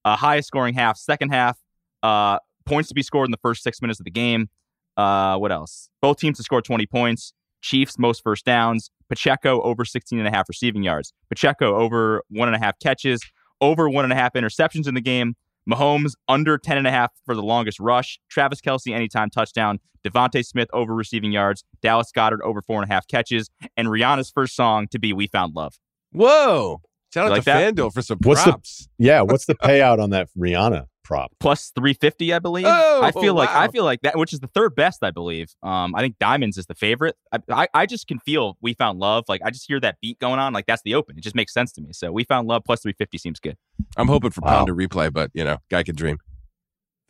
Uh, 0.05 0.15
highest 0.15 0.47
scoring 0.47 0.73
half, 0.73 0.97
second 0.97 1.29
half. 1.29 1.57
Uh, 2.03 2.39
points 2.65 2.89
to 2.89 2.95
be 2.95 3.03
scored 3.03 3.27
in 3.27 3.31
the 3.31 3.39
first 3.41 3.63
six 3.63 3.81
minutes 3.81 3.99
of 3.99 4.05
the 4.05 4.11
game. 4.11 4.49
Uh, 4.97 5.37
what 5.37 5.51
else? 5.51 5.89
Both 6.01 6.17
teams 6.17 6.37
to 6.37 6.43
score 6.43 6.61
20 6.61 6.85
points. 6.85 7.33
Chiefs 7.61 7.97
most 7.97 8.23
first 8.23 8.45
downs. 8.45 8.89
Pacheco 9.09 9.61
over 9.61 9.83
16 9.85 10.19
and 10.19 10.27
a 10.27 10.31
half 10.31 10.47
receiving 10.47 10.83
yards. 10.83 11.13
Pacheco 11.29 11.75
over 11.75 12.23
one 12.29 12.47
and 12.47 12.55
a 12.55 12.59
half 12.59 12.77
catches, 12.79 13.21
over 13.59 13.89
one 13.89 14.05
and 14.05 14.13
a 14.13 14.15
half 14.15 14.33
interceptions 14.33 14.87
in 14.87 14.93
the 14.93 15.01
game. 15.01 15.35
Mahomes 15.69 16.13
under 16.27 16.57
10 16.57 16.77
and 16.77 16.87
a 16.87 16.91
half 16.91 17.11
for 17.25 17.35
the 17.35 17.43
longest 17.43 17.79
rush. 17.79 18.19
Travis 18.29 18.61
Kelce, 18.61 18.93
anytime 18.93 19.29
touchdown. 19.29 19.79
DeVonta 20.05 20.45
Smith 20.45 20.69
over 20.73 20.95
receiving 20.95 21.31
yards. 21.31 21.63
Dallas 21.81 22.11
Goedert 22.15 22.41
over 22.41 22.61
four 22.61 22.81
and 22.81 22.89
a 22.89 22.93
half 22.93 23.07
catches. 23.07 23.49
And 23.75 23.89
Rihanna's 23.89 24.31
first 24.31 24.55
song 24.55 24.87
to 24.89 24.99
be 24.99 25.11
We 25.13 25.27
Found 25.27 25.55
Love. 25.55 25.79
Whoa. 26.11 26.81
Shout 27.13 27.25
out 27.25 27.31
like 27.31 27.41
to 27.41 27.45
that? 27.45 27.75
FanDuel 27.75 27.93
for 27.93 28.01
some 28.01 28.19
props. 28.19 28.45
What's 28.45 28.77
the, 28.77 28.87
yeah, 28.97 29.21
what's 29.21 29.45
the 29.45 29.55
payout 29.63 30.01
on 30.01 30.11
that 30.11 30.29
Rihanna? 30.37 30.85
Prop. 31.09 31.31
Plus 31.39 31.71
350 31.71 32.33
i 32.33 32.39
believe. 32.39 32.65
Oh, 32.67 33.01
i 33.01 33.11
feel 33.11 33.33
like 33.33 33.49
i 33.49 33.67
feel 33.67 33.83
like 33.83 34.01
that 34.03 34.15
which 34.15 34.31
is 34.31 34.39
the 34.39 34.47
third 34.47 34.75
best 34.75 35.03
i 35.03 35.09
believe. 35.09 35.55
Um 35.63 35.95
i 35.95 36.01
think 36.01 36.19
diamonds 36.19 36.57
is 36.57 36.67
the 36.67 36.75
favorite. 36.75 37.15
I, 37.31 37.39
I, 37.49 37.67
I 37.73 37.85
just 37.87 38.07
can 38.07 38.19
feel 38.19 38.57
we 38.61 38.73
found 38.75 38.99
love 38.99 39.25
like 39.27 39.41
i 39.43 39.49
just 39.49 39.65
hear 39.67 39.79
that 39.79 39.97
beat 40.01 40.19
going 40.19 40.39
on 40.39 40.53
like 40.53 40.67
that's 40.67 40.83
the 40.83 40.93
open. 40.93 41.17
It 41.17 41.21
just 41.21 41.35
makes 41.35 41.51
sense 41.51 41.71
to 41.73 41.81
me. 41.81 41.89
So 41.93 42.11
we 42.11 42.23
found 42.23 42.47
love 42.47 42.63
plus 42.63 42.81
350 42.81 43.17
seems 43.17 43.39
good. 43.39 43.57
I'm 43.97 44.07
hoping 44.07 44.29
for 44.29 44.41
wow. 44.41 44.49
pound 44.49 44.67
to 44.67 44.75
replay 44.75 45.11
but 45.11 45.31
you 45.33 45.43
know 45.43 45.57
guy 45.69 45.81
can 45.81 45.95
dream. 45.95 46.19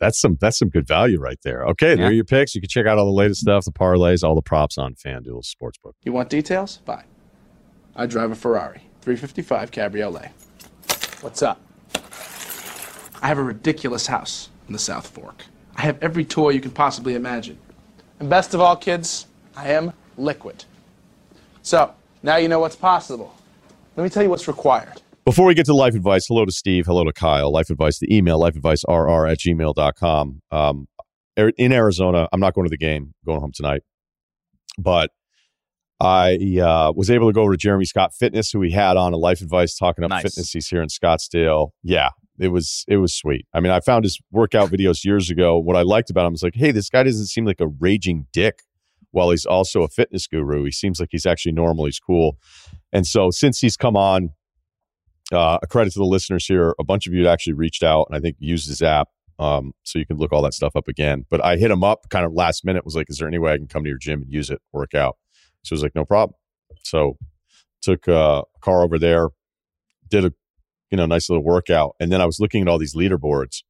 That's 0.00 0.18
some 0.18 0.38
that's 0.40 0.58
some 0.58 0.70
good 0.70 0.88
value 0.88 1.20
right 1.20 1.38
there. 1.44 1.62
Okay 1.66 1.94
there 1.94 2.06
are 2.06 2.12
your 2.12 2.24
picks. 2.24 2.54
You 2.54 2.62
can 2.62 2.70
check 2.70 2.86
out 2.86 2.96
all 2.96 3.04
the 3.04 3.12
latest 3.12 3.42
stuff 3.42 3.66
the 3.66 3.72
parlays 3.72 4.24
all 4.24 4.34
the 4.34 4.42
props 4.42 4.78
on 4.78 4.94
fanduel 4.94 5.44
sportsbook. 5.44 5.92
You 6.04 6.12
want 6.14 6.30
details? 6.30 6.80
Fine. 6.86 7.04
I 7.94 8.06
drive 8.06 8.30
a 8.30 8.34
ferrari 8.34 8.80
355 9.02 9.70
cabriolet. 9.70 10.30
What's 11.20 11.42
up 11.42 11.60
I 13.22 13.28
have 13.28 13.38
a 13.38 13.42
ridiculous 13.42 14.06
house 14.06 14.48
in 14.66 14.72
the 14.72 14.78
South 14.78 15.06
Fork. 15.06 15.44
I 15.76 15.82
have 15.82 16.02
every 16.02 16.24
toy 16.24 16.50
you 16.50 16.60
can 16.60 16.70
possibly 16.70 17.14
imagine. 17.14 17.58
And 18.18 18.28
best 18.28 18.54
of 18.54 18.60
all, 18.60 18.76
kids, 18.76 19.26
I 19.56 19.70
am 19.70 19.92
liquid. 20.16 20.64
So, 21.62 21.94
now 22.22 22.36
you 22.36 22.48
know 22.48 22.60
what's 22.60 22.76
possible. 22.76 23.34
Let 23.96 24.04
me 24.04 24.10
tell 24.10 24.22
you 24.22 24.30
what's 24.30 24.48
required. 24.48 25.02
Before 25.24 25.46
we 25.46 25.54
get 25.54 25.66
to 25.66 25.74
life 25.74 25.94
advice, 25.94 26.26
hello 26.26 26.44
to 26.44 26.52
Steve, 26.52 26.86
hello 26.86 27.04
to 27.04 27.12
Kyle. 27.12 27.52
Life 27.52 27.70
advice, 27.70 27.98
the 27.98 28.14
email, 28.14 28.40
lifeadvicerr 28.40 29.30
at 29.30 29.38
gmail.com. 29.38 30.42
Um, 30.50 30.88
in 31.36 31.72
Arizona, 31.72 32.28
I'm 32.32 32.40
not 32.40 32.54
going 32.54 32.66
to 32.66 32.70
the 32.70 32.78
game, 32.78 33.14
going 33.24 33.40
home 33.40 33.52
tonight. 33.54 33.82
But 34.78 35.10
I 36.00 36.36
uh, 36.62 36.92
was 36.96 37.10
able 37.10 37.28
to 37.28 37.32
go 37.32 37.42
over 37.42 37.52
to 37.52 37.58
Jeremy 37.58 37.84
Scott 37.84 38.14
Fitness, 38.14 38.50
who 38.50 38.58
we 38.58 38.70
had 38.72 38.96
on 38.96 39.12
a 39.12 39.16
life 39.18 39.40
advice 39.42 39.76
talking 39.76 40.04
about 40.04 40.16
Nice. 40.16 40.22
fitness. 40.22 40.50
He's 40.52 40.68
here 40.68 40.82
in 40.82 40.88
Scottsdale. 40.88 41.70
Yeah, 41.82 42.10
it 42.40 42.48
was 42.48 42.84
it 42.88 42.96
was 42.96 43.14
sweet. 43.14 43.46
I 43.52 43.60
mean, 43.60 43.70
I 43.70 43.80
found 43.80 44.04
his 44.04 44.18
workout 44.30 44.70
videos 44.70 45.04
years 45.04 45.30
ago. 45.30 45.58
What 45.58 45.76
I 45.76 45.82
liked 45.82 46.10
about 46.10 46.26
him 46.26 46.32
was 46.32 46.42
like, 46.42 46.56
hey, 46.56 46.72
this 46.72 46.88
guy 46.88 47.02
doesn't 47.02 47.26
seem 47.26 47.44
like 47.44 47.60
a 47.60 47.68
raging 47.68 48.26
dick 48.32 48.62
while 49.12 49.30
he's 49.30 49.44
also 49.44 49.82
a 49.82 49.88
fitness 49.88 50.26
guru. 50.26 50.64
He 50.64 50.70
seems 50.70 51.00
like 51.00 51.10
he's 51.12 51.26
actually 51.26 51.52
normal. 51.52 51.84
He's 51.84 52.00
cool. 52.00 52.38
And 52.92 53.06
so 53.06 53.30
since 53.30 53.60
he's 53.60 53.76
come 53.76 53.96
on, 53.96 54.30
uh, 55.32 55.58
a 55.62 55.66
credit 55.66 55.92
to 55.92 55.98
the 55.98 56.04
listeners 56.04 56.46
here. 56.46 56.74
A 56.78 56.84
bunch 56.84 57.06
of 57.06 57.12
you 57.12 57.28
actually 57.28 57.52
reached 57.52 57.82
out 57.82 58.06
and 58.08 58.16
I 58.16 58.20
think 58.20 58.36
used 58.38 58.68
his 58.68 58.82
app. 58.82 59.08
Um, 59.38 59.72
so 59.84 59.98
you 59.98 60.04
can 60.04 60.18
look 60.18 60.32
all 60.32 60.42
that 60.42 60.54
stuff 60.54 60.76
up 60.76 60.86
again. 60.88 61.24
But 61.30 61.42
I 61.44 61.56
hit 61.56 61.70
him 61.70 61.82
up 61.82 62.10
kind 62.10 62.26
of 62.26 62.32
last 62.32 62.64
minute, 62.64 62.84
was 62.84 62.94
like, 62.94 63.08
is 63.08 63.18
there 63.18 63.28
any 63.28 63.38
way 63.38 63.52
I 63.52 63.56
can 63.56 63.68
come 63.68 63.84
to 63.84 63.88
your 63.88 63.98
gym 63.98 64.22
and 64.22 64.32
use 64.32 64.50
it, 64.50 64.60
work 64.72 64.94
out? 64.94 65.16
So 65.62 65.70
he 65.70 65.74
was 65.76 65.82
like, 65.82 65.94
no 65.94 66.04
problem. 66.04 66.34
So 66.84 67.16
took 67.80 68.06
uh, 68.06 68.42
a 68.54 68.58
car 68.60 68.82
over 68.82 68.98
there, 68.98 69.28
did 70.08 70.26
a 70.26 70.32
you 70.90 70.96
know 70.96 71.06
nice 71.06 71.28
little 71.28 71.44
workout, 71.44 71.96
and 72.00 72.10
then 72.12 72.20
I 72.20 72.26
was 72.26 72.40
looking 72.40 72.62
at 72.62 72.68
all 72.68 72.78
these 72.78 72.94
leaderboards, 72.94 73.62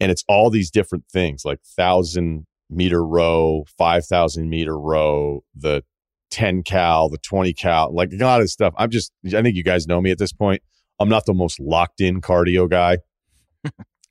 and 0.00 0.10
it's 0.10 0.24
all 0.28 0.50
these 0.50 0.70
different 0.70 1.04
things 1.12 1.44
like 1.44 1.60
thousand 1.62 2.46
meter 2.70 3.04
row, 3.04 3.64
five 3.76 4.06
thousand 4.06 4.48
meter 4.48 4.78
row, 4.78 5.44
the 5.54 5.82
ten 6.30 6.62
cal, 6.62 7.08
the 7.08 7.18
twenty 7.18 7.52
cal, 7.52 7.94
like 7.94 8.12
a 8.12 8.16
lot 8.24 8.40
of 8.40 8.50
stuff. 8.50 8.74
I'm 8.76 8.90
just 8.90 9.12
I 9.26 9.42
think 9.42 9.56
you 9.56 9.64
guys 9.64 9.86
know 9.86 10.00
me 10.00 10.10
at 10.10 10.18
this 10.18 10.32
point. 10.32 10.62
I'm 11.00 11.08
not 11.08 11.26
the 11.26 11.34
most 11.34 11.58
locked 11.58 12.00
in 12.00 12.20
cardio 12.20 12.68
guy. 12.70 12.98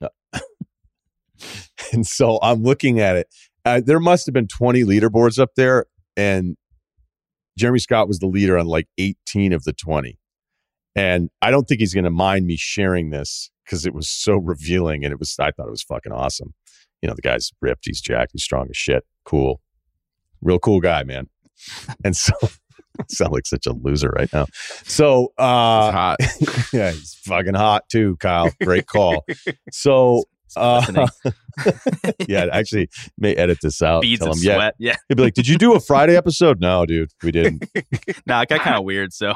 and 1.93 2.05
so 2.05 2.39
I'm 2.41 2.63
looking 2.63 2.99
at 2.99 3.15
it. 3.15 3.27
Uh, 3.65 3.81
there 3.83 3.99
must 3.99 4.25
have 4.25 4.33
been 4.33 4.47
20 4.47 4.83
leaderboards 4.83 5.39
up 5.39 5.51
there, 5.55 5.85
and 6.17 6.57
Jeremy 7.57 7.79
Scott 7.79 8.07
was 8.07 8.19
the 8.19 8.27
leader 8.27 8.57
on 8.57 8.65
like 8.65 8.87
18 8.97 9.53
of 9.53 9.63
the 9.63 9.73
20. 9.73 10.17
And 10.95 11.29
I 11.41 11.51
don't 11.51 11.67
think 11.67 11.79
he's 11.79 11.93
going 11.93 12.03
to 12.03 12.11
mind 12.11 12.45
me 12.45 12.55
sharing 12.55 13.09
this 13.09 13.49
because 13.65 13.85
it 13.85 13.93
was 13.93 14.09
so 14.09 14.35
revealing 14.35 15.03
and 15.03 15.11
it 15.11 15.19
was, 15.19 15.35
I 15.39 15.51
thought 15.51 15.67
it 15.67 15.71
was 15.71 15.83
fucking 15.83 16.11
awesome. 16.11 16.53
You 17.01 17.09
know, 17.09 17.15
the 17.15 17.21
guy's 17.21 17.51
ripped, 17.61 17.83
he's 17.85 18.01
jacked, 18.01 18.31
he's 18.33 18.43
strong 18.43 18.67
as 18.69 18.77
shit. 18.77 19.03
Cool. 19.25 19.59
Real 20.41 20.59
cool 20.59 20.79
guy, 20.79 21.03
man. 21.03 21.29
And 22.03 22.13
so, 22.15 22.33
I 22.99 23.03
sound 23.09 23.31
like 23.31 23.45
such 23.45 23.65
a 23.65 23.73
loser 23.73 24.09
right 24.09 24.31
now. 24.33 24.45
So, 24.83 25.33
uh, 25.37 25.91
hot. 25.91 26.17
yeah, 26.73 26.91
he's 26.91 27.15
fucking 27.25 27.55
hot 27.55 27.87
too, 27.89 28.17
Kyle. 28.19 28.51
Great 28.61 28.87
call. 28.87 29.25
So, 29.71 30.23
uh, 30.55 31.07
yeah, 32.27 32.47
actually, 32.51 32.89
may 33.17 33.35
edit 33.35 33.59
this 33.61 33.81
out. 33.81 34.01
Beads 34.01 34.21
Tell 34.21 34.33
him, 34.33 34.39
yeah. 34.41 34.55
sweat. 34.55 34.75
Yeah. 34.77 34.95
He'd 35.07 35.15
be 35.15 35.23
like, 35.23 35.33
"Did 35.33 35.47
you 35.47 35.57
do 35.57 35.73
a 35.73 35.79
Friday 35.79 36.15
episode?" 36.15 36.59
No, 36.59 36.85
dude, 36.85 37.09
we 37.23 37.31
didn't. 37.31 37.63
No, 38.27 38.39
it 38.41 38.49
got 38.49 38.59
kind 38.59 38.75
of 38.75 38.83
weird, 38.83 39.13
so 39.13 39.33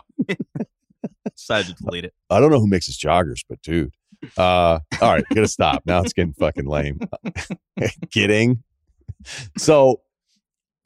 decided 1.36 1.76
to 1.78 1.84
delete 1.84 2.06
it. 2.06 2.14
I 2.30 2.40
don't 2.40 2.52
know 2.52 2.60
who 2.60 2.68
makes 2.68 2.86
his 2.86 2.98
joggers, 2.98 3.42
but 3.48 3.62
dude. 3.62 3.94
Uh, 4.36 4.80
all 5.02 5.14
right, 5.14 5.24
gonna 5.34 5.48
stop. 5.48 5.84
Now 5.86 6.02
it's 6.02 6.14
getting 6.14 6.34
fucking 6.34 6.66
lame. 6.66 7.00
Kidding. 8.12 8.64
So 9.58 10.02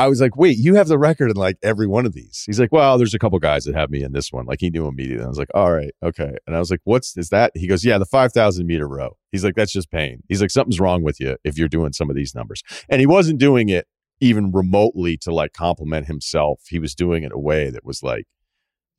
I 0.02 0.08
was 0.08 0.20
like, 0.20 0.36
wait, 0.36 0.58
you 0.58 0.74
have 0.76 0.88
the 0.88 0.98
record 0.98 1.30
in 1.30 1.38
like 1.38 1.58
every 1.62 1.86
one 1.86 2.08
of 2.08 2.14
these. 2.14 2.44
He's 2.48 2.60
like, 2.60 2.72
well, 2.72 2.98
there's 2.98 3.14
a 3.14 3.20
couple 3.20 3.38
guys 3.38 3.66
that 3.66 3.76
have 3.76 3.92
me 3.92 4.02
in 4.02 4.14
this 4.14 4.32
one. 4.32 4.48
Like 4.48 4.60
he 4.60 4.72
knew 4.72 4.88
immediately. 4.88 5.24
I 5.24 5.28
was 5.28 5.38
like, 5.38 5.52
all 5.54 5.72
right, 5.72 5.92
okay. 6.02 6.38
And 6.48 6.56
I 6.56 6.60
was 6.60 6.72
like, 6.72 6.80
what's 6.86 7.16
is 7.18 7.30
that? 7.30 7.52
He 7.54 7.68
goes, 7.68 7.86
yeah, 7.86 8.00
the 8.00 8.06
5,000 8.06 8.66
meter 8.66 8.88
row. 8.88 9.16
He's 9.32 9.44
like, 9.44 9.54
that's 9.54 9.72
just 9.72 9.92
pain. 9.92 10.24
He's 10.28 10.42
like, 10.42 10.50
something's 10.50 10.80
wrong 10.80 11.04
with 11.04 11.20
you 11.20 11.38
if 11.44 11.56
you're 11.56 11.68
doing 11.68 11.94
some 11.94 12.10
of 12.10 12.16
these 12.16 12.34
numbers. 12.34 12.64
And 12.90 13.00
he 13.00 13.06
wasn't 13.06 13.40
doing 13.40 13.70
it 13.70 13.86
even 14.20 14.52
remotely 14.52 15.18
to 15.18 15.32
like 15.32 15.54
compliment 15.54 16.08
himself. 16.08 16.64
He 16.68 16.80
was 16.80 16.96
doing 16.96 17.24
it 17.24 17.32
a 17.32 17.40
way 17.40 17.70
that 17.70 17.86
was 17.86 18.02
like, 18.02 18.26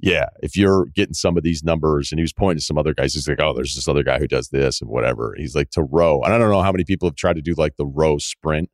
yeah, 0.02 0.26
if 0.42 0.56
you're 0.56 0.86
getting 0.96 1.14
some 1.14 1.36
of 1.36 1.44
these 1.44 1.62
numbers, 1.62 2.10
and 2.10 2.18
he 2.18 2.22
was 2.22 2.32
pointing 2.32 2.58
to 2.58 2.64
some 2.64 2.76
other 2.76 2.92
guys, 2.92 3.14
he's 3.14 3.28
like, 3.28 3.40
oh, 3.40 3.52
there's 3.54 3.76
this 3.76 3.86
other 3.86 4.02
guy 4.02 4.18
who 4.18 4.26
does 4.26 4.48
this 4.48 4.80
and 4.80 4.90
whatever. 4.90 5.32
He's 5.38 5.54
like, 5.54 5.70
to 5.70 5.82
row. 5.84 6.20
And 6.22 6.34
I 6.34 6.38
don't 6.38 6.50
know 6.50 6.60
how 6.60 6.72
many 6.72 6.84
people 6.84 7.08
have 7.08 7.14
tried 7.14 7.36
to 7.36 7.42
do 7.42 7.54
like 7.54 7.76
the 7.76 7.86
row 7.86 8.18
sprint. 8.18 8.68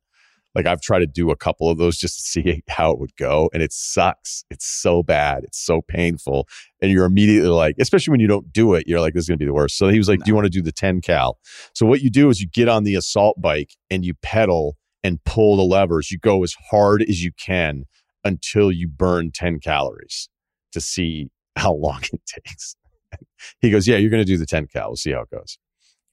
Like 0.55 0.65
I've 0.65 0.81
tried 0.81 0.99
to 0.99 1.05
do 1.05 1.29
a 1.29 1.35
couple 1.35 1.69
of 1.69 1.77
those 1.77 1.97
just 1.97 2.15
to 2.15 2.23
see 2.23 2.63
how 2.67 2.91
it 2.91 2.99
would 2.99 3.15
go, 3.15 3.51
and 3.53 3.61
it 3.61 3.71
sucks. 3.71 4.43
It's 4.49 4.65
so 4.65 5.03
bad. 5.03 5.43
It's 5.43 5.63
so 5.63 5.83
painful, 5.87 6.47
and 6.81 6.91
you're 6.91 7.05
immediately 7.05 7.49
like, 7.49 7.75
especially 7.79 8.09
when 8.09 8.19
you 8.19 8.27
don't 8.27 8.51
do 8.51 8.73
it, 8.73 8.87
you're 8.87 8.99
like, 8.99 9.13
this 9.13 9.25
is 9.25 9.29
gonna 9.29 9.37
be 9.37 9.45
the 9.45 9.53
worst. 9.53 9.77
So 9.77 9.87
he 9.89 9.99
was 9.99 10.09
like, 10.09 10.23
do 10.23 10.31
you 10.31 10.35
want 10.35 10.45
to 10.45 10.49
do 10.49 10.63
the 10.63 10.71
10 10.71 11.01
cal? 11.01 11.37
So 11.75 11.85
what 11.85 12.01
you 12.01 12.09
do 12.09 12.29
is 12.29 12.41
you 12.41 12.47
get 12.47 12.67
on 12.67 12.85
the 12.85 12.95
assault 12.95 13.39
bike 13.39 13.75
and 13.91 14.03
you 14.03 14.15
pedal 14.23 14.77
and 15.03 15.23
pull 15.25 15.57
the 15.57 15.63
levers. 15.63 16.09
You 16.09 16.17
go 16.17 16.43
as 16.43 16.55
hard 16.71 17.03
as 17.03 17.23
you 17.23 17.31
can 17.33 17.83
until 18.23 18.71
you 18.71 18.87
burn 18.87 19.29
10 19.31 19.59
calories 19.59 20.27
to 20.73 20.81
see 20.81 21.29
how 21.55 21.73
long 21.73 22.01
it 22.13 22.21
takes. 22.25 22.75
he 23.61 23.71
goes, 23.71 23.87
Yeah, 23.87 23.97
you're 23.97 24.09
going 24.09 24.21
to 24.21 24.25
do 24.25 24.37
the 24.37 24.45
10 24.45 24.67
cal. 24.67 24.89
We'll 24.89 24.95
see 24.97 25.11
how 25.11 25.21
it 25.21 25.29
goes. 25.29 25.57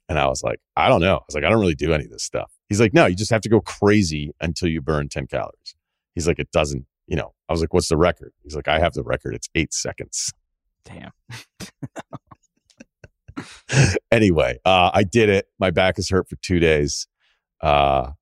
And 0.09 0.19
I 0.19 0.27
was 0.29 0.43
like, 0.43 0.61
I 0.77 0.89
don't 0.89 1.01
know. 1.01 1.17
I 1.17 1.23
was 1.27 1.35
like, 1.35 1.45
I 1.45 1.51
don't 1.51 1.61
really 1.61 1.75
do 1.75 1.93
any 1.93 2.05
of 2.05 2.11
this 2.11 2.23
stuff. 2.23 2.53
He's 2.69 2.81
like, 2.81 2.95
No, 2.95 3.07
you 3.07 3.17
just 3.17 3.31
have 3.31 3.43
to 3.43 3.49
go 3.49 3.61
crazy 3.61 4.33
until 4.41 4.69
you 4.69 4.81
burn 4.81 5.09
10 5.09 5.27
calories. 5.27 5.75
He's 6.15 6.27
like, 6.27 6.39
It 6.39 6.51
doesn't, 6.53 6.87
you 7.07 7.17
know, 7.17 7.33
I 7.49 7.53
was 7.53 7.61
like, 7.61 7.73
What's 7.73 7.89
the 7.89 7.97
record? 7.97 8.33
He's 8.43 8.57
like, 8.57 8.69
I 8.69 8.79
have 8.79 8.95
the 8.95 9.03
record. 9.03 9.35
It's 9.35 9.49
eight 9.55 9.73
seconds. 9.73 10.33
Damn. 10.85 11.13
anyway, 14.11 14.59
uh, 14.65 14.91
I 14.95 15.03
did 15.03 15.29
it. 15.29 15.47
My 15.59 15.71
back 15.71 15.99
is 15.99 16.09
hurt 16.09 16.29
for 16.29 16.37
two 16.37 16.61
days. 16.61 17.09
Uh, 17.61 18.13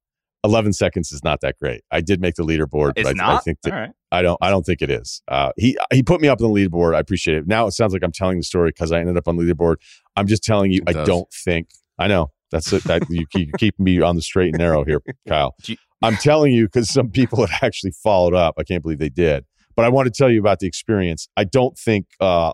11 0.44 0.72
seconds 0.74 1.10
is 1.10 1.24
not 1.24 1.40
that 1.40 1.56
great. 1.58 1.82
I 1.90 2.00
did 2.00 2.20
make 2.20 2.34
the 2.34 2.44
leaderboard, 2.44 2.92
It's 2.96 3.08
but 3.08 3.18
I, 3.20 3.24
I 3.24 3.32
not. 3.34 3.44
think 3.44 3.58
that 3.62 3.72
All 3.72 3.78
right. 3.80 3.90
I 4.12 4.22
don't. 4.22 4.38
I 4.42 4.50
don't 4.50 4.64
think 4.64 4.82
it 4.82 4.90
is. 4.90 5.22
Uh, 5.26 5.50
he 5.56 5.76
he 5.92 6.02
put 6.02 6.20
me 6.20 6.28
up 6.28 6.40
on 6.40 6.52
the 6.52 6.60
leaderboard. 6.68 6.94
I 6.94 7.00
appreciate 7.00 7.38
it. 7.38 7.46
Now 7.48 7.66
it 7.66 7.72
sounds 7.72 7.92
like 7.92 8.04
I'm 8.04 8.12
telling 8.12 8.36
the 8.38 8.44
story 8.44 8.68
because 8.70 8.92
I 8.92 9.00
ended 9.00 9.16
up 9.16 9.26
on 9.26 9.36
the 9.36 9.42
leaderboard. 9.42 9.76
I'm 10.16 10.26
just 10.26 10.44
telling 10.44 10.70
you. 10.70 10.82
It 10.82 10.90
I 10.90 10.92
does. 10.92 11.08
don't 11.08 11.32
think. 11.32 11.70
I 11.98 12.06
know 12.08 12.30
that's 12.50 12.72
it. 12.72 12.84
That 12.84 13.02
you 13.10 13.26
keep, 13.26 13.48
you 13.48 13.52
keep 13.58 13.78
me 13.80 14.00
on 14.00 14.14
the 14.16 14.22
straight 14.22 14.48
and 14.48 14.58
narrow 14.58 14.84
here, 14.84 15.00
Kyle. 15.28 15.56
I'm 16.02 16.16
telling 16.16 16.52
you 16.52 16.66
because 16.66 16.90
some 16.90 17.08
people 17.10 17.46
had 17.46 17.64
actually 17.64 17.92
followed 17.92 18.34
up. 18.34 18.54
I 18.58 18.62
can't 18.64 18.82
believe 18.82 18.98
they 18.98 19.08
did. 19.08 19.44
But 19.76 19.84
I 19.86 19.88
want 19.88 20.06
to 20.06 20.12
tell 20.12 20.30
you 20.30 20.38
about 20.38 20.60
the 20.60 20.66
experience. 20.68 21.26
I 21.36 21.42
don't 21.44 21.76
think 21.76 22.06
uh, 22.20 22.52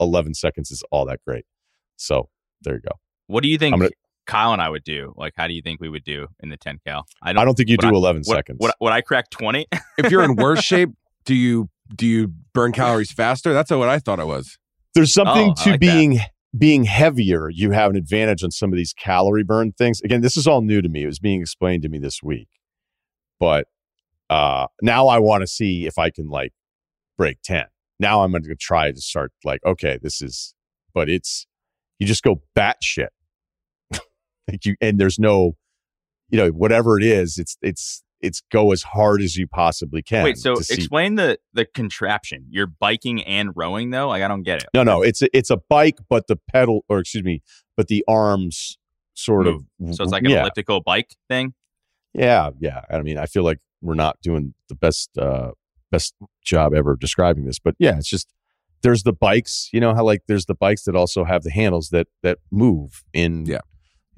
11 0.00 0.34
seconds 0.34 0.70
is 0.70 0.82
all 0.90 1.06
that 1.06 1.20
great. 1.26 1.44
So 1.96 2.28
there 2.62 2.74
you 2.74 2.80
go. 2.80 2.96
What 3.28 3.42
do 3.42 3.48
you 3.48 3.56
think 3.56 3.74
gonna- 3.76 3.88
Kyle 4.28 4.52
and 4.52 4.62
I 4.62 4.68
would 4.68 4.84
do? 4.84 5.12
Like, 5.16 5.32
how 5.36 5.48
do 5.48 5.54
you 5.54 5.62
think 5.62 5.80
we 5.80 5.88
would 5.88 6.04
do 6.04 6.28
in 6.40 6.50
the 6.50 6.56
10 6.56 6.78
cal? 6.86 7.04
I 7.22 7.32
don't 7.32 7.42
I 7.42 7.44
don't 7.44 7.54
think 7.56 7.68
you 7.68 7.76
do 7.76 7.88
I- 7.88 7.90
11 7.90 8.20
Would, 8.20 8.36
seconds. 8.36 8.58
would, 8.60 8.70
would 8.80 8.92
I 8.92 9.00
crack 9.00 9.30
20? 9.30 9.66
if 9.98 10.10
you're 10.12 10.22
in 10.22 10.36
worse 10.36 10.62
shape, 10.62 10.90
do 11.24 11.34
you 11.34 11.68
do 11.96 12.06
you 12.06 12.32
burn 12.54 12.70
calories 12.72 13.10
faster? 13.10 13.52
That's 13.52 13.70
what 13.70 13.88
I 13.88 13.98
thought 13.98 14.20
it 14.20 14.26
was. 14.26 14.56
There's 14.94 15.12
something 15.12 15.50
Oh, 15.58 15.62
to 15.64 15.70
like 15.70 15.80
that. 15.80 15.80
being 15.80 16.20
being 16.56 16.84
heavier. 16.84 17.48
You 17.50 17.72
have 17.72 17.90
an 17.90 17.96
advantage 17.96 18.42
on 18.44 18.50
some 18.50 18.72
of 18.72 18.76
these 18.76 18.92
calorie 18.94 19.42
burn 19.44 19.72
things. 19.72 20.00
Again, 20.02 20.20
this 20.20 20.36
is 20.36 20.46
all 20.46 20.60
new 20.62 20.80
to 20.82 20.88
me. 20.88 21.02
It 21.02 21.06
was 21.06 21.18
being 21.18 21.40
explained 21.40 21.82
to 21.82 21.88
me 21.88 21.98
this 21.98 22.22
week. 22.22 22.48
But 23.40 23.66
uh 24.30 24.66
now 24.82 25.08
I 25.08 25.18
want 25.18 25.40
to 25.42 25.46
see 25.46 25.86
if 25.86 25.98
I 25.98 26.10
can 26.10 26.28
like 26.28 26.52
break 27.16 27.38
10. 27.42 27.64
Now 28.00 28.22
I'm 28.22 28.30
going 28.30 28.42
to 28.44 28.54
try 28.54 28.92
to 28.92 29.00
start 29.00 29.32
like, 29.44 29.60
okay, 29.64 29.98
this 30.02 30.20
is 30.22 30.54
but 30.94 31.08
it's 31.08 31.46
you 31.98 32.06
just 32.06 32.22
go 32.22 32.42
batshit. 32.56 33.08
Like 34.48 34.64
you 34.64 34.76
and 34.80 34.98
there's 34.98 35.18
no 35.18 35.56
you 36.30 36.38
know, 36.38 36.48
whatever 36.50 36.98
it 36.98 37.04
is, 37.04 37.38
it's 37.38 37.56
it's 37.62 38.02
it's 38.20 38.42
go 38.50 38.72
as 38.72 38.82
hard 38.82 39.22
as 39.22 39.36
you 39.36 39.46
possibly 39.46 40.02
can. 40.02 40.24
Wait, 40.24 40.38
so 40.38 40.54
explain 40.54 41.14
the 41.14 41.38
the 41.52 41.64
contraption. 41.64 42.46
You're 42.50 42.66
biking 42.66 43.22
and 43.24 43.50
rowing 43.54 43.90
though? 43.90 44.08
Like, 44.08 44.22
I 44.22 44.28
don't 44.28 44.42
get 44.42 44.62
it. 44.62 44.68
No, 44.74 44.82
no, 44.82 45.02
it's 45.02 45.22
a, 45.22 45.36
it's 45.36 45.50
a 45.50 45.56
bike, 45.68 45.98
but 46.08 46.26
the 46.26 46.36
pedal, 46.36 46.84
or 46.88 46.98
excuse 46.98 47.24
me, 47.24 47.42
but 47.76 47.88
the 47.88 48.04
arms 48.08 48.78
sort 49.14 49.46
of. 49.46 49.64
So 49.92 50.04
it's 50.04 50.12
like 50.12 50.24
an 50.24 50.30
yeah, 50.30 50.40
elliptical 50.40 50.80
bike 50.80 51.16
thing? 51.28 51.54
yeah, 52.14 52.50
yeah. 52.60 52.82
I 52.90 53.00
mean, 53.02 53.18
I 53.18 53.26
feel 53.26 53.42
like 53.42 53.58
we're 53.80 53.94
not 53.94 54.20
doing 54.22 54.54
the 54.68 54.74
best 54.74 55.16
uh 55.16 55.52
best 55.90 56.14
job 56.44 56.74
ever 56.74 56.96
describing 56.96 57.44
this, 57.46 57.58
but 57.58 57.74
yeah, 57.78 57.96
it's 57.96 58.08
just 58.08 58.32
there's 58.82 59.04
the 59.04 59.12
bikes. 59.12 59.70
You 59.72 59.80
know 59.80 59.94
how 59.94 60.04
like 60.04 60.22
there's 60.28 60.46
the 60.46 60.54
bikes 60.54 60.82
that 60.84 60.94
also 60.94 61.24
have 61.24 61.42
the 61.42 61.50
handles 61.50 61.88
that 61.90 62.08
that 62.22 62.38
move 62.50 63.04
in. 63.14 63.46
Yeah. 63.46 63.60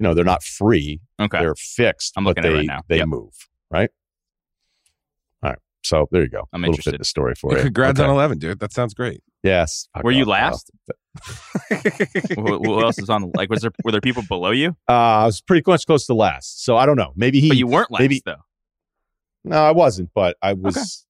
You 0.01 0.07
know, 0.07 0.13
they're 0.15 0.23
not 0.25 0.41
free; 0.41 0.99
Okay. 1.21 1.37
they're 1.39 1.53
fixed, 1.53 2.13
I'm 2.17 2.23
but 2.23 2.31
looking 2.31 2.45
at 2.45 2.51
it 2.53 2.55
right 2.55 2.65
now. 2.65 2.81
they 2.87 2.97
Yep. 2.97 3.07
move. 3.07 3.33
Right. 3.69 3.91
All 5.43 5.51
right. 5.51 5.59
So 5.83 6.07
there 6.09 6.23
you 6.23 6.27
go. 6.27 6.47
I'm 6.51 6.61
Little 6.61 6.73
interested. 6.73 6.91
fitness 6.93 7.07
story 7.09 7.35
for 7.39 7.55
you. 7.55 7.61
Congrats 7.61 7.99
Okay. 7.99 8.07
on 8.09 8.15
11, 8.15 8.39
dude. 8.39 8.59
That 8.59 8.73
sounds 8.73 8.95
great. 8.95 9.21
Yes. 9.43 9.87
Fuck 9.93 10.03
Were 10.03 10.11
you 10.11 10.25
last? 10.25 10.71
who, 12.35 12.57
who 12.63 12.81
else 12.81 12.97
is 12.97 13.11
on? 13.11 13.31
Like, 13.35 13.51
was 13.51 13.61
there 13.61 13.71
were 13.83 13.91
there 13.91 14.01
people 14.01 14.23
below 14.27 14.49
you? 14.49 14.69
Uh, 14.89 14.93
I 14.93 15.25
was 15.25 15.39
pretty 15.39 15.61
much 15.69 15.85
close 15.85 16.07
to 16.07 16.15
last, 16.15 16.63
so 16.65 16.77
I 16.77 16.87
don't 16.87 16.97
know. 16.97 17.13
Maybe 17.15 17.39
he. 17.39 17.49
But 17.49 17.57
you 17.57 17.67
weren't 17.67 17.91
last 17.91 17.99
maybe- 17.99 18.23
though. 18.25 18.41
No, 19.43 19.57
I 19.57 19.71
wasn't, 19.71 20.09
but 20.15 20.35
I 20.41 20.53
was. 20.53 21.05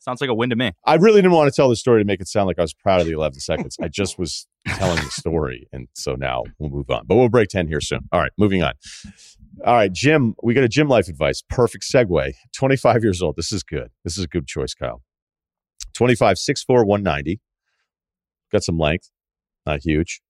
Sounds 0.00 0.22
like 0.22 0.30
a 0.30 0.34
win 0.34 0.48
to 0.48 0.56
me. 0.56 0.72
I 0.86 0.94
really 0.94 1.20
didn't 1.20 1.34
want 1.34 1.52
to 1.52 1.54
tell 1.54 1.68
the 1.68 1.76
story 1.76 2.00
to 2.00 2.06
make 2.06 2.22
it 2.22 2.28
sound 2.28 2.46
like 2.46 2.58
I 2.58 2.62
was 2.62 2.72
proud 2.72 3.02
of 3.02 3.06
the 3.06 3.12
11 3.12 3.38
seconds. 3.40 3.76
I 3.82 3.88
just 3.88 4.18
was 4.18 4.46
telling 4.66 4.96
the 4.96 5.10
story. 5.10 5.68
And 5.72 5.88
so 5.92 6.14
now 6.14 6.44
we'll 6.58 6.70
move 6.70 6.90
on. 6.90 7.06
But 7.06 7.16
we'll 7.16 7.28
break 7.28 7.48
10 7.50 7.68
here 7.68 7.82
soon. 7.82 8.08
All 8.10 8.20
right, 8.20 8.32
moving 8.38 8.62
on. 8.62 8.72
All 9.66 9.74
right, 9.74 9.92
Jim, 9.92 10.34
we 10.42 10.54
got 10.54 10.64
a 10.64 10.68
gym 10.68 10.88
life 10.88 11.08
advice. 11.08 11.42
Perfect 11.50 11.84
segue. 11.84 12.32
25 12.56 13.02
years 13.02 13.20
old. 13.20 13.36
This 13.36 13.52
is 13.52 13.62
good. 13.62 13.90
This 14.02 14.16
is 14.16 14.24
a 14.24 14.28
good 14.28 14.46
choice, 14.46 14.72
Kyle. 14.72 15.02
25, 15.94 16.36
6'4, 16.36 16.64
190. 16.68 17.40
Got 18.50 18.64
some 18.64 18.78
length, 18.78 19.10
not 19.66 19.80
huge, 19.84 20.22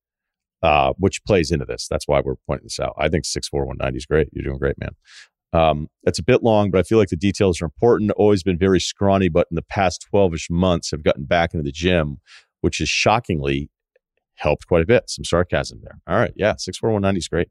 uh, 0.62 0.94
which 0.98 1.24
plays 1.24 1.52
into 1.52 1.64
this. 1.64 1.86
That's 1.88 2.08
why 2.08 2.20
we're 2.24 2.34
pointing 2.46 2.66
this 2.66 2.80
out. 2.80 2.94
I 2.98 3.08
think 3.08 3.24
6'4, 3.24 3.52
190 3.52 3.96
is 3.96 4.06
great. 4.06 4.28
You're 4.32 4.44
doing 4.44 4.58
great, 4.58 4.80
man. 4.80 4.90
Um, 5.52 5.88
it's 6.04 6.18
a 6.18 6.22
bit 6.22 6.42
long, 6.42 6.70
but 6.70 6.78
I 6.78 6.82
feel 6.82 6.98
like 6.98 7.08
the 7.08 7.16
details 7.16 7.60
are 7.60 7.64
important. 7.64 8.10
Always 8.12 8.42
been 8.42 8.58
very 8.58 8.80
scrawny, 8.80 9.28
but 9.28 9.46
in 9.50 9.56
the 9.56 9.62
past 9.62 10.06
12 10.10 10.34
ish 10.34 10.50
months 10.50 10.90
have 10.92 11.02
gotten 11.02 11.24
back 11.24 11.54
into 11.54 11.64
the 11.64 11.72
gym, 11.72 12.18
which 12.60 12.78
has 12.78 12.88
shockingly 12.88 13.70
helped 14.36 14.66
quite 14.66 14.82
a 14.82 14.86
bit. 14.86 15.10
Some 15.10 15.24
sarcasm 15.24 15.80
there. 15.82 16.00
All 16.06 16.16
right. 16.16 16.32
Yeah. 16.36 16.54
64190 16.56 17.18
is 17.18 17.28
great. 17.28 17.48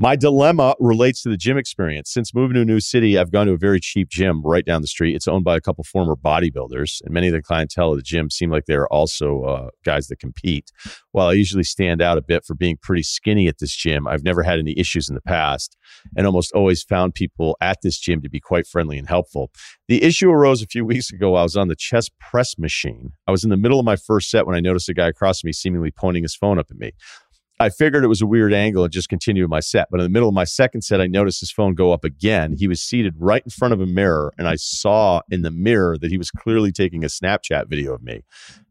My 0.00 0.14
dilemma 0.14 0.76
relates 0.78 1.22
to 1.22 1.28
the 1.28 1.36
gym 1.36 1.58
experience. 1.58 2.12
Since 2.12 2.32
moving 2.32 2.54
to 2.54 2.60
a 2.60 2.64
new 2.64 2.78
city, 2.78 3.18
I've 3.18 3.32
gone 3.32 3.48
to 3.48 3.54
a 3.54 3.58
very 3.58 3.80
cheap 3.80 4.08
gym 4.08 4.42
right 4.44 4.64
down 4.64 4.80
the 4.80 4.86
street. 4.86 5.16
It's 5.16 5.26
owned 5.26 5.44
by 5.44 5.56
a 5.56 5.60
couple 5.60 5.82
former 5.82 6.14
bodybuilders, 6.14 7.00
and 7.02 7.12
many 7.12 7.26
of 7.26 7.32
the 7.32 7.42
clientele 7.42 7.90
of 7.90 7.96
the 7.96 8.04
gym 8.04 8.30
seem 8.30 8.48
like 8.48 8.66
they're 8.66 8.86
also 8.92 9.42
uh, 9.42 9.70
guys 9.84 10.06
that 10.06 10.20
compete. 10.20 10.70
While 11.10 11.26
I 11.26 11.32
usually 11.32 11.64
stand 11.64 12.00
out 12.00 12.16
a 12.16 12.22
bit 12.22 12.44
for 12.44 12.54
being 12.54 12.78
pretty 12.80 13.02
skinny 13.02 13.48
at 13.48 13.58
this 13.58 13.74
gym, 13.74 14.06
I've 14.06 14.22
never 14.22 14.44
had 14.44 14.60
any 14.60 14.72
issues 14.78 15.08
in 15.08 15.16
the 15.16 15.20
past 15.20 15.76
and 16.16 16.26
almost 16.26 16.52
always 16.52 16.84
found 16.84 17.14
people 17.14 17.56
at 17.60 17.78
this 17.82 17.98
gym 17.98 18.22
to 18.22 18.30
be 18.30 18.38
quite 18.38 18.68
friendly 18.68 18.98
and 18.98 19.08
helpful. 19.08 19.50
The 19.88 20.04
issue 20.04 20.30
arose 20.30 20.62
a 20.62 20.66
few 20.66 20.84
weeks 20.84 21.10
ago. 21.10 21.34
I 21.34 21.42
was 21.42 21.56
on 21.56 21.66
the 21.66 21.74
chest 21.74 22.12
press 22.20 22.56
machine. 22.56 23.14
I 23.26 23.32
was 23.32 23.42
in 23.42 23.50
the 23.50 23.56
middle 23.56 23.80
of 23.80 23.84
my 23.84 23.96
first 23.96 24.30
set 24.30 24.46
when 24.46 24.54
I 24.54 24.60
noticed 24.60 24.88
a 24.88 24.94
guy 24.94 25.08
across 25.08 25.42
me 25.42 25.52
seemingly 25.52 25.90
pointing 25.90 26.22
his 26.22 26.36
phone 26.36 26.60
up 26.60 26.66
at 26.70 26.76
me. 26.76 26.92
I 27.60 27.70
figured 27.70 28.04
it 28.04 28.08
was 28.08 28.22
a 28.22 28.26
weird 28.26 28.52
angle 28.52 28.84
and 28.84 28.92
just 28.92 29.08
continued 29.08 29.48
my 29.50 29.58
set. 29.58 29.88
But 29.90 29.98
in 29.98 30.04
the 30.04 30.10
middle 30.10 30.28
of 30.28 30.34
my 30.34 30.44
second 30.44 30.82
set, 30.82 31.00
I 31.00 31.08
noticed 31.08 31.40
his 31.40 31.50
phone 31.50 31.74
go 31.74 31.92
up 31.92 32.04
again. 32.04 32.54
He 32.56 32.68
was 32.68 32.80
seated 32.80 33.14
right 33.18 33.42
in 33.44 33.50
front 33.50 33.74
of 33.74 33.80
a 33.80 33.86
mirror, 33.86 34.32
and 34.38 34.46
I 34.46 34.54
saw 34.54 35.22
in 35.28 35.42
the 35.42 35.50
mirror 35.50 35.98
that 35.98 36.10
he 36.10 36.18
was 36.18 36.30
clearly 36.30 36.70
taking 36.70 37.02
a 37.02 37.08
Snapchat 37.08 37.68
video 37.68 37.94
of 37.94 38.02
me. 38.02 38.22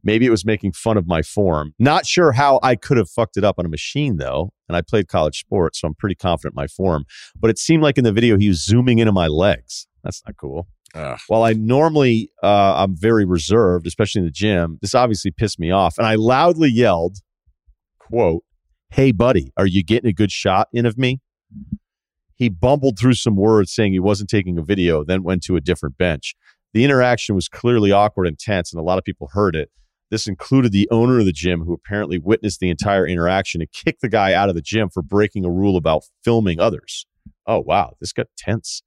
Maybe 0.03 0.25
it 0.25 0.29
was 0.29 0.45
making 0.45 0.71
fun 0.71 0.95
of 0.95 1.05
my 1.05 1.21
form. 1.21 1.73
Not 1.77 2.05
sure 2.05 2.31
how 2.31 2.61
I 2.63 2.77
could 2.77 2.95
have 2.95 3.09
fucked 3.09 3.35
it 3.35 3.43
up 3.43 3.59
on 3.59 3.65
a 3.65 3.69
machine, 3.69 4.17
though. 4.17 4.53
And 4.69 4.77
I 4.77 4.81
played 4.81 5.09
college 5.09 5.39
sports, 5.39 5.81
so 5.81 5.87
I'm 5.87 5.95
pretty 5.95 6.15
confident 6.15 6.53
in 6.53 6.61
my 6.61 6.67
form. 6.67 7.03
But 7.37 7.49
it 7.49 7.59
seemed 7.59 7.83
like 7.83 7.97
in 7.97 8.05
the 8.05 8.13
video 8.13 8.37
he 8.37 8.47
was 8.47 8.63
zooming 8.63 8.99
into 8.99 9.11
my 9.11 9.27
legs. 9.27 9.87
That's 10.03 10.21
not 10.25 10.37
cool. 10.37 10.67
Ugh. 10.95 11.19
While 11.27 11.43
I 11.43 11.51
normally 11.51 12.31
uh, 12.41 12.75
I'm 12.77 12.95
very 12.95 13.25
reserved, 13.25 13.85
especially 13.85 14.19
in 14.19 14.25
the 14.25 14.31
gym, 14.31 14.77
this 14.81 14.95
obviously 14.95 15.31
pissed 15.31 15.59
me 15.59 15.71
off, 15.71 15.97
and 15.97 16.07
I 16.07 16.15
loudly 16.15 16.69
yelled, 16.69 17.17
"quote 17.99 18.43
Hey, 18.89 19.11
buddy, 19.11 19.51
are 19.57 19.67
you 19.67 19.83
getting 19.83 20.09
a 20.09 20.13
good 20.13 20.31
shot 20.31 20.67
in 20.73 20.85
of 20.85 20.97
me?" 20.97 21.19
He 22.35 22.49
bumbled 22.49 22.99
through 22.99 23.15
some 23.15 23.35
words, 23.35 23.71
saying 23.73 23.93
he 23.93 23.99
wasn't 23.99 24.29
taking 24.29 24.57
a 24.57 24.63
video, 24.63 25.03
then 25.03 25.23
went 25.23 25.43
to 25.43 25.55
a 25.55 25.61
different 25.61 25.97
bench. 25.97 26.35
The 26.73 26.83
interaction 26.83 27.33
was 27.33 27.47
clearly 27.47 27.91
awkward 27.91 28.27
and 28.27 28.37
tense, 28.37 28.71
and 28.71 28.79
a 28.79 28.83
lot 28.83 28.99
of 28.99 29.03
people 29.03 29.29
heard 29.33 29.55
it. 29.55 29.71
This 30.09 30.27
included 30.27 30.71
the 30.71 30.87
owner 30.91 31.19
of 31.19 31.25
the 31.25 31.31
gym, 31.31 31.63
who 31.63 31.73
apparently 31.73 32.17
witnessed 32.17 32.59
the 32.59 32.69
entire 32.69 33.05
interaction 33.05 33.61
and 33.61 33.71
kicked 33.71 34.01
the 34.01 34.09
guy 34.09 34.33
out 34.33 34.49
of 34.49 34.55
the 34.55 34.61
gym 34.61 34.89
for 34.89 35.01
breaking 35.01 35.43
a 35.43 35.49
rule 35.49 35.75
about 35.75 36.03
filming 36.23 36.59
others. 36.59 37.05
Oh, 37.45 37.59
wow, 37.59 37.95
this 37.99 38.13
got 38.13 38.27
tense. 38.37 38.83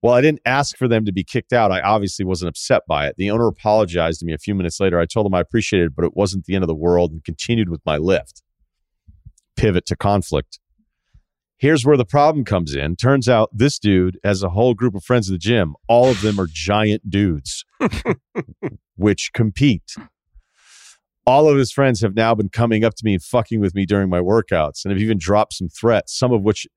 Well, 0.00 0.14
I 0.14 0.20
didn't 0.20 0.40
ask 0.46 0.76
for 0.76 0.86
them 0.86 1.04
to 1.04 1.12
be 1.12 1.24
kicked 1.24 1.52
out, 1.52 1.72
I 1.72 1.80
obviously 1.80 2.24
wasn't 2.24 2.50
upset 2.50 2.82
by 2.86 3.08
it. 3.08 3.16
The 3.18 3.30
owner 3.30 3.48
apologized 3.48 4.20
to 4.20 4.26
me 4.26 4.32
a 4.32 4.38
few 4.38 4.54
minutes 4.54 4.78
later. 4.78 4.98
I 5.00 5.06
told 5.06 5.26
him 5.26 5.34
I 5.34 5.40
appreciated 5.40 5.86
it, 5.86 5.96
but 5.96 6.04
it 6.04 6.16
wasn't 6.16 6.44
the 6.44 6.54
end 6.54 6.62
of 6.62 6.68
the 6.68 6.74
world 6.74 7.10
and 7.10 7.24
continued 7.24 7.68
with 7.68 7.80
my 7.84 7.96
lift. 7.96 8.42
Pivot 9.58 9.86
to 9.86 9.96
conflict. 9.96 10.60
Here's 11.58 11.84
where 11.84 11.96
the 11.96 12.04
problem 12.04 12.44
comes 12.44 12.76
in. 12.76 12.94
Turns 12.94 13.28
out 13.28 13.50
this 13.52 13.80
dude 13.80 14.16
has 14.22 14.44
a 14.44 14.50
whole 14.50 14.72
group 14.72 14.94
of 14.94 15.02
friends 15.02 15.28
at 15.28 15.32
the 15.32 15.38
gym. 15.38 15.74
All 15.88 16.08
of 16.08 16.20
them 16.22 16.40
are 16.40 16.46
giant 16.48 17.10
dudes, 17.10 17.64
which 18.96 19.32
compete. 19.34 19.96
All 21.26 21.48
of 21.48 21.58
his 21.58 21.72
friends 21.72 22.00
have 22.02 22.14
now 22.14 22.36
been 22.36 22.48
coming 22.48 22.84
up 22.84 22.94
to 22.94 23.04
me 23.04 23.14
and 23.14 23.22
fucking 23.22 23.58
with 23.58 23.74
me 23.74 23.84
during 23.84 24.08
my 24.08 24.20
workouts 24.20 24.84
and 24.84 24.92
have 24.92 25.02
even 25.02 25.18
dropped 25.18 25.54
some 25.54 25.68
threats, 25.68 26.16
some 26.16 26.32
of 26.32 26.42
which 26.42 26.68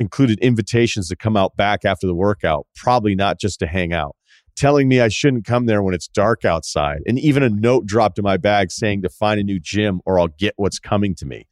included 0.00 0.40
invitations 0.40 1.08
to 1.10 1.16
come 1.16 1.36
out 1.36 1.56
back 1.56 1.84
after 1.84 2.08
the 2.08 2.16
workout, 2.16 2.66
probably 2.74 3.14
not 3.14 3.38
just 3.38 3.60
to 3.60 3.68
hang 3.68 3.92
out, 3.92 4.16
telling 4.56 4.88
me 4.88 5.00
I 5.00 5.06
shouldn't 5.06 5.44
come 5.44 5.66
there 5.66 5.84
when 5.84 5.94
it's 5.94 6.08
dark 6.08 6.44
outside, 6.44 6.98
and 7.06 7.16
even 7.16 7.44
a 7.44 7.48
note 7.48 7.86
dropped 7.86 8.18
in 8.18 8.24
my 8.24 8.38
bag 8.38 8.72
saying 8.72 9.02
to 9.02 9.08
find 9.08 9.38
a 9.38 9.44
new 9.44 9.60
gym 9.60 10.00
or 10.04 10.18
I'll 10.18 10.26
get 10.26 10.54
what's 10.56 10.80
coming 10.80 11.14
to 11.14 11.26
me. 11.26 11.46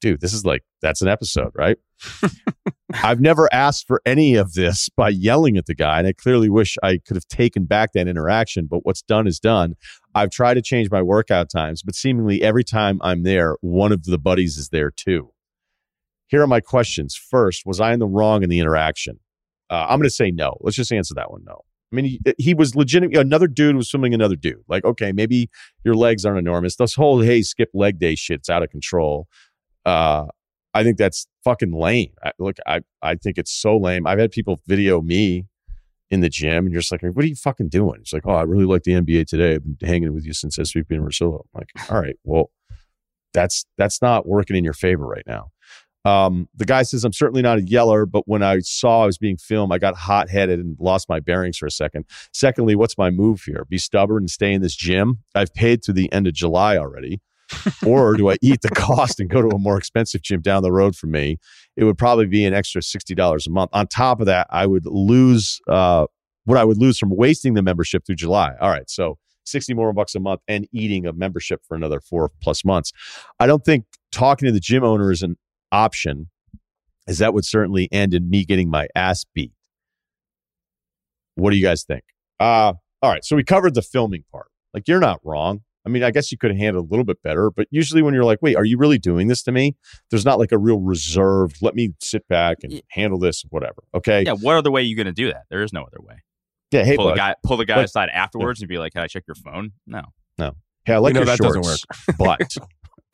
Dude, 0.00 0.20
this 0.20 0.32
is 0.32 0.44
like, 0.44 0.62
that's 0.80 1.02
an 1.02 1.08
episode, 1.08 1.52
right? 1.54 1.76
I've 3.02 3.20
never 3.20 3.52
asked 3.52 3.86
for 3.86 4.00
any 4.06 4.36
of 4.36 4.54
this 4.54 4.88
by 4.96 5.08
yelling 5.08 5.56
at 5.56 5.66
the 5.66 5.74
guy, 5.74 5.98
and 5.98 6.06
I 6.06 6.12
clearly 6.12 6.48
wish 6.48 6.76
I 6.82 6.98
could 6.98 7.16
have 7.16 7.26
taken 7.26 7.64
back 7.64 7.92
that 7.92 8.08
interaction, 8.08 8.66
but 8.66 8.86
what's 8.86 9.02
done 9.02 9.26
is 9.26 9.40
done. 9.40 9.74
I've 10.14 10.30
tried 10.30 10.54
to 10.54 10.62
change 10.62 10.90
my 10.90 11.02
workout 11.02 11.50
times, 11.50 11.82
but 11.82 11.94
seemingly 11.94 12.42
every 12.42 12.64
time 12.64 12.98
I'm 13.02 13.24
there, 13.24 13.56
one 13.60 13.92
of 13.92 14.04
the 14.04 14.18
buddies 14.18 14.56
is 14.56 14.68
there 14.70 14.90
too. 14.90 15.32
Here 16.28 16.42
are 16.42 16.46
my 16.46 16.60
questions. 16.60 17.14
First, 17.14 17.64
was 17.66 17.80
I 17.80 17.92
in 17.92 17.98
the 17.98 18.06
wrong 18.06 18.42
in 18.42 18.50
the 18.50 18.60
interaction? 18.60 19.18
Uh, 19.70 19.86
I'm 19.88 19.98
going 19.98 20.08
to 20.08 20.10
say 20.10 20.30
no. 20.30 20.56
Let's 20.60 20.76
just 20.76 20.92
answer 20.92 21.14
that 21.14 21.30
one 21.30 21.42
no. 21.44 21.64
I 21.90 21.96
mean, 21.96 22.04
he, 22.04 22.20
he 22.36 22.54
was 22.54 22.74
legitimate. 22.74 23.16
Another 23.16 23.46
dude 23.46 23.76
was 23.76 23.88
swimming 23.88 24.12
another 24.12 24.36
dude. 24.36 24.62
Like, 24.68 24.84
okay, 24.84 25.12
maybe 25.12 25.48
your 25.84 25.94
legs 25.94 26.26
aren't 26.26 26.38
enormous. 26.38 26.76
This 26.76 26.94
whole 26.94 27.20
hey 27.20 27.42
skip 27.42 27.70
leg 27.72 27.98
day 27.98 28.14
shit's 28.14 28.50
out 28.50 28.62
of 28.62 28.70
control. 28.70 29.26
Uh, 29.88 30.26
I 30.74 30.82
think 30.84 30.98
that's 30.98 31.26
fucking 31.44 31.72
lame. 31.72 32.12
I, 32.22 32.32
look, 32.38 32.58
I 32.66 32.82
I 33.02 33.14
think 33.14 33.38
it's 33.38 33.52
so 33.52 33.76
lame. 33.76 34.06
I've 34.06 34.18
had 34.18 34.30
people 34.30 34.60
video 34.66 35.00
me 35.00 35.46
in 36.10 36.20
the 36.20 36.28
gym, 36.28 36.66
and 36.66 36.72
you're 36.72 36.80
just 36.80 36.92
like, 36.92 37.02
what 37.02 37.24
are 37.24 37.28
you 37.28 37.34
fucking 37.34 37.68
doing? 37.68 38.00
It's 38.00 38.12
like, 38.12 38.26
oh, 38.26 38.34
I 38.34 38.42
really 38.42 38.64
like 38.64 38.82
the 38.82 38.92
NBA 38.92 39.26
today. 39.26 39.54
I've 39.54 39.64
been 39.64 39.88
hanging 39.88 40.14
with 40.14 40.24
you 40.26 40.32
since 40.32 40.58
SVP 40.58 40.90
and 40.90 41.02
Russillo. 41.02 41.40
I'm 41.40 41.60
like, 41.60 41.70
all 41.90 42.00
right, 42.00 42.16
well, 42.24 42.50
that's 43.32 43.64
that's 43.76 44.02
not 44.02 44.26
working 44.26 44.56
in 44.56 44.64
your 44.64 44.74
favor 44.74 45.06
right 45.06 45.26
now. 45.26 45.50
Um, 46.04 46.48
the 46.54 46.64
guy 46.64 46.82
says, 46.84 47.04
I'm 47.04 47.12
certainly 47.12 47.42
not 47.42 47.58
a 47.58 47.62
yeller, 47.62 48.06
but 48.06 48.22
when 48.26 48.42
I 48.42 48.60
saw 48.60 49.02
I 49.02 49.06
was 49.06 49.18
being 49.18 49.36
filmed, 49.36 49.72
I 49.72 49.78
got 49.78 49.96
hot 49.96 50.30
headed 50.30 50.58
and 50.58 50.76
lost 50.78 51.08
my 51.08 51.20
bearings 51.20 51.58
for 51.58 51.66
a 51.66 51.70
second. 51.70 52.04
Secondly, 52.32 52.76
what's 52.76 52.96
my 52.96 53.10
move 53.10 53.42
here? 53.42 53.66
Be 53.68 53.78
stubborn 53.78 54.22
and 54.22 54.30
stay 54.30 54.52
in 54.52 54.62
this 54.62 54.76
gym? 54.76 55.24
I've 55.34 55.52
paid 55.52 55.84
through 55.84 55.94
the 55.94 56.10
end 56.12 56.26
of 56.26 56.34
July 56.34 56.76
already. 56.76 57.20
Or 57.86 58.16
do 58.16 58.30
I 58.30 58.36
eat 58.42 58.62
the 58.62 58.68
cost 58.74 59.20
and 59.20 59.28
go 59.28 59.42
to 59.42 59.48
a 59.48 59.58
more 59.58 59.78
expensive 59.78 60.22
gym 60.22 60.40
down 60.40 60.62
the 60.62 60.72
road 60.72 60.96
from 60.96 61.10
me? 61.10 61.38
It 61.76 61.84
would 61.84 61.98
probably 61.98 62.26
be 62.26 62.44
an 62.44 62.54
extra 62.54 62.80
$60 62.80 63.46
a 63.46 63.50
month. 63.50 63.70
On 63.72 63.86
top 63.86 64.20
of 64.20 64.26
that, 64.26 64.46
I 64.50 64.66
would 64.66 64.86
lose 64.86 65.60
uh, 65.68 66.06
what 66.44 66.58
I 66.58 66.64
would 66.64 66.78
lose 66.78 66.98
from 66.98 67.10
wasting 67.14 67.54
the 67.54 67.62
membership 67.62 68.06
through 68.06 68.16
July. 68.16 68.54
All 68.60 68.70
right. 68.70 68.88
So 68.88 69.18
60 69.44 69.74
more 69.74 69.92
bucks 69.92 70.14
a 70.14 70.20
month 70.20 70.40
and 70.46 70.66
eating 70.72 71.06
a 71.06 71.12
membership 71.12 71.62
for 71.66 71.74
another 71.74 72.00
four 72.00 72.30
plus 72.40 72.64
months. 72.64 72.92
I 73.40 73.46
don't 73.46 73.64
think 73.64 73.84
talking 74.12 74.46
to 74.46 74.52
the 74.52 74.60
gym 74.60 74.84
owner 74.84 75.10
is 75.10 75.22
an 75.22 75.36
option, 75.72 76.30
as 77.06 77.18
that 77.18 77.34
would 77.34 77.44
certainly 77.44 77.88
end 77.90 78.14
in 78.14 78.28
me 78.30 78.44
getting 78.44 78.70
my 78.70 78.88
ass 78.94 79.24
beat. 79.34 79.52
What 81.34 81.50
do 81.50 81.56
you 81.56 81.62
guys 81.62 81.84
think? 81.84 82.04
Uh, 82.40 82.74
all 83.02 83.10
right. 83.10 83.24
So 83.24 83.36
we 83.36 83.44
covered 83.44 83.74
the 83.74 83.82
filming 83.82 84.24
part. 84.30 84.48
Like, 84.74 84.88
you're 84.88 85.00
not 85.00 85.20
wrong. 85.24 85.62
I 85.88 85.90
mean, 85.90 86.02
I 86.02 86.10
guess 86.10 86.30
you 86.30 86.36
could 86.38 86.54
handle 86.56 86.82
a 86.82 86.88
little 86.88 87.04
bit 87.04 87.22
better, 87.22 87.50
but 87.50 87.66
usually 87.70 88.02
when 88.02 88.12
you're 88.14 88.24
like, 88.24 88.40
wait, 88.42 88.56
are 88.56 88.64
you 88.64 88.76
really 88.76 88.98
doing 88.98 89.28
this 89.28 89.42
to 89.44 89.52
me? 89.52 89.74
There's 90.10 90.24
not 90.26 90.38
like 90.38 90.52
a 90.52 90.58
real 90.58 90.80
reserved, 90.80 91.56
let 91.62 91.74
me 91.74 91.94
sit 92.00 92.28
back 92.28 92.58
and 92.62 92.72
Yeah. 92.74 92.80
handle 92.90 93.18
this, 93.18 93.42
whatever. 93.50 93.82
Okay. 93.94 94.24
Yeah, 94.24 94.32
what 94.34 94.56
other 94.56 94.70
way 94.70 94.82
are 94.82 94.84
you 94.84 94.96
going 94.96 95.06
to 95.06 95.12
do 95.12 95.28
that? 95.28 95.44
There 95.50 95.62
is 95.62 95.72
no 95.72 95.82
other 95.82 95.98
way. 96.00 96.16
Yeah. 96.70 96.84
Hey, 96.84 96.96
pull 96.96 97.06
the 97.06 97.12
bud. 97.12 97.16
guy, 97.16 97.34
pull 97.42 97.56
the 97.56 97.64
guy 97.64 97.76
But- 97.76 97.86
aside 97.86 98.10
afterwards 98.12 98.60
and 98.60 98.68
be 98.68 98.76
like, 98.78 98.92
"Can 98.92 99.00
I 99.02 99.06
check 99.06 99.24
your 99.26 99.34
phone?" 99.36 99.72
No. 99.86 100.02
No. 100.36 100.52
Hey, 100.84 100.92
I 100.94 100.98
like 100.98 101.14
know 101.14 101.20
your 101.20 101.26
that 101.26 101.38
doesn't 101.38 101.64
shorts, 101.64 101.84
but 102.18 102.56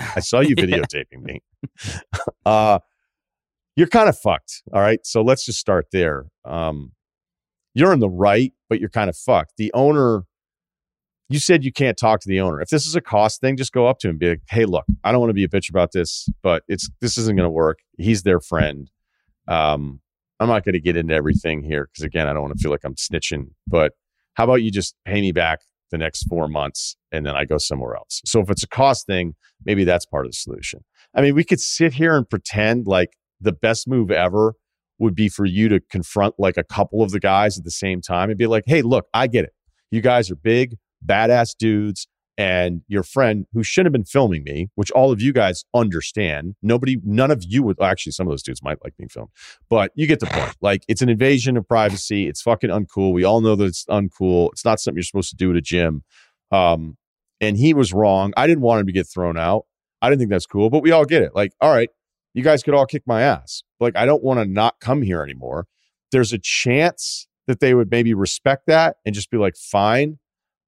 I 0.00 0.18
saw 0.20 0.40
you 0.40 0.54
Yeah. 0.58 0.64
videotaping 0.64 1.22
me. 1.22 1.40
Uh, 2.44 2.78
you're 3.76 3.86
kind 3.88 4.08
of 4.08 4.18
fucked. 4.18 4.62
All 4.72 4.80
right. 4.80 5.00
So 5.04 5.22
let's 5.22 5.44
just 5.46 5.58
start 5.58 5.86
there. 5.92 6.26
Um, 6.44 6.92
you're 7.74 7.92
in 7.92 8.00
the 8.00 8.08
right, 8.08 8.52
but 8.68 8.80
you're 8.80 8.88
kind 8.90 9.08
of 9.08 9.16
fucked. 9.16 9.54
The 9.56 9.72
owner, 9.74 10.24
you 11.28 11.38
said 11.38 11.64
you 11.64 11.72
can't 11.72 11.96
talk 11.96 12.20
to 12.20 12.28
the 12.28 12.40
owner. 12.40 12.60
If 12.60 12.68
this 12.68 12.86
is 12.86 12.94
a 12.94 13.00
cost 13.00 13.40
thing, 13.40 13.56
just 13.56 13.72
go 13.72 13.86
up 13.86 13.98
to 14.00 14.08
him 14.08 14.12
and 14.12 14.18
be 14.18 14.28
like, 14.30 14.42
hey, 14.48 14.66
look, 14.66 14.84
I 15.02 15.12
don't 15.12 15.20
want 15.20 15.30
to 15.30 15.34
be 15.34 15.44
a 15.44 15.48
bitch 15.48 15.70
about 15.70 15.92
this, 15.92 16.28
but 16.42 16.62
it's 16.68 16.90
this 17.00 17.16
isn't 17.16 17.36
going 17.36 17.46
to 17.46 17.50
work. 17.50 17.78
He's 17.98 18.22
their 18.22 18.40
friend. 18.40 18.90
Um, 19.48 20.00
I'm 20.40 20.48
not 20.48 20.64
going 20.64 20.74
to 20.74 20.80
get 20.80 20.96
into 20.96 21.14
everything 21.14 21.62
here 21.62 21.88
because 21.90 22.04
again, 22.04 22.28
I 22.28 22.32
don't 22.32 22.42
want 22.42 22.56
to 22.56 22.62
feel 22.62 22.70
like 22.70 22.84
I'm 22.84 22.96
snitching. 22.96 23.48
But 23.66 23.92
how 24.34 24.44
about 24.44 24.62
you 24.62 24.70
just 24.70 24.94
pay 25.04 25.20
me 25.20 25.32
back 25.32 25.60
the 25.90 25.98
next 25.98 26.24
four 26.24 26.48
months 26.48 26.96
and 27.12 27.24
then 27.24 27.34
I 27.34 27.44
go 27.44 27.56
somewhere 27.58 27.96
else? 27.96 28.20
So 28.24 28.40
if 28.40 28.50
it's 28.50 28.62
a 28.62 28.68
cost 28.68 29.06
thing, 29.06 29.34
maybe 29.64 29.84
that's 29.84 30.04
part 30.04 30.26
of 30.26 30.32
the 30.32 30.36
solution. 30.36 30.84
I 31.14 31.22
mean, 31.22 31.34
we 31.34 31.44
could 31.44 31.60
sit 31.60 31.94
here 31.94 32.16
and 32.16 32.28
pretend 32.28 32.86
like 32.86 33.10
the 33.40 33.52
best 33.52 33.88
move 33.88 34.10
ever 34.10 34.54
would 34.98 35.14
be 35.14 35.28
for 35.28 35.44
you 35.44 35.68
to 35.68 35.80
confront 35.80 36.34
like 36.38 36.56
a 36.56 36.64
couple 36.64 37.02
of 37.02 37.10
the 37.10 37.20
guys 37.20 37.58
at 37.58 37.64
the 37.64 37.70
same 37.70 38.00
time 38.00 38.28
and 38.28 38.38
be 38.38 38.46
like, 38.46 38.64
hey, 38.66 38.82
look, 38.82 39.06
I 39.14 39.26
get 39.26 39.44
it. 39.44 39.52
You 39.90 40.00
guys 40.00 40.30
are 40.30 40.36
big, 40.36 40.76
badass 41.06 41.56
dudes. 41.58 42.06
and 42.36 42.82
your 42.88 43.02
friend 43.02 43.46
who 43.52 43.62
shouldn't 43.62 43.86
have 43.86 43.92
been 43.92 44.04
filming 44.04 44.42
me, 44.42 44.68
which 44.74 44.90
all 44.90 45.12
of 45.12 45.20
you 45.20 45.32
guys 45.32 45.64
understand. 45.72 46.54
Nobody, 46.62 46.96
none 47.04 47.30
of 47.30 47.44
you 47.46 47.62
would 47.62 47.80
actually, 47.80 48.12
some 48.12 48.26
of 48.26 48.32
those 48.32 48.42
dudes 48.42 48.62
might 48.62 48.82
like 48.82 48.96
being 48.96 49.08
filmed, 49.08 49.30
but 49.68 49.92
you 49.94 50.06
get 50.06 50.20
the 50.20 50.26
point. 50.26 50.56
Like 50.60 50.84
it's 50.88 51.02
an 51.02 51.08
invasion 51.08 51.56
of 51.56 51.68
privacy. 51.68 52.26
It's 52.26 52.42
fucking 52.42 52.70
uncool. 52.70 53.12
We 53.12 53.24
all 53.24 53.40
know 53.40 53.54
that 53.54 53.64
it's 53.64 53.84
uncool. 53.86 54.48
It's 54.52 54.64
not 54.64 54.80
something 54.80 54.96
you're 54.96 55.04
supposed 55.04 55.30
to 55.30 55.36
do 55.36 55.50
at 55.50 55.56
a 55.56 55.60
gym. 55.60 56.02
Um, 56.50 56.96
and 57.40 57.56
he 57.56 57.72
was 57.74 57.92
wrong. 57.92 58.32
I 58.36 58.46
didn't 58.46 58.62
want 58.62 58.80
him 58.80 58.86
to 58.86 58.92
get 58.92 59.06
thrown 59.06 59.38
out. 59.38 59.66
I 60.02 60.08
didn't 60.08 60.20
think 60.20 60.30
that's 60.30 60.46
cool, 60.46 60.70
but 60.70 60.82
we 60.82 60.90
all 60.90 61.04
get 61.04 61.22
it. 61.22 61.34
Like, 61.34 61.52
all 61.60 61.72
right, 61.72 61.90
you 62.32 62.42
guys 62.42 62.62
could 62.62 62.74
all 62.74 62.86
kick 62.86 63.02
my 63.06 63.22
ass. 63.22 63.62
Like, 63.80 63.96
I 63.96 64.06
don't 64.06 64.22
want 64.22 64.40
to 64.40 64.44
not 64.44 64.80
come 64.80 65.02
here 65.02 65.22
anymore. 65.22 65.66
There's 66.10 66.32
a 66.32 66.38
chance 66.38 67.26
that 67.46 67.60
they 67.60 67.74
would 67.74 67.90
maybe 67.90 68.12
respect 68.12 68.64
that 68.66 68.96
and 69.04 69.14
just 69.14 69.30
be 69.30 69.36
like, 69.36 69.56
fine, 69.56 70.18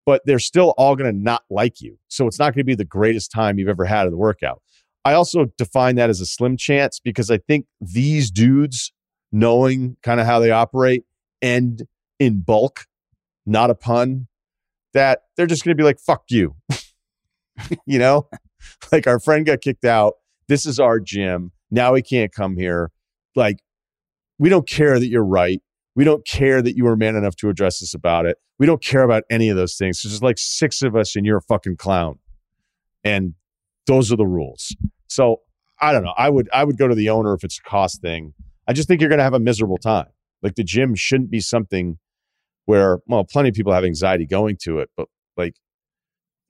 but 0.07 0.23
they're 0.25 0.39
still 0.39 0.73
all 0.79 0.97
going 0.97 1.13
to 1.13 1.21
not 1.21 1.43
like 1.51 1.81
you. 1.81 1.99
So 2.09 2.27
it's 2.29 2.39
not 2.39 2.55
going 2.55 2.61
to 2.61 2.65
be 2.65 2.77
the 2.77 2.85
greatest 2.85 3.33
time 3.33 3.59
you've 3.59 3.69
ever 3.69 3.85
had 3.85 4.07
in 4.07 4.13
the 4.13 4.17
workout. 4.17 4.63
I 5.05 5.13
also 5.13 5.47
define 5.59 5.97
that 5.97 6.09
as 6.09 6.21
a 6.21 6.27
slim 6.27 6.57
chance 6.57 7.01
because 7.01 7.31
I 7.31 7.39
think 7.39 7.67
these 7.81 8.31
dudes, 8.31 8.93
knowing 9.33 9.97
kind 10.03 10.21
of 10.21 10.27
how 10.27 10.39
they 10.39 10.53
operate 10.53 11.05
and 11.43 11.83
in 12.19 12.41
bulk, 12.41 12.87
not 13.45 13.69
a 13.69 13.75
pun, 13.75 14.29
that 14.95 15.23
they're 15.37 15.47
just 15.47 15.65
going 15.65 15.77
to 15.77 15.81
be 15.81 15.85
like, 15.85 15.99
fuck 15.99 16.25
you. 16.31 16.55
you 17.87 17.99
know, 17.99 18.29
like 18.93 19.07
our 19.07 19.21
friend 19.21 19.45
got 19.45 19.61
kicked 19.61 19.85
out. 19.85 20.15
This 20.49 20.67
is 20.67 20.79
our 20.79 21.01
gym. 21.01 21.53
Now 21.71 21.95
he 21.95 22.03
can't 22.03 22.33
come 22.33 22.57
here. 22.57 22.91
Like, 23.35 23.59
we 24.39 24.49
don't 24.49 24.69
care 24.69 24.99
that 24.99 25.09
you're 25.09 25.25
right. 25.25 25.61
We 25.97 26.05
don't 26.05 26.25
care 26.27 26.63
that 26.63 26.77
you 26.77 26.85
were 26.85 26.95
man 26.95 27.17
enough 27.17 27.35
to 27.37 27.49
address 27.49 27.83
us 27.83 27.95
about 27.95 28.27
it. 28.27 28.37
We 28.59 28.67
don't 28.67 28.83
care 28.83 29.03
about 29.03 29.25
any 29.31 29.49
of 29.49 29.57
those 29.57 29.77
things. 29.77 30.03
There's 30.03 30.13
just 30.13 30.23
like 30.23 30.39
six 30.39 30.83
of 30.83 30.95
us 30.95 31.17
and 31.17 31.27
you're 31.27 31.39
a 31.39 31.43
fucking 31.43 31.79
clown. 31.79 32.19
And 33.03 33.35
those 33.87 34.13
are 34.13 34.17
the 34.17 34.27
rules. 34.27 34.77
So 35.09 35.41
I 35.81 35.93
don't 35.93 36.05
know. 36.05 36.15
I 36.17 36.31
would 36.31 36.49
I 36.53 36.65
would 36.65 36.79
go 36.79 36.87
to 36.87 36.95
the 36.95 37.09
owner 37.09 37.35
if 37.35 37.45
it's 37.45 37.59
a 37.59 37.69
cost 37.69 38.01
thing. 38.03 38.35
I 38.69 38.73
just 38.73 38.89
think 38.89 39.01
you're 39.01 39.11
gonna 39.11 39.23
have 39.23 39.35
a 39.35 39.41
miserable 39.41 39.79
time. 39.79 40.09
Like 40.43 40.55
the 40.55 40.65
gym 40.65 40.95
shouldn't 40.95 41.31
be 41.31 41.41
something 41.41 41.99
where 42.67 42.99
well, 43.07 43.25
plenty 43.25 43.49
of 43.49 43.55
people 43.55 43.73
have 43.73 43.85
anxiety 43.85 44.27
going 44.27 44.59
to 44.65 44.81
it, 44.81 44.91
but 44.97 45.09
like 45.37 45.55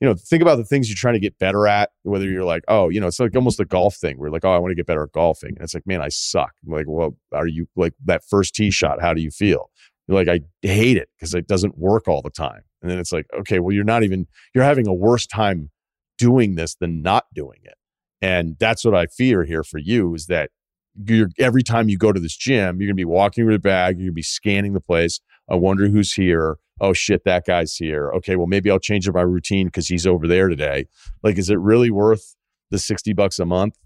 you 0.00 0.06
know, 0.06 0.14
think 0.14 0.42
about 0.42 0.56
the 0.56 0.64
things 0.64 0.88
you're 0.88 0.96
trying 0.96 1.14
to 1.14 1.20
get 1.20 1.38
better 1.38 1.66
at, 1.66 1.90
whether 2.02 2.26
you're 2.26 2.44
like, 2.44 2.62
oh, 2.68 2.90
you 2.90 3.00
know, 3.00 3.06
it's 3.06 3.18
like 3.18 3.34
almost 3.34 3.60
a 3.60 3.64
golf 3.64 3.96
thing. 3.96 4.18
We're 4.18 4.30
like, 4.30 4.44
oh, 4.44 4.52
I 4.52 4.58
want 4.58 4.70
to 4.72 4.74
get 4.74 4.86
better 4.86 5.04
at 5.04 5.12
golfing. 5.12 5.50
And 5.50 5.62
it's 5.62 5.74
like, 5.74 5.86
man, 5.86 6.02
I 6.02 6.08
suck. 6.08 6.52
I'm 6.66 6.72
like, 6.72 6.86
well, 6.86 7.16
are 7.32 7.46
you 7.46 7.66
like 7.76 7.94
that 8.04 8.22
first 8.28 8.54
tee 8.54 8.70
shot? 8.70 9.00
How 9.00 9.14
do 9.14 9.22
you 9.22 9.30
feel? 9.30 9.70
You're 10.06 10.22
like, 10.22 10.28
I 10.28 10.40
hate 10.66 10.98
it 10.98 11.08
because 11.16 11.34
it 11.34 11.46
doesn't 11.48 11.78
work 11.78 12.08
all 12.08 12.20
the 12.20 12.30
time. 12.30 12.60
And 12.82 12.90
then 12.90 12.98
it's 12.98 13.12
like, 13.12 13.26
okay, 13.40 13.58
well, 13.58 13.74
you're 13.74 13.84
not 13.84 14.02
even, 14.02 14.26
you're 14.54 14.64
having 14.64 14.86
a 14.86 14.94
worse 14.94 15.26
time 15.26 15.70
doing 16.18 16.54
this 16.56 16.74
than 16.74 17.02
not 17.02 17.24
doing 17.34 17.58
it. 17.64 17.74
And 18.20 18.56
that's 18.58 18.84
what 18.84 18.94
I 18.94 19.06
fear 19.06 19.44
here 19.44 19.64
for 19.64 19.78
you 19.78 20.14
is 20.14 20.26
that 20.26 20.50
you're, 20.94 21.28
every 21.38 21.62
time 21.62 21.88
you 21.88 21.98
go 21.98 22.12
to 22.12 22.20
this 22.20 22.36
gym, 22.36 22.80
you're 22.80 22.88
going 22.88 22.94
to 22.96 23.00
be 23.00 23.04
walking 23.04 23.46
with 23.46 23.54
a 23.54 23.58
bag, 23.58 23.96
you're 23.96 24.04
going 24.04 24.12
to 24.12 24.12
be 24.12 24.22
scanning 24.22 24.74
the 24.74 24.80
place. 24.80 25.20
I 25.48 25.54
wonder 25.54 25.88
who's 25.88 26.12
here 26.12 26.58
oh 26.80 26.92
shit, 26.92 27.24
that 27.24 27.46
guy's 27.46 27.74
here. 27.74 28.10
Okay, 28.12 28.36
well 28.36 28.46
maybe 28.46 28.70
I'll 28.70 28.78
change 28.78 29.08
up 29.08 29.14
my 29.14 29.22
routine 29.22 29.66
because 29.66 29.88
he's 29.88 30.06
over 30.06 30.26
there 30.26 30.48
today. 30.48 30.86
Like, 31.22 31.38
is 31.38 31.50
it 31.50 31.58
really 31.58 31.90
worth 31.90 32.36
the 32.70 32.78
sixty 32.78 33.12
bucks 33.12 33.38
a 33.38 33.44
month? 33.44 33.76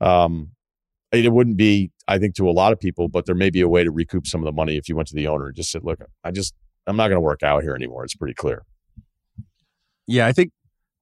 Um, 0.00 0.52
it 1.12 1.32
wouldn't 1.32 1.56
be, 1.56 1.90
I 2.08 2.18
think, 2.18 2.34
to 2.36 2.48
a 2.48 2.52
lot 2.52 2.72
of 2.72 2.80
people, 2.80 3.08
but 3.08 3.26
there 3.26 3.34
may 3.34 3.50
be 3.50 3.60
a 3.60 3.68
way 3.68 3.84
to 3.84 3.90
recoup 3.90 4.26
some 4.26 4.40
of 4.40 4.44
the 4.44 4.52
money 4.52 4.76
if 4.76 4.88
you 4.88 4.96
went 4.96 5.08
to 5.08 5.14
the 5.14 5.28
owner 5.28 5.46
and 5.46 5.56
just 5.56 5.70
said, 5.70 5.84
look, 5.84 6.00
I 6.24 6.30
just 6.30 6.54
I'm 6.86 6.96
not 6.96 7.08
going 7.08 7.16
to 7.16 7.20
work 7.20 7.42
out 7.42 7.62
here 7.62 7.74
anymore. 7.74 8.04
It's 8.04 8.14
pretty 8.14 8.34
clear. 8.34 8.64
Yeah, 10.06 10.26
I 10.26 10.32
think 10.32 10.52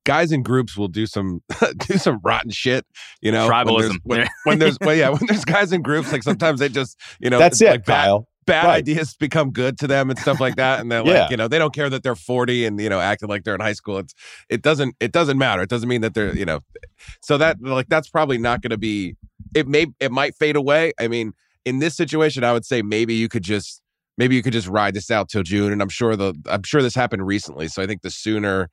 guys 0.05 0.33
in 0.33 0.43
groups 0.43 0.77
will 0.77 0.89
do 0.89 1.07
some 1.07 1.43
do 1.89 1.99
some 1.99 2.21
rotten 2.23 2.51
shit, 2.51 2.87
you 3.21 3.33
know. 3.33 3.49
Tribalism. 3.49 3.67
When 3.67 3.81
there's, 3.81 3.99
when, 4.05 4.29
when 4.45 4.59
there's 4.59 4.79
well, 4.81 4.95
yeah, 4.95 5.11
when 5.11 5.27
there's 5.27 5.45
guys 5.45 5.73
in 5.73 5.83
groups, 5.83 6.13
like 6.13 6.23
sometimes 6.23 6.61
they 6.61 6.69
just, 6.69 6.99
you 7.19 7.31
know, 7.31 7.39
that's 7.39 7.61
it, 7.61 7.71
like 7.71 7.85
Kyle 7.85 8.29
bad 8.47 8.67
right. 8.67 8.77
ideas 8.77 9.17
become 9.17 9.51
good 9.51 9.79
to 9.79 9.87
them 9.87 10.11
and 10.11 10.19
stuff 10.19 10.41
like 10.41 10.57
that 10.57 10.81
and 10.81 10.91
they're 10.91 11.05
yeah. 11.05 11.23
like 11.23 11.31
you 11.31 11.37
know 11.37 11.49
they 11.49 11.59
don't 11.59 11.75
care 11.75 11.91
that 11.91 12.03
they're 12.03 12.15
40 12.15 12.65
and 12.67 12.81
you 12.81 12.89
know 12.89 13.01
acting 13.01 13.29
like 13.29 13.45
they're 13.45 13.55
in 13.55 13.61
high 13.61 13.73
school. 13.73 13.99
It's 13.99 14.15
it 14.49 14.63
doesn't 14.63 14.97
it 15.01 15.13
doesn't 15.13 15.39
matter. 15.39 15.63
It 15.63 15.69
doesn't 15.69 15.89
mean 15.89 16.01
that 16.03 16.15
they're 16.15 16.35
you 16.37 16.45
know 16.45 16.61
so 17.21 17.39
that 17.39 17.61
like 17.61 17.89
that's 17.89 18.09
probably 18.09 18.39
not 18.39 18.63
going 18.63 18.71
to 18.71 18.79
be 18.79 19.17
it 19.55 19.69
may 19.69 19.87
it 20.01 20.13
might 20.13 20.35
fade 20.35 20.57
away. 20.57 20.93
I 21.01 21.09
mean 21.09 21.33
in 21.65 21.79
this 21.79 21.97
situation 21.97 22.45
i 22.45 22.53
would 22.53 22.67
say 22.67 22.83
maybe 22.83 23.15
you 23.15 23.27
could 23.27 23.43
just 23.43 23.81
maybe 24.19 24.37
you 24.37 24.43
could 24.43 24.53
just 24.53 24.69
ride 24.69 24.93
this 24.93 25.11
out 25.11 25.31
till 25.31 25.43
june 25.43 25.73
and 25.73 25.81
i'm 25.81 25.89
sure 25.89 26.15
the 26.15 26.35
i'm 26.51 26.63
sure 26.63 26.83
this 26.83 26.95
happened 26.95 27.27
recently 27.27 27.69
so 27.69 27.83
i 27.83 27.87
think 27.87 28.03
the 28.03 28.11
sooner 28.11 28.69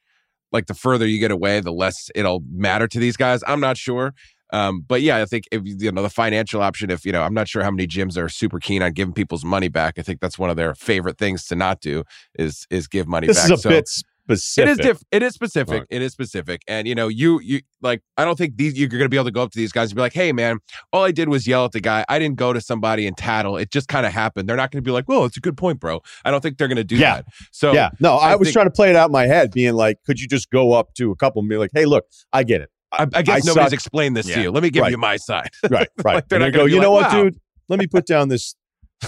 like 0.51 0.67
the 0.67 0.73
further 0.73 1.07
you 1.07 1.19
get 1.19 1.31
away 1.31 1.59
the 1.59 1.71
less 1.71 2.09
it'll 2.15 2.43
matter 2.51 2.87
to 2.87 2.99
these 2.99 3.17
guys. 3.17 3.43
I'm 3.47 3.59
not 3.59 3.77
sure 3.77 4.13
um, 4.51 4.81
but 4.81 5.01
yeah, 5.01 5.17
I 5.17 5.25
think 5.25 5.45
if 5.51 5.61
you 5.65 5.91
know 5.91 6.01
the 6.01 6.09
financial 6.09 6.61
option, 6.61 6.89
if 6.91 7.05
you 7.05 7.11
know, 7.11 7.21
I'm 7.21 7.33
not 7.33 7.47
sure 7.47 7.63
how 7.63 7.71
many 7.71 7.87
gyms 7.87 8.17
are 8.17 8.29
super 8.29 8.59
keen 8.59 8.81
on 8.81 8.91
giving 8.91 9.13
people's 9.13 9.45
money 9.45 9.69
back. 9.69 9.97
I 9.97 10.01
think 10.01 10.19
that's 10.19 10.37
one 10.37 10.49
of 10.49 10.57
their 10.57 10.75
favorite 10.75 11.17
things 11.17 11.45
to 11.47 11.55
not 11.55 11.81
do 11.81 12.03
is 12.37 12.67
is 12.69 12.87
give 12.87 13.07
money 13.07 13.27
this 13.27 13.37
back. 13.37 13.49
This 13.49 13.59
is 13.59 13.59
a 13.59 13.63
so 13.63 13.69
bit 13.69 13.87
specific. 13.87 14.69
It 14.69 14.71
is 14.71 14.77
diff- 14.77 15.03
It 15.11 15.23
is 15.23 15.33
specific. 15.33 15.79
Right. 15.79 15.87
It 15.89 16.01
is 16.01 16.11
specific. 16.11 16.61
And 16.67 16.87
you 16.87 16.95
know, 16.95 17.07
you 17.07 17.39
you 17.41 17.61
like 17.81 18.01
I 18.17 18.25
don't 18.25 18.37
think 18.37 18.57
these 18.57 18.77
you're 18.77 18.89
going 18.89 19.01
to 19.03 19.09
be 19.09 19.17
able 19.17 19.25
to 19.25 19.31
go 19.31 19.41
up 19.41 19.51
to 19.51 19.57
these 19.57 19.71
guys 19.71 19.89
and 19.89 19.95
be 19.95 20.01
like, 20.01 20.13
"Hey, 20.13 20.31
man, 20.31 20.59
all 20.91 21.03
I 21.03 21.11
did 21.11 21.29
was 21.29 21.47
yell 21.47 21.65
at 21.65 21.71
the 21.71 21.81
guy. 21.81 22.05
I 22.09 22.19
didn't 22.19 22.37
go 22.37 22.51
to 22.53 22.61
somebody 22.61 23.07
and 23.07 23.15
tattle. 23.15 23.57
It 23.57 23.71
just 23.71 23.87
kind 23.87 24.05
of 24.05 24.11
happened." 24.13 24.49
They're 24.49 24.57
not 24.57 24.71
going 24.71 24.83
to 24.83 24.87
be 24.87 24.91
like, 24.91 25.07
"Well, 25.07 25.25
it's 25.25 25.37
a 25.37 25.41
good 25.41 25.57
point, 25.57 25.79
bro." 25.79 26.01
I 26.25 26.31
don't 26.31 26.41
think 26.41 26.57
they're 26.57 26.67
going 26.67 26.75
to 26.75 26.83
do 26.83 26.97
yeah. 26.97 27.17
that. 27.17 27.25
So 27.51 27.71
yeah, 27.73 27.91
no, 27.99 28.15
I, 28.15 28.33
I 28.33 28.35
was 28.35 28.47
think- 28.47 28.53
trying 28.53 28.67
to 28.67 28.71
play 28.71 28.89
it 28.89 28.95
out 28.95 29.09
in 29.09 29.13
my 29.13 29.27
head, 29.27 29.51
being 29.51 29.73
like, 29.75 29.97
"Could 30.05 30.19
you 30.19 30.27
just 30.27 30.49
go 30.49 30.73
up 30.73 30.93
to 30.95 31.11
a 31.11 31.15
couple 31.15 31.39
and 31.39 31.49
be 31.49 31.57
like, 31.57 31.71
"Hey, 31.73 31.85
look, 31.85 32.05
I 32.33 32.43
get 32.43 32.61
it. 32.61 32.69
I, 32.91 33.07
I 33.13 33.21
guess 33.21 33.45
I 33.45 33.47
nobody's 33.47 33.67
suck. 33.67 33.73
explained 33.73 34.17
this 34.17 34.27
yeah. 34.27 34.35
to 34.35 34.41
you. 34.43 34.51
Let 34.51 34.63
me 34.63 34.69
give 34.69 34.81
right. 34.81 34.91
you 34.91 34.97
my 34.97 35.17
side. 35.17 35.49
right, 35.69 35.87
right. 36.03 36.15
like 36.15 36.27
they're 36.27 36.39
not 36.39 36.53
go. 36.53 36.65
You 36.65 36.75
like, 36.75 36.81
know 36.83 36.91
what, 36.91 37.11
wow. 37.11 37.23
dude? 37.23 37.39
Let 37.69 37.79
me 37.79 37.87
put 37.87 38.05
down 38.05 38.27
this. 38.27 38.55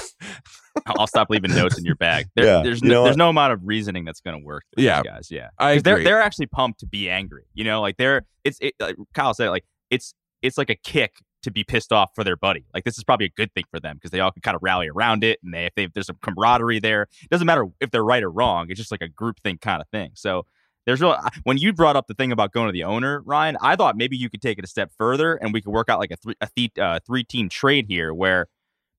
I'll 0.86 1.08
stop 1.08 1.30
leaving 1.30 1.54
notes 1.54 1.78
in 1.78 1.86
your 1.86 1.96
bag. 1.96 2.28
There, 2.36 2.46
yeah, 2.46 2.64
there's 2.64 2.82
no, 2.82 3.04
there's 3.04 3.18
no 3.18 3.30
amount 3.30 3.54
of 3.54 3.62
reasoning 3.64 4.06
that's 4.06 4.22
going 4.22 4.40
to 4.40 4.44
work. 4.44 4.64
yeah, 4.76 5.04
guys. 5.04 5.30
Yeah, 5.30 5.50
I 5.60 5.80
they're 5.80 6.04
they're 6.04 6.22
actually 6.22 6.48
pumped 6.48 6.80
to 6.80 6.88
be 6.88 7.10
angry. 7.10 7.46
You 7.54 7.64
know, 7.64 7.82
like 7.82 7.98
they're 7.98 8.24
it's 8.44 8.58
it, 8.60 8.74
like 8.80 8.96
Kyle 9.14 9.34
said, 9.34 9.50
like 9.50 9.66
it's 9.90 10.14
it's 10.42 10.58
like 10.58 10.70
a 10.70 10.76
kick 10.76 11.16
to 11.44 11.52
be 11.52 11.64
pissed 11.64 11.92
off 11.92 12.12
for 12.16 12.24
their 12.24 12.36
buddy. 12.36 12.66
Like 12.74 12.86
this 12.86 12.98
is 12.98 13.04
probably 13.04 13.28
a 13.28 13.32
good 13.36 13.54
thing 13.54 13.66
for 13.70 13.80
them 13.80 13.98
because 13.98 14.12
they 14.12 14.20
all 14.20 14.32
can 14.32 14.42
kind 14.42 14.56
of 14.56 14.64
rally 14.64 14.88
around 14.88 15.24
it, 15.24 15.40
and 15.44 15.54
they 15.54 15.66
if 15.66 15.76
they 15.76 15.88
there's 15.94 16.08
some 16.08 16.18
camaraderie 16.22 16.80
there. 16.80 17.04
It 17.22 17.30
doesn't 17.30 17.46
matter 17.46 17.66
if 17.80 17.92
they're 17.92 18.04
right 18.04 18.24
or 18.24 18.32
wrong. 18.32 18.68
It's 18.70 18.80
just 18.80 18.92
like 18.92 19.02
a 19.02 19.08
group 19.08 19.40
thing 19.42 19.58
kind 19.60 19.82
of 19.82 19.88
thing. 19.90 20.12
So 20.16 20.46
there's 20.86 21.02
real 21.02 21.18
when 21.44 21.58
you 21.58 21.74
brought 21.74 21.96
up 21.96 22.08
the 22.08 22.14
thing 22.14 22.32
about 22.32 22.52
going 22.52 22.68
to 22.68 22.74
the 22.74 22.84
owner, 22.84 23.22
Ryen. 23.26 23.58
I 23.62 23.76
thought 23.76 23.96
maybe 23.96 24.18
you 24.18 24.30
could 24.30 24.42
take 24.42 24.58
it 24.60 24.66
a 24.66 24.68
step 24.68 24.92
further 24.98 25.36
and 25.36 25.54
we 25.54 25.62
could 25.62 25.72
work 25.72 25.90
out 25.90 26.00
like 26.00 26.12
a 26.12 26.18
three 26.18 26.36
a 26.42 26.50
th- 26.56 26.78
uh, 26.78 27.00
three 27.06 27.24
team 27.24 27.50
trade 27.50 27.86
here, 27.88 28.14
where 28.14 28.48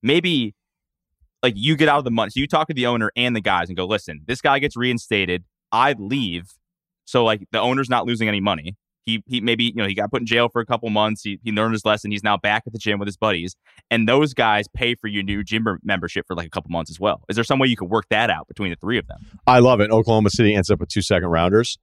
maybe 0.02 0.54
like 1.42 1.54
you 1.56 1.76
get 1.76 1.88
out 1.88 1.98
of 1.98 2.04
the 2.04 2.10
money. 2.10 2.30
So 2.30 2.40
you 2.40 2.46
talk 2.46 2.68
to 2.68 2.74
the 2.74 2.86
owner 2.86 3.12
and 3.16 3.36
the 3.36 3.40
guys 3.40 3.68
and 3.68 3.76
go, 3.76 3.84
listen, 3.84 4.22
this 4.26 4.40
guy 4.40 4.58
gets 4.58 4.76
reinstated. 4.76 5.44
I 5.72 5.94
leave, 5.98 6.52
so 7.04 7.24
like 7.24 7.44
the 7.50 7.60
owner's 7.60 7.90
not 7.90 8.06
losing 8.06 8.28
any 8.28 8.40
money. 8.40 8.76
He 9.06 9.22
he 9.26 9.40
maybe 9.40 9.64
you 9.64 9.74
know 9.74 9.86
he 9.86 9.94
got 9.94 10.10
put 10.10 10.22
in 10.22 10.26
jail 10.26 10.48
for 10.48 10.60
a 10.60 10.66
couple 10.66 10.88
months. 10.90 11.22
He 11.22 11.38
he 11.42 11.52
learned 11.52 11.72
his 11.72 11.84
lesson. 11.84 12.10
He's 12.10 12.22
now 12.22 12.36
back 12.36 12.64
at 12.66 12.72
the 12.72 12.78
gym 12.78 12.98
with 12.98 13.06
his 13.06 13.16
buddies, 13.16 13.56
and 13.90 14.08
those 14.08 14.34
guys 14.34 14.66
pay 14.68 14.94
for 14.94 15.08
your 15.08 15.22
new 15.22 15.42
gym 15.42 15.66
membership 15.82 16.26
for 16.26 16.34
like 16.34 16.46
a 16.46 16.50
couple 16.50 16.70
months 16.70 16.90
as 16.90 16.98
well. 16.98 17.22
Is 17.28 17.36
there 17.36 17.44
some 17.44 17.58
way 17.58 17.68
you 17.68 17.76
could 17.76 17.90
work 17.90 18.06
that 18.10 18.30
out 18.30 18.48
between 18.48 18.70
the 18.70 18.76
three 18.76 18.98
of 18.98 19.06
them? 19.06 19.18
I 19.46 19.58
love 19.58 19.80
it. 19.80 19.90
Oklahoma 19.90 20.30
City 20.30 20.54
ends 20.54 20.70
up 20.70 20.80
with 20.80 20.88
two 20.88 21.02
second 21.02 21.28
rounders. 21.28 21.78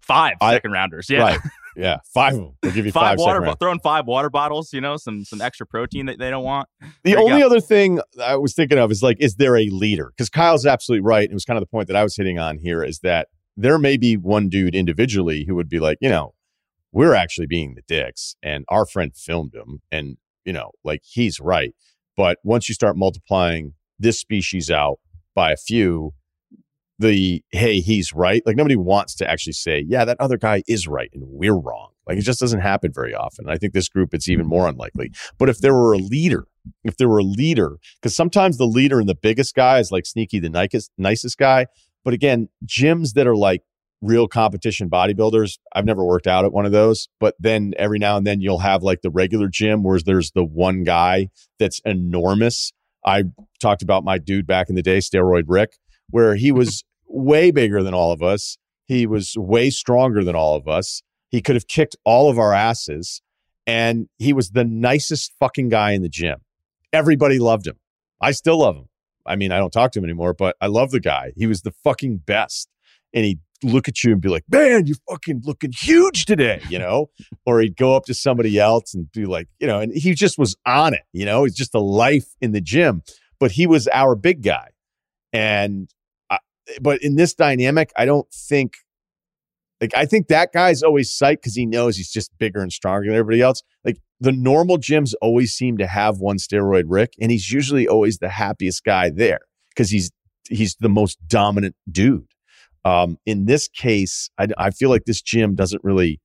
Five 0.00 0.34
I, 0.40 0.54
second 0.54 0.72
rounders. 0.72 1.08
Yeah. 1.08 1.20
Right. 1.20 1.40
Yeah. 1.76 1.98
Five 2.12 2.34
of 2.34 2.40
them. 2.40 2.54
They'll 2.60 2.72
give 2.72 2.86
you 2.86 2.92
five, 2.92 3.16
five 3.16 3.18
water 3.18 3.40
bo- 3.40 3.54
throwing 3.54 3.80
five 3.80 4.06
water 4.06 4.28
bottles, 4.28 4.72
you 4.72 4.80
know, 4.80 4.96
some 4.96 5.24
some 5.24 5.40
extra 5.40 5.66
protein 5.66 6.06
that 6.06 6.18
they 6.18 6.30
don't 6.30 6.44
want. 6.44 6.68
The 7.04 7.16
only 7.16 7.42
other 7.42 7.60
thing 7.60 8.00
I 8.22 8.36
was 8.36 8.54
thinking 8.54 8.78
of 8.78 8.90
is 8.90 9.02
like, 9.02 9.16
is 9.20 9.36
there 9.36 9.56
a 9.56 9.66
leader? 9.70 10.12
Because 10.14 10.28
Kyle's 10.28 10.66
absolutely 10.66 11.02
right. 11.02 11.28
It 11.28 11.34
was 11.34 11.44
kind 11.44 11.56
of 11.56 11.62
the 11.62 11.70
point 11.70 11.86
that 11.88 11.96
I 11.96 12.02
was 12.02 12.16
hitting 12.16 12.38
on 12.38 12.58
here 12.58 12.82
is 12.82 12.98
that 13.00 13.28
there 13.56 13.78
may 13.78 13.96
be 13.96 14.16
one 14.16 14.48
dude 14.48 14.74
individually 14.74 15.44
who 15.46 15.54
would 15.54 15.68
be 15.68 15.78
like, 15.78 15.98
you 16.00 16.08
know, 16.08 16.34
we're 16.92 17.14
actually 17.14 17.46
being 17.46 17.74
the 17.74 17.82
dicks 17.88 18.36
and 18.42 18.64
our 18.68 18.86
friend 18.86 19.16
filmed 19.16 19.54
him 19.54 19.80
and 19.90 20.16
you 20.44 20.52
know 20.52 20.70
like 20.84 21.02
he's 21.04 21.40
right. 21.40 21.74
But 22.16 22.38
once 22.44 22.68
you 22.68 22.74
start 22.74 22.96
multiplying 22.96 23.72
this 23.98 24.20
species 24.20 24.70
out 24.70 24.98
by 25.34 25.52
a 25.52 25.56
few 25.56 26.12
the 26.98 27.42
hey 27.50 27.80
he's 27.80 28.12
right 28.12 28.42
like 28.46 28.54
nobody 28.54 28.76
wants 28.76 29.14
to 29.16 29.28
actually 29.28 29.54
say 29.54 29.84
yeah 29.88 30.04
that 30.04 30.20
other 30.20 30.36
guy 30.36 30.62
is 30.68 30.86
right 30.86 31.10
and 31.12 31.24
we're 31.26 31.58
wrong. 31.58 31.88
Like 32.06 32.18
it 32.18 32.22
just 32.22 32.40
doesn't 32.40 32.60
happen 32.60 32.92
very 32.92 33.14
often 33.14 33.48
i 33.48 33.56
think 33.56 33.72
this 33.72 33.88
group 33.88 34.12
it's 34.12 34.28
even 34.28 34.46
more 34.46 34.68
unlikely. 34.68 35.12
But 35.38 35.48
if 35.48 35.58
there 35.58 35.74
were 35.74 35.94
a 35.94 35.98
leader 35.98 36.46
if 36.84 36.96
there 36.96 37.08
were 37.08 37.18
a 37.18 37.24
leader 37.24 37.78
because 38.00 38.14
sometimes 38.14 38.58
the 38.58 38.66
leader 38.66 39.00
and 39.00 39.08
the 39.08 39.14
biggest 39.14 39.54
guy 39.54 39.78
is 39.78 39.90
like 39.90 40.06
sneaky 40.06 40.38
the 40.38 40.50
nicest 40.50 40.90
nicest 40.98 41.38
guy 41.38 41.66
but 42.04 42.14
again 42.14 42.48
gyms 42.64 43.14
that 43.14 43.26
are 43.26 43.36
like 43.36 43.62
real 44.02 44.28
competition 44.28 44.90
bodybuilders. 44.90 45.58
I've 45.74 45.84
never 45.84 46.04
worked 46.04 46.26
out 46.26 46.44
at 46.44 46.52
one 46.52 46.66
of 46.66 46.72
those, 46.72 47.08
but 47.20 47.34
then 47.38 47.72
every 47.78 47.98
now 47.98 48.16
and 48.16 48.26
then 48.26 48.40
you'll 48.40 48.58
have 48.58 48.82
like 48.82 49.00
the 49.02 49.10
regular 49.10 49.48
gym 49.48 49.82
where 49.82 50.00
there's 50.00 50.32
the 50.32 50.44
one 50.44 50.82
guy 50.82 51.28
that's 51.58 51.80
enormous. 51.84 52.72
I 53.06 53.24
talked 53.60 53.82
about 53.82 54.04
my 54.04 54.18
dude 54.18 54.46
back 54.46 54.68
in 54.68 54.74
the 54.74 54.82
day, 54.82 54.98
Steroid 54.98 55.44
Rick, 55.46 55.78
where 56.10 56.34
he 56.34 56.52
was 56.52 56.84
way 57.06 57.50
bigger 57.50 57.82
than 57.82 57.94
all 57.94 58.12
of 58.12 58.22
us. 58.22 58.58
He 58.86 59.06
was 59.06 59.34
way 59.36 59.70
stronger 59.70 60.24
than 60.24 60.34
all 60.34 60.56
of 60.56 60.68
us. 60.68 61.02
He 61.30 61.40
could 61.40 61.54
have 61.56 61.66
kicked 61.66 61.96
all 62.04 62.28
of 62.28 62.38
our 62.38 62.52
asses. 62.52 63.22
And 63.66 64.08
he 64.18 64.32
was 64.32 64.50
the 64.50 64.64
nicest 64.64 65.32
fucking 65.38 65.68
guy 65.68 65.92
in 65.92 66.02
the 66.02 66.08
gym. 66.08 66.38
Everybody 66.92 67.38
loved 67.38 67.66
him. 67.66 67.78
I 68.20 68.32
still 68.32 68.58
love 68.58 68.76
him. 68.76 68.88
I 69.24 69.36
mean, 69.36 69.52
I 69.52 69.58
don't 69.58 69.72
talk 69.72 69.92
to 69.92 70.00
him 70.00 70.04
anymore, 70.04 70.34
but 70.34 70.56
I 70.60 70.66
love 70.66 70.90
the 70.90 71.00
guy. 71.00 71.32
He 71.36 71.46
was 71.46 71.62
the 71.62 71.70
fucking 71.84 72.18
best. 72.18 72.68
And 73.14 73.24
he'd 73.24 73.40
look 73.62 73.88
at 73.88 74.02
you 74.02 74.12
and 74.12 74.20
be 74.20 74.28
like, 74.28 74.44
man, 74.50 74.86
you're 74.86 74.96
fucking 75.08 75.42
looking 75.44 75.72
huge 75.72 76.24
today, 76.24 76.62
you 76.68 76.78
know? 76.78 77.10
or 77.46 77.60
he'd 77.60 77.76
go 77.76 77.96
up 77.96 78.04
to 78.06 78.14
somebody 78.14 78.58
else 78.58 78.94
and 78.94 79.10
be 79.12 79.24
like, 79.26 79.48
you 79.58 79.66
know, 79.66 79.80
and 79.80 79.92
he 79.94 80.14
just 80.14 80.38
was 80.38 80.56
on 80.66 80.94
it, 80.94 81.02
you 81.12 81.24
know? 81.24 81.44
He's 81.44 81.54
just 81.54 81.74
a 81.74 81.80
life 81.80 82.34
in 82.40 82.52
the 82.52 82.60
gym. 82.60 83.02
But 83.38 83.52
he 83.52 83.66
was 83.66 83.88
our 83.88 84.14
big 84.14 84.42
guy. 84.42 84.68
And, 85.32 85.90
I, 86.30 86.38
but 86.80 87.02
in 87.02 87.16
this 87.16 87.34
dynamic, 87.34 87.92
I 87.96 88.04
don't 88.04 88.30
think, 88.32 88.76
like, 89.80 89.96
I 89.96 90.06
think 90.06 90.28
that 90.28 90.52
guy's 90.52 90.82
always 90.82 91.10
psyched 91.10 91.38
because 91.38 91.56
he 91.56 91.66
knows 91.66 91.96
he's 91.96 92.12
just 92.12 92.30
bigger 92.38 92.60
and 92.60 92.72
stronger 92.72 93.06
than 93.06 93.16
everybody 93.16 93.40
else. 93.40 93.62
Like, 93.84 93.98
the 94.20 94.30
normal 94.30 94.78
gyms 94.78 95.14
always 95.20 95.52
seem 95.52 95.78
to 95.78 95.86
have 95.88 96.18
one 96.18 96.36
steroid 96.36 96.84
Rick, 96.86 97.14
and 97.20 97.32
he's 97.32 97.50
usually 97.50 97.88
always 97.88 98.18
the 98.18 98.28
happiest 98.28 98.84
guy 98.84 99.10
there 99.10 99.40
because 99.70 99.90
he's 99.90 100.12
he's 100.48 100.76
the 100.76 100.88
most 100.88 101.18
dominant 101.26 101.74
dude. 101.90 102.31
Um, 102.84 103.18
in 103.26 103.46
this 103.46 103.68
case, 103.68 104.30
I, 104.38 104.48
I 104.58 104.70
feel 104.70 104.90
like 104.90 105.04
this 105.04 105.22
gym 105.22 105.54
doesn't 105.54 105.82
really 105.84 106.20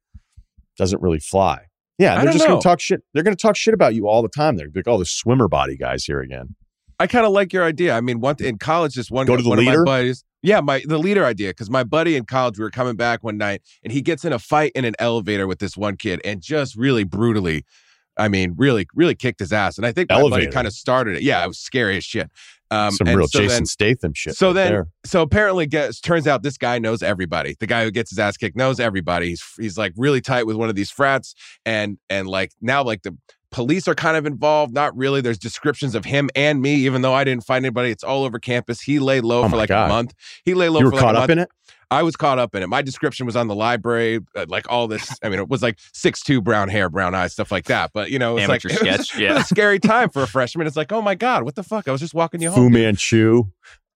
doesn't 0.78 1.02
really 1.02 1.20
fly. 1.20 1.66
Yeah, 1.98 2.24
they're 2.24 2.34
just 2.34 2.46
gonna 2.46 2.62
talk 2.62 2.80
shit. 2.80 3.02
They're 3.14 3.24
to 3.24 3.36
talk 3.36 3.56
shit 3.56 3.74
about 3.74 3.96
you 3.96 4.08
all 4.08 4.22
the 4.22 4.30
time. 4.30 4.56
They're 4.56 4.70
like, 4.74 4.88
"Oh, 4.88 5.00
the 5.00 5.06
swimmer 5.06 5.48
body 5.48 5.76
guys 5.76 6.06
here 6.06 6.22
again." 6.22 6.56
I 7.00 7.08
kind 7.08 7.26
of 7.26 7.32
like 7.32 7.54
your 7.54 7.64
idea. 7.64 7.96
I 7.96 8.02
mean, 8.02 8.20
one 8.20 8.36
in 8.40 8.58
college, 8.58 8.94
just 8.94 9.12
one, 9.12 9.28
Go 9.28 9.38
to 9.38 9.44
the 9.44 9.50
one 9.50 9.60
of 9.60 9.66
my 9.66 9.84
buddies. 9.84 10.24
Yeah, 10.42 10.62
my 10.62 10.82
the 10.86 10.98
leader 10.98 11.26
idea 11.26 11.50
because 11.50 11.70
my 11.70 11.84
buddy 11.84 12.16
in 12.16 12.26
college, 12.26 12.58
we 12.58 12.64
were 12.64 12.72
coming 12.72 12.96
back 12.96 13.24
one 13.24 13.38
night, 13.38 13.62
and 13.84 13.92
he 13.92 14.02
gets 14.02 14.26
in 14.26 14.34
a 14.34 14.40
fight 14.40 14.72
in 14.76 14.86
an 14.86 14.94
elevator 15.00 15.48
with 15.48 15.60
this 15.60 15.76
one 15.76 15.98
kid, 15.98 16.22
and 16.24 16.42
just 16.42 16.76
really 16.76 17.04
brutally, 17.04 17.66
I 18.18 18.28
mean, 18.28 18.54
really, 18.58 18.88
really 18.94 19.16
kicked 19.16 19.40
his 19.40 19.52
ass. 19.52 19.78
And 19.78 19.86
I 19.86 19.92
think 19.92 20.10
my 20.10 20.16
buddy 20.16 20.28
Elevator. 20.28 20.52
kind 20.52 20.68
of 20.68 20.74
started 20.74 21.18
it. 21.18 21.24
Yeah, 21.24 21.44
it 21.44 21.48
was 21.48 21.60
scary 21.60 21.98
as 21.98 22.04
shit. 22.04 22.30
Um, 22.70 22.92
Some 22.92 23.08
real 23.08 23.28
so 23.28 23.40
Jason 23.40 23.58
then- 23.60 23.66
Statham 23.66 24.14
shit. 24.14 24.36
so 24.36 24.48
right 24.48 24.54
then, 24.54 24.72
there. 24.72 24.88
so 25.06 25.22
apparently, 25.22 25.66
gets 25.68 26.02
turns 26.02 26.28
out 26.28 26.44
this 26.44 26.58
guy 26.58 26.80
knows 26.80 27.02
everybody. 27.02 27.56
The 27.60 27.68
guy 27.68 27.84
who 27.84 27.92
gets 27.92 28.10
his 28.10 28.20
ass 28.20 28.36
kicked 28.38 28.58
knows 28.58 28.80
everybody. 28.80 29.30
He's 29.30 29.44
he's 29.58 29.78
like 29.78 29.94
really 29.96 30.20
tight 30.22 30.46
with 30.46 30.58
one 30.58 30.68
of 30.70 30.76
these 30.76 30.92
frats, 30.92 31.34
and 31.66 31.98
and 32.10 32.28
like 32.28 32.52
now 32.62 32.84
like 32.84 33.04
the 33.04 33.16
police 33.52 33.88
are 33.88 33.96
kind 33.96 34.18
of 34.18 34.26
involved. 34.26 34.74
Not 34.74 34.96
really. 34.98 35.22
There's 35.22 35.38
descriptions 35.40 35.96
of 35.96 36.04
him 36.04 36.30
and 36.36 36.62
me, 36.62 36.76
even 36.76 37.02
though 37.04 37.14
I 37.14 37.24
didn't 37.24 37.46
find 37.46 37.64
anybody. 37.66 37.90
It's 37.92 38.04
all 38.04 38.26
over 38.26 38.38
campus. 38.40 38.82
He 38.82 39.00
lay 39.00 39.22
low 39.22 39.44
Oh 39.46 39.50
for 39.50 39.56
like 39.56 39.70
God. 39.70 39.86
a 39.86 39.88
month. 39.88 40.14
He 40.44 40.54
lay 40.54 40.68
low 40.68 40.80
you 40.80 40.86
were 40.86 40.92
for 40.92 40.96
like 40.98 41.06
caught 41.06 41.16
a 41.16 41.20
up 41.20 41.22
month. 41.30 41.32
in 41.32 41.40
it. 41.40 41.50
I 41.90 42.04
was 42.04 42.16
caught 42.18 42.38
up 42.38 42.54
in 42.54 42.64
it. 42.64 42.68
My 42.68 42.82
description 42.82 43.26
was 43.26 43.36
on 43.36 43.48
the 43.48 43.56
library, 43.56 44.20
uh, 44.36 44.46
like 44.50 44.70
all 44.70 44.88
this. 44.88 45.18
I 45.24 45.30
mean, 45.30 45.40
it 45.40 45.48
was 45.48 45.64
like 45.64 45.80
six 45.94 46.22
two, 46.22 46.42
brown 46.42 46.70
hair, 46.70 46.90
brown 46.90 47.16
eyes, 47.16 47.34
stuff 47.34 47.52
like 47.52 47.66
that. 47.66 47.92
But 47.94 48.12
you 48.12 48.20
know, 48.20 48.38
it's 48.38 48.48
like 48.48 48.66
Amateur 48.66 48.70
it 48.86 48.98
was, 48.98 49.08
sketch, 49.08 49.22
it 49.22 49.30
was 49.30 49.44
a 49.44 49.46
scary 49.46 49.80
time 49.80 50.10
for 50.10 50.24
a 50.24 50.28
freshman. 50.28 50.68
It's 50.68 50.76
like, 50.76 50.92
oh 50.92 51.02
my 51.02 51.16
god, 51.16 51.44
what 51.44 51.56
the 51.56 51.64
fuck? 51.64 51.88
I 51.88 51.92
was 51.92 52.02
just 52.02 52.14
walking 52.14 52.42
you 52.42 52.52
Fu 52.52 52.64
home. 52.64 52.74
Manchu 52.74 53.46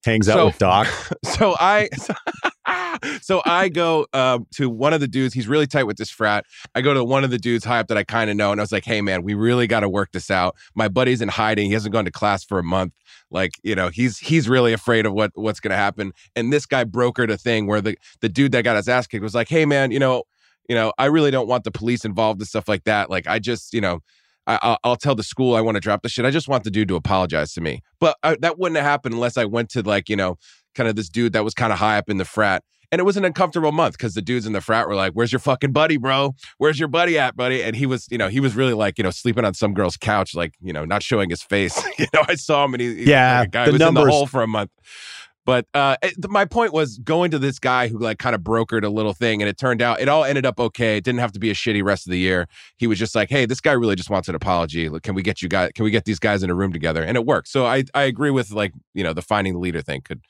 hangs 0.03 0.27
out 0.29 0.35
So- 0.35 0.45
with 0.47 0.57
Doc. 0.57 0.87
so 1.23 1.55
I 1.59 1.89
so 3.21 3.41
I 3.45 3.69
go 3.69 4.07
um, 4.13 4.47
to 4.55 4.69
one 4.69 4.93
of 4.93 4.99
the 4.99 5.07
dudes. 5.07 5.33
He's 5.33 5.47
really 5.47 5.67
tight 5.67 5.83
with 5.83 5.97
this 5.97 6.09
frat. 6.09 6.45
I 6.75 6.81
go 6.81 6.93
to 6.93 7.03
one 7.03 7.23
of 7.23 7.31
the 7.31 7.37
dudes 7.37 7.65
high 7.65 7.79
up 7.79 7.87
that 7.87 7.97
I 7.97 8.03
kind 8.03 8.29
of 8.29 8.35
know, 8.35 8.51
and 8.51 8.61
I 8.61 8.63
was 8.63 8.71
like, 8.71 8.85
"Hey, 8.85 9.01
man, 9.01 9.23
we 9.23 9.33
really 9.33 9.67
got 9.67 9.81
to 9.81 9.89
work 9.89 10.11
this 10.11 10.29
out." 10.29 10.55
My 10.75 10.87
buddy's 10.87 11.21
in 11.21 11.29
hiding. 11.29 11.67
He 11.67 11.73
hasn't 11.73 11.93
gone 11.93 12.05
to 12.05 12.11
class 12.11 12.43
for 12.43 12.59
a 12.59 12.63
month. 12.63 12.93
Like, 13.29 13.53
you 13.63 13.75
know, 13.75 13.89
he's 13.89 14.19
he's 14.19 14.47
really 14.49 14.73
afraid 14.73 15.05
of 15.05 15.13
what 15.13 15.31
what's 15.35 15.59
going 15.59 15.71
to 15.71 15.77
happen. 15.77 16.13
And 16.35 16.51
this 16.51 16.65
guy 16.65 16.83
brokered 16.83 17.31
a 17.31 17.37
thing 17.37 17.67
where 17.67 17.81
the 17.81 17.97
the 18.21 18.29
dude 18.29 18.51
that 18.53 18.63
got 18.63 18.75
his 18.75 18.87
ass 18.87 19.07
kicked 19.07 19.23
was 19.23 19.35
like, 19.35 19.49
"Hey, 19.49 19.65
man, 19.65 19.91
you 19.91 19.99
know." 19.99 20.23
You 20.69 20.75
know, 20.75 20.93
I 20.97 21.05
really 21.05 21.31
don't 21.31 21.49
want 21.49 21.65
the 21.65 21.71
police 21.71 22.05
involved 22.05 22.39
and 22.39 22.47
stuff 22.47 22.69
like 22.69 22.85
that. 22.85 23.09
Like, 23.09 23.27
I 23.27 23.39
just, 23.39 23.73
you 23.73 23.81
know, 23.81 23.99
I, 24.47 24.59
I'll, 24.61 24.77
I'll 24.84 24.95
tell 24.95 25.15
the 25.15 25.23
school 25.23 25.55
I 25.55 25.61
want 25.61 25.76
to 25.76 25.80
drop 25.81 26.01
the 26.01 26.09
shit. 26.09 26.26
I 26.26 26.31
just 26.31 26.47
want 26.47 26.63
the 26.63 26.72
dude 26.72 26.88
to 26.89 26.95
apologize 26.95 27.53
to 27.53 27.61
me. 27.61 27.81
But 27.99 28.18
uh, 28.23 28.35
that 28.41 28.57
wouldn't 28.57 28.77
have 28.77 28.85
happened 28.85 29.13
unless 29.15 29.38
I 29.38 29.45
went 29.45 29.69
to 29.72 29.81
like, 29.81 30.09
you 30.09 30.15
know, 30.15 30.38
kind 30.76 30.89
of 30.89 30.95
this 30.95 31.09
dude 31.09 31.34
that 31.34 31.43
was 31.43 31.53
kind 31.53 31.72
of 31.72 31.80
high 31.80 31.97
up 31.97 32.09
in 32.09 32.18
the 32.18 32.26
frat. 32.26 32.63
And 32.93 32.99
it 32.99 33.03
was 33.03 33.15
an 33.15 33.23
uncomfortable 33.23 33.72
month 33.72 33.93
because 33.97 34.15
the 34.15 34.22
dudes 34.22 34.45
in 34.45 34.51
the 34.51 34.59
frat 34.59 34.85
were 34.85 34.95
like, 34.95 35.13
"Where's 35.13 35.31
your 35.31 35.39
fucking 35.39 35.72
buddy, 35.72 35.95
bro? 35.95 36.35
Where's 36.57 36.77
your 36.77 36.89
buddy 36.89 37.18
at, 37.18 37.38
buddy?" 37.38 37.63
And 37.63 37.73
he 37.73 37.85
was, 37.85 38.05
you 38.11 38.18
know, 38.18 38.27
he 38.27 38.41
was 38.41 38.53
really 38.53 38.73
like, 38.73 38.97
you 38.97 39.03
know, 39.05 39.11
sleeping 39.11 39.45
on 39.45 39.53
some 39.53 39.73
girl's 39.73 39.95
couch, 39.95 40.35
like, 40.35 40.55
you 40.61 40.73
know, 40.73 40.84
not 40.84 41.01
showing 41.01 41.30
his 41.30 41.41
face. 41.41 41.81
you 41.99 42.07
know, 42.13 42.23
I 42.27 42.35
saw 42.35 42.65
him 42.65 42.73
and 42.73 42.81
he, 42.81 42.95
he's 42.95 43.07
Yeah, 43.07 43.39
like 43.39 43.47
a 43.47 43.51
guy 43.51 43.65
the 43.65 43.72
was 43.72 43.81
in 43.81 43.85
the 43.85 43.91
numbers- 43.93 44.13
hole 44.13 44.27
for 44.27 44.41
a 44.43 44.47
month. 44.47 44.72
But 45.45 45.65
uh, 45.73 45.95
it- 46.03 46.30
my 46.30 46.45
point 46.45 46.72
was 46.72 46.99
going 46.99 47.31
to 47.31 47.39
this 47.39 47.57
guy 47.57 47.88
who 47.88 47.97
like 47.97 48.19
kind 48.19 48.35
of 48.35 48.41
brokered 48.41 48.84
a 48.84 48.89
little 48.89 49.13
thing, 49.13 49.41
and 49.41 49.49
it 49.49 49.57
turned 49.57 49.81
out 49.81 49.99
it 49.99 50.07
all 50.07 50.23
ended 50.23 50.45
up 50.45 50.59
okay. 50.59 50.97
It 50.97 51.03
didn't 51.03 51.19
have 51.19 51.31
to 51.31 51.39
be 51.39 51.49
a 51.49 51.53
shitty 51.55 51.84
rest 51.84 52.05
of 52.05 52.11
the 52.11 52.19
year. 52.19 52.47
He 52.77 52.85
was 52.85 52.99
just 52.99 53.15
like, 53.15 53.30
"Hey, 53.30 53.45
this 53.47 53.59
guy 53.59 53.72
really 53.72 53.95
just 53.95 54.09
wants 54.11 54.30
an 54.30 54.35
apology. 54.35 54.88
Like, 54.89 55.01
Can 55.01 55.15
we 55.15 55.23
get 55.23 55.41
you 55.41 55.49
guys? 55.49 55.72
Can 55.73 55.84
we 55.84 55.89
get 55.91 56.05
these 56.05 56.19
guys 56.19 56.43
in 56.43 56.49
a 56.51 56.55
room 56.55 56.72
together?" 56.72 57.01
And 57.03 57.18
it 57.18 57.26
worked. 57.26 57.47
So 57.47 57.65
I 57.65 57.85
I 57.95 58.03
agree 58.03 58.30
with 58.31 58.51
like 58.51 58.73
you 58.93 59.03
know 59.03 59.13
the 59.13 59.22
finding 59.23 59.53
the 59.53 59.59
leader 59.59 59.81
thing 59.81 60.01
could 60.01 60.22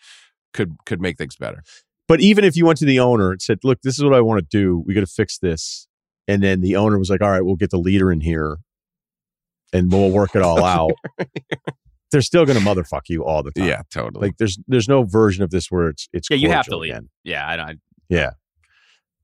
could 0.53 0.75
could 0.85 1.01
make 1.01 1.17
things 1.17 1.35
better. 1.35 1.61
But 2.07 2.21
even 2.21 2.43
if 2.45 2.55
you 2.55 2.65
went 2.65 2.77
to 2.79 2.85
the 2.85 2.99
owner 2.99 3.31
and 3.31 3.41
said, 3.41 3.59
"Look, 3.63 3.81
this 3.81 3.97
is 3.97 4.03
what 4.03 4.13
I 4.13 4.21
want 4.21 4.39
to 4.39 4.45
do. 4.49 4.83
We 4.85 4.93
got 4.93 5.01
to 5.01 5.07
fix 5.07 5.37
this," 5.37 5.87
and 6.27 6.41
then 6.41 6.61
the 6.61 6.77
owner 6.77 6.97
was 6.97 7.09
like, 7.09 7.21
"All 7.21 7.29
right, 7.31 7.43
we'll 7.43 7.55
get 7.57 7.69
the 7.71 7.77
leader 7.77 8.11
in 8.13 8.21
here, 8.21 8.57
and 9.73 9.91
we'll 9.91 10.09
work 10.11 10.35
it 10.35 10.41
all 10.41 10.63
out," 10.77 10.91
they're 12.11 12.21
still 12.21 12.45
going 12.45 12.57
to 12.59 12.63
motherfuck 12.65 13.03
you 13.09 13.23
all 13.25 13.43
the 13.43 13.51
time. 13.51 13.67
Yeah, 13.67 13.81
totally. 13.93 14.27
like 14.27 14.37
there's 14.37 14.57
there's 14.67 14.87
no 14.87 15.03
version 15.03 15.43
of 15.43 15.49
this 15.49 15.67
where 15.71 15.89
it's 15.89 16.07
it's 16.13 16.29
Yeah, 16.29 16.37
you 16.37 16.49
have 16.49 16.65
to 16.67 16.77
leave. 16.77 16.91
again. 16.91 17.09
Yeah, 17.23 17.47
I 17.47 17.55
don't. 17.55 17.79
Yeah, 18.09 18.31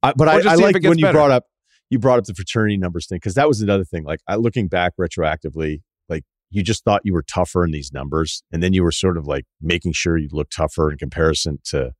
I, 0.03 0.13
but 0.13 0.27
I, 0.27 0.41
just 0.41 0.47
I 0.47 0.55
like 0.55 0.75
it 0.75 0.79
gets 0.81 0.89
when 0.89 0.99
you 0.99 1.11
brought 1.11 1.31
up 1.31 1.45
you 1.89 1.99
brought 1.99 2.19
up 2.19 2.25
the 2.25 2.33
fraternity 2.33 2.77
numbers 2.77 3.07
thing 3.07 3.17
because 3.17 3.35
that 3.35 3.47
was 3.47 3.61
another 3.61 3.83
thing. 3.85 4.03
Like 4.03 4.19
I, 4.27 4.35
looking 4.35 4.67
back 4.67 4.93
retroactively, 4.99 5.81
like 6.09 6.23
you 6.49 6.63
just 6.63 6.83
thought 6.83 7.01
you 7.03 7.13
were 7.13 7.23
tougher 7.23 7.63
in 7.65 7.71
these 7.71 7.91
numbers, 7.93 8.43
and 8.51 8.61
then 8.63 8.73
you 8.73 8.83
were 8.83 8.91
sort 8.91 9.17
of 9.17 9.25
like 9.27 9.45
making 9.61 9.93
sure 9.93 10.17
you 10.17 10.29
look 10.31 10.49
tougher 10.49 10.91
in 10.91 10.97
comparison 10.97 11.59
to 11.65 11.91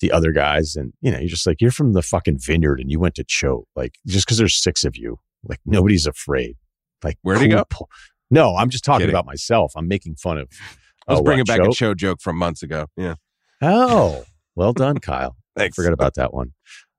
the 0.00 0.12
other 0.12 0.32
guys, 0.32 0.76
and 0.76 0.92
you 1.00 1.10
know 1.10 1.18
you're 1.18 1.28
just 1.28 1.46
like 1.46 1.60
you're 1.60 1.70
from 1.70 1.92
the 1.92 2.02
fucking 2.02 2.38
vineyard 2.40 2.80
and 2.80 2.90
you 2.90 2.98
went 3.00 3.14
to 3.16 3.24
Choate, 3.24 3.66
like 3.76 3.94
just 4.06 4.26
because 4.26 4.38
there's 4.38 4.60
six 4.60 4.84
of 4.84 4.96
you, 4.96 5.18
like 5.44 5.60
nobody's 5.66 6.06
afraid. 6.06 6.56
Like 7.02 7.16
Where'd 7.22 7.40
he 7.40 7.48
go? 7.48 7.64
po- 7.70 7.88
No, 8.30 8.54
I'm 8.56 8.70
just 8.70 8.84
talking 8.84 9.00
Kidding. 9.00 9.14
about 9.14 9.26
myself. 9.26 9.72
I'm 9.76 9.88
making 9.88 10.16
fun 10.16 10.38
of. 10.38 10.48
I 11.08 11.12
was 11.14 11.22
bringing 11.22 11.44
what, 11.48 11.58
back 11.58 11.66
a 11.66 11.74
show 11.74 11.94
joke 11.94 12.20
from 12.20 12.36
months 12.36 12.62
ago. 12.62 12.86
Yeah, 12.96 13.14
Oh, 13.62 14.22
well 14.54 14.72
done, 14.72 14.98
Kyle. 14.98 15.36
thanks. 15.56 15.74
Forgot 15.74 15.92
about 15.92 16.14
that 16.14 16.32
one. 16.32 16.52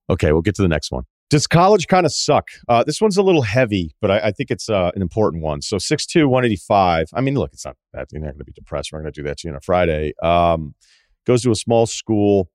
Okay, 0.10 0.34
we'll 0.34 0.41
get 0.41 0.56
to 0.56 0.62
the 0.62 0.68
next 0.68 0.91
one. 0.91 1.03
Does 1.30 1.48
college 1.48 1.88
kind 1.88 2.06
of 2.06 2.12
suck? 2.12 2.49
Uh, 2.68 2.84
this 2.84 2.99
one's 2.99 3.16
a 3.16 3.24
little 3.24 3.44
heavy, 3.44 3.95
but 4.02 4.12
I, 4.12 4.20
I 4.20 4.32
think 4.32 4.52
it's 4.52 4.70
uh, 4.70 4.91
an 4.94 5.02
important 5.02 5.44
one. 5.44 5.62
So 5.62 5.78
6'2", 5.78 6.26
185. 6.28 7.08
I 7.14 7.22
mean, 7.22 7.36
look, 7.36 7.53
it's 7.53 7.64
not 7.64 7.78
bad. 7.94 8.08
You're 8.12 8.20
not 8.20 8.32
going 8.32 8.40
to 8.40 8.44
be 8.44 8.52
depressed. 8.52 8.90
We're 8.91 8.99
not 8.99 9.03
going 9.03 9.14
to 9.14 9.22
do 9.22 9.28
that 9.30 9.38
to 9.38 9.48
you 9.48 9.53
on 9.53 9.58
a 9.58 9.62
Friday. 9.62 10.12
Um, 10.22 10.76
goes 11.26 11.44
to 11.44 11.52
a 11.52 11.56
small 11.56 11.86
school. 11.86 12.49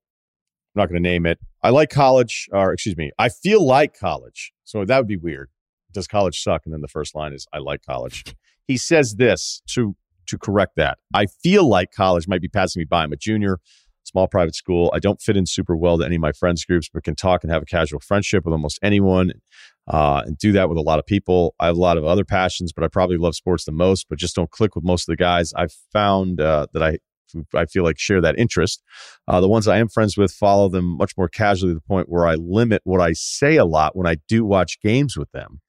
I'm 0.74 0.80
not 0.82 0.90
going 0.90 1.02
to 1.02 1.08
name 1.08 1.24
it. 1.24 1.38
I 1.62 1.70
like 1.70 1.88
college, 1.88 2.48
or 2.52 2.74
excuse 2.74 2.98
me, 2.98 3.12
I 3.18 3.30
feel 3.30 3.64
like 3.64 3.98
college. 3.98 4.52
So 4.64 4.84
that 4.84 4.98
would 4.98 5.08
be 5.08 5.16
weird. 5.16 5.48
Does 5.96 6.06
college 6.06 6.40
suck? 6.40 6.62
And 6.64 6.72
then 6.72 6.82
the 6.82 6.88
first 6.88 7.14
line 7.14 7.32
is, 7.32 7.46
I 7.52 7.58
like 7.58 7.80
college. 7.84 8.24
He 8.68 8.76
says 8.76 9.14
this 9.16 9.62
to 9.68 9.96
to 10.26 10.36
correct 10.36 10.72
that. 10.76 10.98
I 11.14 11.26
feel 11.26 11.68
like 11.68 11.92
college 11.92 12.26
might 12.26 12.42
be 12.42 12.48
passing 12.48 12.80
me 12.80 12.84
by. 12.84 13.04
I'm 13.04 13.12
a 13.12 13.16
junior 13.16 13.58
small 14.02 14.28
private 14.28 14.54
school. 14.54 14.90
I 14.94 14.98
don't 14.98 15.20
fit 15.20 15.36
in 15.36 15.46
super 15.46 15.76
well 15.76 15.98
to 15.98 16.04
any 16.04 16.16
of 16.16 16.20
my 16.20 16.32
friends 16.32 16.64
groups, 16.64 16.88
but 16.92 17.04
can 17.04 17.14
talk 17.14 17.44
and 17.44 17.52
have 17.52 17.62
a 17.62 17.66
casual 17.66 18.00
friendship 18.00 18.44
with 18.44 18.52
almost 18.52 18.78
anyone 18.82 19.32
uh, 19.88 20.22
and 20.26 20.38
do 20.38 20.52
that 20.52 20.68
with 20.68 20.78
a 20.78 20.82
lot 20.82 20.98
of 20.98 21.06
people. 21.06 21.54
I 21.60 21.66
have 21.66 21.76
a 21.76 21.80
lot 21.80 21.96
of 21.96 22.04
other 22.04 22.24
passions, 22.24 22.72
but 22.72 22.84
I 22.84 22.88
probably 22.88 23.16
love 23.16 23.34
sports 23.34 23.64
the 23.64 23.72
most, 23.72 24.06
but 24.08 24.18
just 24.18 24.36
don't 24.36 24.50
click 24.50 24.74
with 24.74 24.84
most 24.84 25.08
of 25.08 25.12
the 25.12 25.16
guys. 25.16 25.52
I've 25.54 25.74
found 25.92 26.40
uh, 26.40 26.66
that 26.72 26.82
I 26.82 26.98
I 27.54 27.66
feel 27.66 27.82
like 27.82 27.98
share 27.98 28.20
that 28.20 28.38
interest. 28.38 28.82
Uh, 29.26 29.40
the 29.40 29.48
ones 29.48 29.66
I 29.66 29.78
am 29.78 29.88
friends 29.88 30.16
with 30.16 30.32
follow 30.32 30.68
them 30.68 30.96
much 30.96 31.12
more 31.16 31.28
casually 31.28 31.72
to 31.72 31.74
the 31.74 31.80
point 31.80 32.08
where 32.08 32.26
I 32.26 32.34
limit 32.34 32.82
what 32.84 33.00
I 33.00 33.12
say 33.12 33.56
a 33.56 33.64
lot 33.64 33.96
when 33.96 34.06
I 34.06 34.18
do 34.28 34.44
watch 34.44 34.80
games 34.80 35.16
with 35.16 35.30
them. 35.32 35.60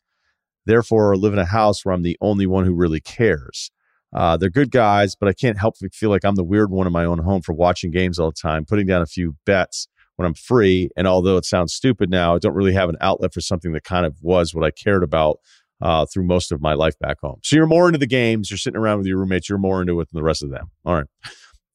Therefore, 0.68 1.16
live 1.16 1.34
in 1.34 1.40
a 1.40 1.46
house 1.46 1.84
where 1.84 1.94
I'm 1.94 2.04
the 2.04 2.18
only 2.22 2.46
one 2.46 2.66
who 2.66 2.74
really 2.74 3.00
cares. 3.00 3.72
Uh, 4.14 4.38
they're 4.38 4.50
good 4.50 4.72
guys, 4.72 5.16
but 5.16 5.28
I 5.28 5.34
can't 5.34 5.58
help 5.58 5.76
but 5.82 5.94
feel 5.94 6.10
like 6.10 6.24
I'm 6.24 6.36
the 6.36 6.44
weird 6.44 6.72
one 6.72 6.88
in 6.88 6.94
my 6.94 7.06
own 7.06 7.20
home 7.20 7.42
for 7.42 7.54
watching 7.54 7.92
games 7.92 8.20
all 8.20 8.32
the 8.32 8.42
time, 8.42 8.66
putting 8.66 8.88
down 8.88 9.02
a 9.02 9.06
few 9.08 9.36
bets 9.46 9.88
when 10.16 10.26
I'm 10.26 10.34
free. 10.34 10.90
And 10.96 11.08
although 11.08 11.38
it 11.38 11.46
sounds 11.46 11.74
stupid 11.74 12.10
now, 12.10 12.36
I 12.36 12.40
don't 12.40 12.54
really 12.54 12.74
have 12.74 12.90
an 12.90 12.98
outlet 13.02 13.34
for 13.34 13.42
something 13.42 13.74
that 13.74 13.84
kind 13.84 14.06
of 14.06 14.16
was 14.22 14.54
what 14.54 14.66
I 14.66 14.72
cared 14.72 15.04
about 15.04 15.40
uh, 15.82 16.06
through 16.06 16.24
most 16.24 16.52
of 16.52 16.62
my 16.62 16.74
life 16.74 16.98
back 17.00 17.18
home. 17.22 17.40
So 17.44 17.56
you're 17.56 17.68
more 17.68 17.88
into 17.88 18.00
the 18.00 18.08
games. 18.08 18.50
You're 18.50 18.58
sitting 18.58 18.80
around 18.80 19.00
with 19.00 19.08
your 19.08 19.20
roommates. 19.20 19.50
You're 19.50 19.60
more 19.60 19.82
into 19.82 20.00
it 20.02 20.10
than 20.12 20.18
the 20.18 20.24
rest 20.24 20.44
of 20.44 20.50
them. 20.50 20.72
All 20.86 20.96
right. 20.96 21.06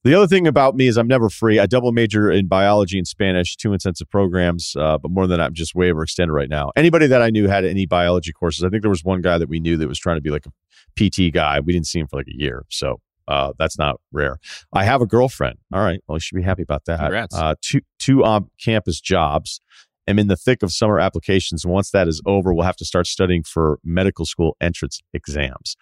The 0.03 0.13
other 0.15 0.27
thing 0.27 0.47
about 0.47 0.75
me 0.75 0.87
is 0.87 0.97
I'm 0.97 1.07
never 1.07 1.29
free. 1.29 1.59
I 1.59 1.65
double 1.65 1.93
major 1.93 2.29
in 2.29 2.47
biology 2.47 2.97
and 2.97 3.07
Spanish, 3.07 3.55
two 3.55 3.71
intensive 3.71 4.09
programs, 4.09 4.75
uh, 4.77 4.97
but 4.97 5.11
more 5.11 5.27
than 5.27 5.37
that, 5.37 5.45
I'm 5.45 5.53
just 5.53 5.75
way 5.75 5.89
overextended 5.89 6.31
right 6.31 6.49
now. 6.49 6.71
Anybody 6.75 7.07
that 7.07 7.21
I 7.21 7.29
knew 7.29 7.47
had 7.47 7.63
any 7.63 7.85
biology 7.85 8.33
courses, 8.33 8.65
I 8.65 8.69
think 8.69 8.81
there 8.81 8.89
was 8.89 9.05
one 9.05 9.21
guy 9.21 9.37
that 9.37 9.47
we 9.47 9.61
knew 9.61 9.77
that 9.77 9.87
was 9.87 9.99
trying 9.99 10.17
to 10.17 10.21
be 10.21 10.29
like 10.29 10.45
a 10.45 10.51
PT 10.99 11.33
guy. 11.33 11.61
We 11.61 11.71
didn't 11.71 11.87
see 11.87 11.99
him 11.99 12.07
for 12.07 12.17
like 12.17 12.27
a 12.27 12.37
year. 12.37 12.65
So 12.69 12.99
uh, 13.29 13.53
that's 13.57 13.77
not 13.77 14.01
rare. 14.11 14.39
I 14.73 14.83
have 14.83 15.01
a 15.01 15.05
girlfriend. 15.05 15.57
All 15.73 15.81
right. 15.81 16.01
Well, 16.07 16.17
you 16.17 16.19
should 16.19 16.35
be 16.35 16.43
happy 16.43 16.63
about 16.63 16.83
that. 16.85 16.99
Congrats. 16.99 17.35
Uh, 17.35 17.55
two 17.61 17.81
two 17.97 18.25
on 18.25 18.49
campus 18.61 18.99
jobs. 18.99 19.61
I'm 20.05 20.19
in 20.19 20.27
the 20.27 20.35
thick 20.35 20.63
of 20.63 20.73
summer 20.73 20.99
applications. 20.99 21.65
Once 21.65 21.91
that 21.91 22.09
is 22.09 22.21
over, 22.25 22.53
we'll 22.53 22.65
have 22.65 22.75
to 22.75 22.85
start 22.85 23.07
studying 23.07 23.43
for 23.43 23.79
medical 23.85 24.25
school 24.25 24.57
entrance 24.59 25.01
exams. 25.13 25.77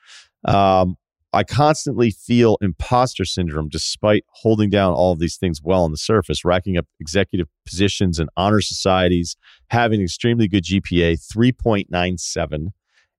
Um, 0.45 0.97
I 1.33 1.43
constantly 1.43 2.11
feel 2.11 2.57
imposter 2.61 3.23
syndrome 3.23 3.69
despite 3.69 4.25
holding 4.29 4.69
down 4.69 4.93
all 4.93 5.13
of 5.13 5.19
these 5.19 5.37
things 5.37 5.61
well 5.63 5.83
on 5.83 5.91
the 5.91 5.97
surface, 5.97 6.43
racking 6.43 6.77
up 6.77 6.85
executive 6.99 7.47
positions 7.65 8.19
and 8.19 8.29
honor 8.35 8.59
societies, 8.59 9.37
having 9.69 10.01
extremely 10.01 10.49
good 10.49 10.65
GPA, 10.65 11.17
3.97, 11.33 12.67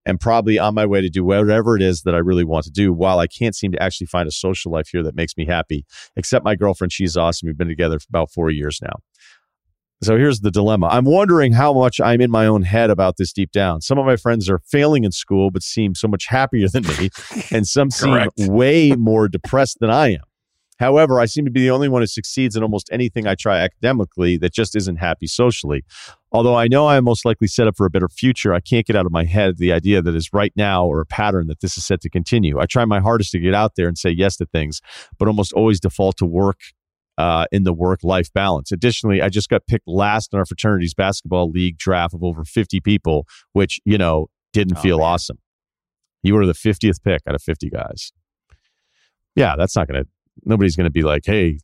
and 0.05 0.21
probably 0.21 0.59
on 0.59 0.75
my 0.75 0.85
way 0.85 1.01
to 1.01 1.09
do 1.09 1.25
whatever 1.25 1.75
it 1.75 1.81
is 1.81 2.03
that 2.03 2.15
I 2.15 2.19
really 2.19 2.45
want 2.45 2.65
to 2.67 2.71
do 2.71 2.93
while 2.93 3.19
I 3.19 3.27
can't 3.27 3.55
seem 3.55 3.73
to 3.73 3.83
actually 3.83 4.09
find 4.09 4.29
a 4.29 4.33
social 4.33 4.71
life 4.71 4.89
here 4.89 5.03
that 5.05 5.15
makes 5.15 5.37
me 5.39 5.47
happy. 5.47 5.87
Except 6.15 6.45
my 6.45 6.55
girlfriend, 6.55 6.93
she's 6.93 7.17
awesome. 7.17 7.47
We've 7.47 7.57
been 7.57 7.69
together 7.69 7.99
for 7.99 8.07
about 8.11 8.31
four 8.31 8.51
years 8.51 8.81
now. 8.83 8.97
So 10.03 10.17
here's 10.17 10.41
the 10.41 10.51
dilemma. 10.51 10.89
I'm 10.89 11.05
wondering 11.05 11.53
how 11.53 11.73
much 11.73 12.01
I'm 12.01 12.21
in 12.21 12.31
my 12.31 12.45
own 12.45 12.63
head 12.63 12.91
about 12.91 13.19
this 13.19 13.33
deep 13.33 13.53
down. 13.53 13.83
Some 13.83 13.99
of 13.99 14.05
my 14.05 14.17
friends 14.17 14.51
are 14.51 14.59
failing 14.59 15.05
in 15.05 15.13
school, 15.13 15.53
but 15.53 15.63
seem 15.63 15.95
so 15.95 16.09
much 16.09 16.27
happier 16.27 16.69
than 16.69 16.83
me, 16.83 17.11
and 17.53 17.69
some 17.69 17.89
seem 17.89 18.29
way 18.39 18.93
more 18.93 19.29
depressed 19.29 19.79
than 19.79 19.91
I 19.91 20.15
am. 20.15 20.23
However, 20.81 21.21
I 21.21 21.27
seem 21.27 21.45
to 21.45 21.51
be 21.53 21.61
the 21.61 21.71
only 21.71 21.89
one 21.89 22.03
who 22.03 22.07
succeeds 22.07 22.57
in 22.57 22.65
almost 22.65 22.89
anything 22.91 23.29
I 23.29 23.37
try 23.37 23.59
academically 23.61 24.37
that 24.39 24.53
just 24.53 24.75
isn't 24.75 24.97
happy 24.97 25.29
socially. 25.29 25.85
Although 26.33 26.57
I 26.57 26.67
know 26.67 26.87
I 26.87 26.97
am 26.97 27.05
most 27.05 27.25
likely 27.25 27.47
set 27.47 27.69
up 27.69 27.77
for 27.77 27.87
a 27.87 27.91
better 27.91 28.09
future, 28.09 28.53
I 28.53 28.59
can't 28.59 28.85
get 28.85 28.97
out 28.97 29.07
of 29.07 29.13
my 29.13 29.25
head 29.25 29.59
the 29.59 29.73
idea 29.73 30.03
that 30.03 30.17
is 30.17 30.33
right 30.33 30.53
now 30.57 30.85
or 30.85 31.01
a 31.01 31.07
pattern 31.07 31.47
that 31.47 31.61
this 31.61 31.79
is 31.79 31.87
set 31.87 32.01
to 32.01 32.11
continue. 32.11 32.59
I 32.59 32.67
try 32.67 32.85
my 32.85 32.99
hardest 32.99 33.31
to 33.33 33.39
get 33.39 33.55
out 33.55 33.77
there 33.77 33.87
and 33.87 33.97
say 33.97 34.11
yes 34.11 34.37
to 34.39 34.47
things, 34.47 34.81
but 35.17 35.29
almost 35.29 35.53
always 35.53 35.79
default 35.79 36.17
to 36.17 36.27
work 36.27 36.59
uh, 37.19 37.47
in 37.53 37.65
the 37.65 37.73
work 37.73 38.01
life 38.03 38.33
balance. 38.33 38.73
Additionally, 38.73 39.21
I 39.23 39.29
just 39.29 39.49
got 39.49 39.67
picked 39.67 39.87
last 39.87 40.33
in 40.33 40.39
our 40.39 40.47
fraternity's 40.47 40.95
basketball 40.95 41.51
league 41.51 41.77
draft 41.79 42.15
of 42.15 42.23
over 42.25 42.45
50 42.45 42.81
people, 42.81 43.27
which, 43.53 43.81
you 43.85 43.99
know, 43.99 44.29
didn't 44.53 44.79
Oh, 44.79 44.81
feel 44.81 44.99
man. 44.99 45.07
awesome. 45.09 45.39
You 46.23 46.35
were 46.35 46.47
the 46.47 46.53
50th 46.53 47.03
pick 47.03 47.21
out 47.29 47.35
of 47.35 47.43
50 47.43 47.69
guys. 47.71 48.13
Yeah, 49.35 49.55
that's 49.57 49.75
not 49.77 49.89
going 49.89 50.05
to, 50.05 50.09
nobody's 50.45 50.77
going 50.77 50.85
to 50.85 50.91
be 50.91 51.03
like, 51.03 51.23
hey, 51.25 51.59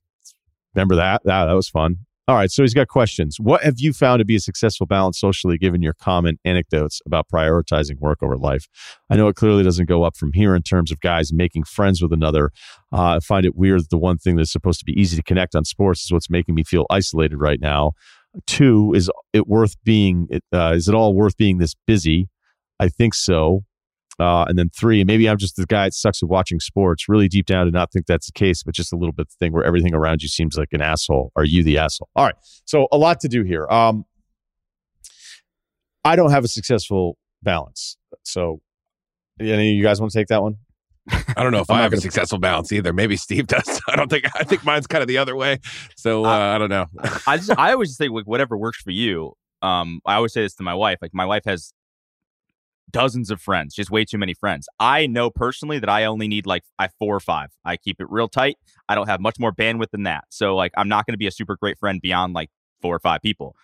remember 0.75 0.97
that? 0.97 1.23
That, 1.25 1.47
that 1.47 1.53
was 1.53 1.69
fun. 1.69 1.99
All 2.29 2.35
right, 2.35 2.51
so 2.51 2.63
he's 2.63 2.75
got 2.75 2.89
questions. 2.89 3.39
What 3.41 3.63
have 3.63 3.77
you 3.79 3.95
found 3.95 4.19
to 4.19 4.25
be 4.27 4.37
a 4.37 4.41
successful 4.41 4.87
balance 4.87 5.19
socially 5.19 5.57
given 5.57 5.81
your 5.81 5.95
common 5.95 6.39
anecdotes 6.45 7.01
about 7.07 7.27
prioritizing 7.33 7.99
work 8.01 8.23
over 8.23 8.37
life? 8.37 8.69
I 9.09 9.17
know 9.17 9.29
it 9.29 9.37
clearly 9.37 9.63
doesn't 9.63 9.89
go 9.89 10.03
up 10.03 10.15
from 10.15 10.35
here 10.35 10.55
in 10.55 10.61
terms 10.61 10.93
of 10.93 11.01
guys 11.01 11.33
making 11.33 11.65
friends 11.65 12.03
with 12.03 12.13
another. 12.13 12.51
Uh, 12.93 13.17
I 13.17 13.21
find 13.21 13.47
it 13.47 13.57
weird 13.57 13.81
that 13.81 13.89
the 13.89 13.97
one 13.97 14.19
thing 14.19 14.37
that's 14.37 14.53
supposed 14.53 14.79
to 14.81 14.85
be 14.85 14.93
easy 14.93 15.17
to 15.17 15.23
connect 15.23 15.55
on 15.55 15.65
sports 15.65 16.05
is 16.05 16.13
what's 16.13 16.29
making 16.29 16.55
me 16.55 16.65
feel 16.65 16.85
isolated 16.91 17.39
right 17.39 17.63
now. 17.63 17.93
Two, 18.47 18.93
is 18.93 19.11
it 19.33 19.49
worth 19.49 19.77
being, 19.83 20.29
uh, 20.53 20.75
is 20.77 20.87
it 20.87 20.95
all 20.95 21.15
worth 21.15 21.39
being 21.39 21.57
this 21.57 21.75
busy? 21.87 22.29
I 22.79 22.89
think 22.89 23.15
so. 23.15 23.65
Uh, 24.19 24.45
and 24.49 24.59
then 24.59 24.69
three, 24.71 25.05
maybe 25.05 25.29
I'm 25.29 25.39
just 25.39 25.57
the 25.57 25.65
guy 25.67 25.85
that 25.87 25.95
sucks 25.95 26.23
at 26.23 26.29
watching 26.29 26.59
sports. 26.61 27.09
Really 27.09 27.29
deep 27.29 27.47
down, 27.47 27.67
to 27.67 27.71
not 27.71 27.93
think 27.93 28.07
that's 28.07 28.27
the 28.27 28.33
case, 28.33 28.63
but 28.65 28.75
just 28.75 28.93
a 28.93 28.97
little 28.97 29.13
bit 29.13 29.29
the 29.29 29.35
thing 29.39 29.53
where 29.53 29.65
everything 29.65 29.95
around 29.95 30.23
you 30.23 30.29
seems 30.29 30.57
like 30.57 30.69
an 30.73 30.83
asshole. 30.83 31.31
Are 31.37 31.45
you 31.45 31.63
the 31.63 31.79
asshole? 31.79 32.09
All 32.17 32.25
right. 32.27 32.35
So 32.65 32.89
a 32.91 32.99
lot 32.99 33.21
to 33.21 33.29
do 33.29 33.45
here. 33.45 33.67
Um, 33.69 34.05
I 36.05 36.17
don't 36.17 36.31
have 36.31 36.45
a 36.45 36.49
successful 36.49 37.17
balance. 37.43 37.97
So, 38.23 38.61
any 39.41 39.71
of 39.71 39.77
you 39.77 39.83
guys 39.83 40.01
want 40.01 40.13
to 40.13 40.19
take 40.19 40.29
that 40.29 40.43
one? 40.43 40.57
I 41.11 41.43
don't 41.43 41.53
know 41.53 41.61
if 41.61 41.71
I'm 41.71 41.77
I 41.77 41.79
not 41.79 41.83
have 41.85 41.93
a 41.93 41.97
gonna- 41.97 42.03
successful 42.03 42.39
balance 42.39 42.73
either. 42.73 42.93
Maybe 42.93 43.17
Steve 43.17 43.47
does. 43.47 43.81
I 43.89 43.97
don't 43.97 44.09
think. 44.11 44.25
I 44.35 44.45
think 44.45 44.65
mine's 44.65 44.87
kind 44.87 45.03
of 45.03 45.09
the 45.09 45.19
other 45.19 45.37
way. 45.37 45.59
So 45.97 46.25
uh, 46.25 46.29
I 46.29 46.59
don't 46.59 46.69
know. 46.71 46.87
I 47.27 47.37
just 47.37 47.51
I 47.57 47.73
always 47.73 47.91
just 47.91 47.99
think 47.99 48.13
like 48.13 48.27
whatever 48.27 48.57
works 48.57 48.81
for 48.83 48.91
you. 48.91 49.33
Um, 49.63 50.01
I 50.07 50.15
always 50.15 50.33
say 50.33 50.43
this 50.43 50.55
to 50.57 50.63
my 50.63 50.75
wife. 50.75 50.99
Like 51.01 51.13
my 51.15 51.25
wife 51.27 51.43
has 51.47 51.73
dozens 52.91 53.31
of 53.31 53.41
friends, 53.41 53.75
just 53.75 53.91
way 53.91 54.05
too 54.05 54.19
many 54.19 54.35
friends. 54.35 54.69
I 54.81 55.07
know 55.07 55.31
personally 55.31 55.79
that 55.79 55.89
I 55.89 56.05
only 56.05 56.29
need 56.29 56.47
like 56.47 56.65
I 56.79 56.89
four 56.99 57.15
or 57.15 57.21
five. 57.21 57.51
I 57.65 57.77
keep 57.77 58.01
it 58.01 58.11
real 58.11 58.29
tight. 58.29 58.57
I 58.89 58.95
don't 58.95 59.09
have 59.09 59.21
much 59.21 59.39
more 59.39 59.53
bandwidth 59.53 59.91
than 59.91 60.05
that. 60.05 60.25
So 60.31 60.57
like 60.57 60.73
I'm 60.77 60.89
not 60.89 61.07
going 61.07 61.15
to 61.15 61.19
be 61.19 61.27
a 61.27 61.31
super 61.31 61.57
great 61.57 61.79
friend 61.79 62.01
beyond 62.01 62.35
like 62.35 62.51
four 62.81 62.95
or 62.95 63.01
five 63.01 63.21
people. 63.23 63.57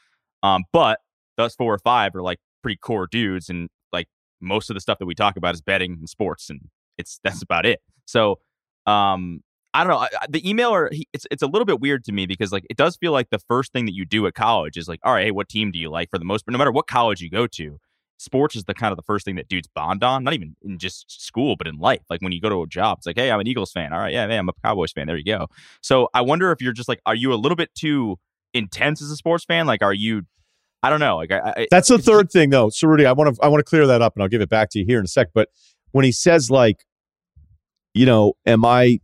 Um, 0.43 0.65
but 0.73 1.01
those 1.37 1.55
four 1.55 1.73
or 1.73 1.79
five 1.79 2.15
are 2.15 2.23
like 2.23 2.39
pretty 2.63 2.77
core 2.77 3.07
dudes, 3.07 3.49
and 3.49 3.69
like 3.93 4.09
most 4.41 4.71
of 4.71 4.75
the 4.75 4.81
stuff 4.81 4.99
that 4.99 5.07
we 5.07 5.15
talk 5.15 5.37
about 5.37 5.55
is 5.55 5.63
betting 5.63 5.93
and 5.93 6.09
sports, 6.09 6.51
and 6.51 6.61
it's 6.99 7.21
that's 7.25 7.43
about 7.43 7.67
it. 7.67 7.81
So 8.07 8.39
um 8.87 9.41
I 9.77 9.83
don't 9.83 10.01
know. 10.01 10.07
The 10.29 10.49
email 10.49 10.71
or 10.73 10.89
he, 10.93 11.09
it's 11.13 11.27
it's 11.33 11.43
a 11.43 11.49
little 11.49 11.65
bit 11.65 11.81
weird 11.81 12.05
to 12.05 12.13
me 12.13 12.27
because 12.27 12.53
like 12.53 12.65
it 12.71 12.77
does 12.77 12.97
feel 12.97 13.11
like 13.11 13.31
the 13.31 13.41
first 13.41 13.73
thing 13.73 13.87
that 13.87 13.95
you 13.95 14.05
do 14.05 14.25
at 14.29 14.35
college 14.35 14.77
is 14.77 14.87
like, 14.87 15.01
all 15.03 15.13
right, 15.13 15.25
hey, 15.25 15.31
what 15.33 15.49
team 15.49 15.73
do 15.73 15.81
you 15.81 15.91
like 15.91 16.11
for 16.11 16.19
the 16.19 16.25
most? 16.25 16.47
But 16.47 16.53
no 16.53 16.59
matter 16.59 16.71
what 16.71 16.87
college 16.87 17.21
you 17.21 17.29
go 17.29 17.49
to, 17.49 17.81
sports 18.19 18.57
is 18.57 18.65
the 18.65 18.75
kind 18.75 18.93
of 18.93 18.97
the 18.97 19.03
first 19.03 19.25
thing 19.25 19.37
that 19.37 19.49
dudes 19.49 19.69
bond 19.75 20.03
on. 20.03 20.25
Not 20.25 20.35
even 20.35 20.57
in 20.63 20.79
just 20.79 21.25
school, 21.25 21.57
but 21.57 21.67
in 21.67 21.79
life. 21.79 22.03
Like 22.09 22.21
when 22.23 22.33
you 22.33 22.41
go 22.41 22.49
to 22.49 22.63
a 22.63 22.67
job, 22.67 22.99
it's 22.99 23.07
like, 23.07 23.17
hey, 23.17 23.31
I'm 23.31 23.41
an 23.41 23.47
Eagles 23.47 23.73
fan. 23.73 23.93
All 23.93 23.99
right, 23.99 24.13
yeah, 24.13 24.27
man, 24.27 24.41
I'm 24.41 24.49
a 24.49 24.53
Cowboys 24.65 24.93
fan. 24.93 25.07
There 25.07 25.17
you 25.17 25.25
go. 25.25 25.49
So 25.83 26.09
I 26.15 26.23
wonder 26.23 26.53
if 26.53 26.61
you're 26.61 26.73
just 26.73 26.89
like, 26.89 27.01
are 27.07 27.15
you 27.15 27.33
a 27.33 27.37
little 27.37 27.57
bit 27.57 27.75
too 27.75 28.19
intense 28.53 29.03
as 29.03 29.11
a 29.11 29.17
sports 29.17 29.45
fan? 29.45 29.67
Like, 29.67 29.83
are 29.83 29.95
you? 29.95 30.23
I 30.83 30.91
don't 30.91 31.01
know. 31.01 31.17
Like, 31.17 31.33
I, 31.33 31.55
I 31.57 31.67
That's 31.71 31.89
the 31.89 31.99
third 31.99 32.31
thing, 32.31 32.51
though. 32.51 32.69
So, 32.69 32.87
Rudy, 32.87 33.07
I 33.07 33.13
want 33.13 33.35
to 33.35 33.43
I 33.43 33.49
want 33.49 33.61
to 33.61 33.65
clear 33.65 33.87
that 33.87 34.03
up, 34.03 34.15
and 34.17 34.23
I'll 34.23 34.29
give 34.29 34.43
it 34.43 34.51
back 34.51 34.71
to 34.71 34.79
you 34.79 34.85
here 34.85 34.99
in 34.99 35.05
a 35.05 35.09
sec. 35.09 35.29
But 35.33 35.49
when 35.93 36.05
he 36.05 36.13
says 36.13 36.51
like, 36.51 36.85
you 37.95 38.05
know, 38.05 38.35
am 38.45 38.65
I 38.65 39.01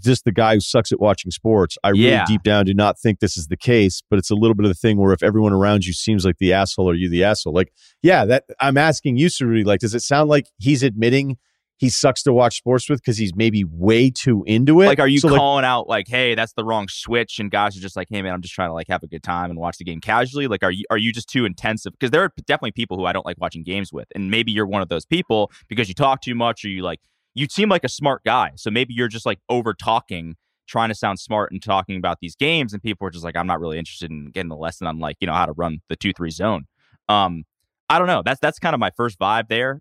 just 0.00 0.24
the 0.24 0.32
guy 0.32 0.54
who 0.54 0.60
sucks 0.60 0.92
at 0.92 1.00
watching 1.00 1.30
sports? 1.30 1.76
I 1.82 1.90
really 1.90 2.04
Yeah. 2.06 2.24
deep 2.26 2.42
down 2.42 2.64
do 2.66 2.74
not 2.74 2.98
think 2.98 3.20
this 3.20 3.36
is 3.36 3.48
the 3.48 3.56
case. 3.56 4.02
But 4.08 4.18
it's 4.18 4.30
a 4.30 4.34
little 4.34 4.54
bit 4.54 4.64
of 4.64 4.70
the 4.70 4.74
thing 4.74 4.98
where 4.98 5.12
if 5.12 5.22
everyone 5.22 5.52
around 5.52 5.84
you 5.84 5.92
seems 5.92 6.24
like 6.24 6.38
the 6.38 6.52
asshole, 6.52 6.88
are 6.90 6.94
you 6.94 7.08
the 7.08 7.24
asshole? 7.24 7.52
Like, 7.52 7.72
yeah, 8.02 8.24
that 8.26 8.44
I'm 8.60 8.76
asking 8.76 9.16
you, 9.16 9.28
Rudy. 9.40 9.64
Like, 9.64 9.80
does 9.80 9.94
it 9.94 10.00
sound 10.02 10.28
like 10.30 10.46
he's 10.58 10.82
admitting? 10.82 11.36
He 11.78 11.88
sucks 11.88 12.22
to 12.22 12.32
watch 12.32 12.58
sports 12.58 12.88
with 12.88 13.00
because 13.00 13.18
he's 13.18 13.34
maybe 13.34 13.64
way 13.64 14.08
too 14.08 14.44
into 14.46 14.82
it. 14.82 14.86
like 14.86 15.00
are 15.00 15.08
you 15.08 15.18
So, 15.18 15.26
like, 15.26 15.38
calling 15.38 15.64
out 15.64 15.88
like 15.88 16.06
hey 16.06 16.36
that's 16.36 16.52
the 16.52 16.64
wrong 16.64 16.86
switch 16.88 17.40
and 17.40 17.50
guys 17.50 17.76
are 17.76 17.80
just 17.80 17.96
like 17.96 18.06
hey 18.08 18.22
man 18.22 18.32
i'm 18.32 18.40
just 18.40 18.54
trying 18.54 18.68
to 18.68 18.72
like 18.72 18.86
have 18.88 19.02
a 19.02 19.08
good 19.08 19.24
time 19.24 19.50
and 19.50 19.58
watch 19.58 19.78
the 19.78 19.84
game 19.84 20.00
casually 20.00 20.46
like 20.46 20.62
are 20.62 20.70
you 20.70 20.84
are 20.90 20.96
you 20.98 21.12
just 21.12 21.28
too 21.28 21.44
intensive 21.44 21.92
because 21.92 22.12
there 22.12 22.22
are 22.22 22.30
definitely 22.46 22.70
people 22.70 22.96
who 22.96 23.04
i 23.04 23.12
don't 23.12 23.26
like 23.26 23.36
watching 23.40 23.64
games 23.64 23.92
with 23.92 24.06
and 24.14 24.30
maybe 24.30 24.52
you're 24.52 24.66
one 24.66 24.80
of 24.80 24.88
those 24.90 25.04
people 25.04 25.50
because 25.68 25.88
you 25.88 25.94
talk 25.94 26.20
too 26.20 26.36
much 26.36 26.64
or 26.64 26.68
you 26.68 26.82
like 26.84 27.00
you 27.34 27.46
seem 27.46 27.68
like 27.68 27.84
a 27.84 27.88
smart 27.88 28.22
guy 28.24 28.50
so 28.56 28.70
maybe 28.70 28.94
you're 28.94 29.08
just 29.08 29.26
like 29.26 29.38
over 29.48 29.74
talking 29.74 30.36
trying 30.66 30.88
to 30.88 30.94
sound 30.94 31.18
smart 31.18 31.52
and 31.52 31.62
talking 31.62 31.96
about 31.96 32.18
these 32.20 32.36
games 32.36 32.72
and 32.72 32.82
people 32.82 33.06
are 33.06 33.10
just 33.10 33.24
like 33.24 33.36
i'm 33.36 33.46
not 33.46 33.60
really 33.60 33.78
interested 33.78 34.10
in 34.10 34.26
getting 34.30 34.48
the 34.48 34.56
lesson 34.56 34.86
on 34.86 34.98
like 34.98 35.16
you 35.20 35.26
know 35.26 35.34
how 35.34 35.46
to 35.46 35.52
run 35.52 35.80
the 35.88 35.96
2-3 35.96 36.30
zone 36.30 36.66
um 37.08 37.44
i 37.88 37.98
don't 37.98 38.06
know 38.06 38.22
that's 38.24 38.40
that's 38.40 38.58
kind 38.58 38.74
of 38.74 38.80
my 38.80 38.90
first 38.96 39.18
vibe 39.18 39.48
there 39.48 39.80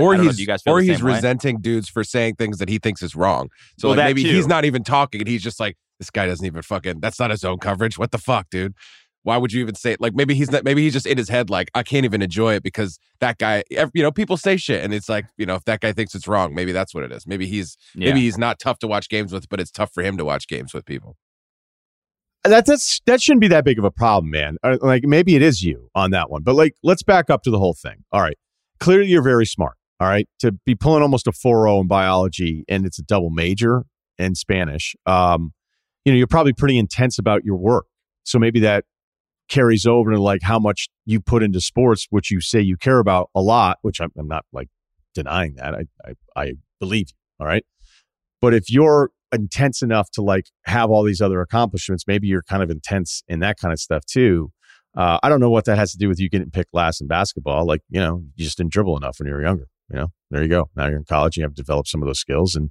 or 0.00 0.14
he's 0.14 0.40
you 0.40 0.46
guys 0.46 0.62
or 0.66 0.80
he's 0.80 1.02
way? 1.02 1.14
resenting 1.14 1.60
dudes 1.60 1.88
for 1.88 2.04
saying 2.04 2.36
things 2.36 2.58
that 2.58 2.68
he 2.68 2.78
thinks 2.78 3.02
is 3.02 3.14
wrong. 3.14 3.50
So 3.78 3.88
Well, 3.88 3.96
like 3.96 4.06
maybe 4.06 4.22
too. 4.22 4.30
he's 4.30 4.46
not 4.46 4.64
even 4.64 4.84
talking, 4.84 5.20
and 5.20 5.28
he's 5.28 5.42
just 5.42 5.60
like, 5.60 5.76
"This 5.98 6.10
guy 6.10 6.26
doesn't 6.26 6.44
even 6.44 6.62
fucking. 6.62 7.00
That's 7.00 7.20
not 7.20 7.30
his 7.30 7.44
own 7.44 7.58
coverage. 7.58 7.98
What 7.98 8.10
the 8.10 8.18
fuck, 8.18 8.50
dude? 8.50 8.74
Why 9.24 9.36
would 9.38 9.52
you 9.52 9.60
even 9.62 9.74
say 9.74 9.92
it? 9.92 10.00
Like 10.00 10.14
maybe 10.14 10.34
he's 10.34 10.50
not. 10.50 10.64
Maybe 10.64 10.82
he's 10.82 10.92
just 10.92 11.06
in 11.06 11.18
his 11.18 11.28
head 11.28 11.50
like, 11.50 11.70
I 11.74 11.82
can't 11.82 12.04
even 12.04 12.22
enjoy 12.22 12.54
it 12.54 12.62
because 12.62 12.98
that 13.20 13.38
guy. 13.38 13.64
You 13.70 14.02
know, 14.02 14.12
people 14.12 14.36
say 14.36 14.56
shit, 14.56 14.84
and 14.84 14.94
it's 14.94 15.08
like, 15.08 15.26
you 15.36 15.46
know, 15.46 15.56
if 15.56 15.64
that 15.64 15.80
guy 15.80 15.92
thinks 15.92 16.14
it's 16.14 16.28
wrong, 16.28 16.54
maybe 16.54 16.72
that's 16.72 16.94
what 16.94 17.04
it 17.04 17.10
is. 17.10 17.26
Maybe 17.26 17.46
he's 17.46 17.76
yeah. 17.94 18.10
maybe 18.10 18.20
he's 18.20 18.38
not 18.38 18.58
tough 18.58 18.78
to 18.80 18.86
watch 18.86 19.08
games 19.08 19.32
with, 19.32 19.48
but 19.48 19.60
it's 19.60 19.70
tough 19.70 19.92
for 19.92 20.02
him 20.02 20.16
to 20.18 20.24
watch 20.24 20.46
games 20.46 20.72
with 20.72 20.84
people. 20.84 21.16
that 22.44 22.66
that's 22.66 23.00
that 23.06 23.22
shouldn't 23.22 23.40
be 23.40 23.48
that 23.48 23.64
big 23.64 23.78
of 23.78 23.84
a 23.84 23.90
problem, 23.90 24.30
man. 24.30 24.56
Uh, 24.62 24.76
Like 24.80 25.04
maybe 25.04 25.34
it 25.34 25.42
is 25.42 25.62
you 25.62 25.88
on 25.94 26.10
that 26.10 26.30
one, 26.30 26.42
but 26.42 26.54
like 26.54 26.74
let's 26.82 27.02
back 27.02 27.30
up 27.30 27.42
to 27.44 27.50
the 27.50 27.58
whole 27.58 27.74
thing. 27.74 28.04
All 28.12 28.20
right, 28.20 28.36
clearly 28.80 29.06
you're 29.06 29.22
very 29.22 29.46
smart. 29.46 29.76
All 30.00 30.08
right, 30.08 30.28
to 30.40 30.52
be 30.52 30.74
pulling 30.74 31.02
almost 31.02 31.26
a 31.26 31.30
4.0 31.30 31.80
in 31.80 31.86
biology 31.86 32.64
and 32.68 32.84
it's 32.84 32.98
a 32.98 33.02
double 33.02 33.30
major 33.30 33.84
in 34.18 34.34
Spanish. 34.34 34.94
Um, 35.06 35.52
you 36.04 36.12
know, 36.12 36.18
you're 36.18 36.26
probably 36.26 36.52
pretty 36.52 36.76
intense 36.76 37.18
about 37.18 37.44
your 37.44 37.56
work, 37.56 37.86
so 38.24 38.38
maybe 38.38 38.60
that 38.60 38.84
carries 39.48 39.86
over 39.86 40.10
to 40.12 40.20
like 40.20 40.42
how 40.42 40.58
much 40.58 40.88
you 41.04 41.20
put 41.20 41.42
into 41.42 41.60
sports, 41.60 42.06
which 42.10 42.30
you 42.30 42.40
say 42.40 42.60
you 42.60 42.76
care 42.76 42.98
about 42.98 43.30
a 43.34 43.40
lot. 43.40 43.78
Which 43.82 44.00
I'm, 44.00 44.10
I'm 44.18 44.28
not 44.28 44.44
like 44.52 44.68
denying 45.14 45.54
that. 45.56 45.74
I, 45.74 45.84
I 46.04 46.14
I 46.36 46.52
believe 46.80 47.08
you. 47.08 47.16
All 47.40 47.46
right, 47.46 47.64
but 48.40 48.54
if 48.54 48.70
you're 48.70 49.10
intense 49.32 49.82
enough 49.82 50.10
to 50.12 50.22
like 50.22 50.46
have 50.64 50.90
all 50.90 51.02
these 51.02 51.20
other 51.20 51.40
accomplishments, 51.40 52.04
maybe 52.06 52.28
you're 52.28 52.42
kind 52.42 52.62
of 52.62 52.70
intense 52.70 53.22
in 53.28 53.40
that 53.40 53.58
kind 53.58 53.72
of 53.72 53.80
stuff 53.80 54.04
too. 54.06 54.50
Uh, 54.96 55.18
I 55.22 55.28
don't 55.28 55.40
know 55.40 55.50
what 55.50 55.64
that 55.64 55.76
has 55.76 55.90
to 55.92 55.98
do 55.98 56.08
with 56.08 56.20
you 56.20 56.28
getting 56.30 56.50
picked 56.50 56.72
last 56.72 57.00
in 57.00 57.08
basketball. 57.08 57.66
Like, 57.66 57.80
you 57.88 58.00
know, 58.00 58.22
you 58.36 58.44
just 58.44 58.58
didn't 58.58 58.72
dribble 58.72 58.96
enough 58.96 59.18
when 59.18 59.26
you 59.26 59.34
were 59.34 59.42
younger. 59.42 59.66
You 59.90 59.98
know, 59.98 60.08
there 60.30 60.42
you 60.42 60.48
go. 60.48 60.70
Now 60.76 60.86
you're 60.86 60.96
in 60.96 61.04
college, 61.04 61.36
you 61.36 61.42
have 61.42 61.54
developed 61.54 61.88
some 61.88 62.00
of 62.00 62.06
those 62.06 62.20
skills 62.20 62.54
and 62.54 62.70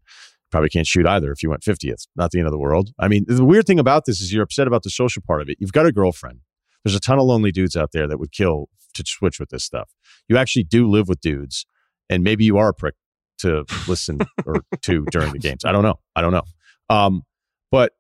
probably 0.52 0.70
can't 0.70 0.88
shoot 0.88 1.06
either 1.06 1.32
if 1.32 1.44
you 1.44 1.50
went 1.50 1.64
50th. 1.64 2.08
Not 2.16 2.32
the 2.32 2.40
end 2.40 2.48
of 2.48 2.52
the 2.52 2.60
world. 2.60 2.91
I 2.98 3.08
mean, 3.08 3.26
the 3.28 3.44
weird 3.44 3.68
thing 3.68 3.80
about 3.80 4.06
this 4.06 4.22
is 4.22 4.32
you're 4.32 4.44
upset 4.44 4.68
about 4.68 4.84
the 4.84 4.90
social 4.90 5.22
part 5.26 5.41
of 5.41 5.50
it. 5.50 5.58
You've 5.60 5.74
got 5.74 5.86
a 5.86 5.91
girlfriend. 5.91 6.40
There's 6.84 6.95
a 6.95 6.99
ton 6.99 7.19
of 7.19 7.26
lonely 7.26 7.51
dudes 7.51 7.76
out 7.76 7.91
there 7.91 8.07
that 8.07 8.19
would 8.19 8.31
kill 8.31 8.69
to 8.93 9.03
switch 9.05 9.39
with 9.39 9.49
this 9.49 9.64
stuff. 9.64 9.89
You 10.27 10.38
actually 10.38 10.64
do 10.64 10.89
live 10.89 11.07
with 11.07 11.22
dudes, 11.22 11.65
and 12.10 12.23
maybe 12.23 12.45
you 12.45 12.57
are 12.57 12.69
a 12.69 12.73
prick 12.73 12.95
to 13.39 13.65
listen 13.88 14.19
or 14.45 14.64
to 14.81 15.05
during 15.11 15.34
the 15.34 15.39
games. 15.39 15.65
I 15.65 15.72
don't 15.72 15.84
know. 15.84 15.99
I 16.15 16.22
don't 16.22 16.34
know. 16.34 16.43
Um, 16.89 17.23
but 17.72 17.93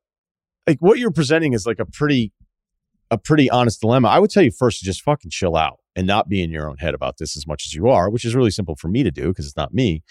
like 0.67 0.77
what 0.79 0.99
you're 0.99 1.11
presenting 1.11 1.53
is 1.53 1.65
like 1.65 1.79
a 1.79 1.85
pretty 1.85 2.31
a 3.11 3.17
pretty 3.17 3.49
honest 3.49 3.81
dilemma. 3.81 4.07
I 4.07 4.19
would 4.19 4.31
tell 4.31 4.43
you 4.43 4.51
first 4.51 4.79
to 4.79 4.85
just 4.85 5.01
fucking 5.03 5.29
chill 5.29 5.55
out 5.55 5.79
and 5.95 6.07
not 6.07 6.27
be 6.27 6.41
in 6.41 6.49
your 6.49 6.67
own 6.67 6.77
head 6.77 6.95
about 6.95 7.17
this 7.17 7.37
as 7.37 7.45
much 7.45 7.65
as 7.67 7.73
you 7.73 7.87
are, 7.87 8.09
which 8.09 8.25
is 8.25 8.35
really 8.35 8.49
simple 8.49 8.75
for 8.75 8.87
me 8.87 9.03
to 9.03 9.11
do 9.11 9.27
because 9.27 9.45
it's 9.45 9.57
not 9.57 9.73
me. 9.73 10.03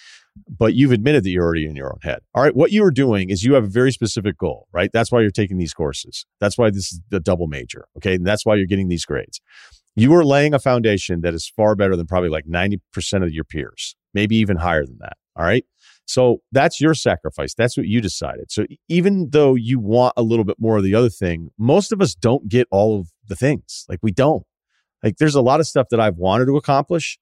But 0.49 0.75
you've 0.75 0.93
admitted 0.93 1.25
that 1.25 1.31
you're 1.31 1.45
already 1.45 1.67
in 1.67 1.77
your 1.77 1.93
own 1.93 1.99
head. 2.03 2.21
All 2.35 2.43
right. 2.43 2.57
What 2.57 2.73
you 2.73 2.83
are 2.85 2.91
doing 2.91 3.31
is 3.31 3.45
you 3.45 3.55
have 3.55 3.65
a 3.65 3.69
very 3.69 3.93
specific 3.93 4.39
goal, 4.39 4.67
right? 4.73 4.91
That's 4.93 5.13
why 5.13 5.21
you're 5.21 5.31
taking 5.31 5.59
these 5.59 5.75
courses. 5.75 6.25
That's 6.41 6.57
why 6.57 6.71
this 6.71 6.93
is 6.93 7.01
the 7.11 7.21
double 7.21 7.49
major. 7.49 7.87
Okay. 7.99 8.15
And 8.15 8.27
that's 8.27 8.47
why 8.47 8.55
you're 8.55 8.67
getting 8.67 8.89
these 8.89 9.05
grades. 9.05 9.41
You 9.95 10.15
are 10.15 10.25
laying 10.25 10.55
a 10.55 10.59
foundation 10.59 11.21
that 11.21 11.35
is 11.35 11.53
far 11.55 11.75
better 11.75 11.97
than 11.97 12.07
probably 12.07 12.31
like 12.31 12.47
90% 12.47 12.79
of 13.23 13.31
your 13.31 13.45
peers, 13.45 13.95
maybe 14.15 14.37
even 14.37 14.57
higher 14.57 14.87
than 14.87 14.97
that. 15.01 15.19
All 15.37 15.45
right. 15.45 15.65
So 16.07 16.39
that's 16.51 16.81
your 16.81 16.95
sacrifice. 16.95 17.55
That's 17.55 17.77
what 17.77 17.87
you 17.87 18.01
decided. 18.01 18.51
So 18.51 18.67
even 18.89 19.31
though 19.31 19.55
you 19.55 19.79
want 19.79 20.15
a 20.17 20.23
little 20.23 20.45
bit 20.45 20.57
more 20.59 20.79
of 20.79 20.85
the 20.85 20.95
other 20.95 21.11
thing, 21.11 21.51
most 21.59 21.93
of 21.93 22.01
us 22.01 22.15
don't 22.15 22.49
get 22.49 22.67
all 22.71 22.99
of 22.99 23.09
the 23.29 23.37
things. 23.37 23.85
Like 23.89 24.01
we 24.03 24.13
don't. 24.13 24.45
Like 25.03 25.17
there's 25.19 25.35
a 25.35 25.43
lot 25.43 25.61
of 25.61 25.67
stuff 25.67 25.89
that 25.91 26.01
I've 26.01 26.17
wanted 26.17 26.47
to 26.47 26.57
accomplish. 26.57 27.19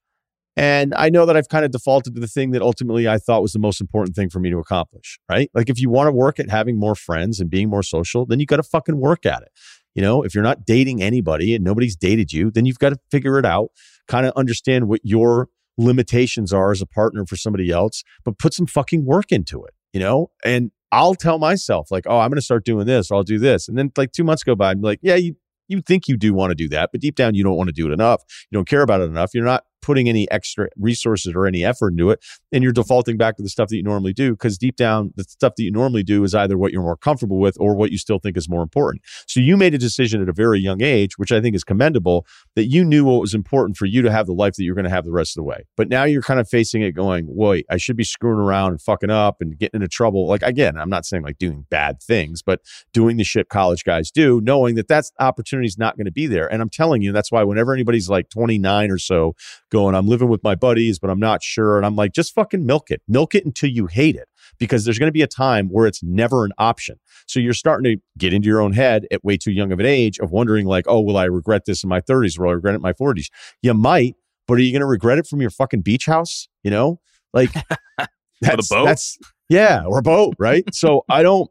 And 0.60 0.94
I 0.94 1.08
know 1.08 1.24
that 1.24 1.38
I've 1.38 1.48
kind 1.48 1.64
of 1.64 1.70
defaulted 1.70 2.14
to 2.14 2.20
the 2.20 2.26
thing 2.26 2.50
that 2.50 2.60
ultimately 2.60 3.08
I 3.08 3.16
thought 3.16 3.40
was 3.40 3.54
the 3.54 3.58
most 3.58 3.80
important 3.80 4.14
thing 4.14 4.28
for 4.28 4.40
me 4.40 4.50
to 4.50 4.58
accomplish, 4.58 5.18
right? 5.26 5.50
Like 5.54 5.70
if 5.70 5.80
you 5.80 5.88
want 5.88 6.08
to 6.08 6.12
work 6.12 6.38
at 6.38 6.50
having 6.50 6.78
more 6.78 6.94
friends 6.94 7.40
and 7.40 7.48
being 7.48 7.70
more 7.70 7.82
social, 7.82 8.26
then 8.26 8.40
you 8.40 8.44
got 8.44 8.56
to 8.56 8.62
fucking 8.62 8.98
work 8.98 9.24
at 9.24 9.40
it. 9.40 9.48
You 9.94 10.02
know, 10.02 10.22
if 10.22 10.34
you're 10.34 10.44
not 10.44 10.66
dating 10.66 11.02
anybody 11.02 11.54
and 11.54 11.64
nobody's 11.64 11.96
dated 11.96 12.34
you, 12.34 12.50
then 12.50 12.66
you've 12.66 12.78
got 12.78 12.90
to 12.90 12.98
figure 13.10 13.38
it 13.38 13.46
out, 13.46 13.70
kind 14.06 14.26
of 14.26 14.34
understand 14.36 14.86
what 14.86 15.00
your 15.02 15.48
limitations 15.78 16.52
are 16.52 16.70
as 16.72 16.82
a 16.82 16.86
partner 16.86 17.24
for 17.24 17.36
somebody 17.36 17.70
else, 17.70 18.04
but 18.22 18.38
put 18.38 18.52
some 18.52 18.66
fucking 18.66 19.06
work 19.06 19.32
into 19.32 19.64
it, 19.64 19.72
you 19.94 20.00
know? 20.00 20.30
And 20.44 20.72
I'll 20.92 21.14
tell 21.14 21.38
myself, 21.38 21.90
like, 21.90 22.04
oh, 22.06 22.18
I'm 22.18 22.28
going 22.28 22.36
to 22.36 22.42
start 22.42 22.66
doing 22.66 22.84
this, 22.84 23.10
or 23.10 23.14
I'll 23.14 23.22
do 23.22 23.38
this. 23.38 23.66
And 23.66 23.78
then 23.78 23.92
like 23.96 24.12
two 24.12 24.24
months 24.24 24.42
go 24.42 24.54
by, 24.54 24.72
I'm 24.72 24.82
like, 24.82 24.98
yeah, 25.00 25.14
you, 25.14 25.36
you 25.68 25.80
think 25.80 26.06
you 26.06 26.18
do 26.18 26.34
want 26.34 26.50
to 26.50 26.54
do 26.54 26.68
that, 26.68 26.90
but 26.92 27.00
deep 27.00 27.14
down, 27.14 27.34
you 27.34 27.44
don't 27.44 27.56
want 27.56 27.68
to 27.68 27.72
do 27.72 27.86
it 27.86 27.94
enough. 27.94 28.22
You 28.50 28.58
don't 28.58 28.68
care 28.68 28.82
about 28.82 29.00
it 29.00 29.04
enough. 29.04 29.30
You're 29.32 29.46
not 29.46 29.64
putting 29.82 30.08
any 30.08 30.30
extra 30.30 30.68
resources 30.76 31.34
or 31.34 31.46
any 31.46 31.64
effort 31.64 31.92
into 31.92 32.10
it. 32.10 32.24
And 32.52 32.62
you're 32.62 32.72
defaulting 32.72 33.16
back 33.16 33.36
to 33.36 33.42
the 33.42 33.48
stuff 33.48 33.68
that 33.68 33.76
you 33.76 33.82
normally 33.82 34.12
do 34.12 34.32
because 34.32 34.58
deep 34.58 34.76
down, 34.76 35.12
the 35.16 35.24
stuff 35.24 35.54
that 35.56 35.62
you 35.62 35.72
normally 35.72 36.02
do 36.02 36.24
is 36.24 36.34
either 36.34 36.58
what 36.58 36.72
you're 36.72 36.82
more 36.82 36.96
comfortable 36.96 37.38
with 37.38 37.56
or 37.60 37.74
what 37.74 37.90
you 37.90 37.98
still 37.98 38.18
think 38.18 38.36
is 38.36 38.48
more 38.48 38.62
important. 38.62 39.02
So 39.26 39.40
you 39.40 39.56
made 39.56 39.74
a 39.74 39.78
decision 39.78 40.22
at 40.22 40.28
a 40.28 40.32
very 40.32 40.60
young 40.60 40.82
age, 40.82 41.18
which 41.18 41.32
I 41.32 41.40
think 41.40 41.54
is 41.54 41.64
commendable, 41.64 42.26
that 42.56 42.66
you 42.66 42.84
knew 42.84 43.04
what 43.04 43.20
was 43.20 43.34
important 43.34 43.76
for 43.76 43.86
you 43.86 44.02
to 44.02 44.10
have 44.10 44.26
the 44.26 44.32
life 44.32 44.54
that 44.54 44.64
you're 44.64 44.74
going 44.74 44.84
to 44.84 44.90
have 44.90 45.04
the 45.04 45.12
rest 45.12 45.36
of 45.36 45.42
the 45.42 45.44
way. 45.44 45.64
But 45.76 45.88
now 45.88 46.04
you're 46.04 46.22
kind 46.22 46.40
of 46.40 46.48
facing 46.48 46.82
it 46.82 46.92
going, 46.92 47.26
wait, 47.28 47.66
I 47.70 47.76
should 47.76 47.96
be 47.96 48.04
screwing 48.04 48.38
around 48.38 48.72
and 48.72 48.80
fucking 48.80 49.10
up 49.10 49.36
and 49.40 49.58
getting 49.58 49.78
into 49.80 49.88
trouble. 49.88 50.26
Like, 50.26 50.42
again, 50.42 50.76
I'm 50.76 50.90
not 50.90 51.04
saying 51.06 51.22
like 51.22 51.38
doing 51.38 51.66
bad 51.70 52.02
things, 52.02 52.42
but 52.42 52.60
doing 52.92 53.16
the 53.16 53.24
shit 53.24 53.48
college 53.48 53.84
guys 53.84 54.10
do, 54.10 54.40
knowing 54.42 54.74
that 54.74 54.88
that 54.88 55.04
opportunity 55.18 55.66
is 55.66 55.78
not 55.78 55.96
going 55.96 56.06
to 56.06 56.12
be 56.12 56.26
there. 56.26 56.50
And 56.52 56.62
I'm 56.62 56.70
telling 56.70 57.02
you, 57.02 57.12
that's 57.12 57.32
why 57.32 57.42
whenever 57.44 57.72
anybody's 57.72 58.08
like 58.08 58.28
29 58.30 58.90
or 58.90 58.98
so 58.98 59.34
going, 59.70 59.94
I'm 59.94 60.06
living 60.06 60.28
with 60.28 60.42
my 60.42 60.54
buddies, 60.54 60.98
but 60.98 61.10
I'm 61.10 61.18
not 61.18 61.42
sure. 61.42 61.76
And 61.76 61.86
I'm 61.86 61.96
like, 61.96 62.12
just 62.12 62.34
fucking 62.34 62.66
milk 62.66 62.90
it. 62.90 63.02
Milk 63.08 63.34
it 63.34 63.44
until 63.44 63.70
you 63.70 63.86
hate 63.86 64.16
it 64.16 64.28
because 64.58 64.84
there's 64.84 64.98
going 64.98 65.08
to 65.08 65.12
be 65.12 65.22
a 65.22 65.28
time 65.28 65.68
where 65.68 65.86
it's 65.86 66.02
never 66.02 66.44
an 66.44 66.52
option. 66.58 66.96
So 67.26 67.40
you're 67.40 67.54
starting 67.54 67.96
to 67.96 68.02
get 68.18 68.34
into 68.34 68.48
your 68.48 68.60
own 68.60 68.72
head 68.72 69.06
at 69.10 69.24
way 69.24 69.36
too 69.36 69.52
young 69.52 69.72
of 69.72 69.80
an 69.80 69.86
age 69.86 70.18
of 70.18 70.30
wondering, 70.30 70.66
like, 70.66 70.84
oh, 70.88 71.00
will 71.00 71.16
I 71.16 71.24
regret 71.24 71.64
this 71.64 71.82
in 71.82 71.88
my 71.88 72.00
30s? 72.00 72.38
Will 72.38 72.48
I 72.48 72.52
regret 72.52 72.74
it 72.74 72.76
in 72.76 72.82
my 72.82 72.92
40s? 72.92 73.26
You 73.62 73.74
might, 73.74 74.16
but 74.46 74.54
are 74.54 74.60
you 74.60 74.72
going 74.72 74.80
to 74.80 74.86
regret 74.86 75.18
it 75.18 75.26
from 75.26 75.40
your 75.40 75.50
fucking 75.50 75.82
beach 75.82 76.06
house? 76.06 76.48
You 76.62 76.70
know, 76.70 77.00
like 77.32 77.50
that's, 78.40 78.68
that's, 78.68 79.18
yeah, 79.48 79.84
or 79.86 79.98
a 79.98 80.02
boat, 80.02 80.34
right? 80.38 80.64
so 80.74 81.04
I 81.08 81.22
don't, 81.22 81.50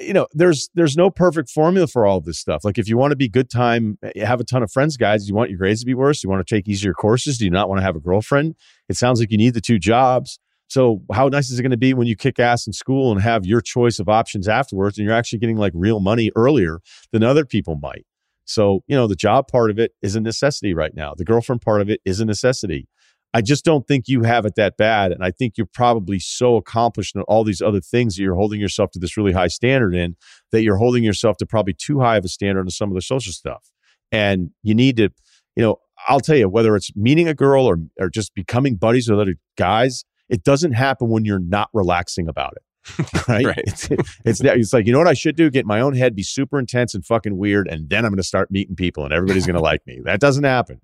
you 0.00 0.12
know, 0.12 0.26
there's 0.32 0.68
there's 0.74 0.96
no 0.96 1.10
perfect 1.10 1.50
formula 1.50 1.86
for 1.86 2.06
all 2.06 2.18
of 2.18 2.24
this 2.24 2.38
stuff. 2.38 2.64
Like 2.64 2.78
if 2.78 2.88
you 2.88 2.96
want 2.96 3.12
to 3.12 3.16
be 3.16 3.28
good 3.28 3.50
time, 3.50 3.98
eh, 4.02 4.24
have 4.24 4.40
a 4.40 4.44
ton 4.44 4.62
of 4.62 4.70
friends, 4.70 4.96
guys. 4.96 5.28
You 5.28 5.34
want 5.34 5.50
your 5.50 5.58
grades 5.58 5.80
to 5.80 5.86
be 5.86 5.94
worse. 5.94 6.22
You 6.22 6.30
want 6.30 6.46
to 6.46 6.54
take 6.54 6.68
easier 6.68 6.92
courses. 6.92 7.38
Do 7.38 7.44
you 7.44 7.50
not 7.50 7.68
want 7.68 7.80
to 7.80 7.82
have 7.82 7.96
a 7.96 8.00
girlfriend? 8.00 8.54
It 8.88 8.96
sounds 8.96 9.20
like 9.20 9.30
you 9.30 9.38
need 9.38 9.54
the 9.54 9.60
two 9.60 9.78
jobs. 9.78 10.38
So 10.68 11.02
how 11.12 11.26
nice 11.28 11.50
is 11.50 11.58
it 11.58 11.62
going 11.62 11.72
to 11.72 11.76
be 11.76 11.94
when 11.94 12.06
you 12.06 12.14
kick 12.14 12.38
ass 12.38 12.66
in 12.66 12.72
school 12.72 13.10
and 13.10 13.20
have 13.20 13.44
your 13.44 13.60
choice 13.60 13.98
of 13.98 14.08
options 14.08 14.46
afterwards, 14.46 14.98
and 14.98 15.04
you're 15.04 15.16
actually 15.16 15.40
getting 15.40 15.56
like 15.56 15.72
real 15.74 15.98
money 15.98 16.30
earlier 16.36 16.80
than 17.12 17.22
other 17.22 17.44
people 17.44 17.76
might? 17.76 18.06
So 18.44 18.82
you 18.86 18.96
know 18.96 19.06
the 19.06 19.16
job 19.16 19.48
part 19.48 19.70
of 19.70 19.78
it 19.78 19.92
is 20.02 20.16
a 20.16 20.20
necessity 20.20 20.74
right 20.74 20.94
now. 20.94 21.14
The 21.16 21.24
girlfriend 21.24 21.62
part 21.62 21.80
of 21.80 21.90
it 21.90 22.00
is 22.04 22.20
a 22.20 22.24
necessity. 22.24 22.88
I 23.32 23.42
just 23.42 23.64
don't 23.64 23.86
think 23.86 24.08
you 24.08 24.22
have 24.22 24.44
it 24.44 24.56
that 24.56 24.76
bad. 24.76 25.12
And 25.12 25.22
I 25.22 25.30
think 25.30 25.56
you're 25.56 25.68
probably 25.72 26.18
so 26.18 26.56
accomplished 26.56 27.14
in 27.14 27.22
all 27.22 27.44
these 27.44 27.62
other 27.62 27.80
things 27.80 28.16
that 28.16 28.22
you're 28.22 28.34
holding 28.34 28.60
yourself 28.60 28.90
to 28.92 28.98
this 28.98 29.16
really 29.16 29.32
high 29.32 29.46
standard 29.46 29.94
in 29.94 30.16
that 30.50 30.62
you're 30.62 30.76
holding 30.76 31.04
yourself 31.04 31.36
to 31.38 31.46
probably 31.46 31.74
too 31.74 32.00
high 32.00 32.16
of 32.16 32.24
a 32.24 32.28
standard 32.28 32.62
on 32.62 32.70
some 32.70 32.88
of 32.88 32.94
the 32.94 33.02
social 33.02 33.32
stuff. 33.32 33.70
And 34.10 34.50
you 34.62 34.74
need 34.74 34.96
to, 34.96 35.10
you 35.54 35.62
know, 35.62 35.78
I'll 36.08 36.20
tell 36.20 36.36
you, 36.36 36.48
whether 36.48 36.74
it's 36.74 36.94
meeting 36.96 37.28
a 37.28 37.34
girl 37.34 37.66
or, 37.66 37.78
or 38.00 38.08
just 38.08 38.34
becoming 38.34 38.76
buddies 38.76 39.08
with 39.08 39.20
other 39.20 39.36
guys, 39.56 40.04
it 40.28 40.42
doesn't 40.42 40.72
happen 40.72 41.08
when 41.08 41.24
you're 41.24 41.38
not 41.38 41.68
relaxing 41.72 42.28
about 42.28 42.54
it. 42.56 42.62
right? 43.28 43.44
right. 43.44 43.58
It's, 43.58 43.88
it's, 44.24 44.40
it's 44.42 44.72
like, 44.72 44.86
you 44.86 44.92
know 44.92 44.98
what 44.98 45.06
I 45.06 45.14
should 45.14 45.36
do? 45.36 45.50
Get 45.50 45.66
my 45.66 45.80
own 45.80 45.94
head, 45.94 46.16
be 46.16 46.22
super 46.22 46.58
intense 46.58 46.94
and 46.94 47.04
fucking 47.04 47.36
weird. 47.36 47.68
And 47.68 47.88
then 47.88 48.04
I'm 48.04 48.10
going 48.10 48.16
to 48.16 48.24
start 48.24 48.50
meeting 48.50 48.74
people 48.74 49.04
and 49.04 49.12
everybody's 49.12 49.46
going 49.46 49.56
to 49.56 49.62
like 49.62 49.86
me. 49.86 50.00
That 50.04 50.18
doesn't 50.18 50.44
happen. 50.44 50.80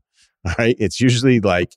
All 0.46 0.54
right. 0.58 0.76
It's 0.78 1.00
usually 1.00 1.40
like, 1.40 1.72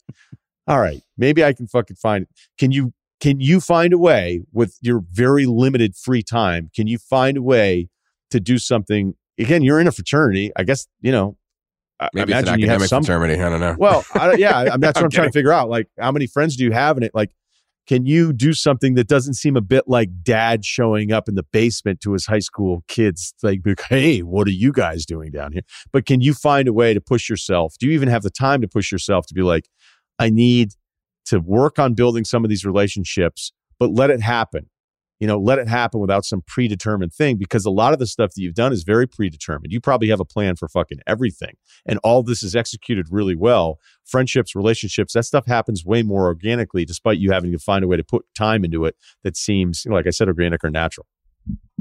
all 0.70 0.80
right, 0.80 1.02
maybe 1.18 1.44
I 1.44 1.52
can 1.52 1.68
fucking 1.68 1.96
find 1.98 2.24
it. 2.24 2.30
Can 2.58 2.72
you 2.72 2.94
can 3.20 3.42
you 3.42 3.60
find 3.60 3.92
a 3.92 3.98
way 3.98 4.44
with 4.54 4.78
your 4.82 5.04
very 5.12 5.46
limited 5.46 5.96
free 5.96 6.24
time? 6.24 6.70
Can 6.74 6.88
you 6.88 6.98
find 6.98 7.38
a 7.38 7.42
way 7.42 7.90
to 8.30 8.40
do 8.40 8.58
something? 8.58 9.16
Again, 9.38 9.64
you're 9.64 9.80
in 9.80 9.88
a 9.88 9.92
fraternity. 9.92 10.52
I 10.56 10.64
guess 10.64 10.88
you 11.02 11.12
know. 11.12 11.36
Maybe 12.14 12.32
it's 12.32 12.48
an 12.48 12.54
academic 12.54 12.88
some, 12.88 13.04
fraternity. 13.04 13.42
I 13.42 13.50
don't 13.50 13.60
know. 13.60 13.76
Well, 13.78 14.06
I, 14.14 14.36
yeah, 14.36 14.58
I, 14.58 14.78
that's 14.78 14.82
what 14.96 14.98
I'm, 14.98 15.04
I'm 15.06 15.10
trying 15.10 15.28
to 15.28 15.34
figure 15.34 15.52
out. 15.52 15.70
Like, 15.70 15.90
how 16.00 16.14
many 16.14 16.28
friends 16.28 16.56
do 16.56 16.64
you 16.64 16.72
have 16.72 16.96
in 16.96 17.04
it? 17.04 17.12
Like, 17.14 17.32
can 17.90 18.06
you 18.06 18.32
do 18.34 18.54
something 18.54 18.94
that 18.94 19.08
doesn't 19.08 19.34
seem 19.34 19.58
a 19.58 19.62
bit 19.62 19.86
like 19.88 20.22
dad 20.22 20.64
showing 20.64 21.12
up 21.12 21.28
in 21.28 21.34
the 21.34 21.42
basement 21.42 22.00
to 22.02 22.14
his 22.14 22.28
high 22.28 22.40
school 22.40 22.84
kids 22.88 23.34
like 23.42 23.62
hey 23.90 24.20
what 24.20 24.48
are 24.48 24.52
you 24.52 24.72
guys 24.72 25.08
doing 25.08 25.32
down 25.32 25.52
here 25.52 25.64
but 25.92 26.06
can 26.06 26.22
you 26.22 26.36
find 26.36 26.68
a 26.68 26.74
way 26.74 26.94
to 26.94 27.02
push 27.02 27.28
yourself 27.28 27.74
do 27.80 27.88
you 27.88 27.92
even 27.94 28.08
have 28.08 28.22
the 28.22 28.30
time 28.30 28.62
to 28.62 28.68
push 28.68 28.92
yourself 28.92 29.26
to 29.26 29.34
be 29.34 29.42
like 29.42 29.68
I 30.20 30.30
need 30.30 30.72
to 31.26 31.40
work 31.40 31.80
on 31.80 31.94
building 31.94 32.26
some 32.26 32.44
of 32.44 32.50
these 32.50 32.66
relationships, 32.66 33.52
but 33.80 33.92
let 33.92 34.10
it 34.10 34.22
happen. 34.22 34.70
You 35.20 35.28
know, 35.28 35.38
let 35.38 35.60
it 35.60 35.68
happen 35.68 36.00
without 36.00 36.24
some 36.24 36.42
predetermined 36.48 37.14
thing 37.14 37.36
because 37.36 37.66
a 37.66 37.70
lot 37.70 37.92
of 37.92 38.00
the 38.00 38.08
stuff 38.08 38.34
that 38.34 38.42
you've 38.42 38.54
done 38.54 38.72
is 38.72 38.84
very 38.84 39.06
predetermined. 39.06 39.74
You 39.74 39.82
probably 39.82 40.08
have 40.10 40.22
a 40.22 40.26
plan 40.26 40.56
for 40.56 40.70
fucking 40.70 41.00
everything. 41.08 41.56
And 41.86 42.00
all 42.04 42.24
this 42.24 42.42
is 42.42 42.56
executed 42.56 43.08
really 43.12 43.36
well. 43.36 43.80
Friendships, 44.06 44.56
relationships, 44.56 45.14
that 45.14 45.26
stuff 45.26 45.46
happens 45.46 45.84
way 45.86 46.04
more 46.04 46.26
organically 46.28 46.86
despite 46.86 47.18
you 47.18 47.32
having 47.32 47.52
to 47.52 47.60
find 47.60 47.84
a 47.84 47.88
way 47.88 47.98
to 47.98 48.04
put 48.04 48.26
time 48.34 48.64
into 48.64 48.86
it 48.86 48.96
that 49.24 49.36
seems, 49.36 49.86
like 49.86 50.08
I 50.08 50.12
said, 50.12 50.30
organic 50.30 50.64
or 50.64 50.70
natural. 50.70 51.06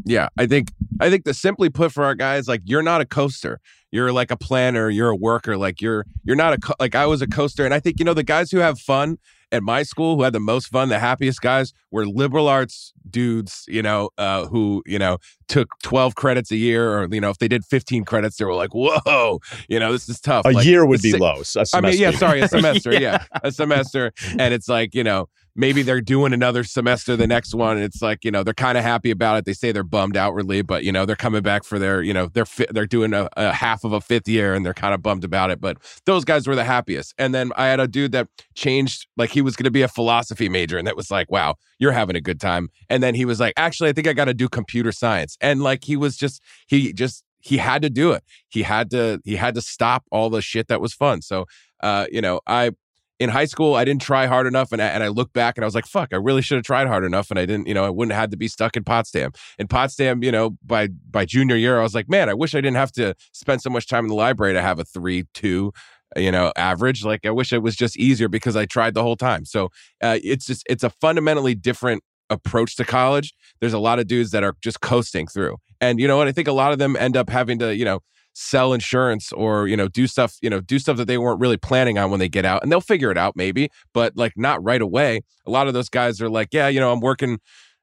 Yeah, 0.04 0.28
I 0.38 0.46
think 0.46 0.72
I 1.00 1.10
think 1.10 1.24
the 1.24 1.34
simply 1.34 1.70
put 1.70 1.92
for 1.92 2.04
our 2.04 2.14
guys, 2.14 2.48
like 2.48 2.62
you're 2.64 2.82
not 2.82 3.00
a 3.00 3.04
coaster. 3.04 3.60
You're 3.90 4.12
like 4.12 4.30
a 4.30 4.36
planner. 4.36 4.90
You're 4.90 5.10
a 5.10 5.16
worker. 5.16 5.56
Like 5.56 5.80
you're 5.80 6.04
you're 6.24 6.36
not 6.36 6.52
a 6.52 6.58
co- 6.58 6.74
like 6.78 6.94
I 6.94 7.06
was 7.06 7.22
a 7.22 7.26
coaster, 7.26 7.64
and 7.64 7.74
I 7.74 7.80
think 7.80 7.98
you 7.98 8.04
know 8.04 8.14
the 8.14 8.22
guys 8.22 8.50
who 8.50 8.58
have 8.58 8.78
fun 8.78 9.18
at 9.50 9.62
my 9.62 9.82
school 9.82 10.16
who 10.16 10.22
had 10.22 10.32
the 10.32 10.40
most 10.40 10.68
fun, 10.68 10.88
the 10.88 10.98
happiest 10.98 11.40
guys 11.40 11.72
were 11.90 12.06
liberal 12.06 12.48
arts 12.48 12.92
dudes, 13.08 13.64
you 13.66 13.82
know, 13.82 14.10
uh, 14.18 14.46
who, 14.46 14.82
you 14.86 14.98
know, 14.98 15.18
took 15.48 15.68
12 15.82 16.14
credits 16.14 16.50
a 16.50 16.56
year 16.56 16.92
or, 16.98 17.08
you 17.10 17.20
know, 17.20 17.30
if 17.30 17.38
they 17.38 17.48
did 17.48 17.64
15 17.64 18.04
credits, 18.04 18.36
they 18.36 18.44
were 18.44 18.54
like, 18.54 18.74
whoa, 18.74 19.40
you 19.68 19.80
know, 19.80 19.92
this 19.92 20.08
is 20.08 20.20
tough. 20.20 20.44
A 20.44 20.50
like, 20.50 20.66
year 20.66 20.84
would 20.84 21.02
be 21.02 21.16
low. 21.16 21.42
I 21.72 21.80
mean, 21.80 21.98
yeah, 21.98 22.10
sorry, 22.12 22.40
a 22.40 22.48
semester. 22.48 22.92
yeah. 22.92 22.98
yeah, 23.00 23.24
a 23.42 23.50
semester. 23.50 24.12
And 24.38 24.52
it's 24.52 24.68
like, 24.68 24.94
you 24.94 25.04
know, 25.04 25.28
maybe 25.58 25.82
they're 25.82 26.00
doing 26.00 26.32
another 26.32 26.62
semester 26.62 27.16
the 27.16 27.26
next 27.26 27.52
one 27.52 27.76
and 27.76 27.84
it's 27.84 28.00
like 28.00 28.24
you 28.24 28.30
know 28.30 28.44
they're 28.44 28.54
kind 28.54 28.78
of 28.78 28.84
happy 28.84 29.10
about 29.10 29.36
it. 29.36 29.44
They 29.44 29.52
say 29.52 29.72
they're 29.72 29.82
bummed 29.82 30.16
outwardly 30.16 30.62
but 30.62 30.84
you 30.84 30.92
know 30.92 31.04
they're 31.04 31.16
coming 31.16 31.42
back 31.42 31.64
for 31.64 31.78
their 31.78 32.00
you 32.00 32.14
know 32.14 32.28
they're 32.28 32.46
fi- 32.46 32.68
they're 32.70 32.86
doing 32.86 33.12
a, 33.12 33.28
a, 33.36 33.52
half 33.52 33.84
of 33.84 33.92
a 33.92 34.00
fifth 34.00 34.28
year 34.28 34.54
and 34.54 34.64
they're 34.64 34.72
kind 34.72 34.94
of 34.94 35.02
bummed 35.02 35.24
about 35.24 35.50
it 35.50 35.60
but 35.60 35.76
those 36.06 36.24
guys 36.24 36.46
were 36.46 36.54
the 36.54 36.64
happiest. 36.64 37.12
And 37.18 37.34
then 37.34 37.50
i 37.56 37.66
had 37.66 37.80
a 37.80 37.88
dude 37.88 38.12
that 38.12 38.28
changed 38.54 39.08
like 39.16 39.30
he 39.30 39.42
was 39.42 39.56
going 39.56 39.64
to 39.64 39.70
be 39.70 39.82
a 39.82 39.88
philosophy 39.88 40.48
major 40.48 40.78
and 40.78 40.86
that 40.86 40.96
was 40.96 41.10
like 41.10 41.30
wow 41.30 41.56
you're 41.78 41.92
having 41.92 42.16
a 42.16 42.20
good 42.20 42.40
time. 42.40 42.68
And 42.88 43.02
then 43.02 43.14
he 43.14 43.24
was 43.24 43.40
like 43.40 43.52
actually 43.56 43.90
i 43.90 43.92
think 43.92 44.06
i 44.06 44.12
got 44.12 44.26
to 44.26 44.34
do 44.34 44.48
computer 44.48 44.92
science. 44.92 45.36
And 45.40 45.62
like 45.62 45.84
he 45.84 45.96
was 45.96 46.16
just 46.16 46.40
he 46.68 46.92
just 46.92 47.24
he 47.40 47.56
had 47.56 47.82
to 47.82 47.90
do 47.90 48.12
it. 48.12 48.22
He 48.48 48.62
had 48.62 48.90
to 48.90 49.20
he 49.24 49.36
had 49.36 49.54
to 49.56 49.60
stop 49.60 50.04
all 50.12 50.30
the 50.30 50.42
shit 50.42 50.68
that 50.68 50.80
was 50.80 50.94
fun. 50.94 51.22
So 51.22 51.46
uh 51.82 52.06
you 52.10 52.20
know 52.20 52.40
i 52.46 52.72
in 53.18 53.30
high 53.30 53.46
school, 53.46 53.74
I 53.74 53.84
didn't 53.84 54.02
try 54.02 54.26
hard 54.26 54.46
enough. 54.46 54.70
And 54.72 54.80
I, 54.80 54.86
and 54.86 55.02
I 55.02 55.08
look 55.08 55.32
back 55.32 55.56
and 55.56 55.64
I 55.64 55.66
was 55.66 55.74
like, 55.74 55.86
fuck, 55.86 56.10
I 56.12 56.16
really 56.16 56.42
should 56.42 56.56
have 56.56 56.64
tried 56.64 56.86
hard 56.86 57.04
enough. 57.04 57.30
And 57.30 57.38
I 57.38 57.46
didn't, 57.46 57.66
you 57.66 57.74
know, 57.74 57.84
I 57.84 57.90
wouldn't 57.90 58.12
have 58.12 58.20
had 58.20 58.30
to 58.30 58.36
be 58.36 58.48
stuck 58.48 58.76
in 58.76 58.84
Potsdam. 58.84 59.32
In 59.58 59.66
Potsdam, 59.66 60.22
you 60.22 60.30
know, 60.30 60.56
by, 60.64 60.88
by 61.10 61.24
junior 61.24 61.56
year, 61.56 61.78
I 61.80 61.82
was 61.82 61.94
like, 61.94 62.08
man, 62.08 62.28
I 62.28 62.34
wish 62.34 62.54
I 62.54 62.60
didn't 62.60 62.76
have 62.76 62.92
to 62.92 63.14
spend 63.32 63.62
so 63.62 63.70
much 63.70 63.86
time 63.86 64.04
in 64.04 64.08
the 64.08 64.14
library 64.14 64.52
to 64.52 64.62
have 64.62 64.78
a 64.78 64.84
three, 64.84 65.24
two, 65.34 65.72
you 66.16 66.30
know, 66.30 66.52
average. 66.56 67.04
Like 67.04 67.26
I 67.26 67.30
wish 67.30 67.52
it 67.52 67.62
was 67.62 67.76
just 67.76 67.96
easier 67.96 68.28
because 68.28 68.56
I 68.56 68.66
tried 68.66 68.94
the 68.94 69.02
whole 69.02 69.16
time. 69.16 69.44
So 69.44 69.70
uh, 70.00 70.18
it's 70.22 70.46
just 70.46 70.64
it's 70.68 70.84
a 70.84 70.90
fundamentally 70.90 71.54
different 71.54 72.02
approach 72.30 72.76
to 72.76 72.84
college. 72.84 73.34
There's 73.60 73.72
a 73.72 73.78
lot 73.78 73.98
of 73.98 74.06
dudes 74.06 74.30
that 74.30 74.44
are 74.44 74.54
just 74.62 74.80
coasting 74.80 75.26
through, 75.26 75.56
and 75.80 76.00
you 76.00 76.08
know 76.08 76.16
what? 76.16 76.28
I 76.28 76.32
think 76.32 76.48
a 76.48 76.52
lot 76.52 76.72
of 76.72 76.78
them 76.78 76.96
end 76.96 77.16
up 77.16 77.28
having 77.28 77.58
to, 77.58 77.74
you 77.74 77.84
know, 77.84 78.00
sell 78.40 78.72
insurance 78.72 79.32
or 79.32 79.66
you 79.66 79.76
know 79.76 79.88
do 79.88 80.06
stuff 80.06 80.36
you 80.40 80.48
know 80.48 80.60
do 80.60 80.78
stuff 80.78 80.96
that 80.96 81.06
they 81.06 81.18
weren't 81.18 81.40
really 81.40 81.56
planning 81.56 81.98
on 81.98 82.08
when 82.08 82.20
they 82.20 82.28
get 82.28 82.44
out 82.44 82.62
and 82.62 82.70
they'll 82.70 82.80
figure 82.80 83.10
it 83.10 83.18
out 83.18 83.34
maybe 83.34 83.68
but 83.92 84.16
like 84.16 84.32
not 84.36 84.62
right 84.62 84.80
away 84.80 85.20
a 85.44 85.50
lot 85.50 85.66
of 85.66 85.74
those 85.74 85.88
guys 85.88 86.22
are 86.22 86.28
like 86.28 86.48
yeah 86.52 86.68
you 86.68 86.78
know 86.78 86.92
i'm 86.92 87.00
working 87.00 87.38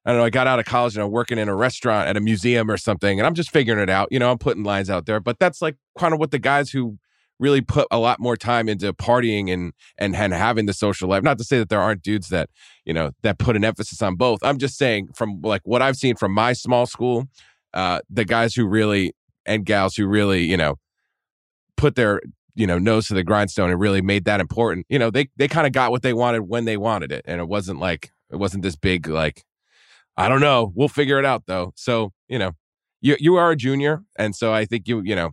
I 0.08 0.12
don't 0.12 0.20
know. 0.20 0.26
I 0.26 0.30
got 0.30 0.46
out 0.46 0.60
of 0.60 0.66
college 0.66 0.96
and 0.96 1.04
I'm 1.04 1.10
working 1.10 1.40
in 1.40 1.50
a 1.50 1.56
restaurant 1.56 2.08
at 2.08 2.16
a 2.16 2.22
museum 2.22 2.70
or 2.70 2.78
something, 2.78 3.20
and 3.20 3.26
I'm 3.26 3.34
just 3.34 3.50
figuring 3.50 3.82
it 3.82 3.90
out. 3.90 4.08
You 4.12 4.20
know, 4.20 4.30
I'm 4.30 4.38
putting 4.38 4.64
lines 4.64 4.88
out 4.88 5.08
there, 5.08 5.20
but 5.20 5.40
that's 5.40 5.64
like 5.64 5.78
kind 5.98 6.14
of 6.14 6.20
what 6.20 6.30
the 6.30 6.38
guys 6.38 6.70
who 6.70 7.00
really 7.40 7.62
put 7.62 7.88
a 7.90 7.98
lot 7.98 8.20
more 8.20 8.38
time 8.38 8.70
into 8.70 8.94
partying 8.94 9.52
and 9.52 9.74
and 9.98 10.16
and 10.16 10.32
having 10.32 10.68
the 10.68 10.74
social 10.74 11.10
life. 11.10 11.24
Not 11.24 11.40
to 11.40 11.44
say 11.44 11.58
that 11.58 11.70
there 11.70 11.82
aren't 11.82 12.04
dudes 12.04 12.30
that 12.30 12.52
you 12.86 12.94
know 12.94 13.14
that 13.24 13.40
put 13.40 13.56
an 13.56 13.66
emphasis 13.66 14.00
on 14.04 14.16
both. 14.16 14.44
I'm 14.44 14.60
just 14.60 14.78
saying 14.78 15.10
from 15.16 15.42
like 15.42 15.62
what 15.64 15.82
I've 15.82 15.96
seen 15.96 16.16
from 16.18 16.34
my 16.34 16.54
small 16.54 16.86
school, 16.86 17.26
uh, 17.74 18.02
the 18.08 18.26
guys 18.26 18.54
who 18.54 18.68
really 18.68 19.16
and 19.46 19.66
gals 19.66 19.96
who 19.96 20.08
really 20.08 20.44
you 20.44 20.58
know 20.58 20.76
put 21.78 21.96
their 21.96 22.22
you 22.56 22.66
know 22.66 22.78
nose 22.80 23.08
to 23.08 23.14
the 23.14 23.24
grindstone 23.24 23.70
and 23.70 23.80
really 23.80 24.02
made 24.02 24.26
that 24.26 24.40
important. 24.40 24.86
You 24.90 25.00
know, 25.00 25.10
they 25.10 25.28
they 25.36 25.48
kind 25.48 25.68
of 25.68 25.74
got 25.74 25.92
what 25.92 26.02
they 26.02 26.14
wanted 26.14 26.44
when 26.44 26.66
they 26.66 26.78
wanted 26.78 27.12
it, 27.12 27.24
and 27.26 27.40
it 27.40 27.48
wasn't 27.48 27.80
like 27.80 28.12
it 28.32 28.38
wasn't 28.38 28.64
this 28.64 28.76
big 28.76 29.08
like 29.08 29.44
I 30.18 30.30
don't 30.30 30.42
know. 30.42 30.72
We'll 30.76 30.88
figure 30.88 31.20
it 31.20 31.26
out 31.26 31.44
though. 31.46 31.74
So, 31.76 32.12
you 32.28 32.40
know, 32.40 32.52
you 33.02 33.18
you 33.20 33.36
are 33.36 33.52
a 33.52 33.56
junior. 33.56 34.04
And 34.18 34.36
so 34.36 34.54
I 34.54 34.66
think 34.66 34.88
you, 34.88 35.02
you 35.04 35.16
know, 35.16 35.32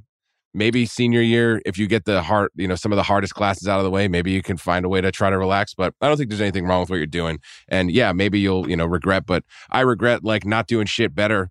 maybe 0.54 0.84
senior 0.86 1.20
year, 1.20 1.62
if 1.64 1.78
you 1.78 1.86
get 1.86 2.04
the 2.04 2.22
hard, 2.22 2.50
you 2.56 2.66
know, 2.66 2.74
some 2.74 2.92
of 2.92 2.96
the 2.96 3.02
hardest 3.04 3.34
classes 3.34 3.68
out 3.68 3.78
of 3.78 3.84
the 3.84 3.90
way, 3.90 4.08
maybe 4.08 4.32
you 4.32 4.42
can 4.42 4.56
find 4.56 4.84
a 4.84 4.88
way 4.88 5.00
to 5.00 5.12
try 5.12 5.30
to 5.30 5.38
relax. 5.38 5.74
But 5.74 5.94
I 6.00 6.08
don't 6.08 6.16
think 6.16 6.30
there's 6.30 6.40
anything 6.40 6.66
wrong 6.66 6.80
with 6.80 6.90
what 6.90 6.96
you're 6.96 7.06
doing. 7.06 7.38
And 7.68 7.90
yeah, 7.90 8.12
maybe 8.12 8.40
you'll, 8.40 8.68
you 8.68 8.76
know, 8.76 8.86
regret, 8.86 9.24
but 9.26 9.44
I 9.70 9.80
regret 9.80 10.24
like 10.24 10.44
not 10.44 10.66
doing 10.66 10.86
shit 10.86 11.14
better. 11.14 11.50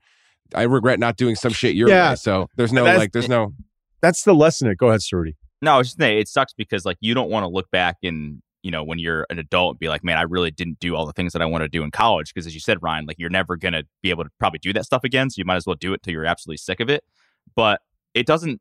I 0.55 0.63
regret 0.63 0.99
not 0.99 1.17
doing 1.17 1.35
some 1.35 1.51
shit 1.53 1.75
your 1.75 1.89
Yeah. 1.89 2.11
way. 2.11 2.15
So 2.15 2.47
there's 2.57 2.73
no 2.73 2.83
like 2.83 3.11
there's 3.11 3.29
no 3.29 3.53
That's 4.01 4.23
the 4.23 4.33
lesson. 4.33 4.69
It 4.69 4.77
Go 4.77 4.87
ahead, 4.89 5.01
Ceruti. 5.01 5.35
No, 5.61 5.79
it's 5.79 5.89
just 5.89 5.99
saying 5.99 6.17
it 6.19 6.27
sucks 6.27 6.53
because 6.53 6.85
like 6.85 6.97
you 7.01 7.13
don't 7.13 7.29
want 7.29 7.43
to 7.43 7.47
look 7.47 7.69
back 7.71 7.97
and 8.03 8.41
you 8.63 8.71
know 8.71 8.83
when 8.83 8.99
you're 8.99 9.25
an 9.29 9.39
adult 9.39 9.73
and 9.73 9.79
be 9.79 9.89
like, 9.89 10.03
man, 10.03 10.17
I 10.17 10.23
really 10.23 10.51
didn't 10.51 10.79
do 10.79 10.95
all 10.95 11.05
the 11.05 11.13
things 11.13 11.33
that 11.33 11.41
I 11.41 11.45
want 11.45 11.63
to 11.63 11.67
do 11.67 11.83
in 11.83 11.91
college 11.91 12.33
because 12.33 12.47
as 12.47 12.53
you 12.53 12.59
said, 12.59 12.77
Ryen, 12.81 13.05
like 13.05 13.17
you're 13.19 13.29
never 13.29 13.57
gonna 13.57 13.83
be 14.01 14.09
able 14.09 14.23
to 14.23 14.29
probably 14.39 14.59
do 14.59 14.73
that 14.73 14.85
stuff 14.85 15.03
again. 15.03 15.29
So 15.29 15.35
you 15.39 15.45
might 15.45 15.55
as 15.57 15.65
well 15.65 15.75
do 15.79 15.93
it 15.93 16.01
till 16.03 16.13
you're 16.13 16.25
absolutely 16.25 16.57
sick 16.57 16.79
of 16.79 16.89
it. 16.89 17.03
But 17.55 17.79
it 18.13 18.25
doesn't. 18.25 18.59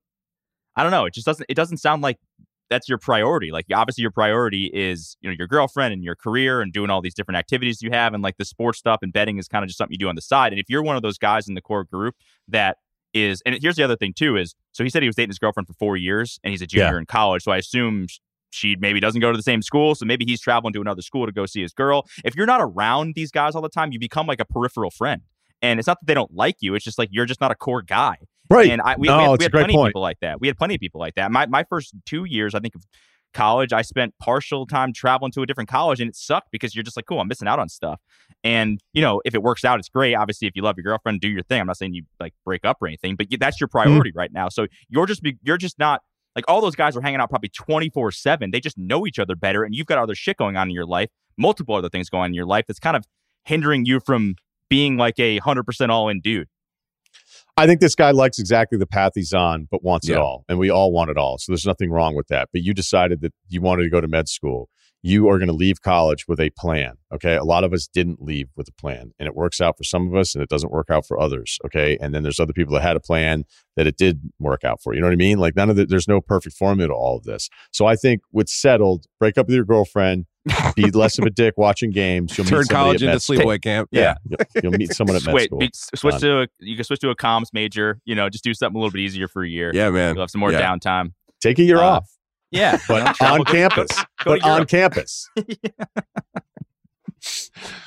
I 0.77 0.83
don't 0.83 0.93
know. 0.93 1.05
It 1.05 1.15
just 1.15 1.27
doesn't. 1.27 1.45
It 1.49 1.55
doesn't 1.55 1.79
sound 1.79 2.03
like 2.03 2.19
that's 2.71 2.89
your 2.89 2.99
priority. 2.99 3.51
Like 3.51 3.67
obviously 3.75 4.03
your 4.03 4.13
priority 4.13 4.71
is 4.73 5.17
you 5.21 5.29
know 5.29 5.37
your 5.37 5.49
girlfriend 5.49 5.93
and 5.93 6.03
your 6.03 6.15
career 6.15 6.63
and 6.63 6.73
doing 6.73 6.89
all 6.89 7.03
these 7.03 7.15
different 7.15 7.37
activities 7.37 7.83
you 7.83 7.91
have 7.91 8.15
and 8.15 8.23
like 8.23 8.37
the 8.39 8.45
sports 8.45 8.79
stuff 8.79 9.01
and 9.03 9.13
betting 9.13 9.39
is 9.39 9.49
kind 9.49 9.65
of 9.65 9.69
just 9.69 9.77
something 9.77 9.93
you 9.93 9.99
do 9.99 10.09
on 10.09 10.15
the 10.15 10.23
side. 10.23 10.53
And 10.53 10.61
if 10.61 10.71
you're 10.71 10.83
one 10.83 10.97
of 10.97 11.03
those 11.03 11.19
guys 11.19 11.49
in 11.49 11.55
the 11.55 11.61
core 11.61 11.85
group 11.85 12.15
that 12.49 12.79
is, 13.13 13.43
and 13.45 13.59
here's 13.61 13.75
the 13.75 13.83
other 13.83 13.97
thing 13.97 14.13
too 14.15 14.37
is 14.37 14.55
so 14.73 14.85
he 14.85 14.91
said 14.91 15.03
he 15.03 15.09
was 15.09 15.17
dating 15.17 15.31
his 15.31 15.39
girlfriend 15.39 15.67
for 15.67 15.75
four 15.75 15.97
years 15.97 16.39
and 16.45 16.53
he's 16.53 16.63
a 16.63 16.67
junior 16.67 16.99
in 16.99 17.07
college. 17.07 17.43
So 17.43 17.51
I 17.51 17.59
assume 17.59 18.07
she 18.51 18.77
maybe 18.79 19.01
doesn't 19.01 19.21
go 19.21 19.33
to 19.33 19.37
the 19.37 19.43
same 19.43 19.63
school. 19.63 19.95
So 19.97 20.07
maybe 20.07 20.25
he's 20.25 20.41
traveling 20.41 20.73
to 20.75 20.81
another 20.81 21.03
school 21.03 21.27
to 21.27 21.33
go 21.33 21.47
see 21.47 21.63
his 21.63 21.73
girl. 21.73 22.07
If 22.25 22.37
you're 22.37 22.47
not 22.47 22.61
around 22.61 23.15
these 23.15 23.33
guys 23.33 23.55
all 23.55 23.63
the 23.63 23.69
time, 23.69 23.93
you 23.93 23.99
become 23.99 24.27
like 24.27 24.41
a 24.41 24.45
peripheral 24.45 24.91
friend. 24.91 25.23
And 25.63 25.79
it's 25.79 25.87
not 25.87 25.99
that 26.01 26.07
they 26.07 26.15
don't 26.15 26.33
like 26.35 26.57
you; 26.61 26.75
it's 26.75 26.85
just 26.85 26.99
like 26.99 27.11
you're 27.13 27.27
just 27.27 27.41
not 27.41 27.51
a 27.51 27.55
core 27.55 27.83
guy. 27.83 28.17
Right. 28.51 28.71
And 28.71 28.83
I, 28.83 28.97
we, 28.99 29.07
No, 29.07 29.17
we 29.17 29.23
had, 29.23 29.39
we 29.39 29.45
had 29.45 29.53
plenty 29.53 29.75
point. 29.75 29.87
of 29.87 29.89
people 29.91 30.03
like 30.03 30.19
that. 30.21 30.41
We 30.41 30.47
had 30.49 30.57
plenty 30.59 30.75
of 30.75 30.81
people 30.81 31.01
like 31.01 31.15
that. 31.15 31.31
My 31.31 31.47
my 31.47 31.65
first 31.65 31.95
two 32.05 32.25
years, 32.25 32.55
I 32.55 32.61
think, 32.61 32.75
of 32.75 32.85
college, 33.33 33.73
I 33.73 33.83
spent 33.83 34.13
partial 34.19 34.67
time 34.67 34.93
traveling 34.93 35.31
to 35.33 35.43
a 35.43 35.47
different 35.47 35.71
college, 35.71 36.01
and 36.01 36.09
it 36.11 36.17
sucked 36.17 36.51
because 36.51 36.75
you're 36.75 36.83
just 36.83 36.97
like, 36.97 37.07
cool, 37.07 37.21
I'm 37.21 37.29
missing 37.29 37.47
out 37.47 37.59
on 37.61 37.69
stuff. 37.69 38.01
And 38.43 38.81
you 38.93 39.03
know, 39.03 39.23
if 39.25 39.35
it 39.35 39.43
works 39.43 39.65
out, 39.65 39.79
it's 39.79 39.89
great. 39.89 40.15
Obviously, 40.15 40.49
if 40.49 40.57
you 40.57 40.63
love 40.63 40.77
your 40.77 40.85
girlfriend, 40.85 41.21
do 41.21 41.29
your 41.29 41.43
thing. 41.43 41.61
I'm 41.61 41.67
not 41.69 41.77
saying 41.77 41.95
you 41.95 42.03
like 42.19 42.35
break 42.45 42.65
up 42.65 42.79
or 42.83 42.89
anything, 42.89 43.15
but 43.17 43.29
that's 43.39 43.61
your 43.61 43.69
Mm-hmm. 43.69 43.89
priority 43.89 44.13
right 44.15 44.33
now. 44.33 44.49
So 44.49 44.67
you're 44.89 45.07
just 45.07 45.23
be, 45.23 45.37
you're 45.43 45.57
just 45.59 45.79
not 45.79 46.03
like 46.35 46.45
all 46.49 46.61
those 46.61 46.75
guys 46.77 46.97
are 46.97 47.01
hanging 47.01 47.21
out 47.21 47.31
probably 47.31 47.51
24 47.51 48.11
seven. 48.13 48.51
They 48.51 48.61
just 48.61 48.79
know 48.79 49.07
each 49.07 49.19
other 49.19 49.37
better, 49.37 49.63
and 49.65 49.75
you've 49.75 49.87
got 49.87 49.99
other 49.99 50.15
shit 50.15 50.37
going 50.37 50.57
on 50.57 50.69
in 50.69 50.75
your 50.75 50.87
life, 50.87 51.09
multiple 51.37 51.75
other 51.77 51.89
things 51.89 52.09
going 52.11 52.23
on 52.25 52.31
in 52.31 52.35
your 52.35 52.47
life 52.47 52.65
that's 52.67 52.81
kind 52.81 52.97
of 52.97 53.05
hindering 53.45 53.85
you 53.85 54.01
from 54.01 54.35
being 54.69 54.97
like 54.97 55.19
a 55.21 55.39
hundred 55.39 55.65
percent 55.65 55.93
all 55.93 56.09
in 56.09 56.21
dude. 56.21 56.49
I 57.61 57.67
think 57.67 57.81
this 57.81 57.95
guy 57.95 58.11
likes 58.13 58.39
exactly 58.39 58.79
the 58.79 58.87
path 58.87 59.13
he's 59.15 59.35
on, 59.35 59.69
but 59.71 59.85
wants 59.85 60.09
it 60.09 60.17
all. 60.17 60.45
And 60.49 60.59
we 60.59 60.71
all 60.71 60.93
want 60.93 61.11
it 61.11 61.19
all. 61.19 61.37
So 61.37 61.53
there's 61.53 61.67
nothing 61.67 61.91
wrong 61.91 62.15
with 62.15 62.29
that. 62.29 62.49
But 62.55 62.63
you 62.63 62.73
decided 62.73 63.21
that 63.21 63.35
you 63.49 63.61
wanted 63.61 63.83
to 63.83 63.91
go 63.91 64.01
to 64.01 64.09
med 64.09 64.31
school. 64.31 64.71
You 65.03 65.29
are 65.31 65.39
going 65.39 65.49
to 65.49 65.55
leave 65.55 65.81
college 65.81 66.29
with 66.29 66.39
a 66.41 66.51
plan. 66.51 66.95
Okay. 67.13 67.35
A 67.37 67.43
lot 67.45 67.65
of 67.65 67.73
us 67.73 67.87
didn't 67.87 68.23
leave 68.23 68.49
with 68.57 68.69
a 68.69 68.73
plan, 68.73 69.13
and 69.19 69.27
it 69.27 69.35
works 69.35 69.61
out 69.61 69.79
for 69.79 69.85
some 69.85 70.07
of 70.09 70.15
us 70.15 70.35
and 70.35 70.43
it 70.43 70.49
doesn't 70.51 70.71
work 70.71 70.91
out 70.91 71.07
for 71.07 71.19
others. 71.19 71.59
Okay. 71.65 71.97
And 72.01 72.15
then 72.15 72.23
there's 72.23 72.39
other 72.39 72.53
people 72.53 72.75
that 72.75 72.83
had 72.83 72.97
a 72.97 73.01
plan 73.01 73.45
that 73.77 73.87
it 73.87 73.97
did 73.97 74.21
work 74.39 74.63
out 74.63 74.83
for. 74.83 74.93
You 74.95 75.01
know 75.01 75.07
what 75.07 75.13
I 75.15 75.17
mean? 75.17 75.39
Like 75.39 75.57
none 75.57 75.71
of 75.71 75.77
the, 75.77 75.87
there's 75.87 76.07
no 76.09 76.21
perfect 76.21 76.55
formula 76.57 76.89
to 76.89 76.95
all 76.95 77.17
of 77.17 77.25
this. 77.25 77.49
So 77.73 77.87
I 77.87 77.97
think 77.97 78.21
what's 78.31 78.53
settled, 78.53 79.07
break 79.19 79.39
up 79.39 79.47
with 79.47 79.55
your 79.55 79.65
girlfriend, 79.65 80.27
be 80.75 80.91
less 80.91 81.19
of 81.19 81.25
a 81.25 81.31
dick 81.31 81.55
watching 81.57 81.91
games. 81.91 82.37
You'll 82.37 82.47
turn 82.47 82.61
meet 82.61 82.69
college 82.69 83.03
into 83.03 83.15
med 83.15 83.23
school. 83.23 83.37
sleepaway 83.39 83.63
camp. 83.63 83.89
Yeah. 83.93 84.15
You'll, 84.29 84.39
you'll 84.65 84.73
meet 84.79 84.93
someone 84.93 85.17
at 85.17 85.23
med 85.27 85.33
Switch, 85.33 85.45
school. 85.47 85.59
be, 85.59 85.71
switch 85.73 86.13
Done. 86.13 86.21
to 86.21 86.41
a, 86.43 86.47
you 86.61 86.77
can 86.77 86.85
switch 86.85 87.01
to 87.01 87.09
a 87.11 87.17
comms 87.17 87.49
major. 87.55 88.01
You 88.05 88.15
know, 88.17 88.29
just 88.29 88.45
do 88.45 88.53
something 88.53 88.77
a 88.77 88.79
little 88.79 88.93
bit 88.93 89.01
easier 89.01 89.29
for 89.29 89.43
a 89.43 89.49
year. 89.49 89.71
Yeah, 89.75 89.89
man. 89.91 90.15
You'll 90.15 90.23
have 90.25 90.31
some 90.31 90.41
more 90.41 90.53
Yeah. 90.53 90.61
downtime. 90.63 91.13
Take 91.41 91.59
a 91.59 91.63
year 91.63 91.79
Uh, 91.79 91.83
off, 91.83 92.11
Yeah, 92.51 92.79
but 92.89 92.99
you 92.99 93.05
know, 93.05 93.13
travel- 93.13 93.39
on 93.41 93.45
campus. 93.45 93.89
Go, 93.97 94.05
go 94.25 94.39
but 94.39 94.43
on 94.43 94.67
campus. 94.67 95.29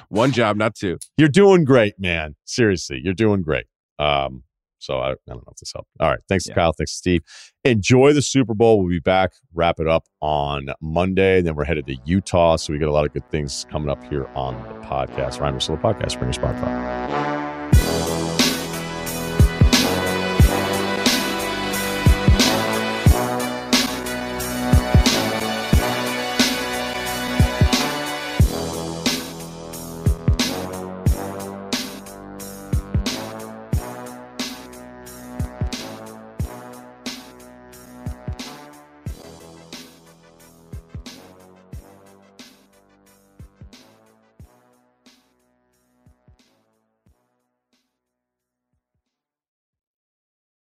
One 0.10 0.32
job, 0.32 0.58
not 0.58 0.76
two. 0.76 0.98
You're 1.18 1.28
doing 1.28 1.64
great, 1.66 2.00
man. 2.00 2.36
Seriously, 2.46 3.02
you're 3.04 3.14
doing 3.16 3.42
great. 3.42 3.66
Um, 4.00 4.44
so 4.78 5.00
I, 5.00 5.12
I 5.12 5.16
don't 5.28 5.38
know 5.38 5.44
if 5.52 5.58
this 5.58 5.72
helped. 5.74 5.90
All 6.00 6.10
right. 6.10 6.20
Thanks 6.30 6.44
to 6.46 6.52
Yeah. 6.52 6.56
Kyle. 6.56 6.74
Thanks 6.74 6.92
to 6.92 6.98
Steve. 6.98 7.22
Enjoy 7.64 8.14
the 8.14 8.22
Super 8.22 8.54
Bowl. 8.54 8.80
We'll 8.80 8.90
be 8.90 9.00
back, 9.00 9.32
wrap 9.54 9.80
it 9.80 9.88
up 9.88 10.06
on 10.22 10.68
Monday. 10.82 11.42
Then 11.42 11.56
we're 11.56 11.64
headed 11.66 11.88
to 11.88 11.96
Utah. 12.06 12.58
So 12.58 12.74
we 12.74 12.80
got 12.80 12.90
a 12.90 12.92
lot 12.92 13.06
of 13.06 13.14
good 13.14 13.28
things 13.32 13.66
coming 13.72 13.90
up 13.90 14.04
here 14.04 14.28
on 14.36 14.56
the 14.62 14.86
podcast. 14.88 15.40
Ryen 15.40 15.56
Russillo 15.56 15.82
Podcast, 15.82 16.20
bring 16.20 16.32
your 16.32 16.42
Spotify. 16.44 17.33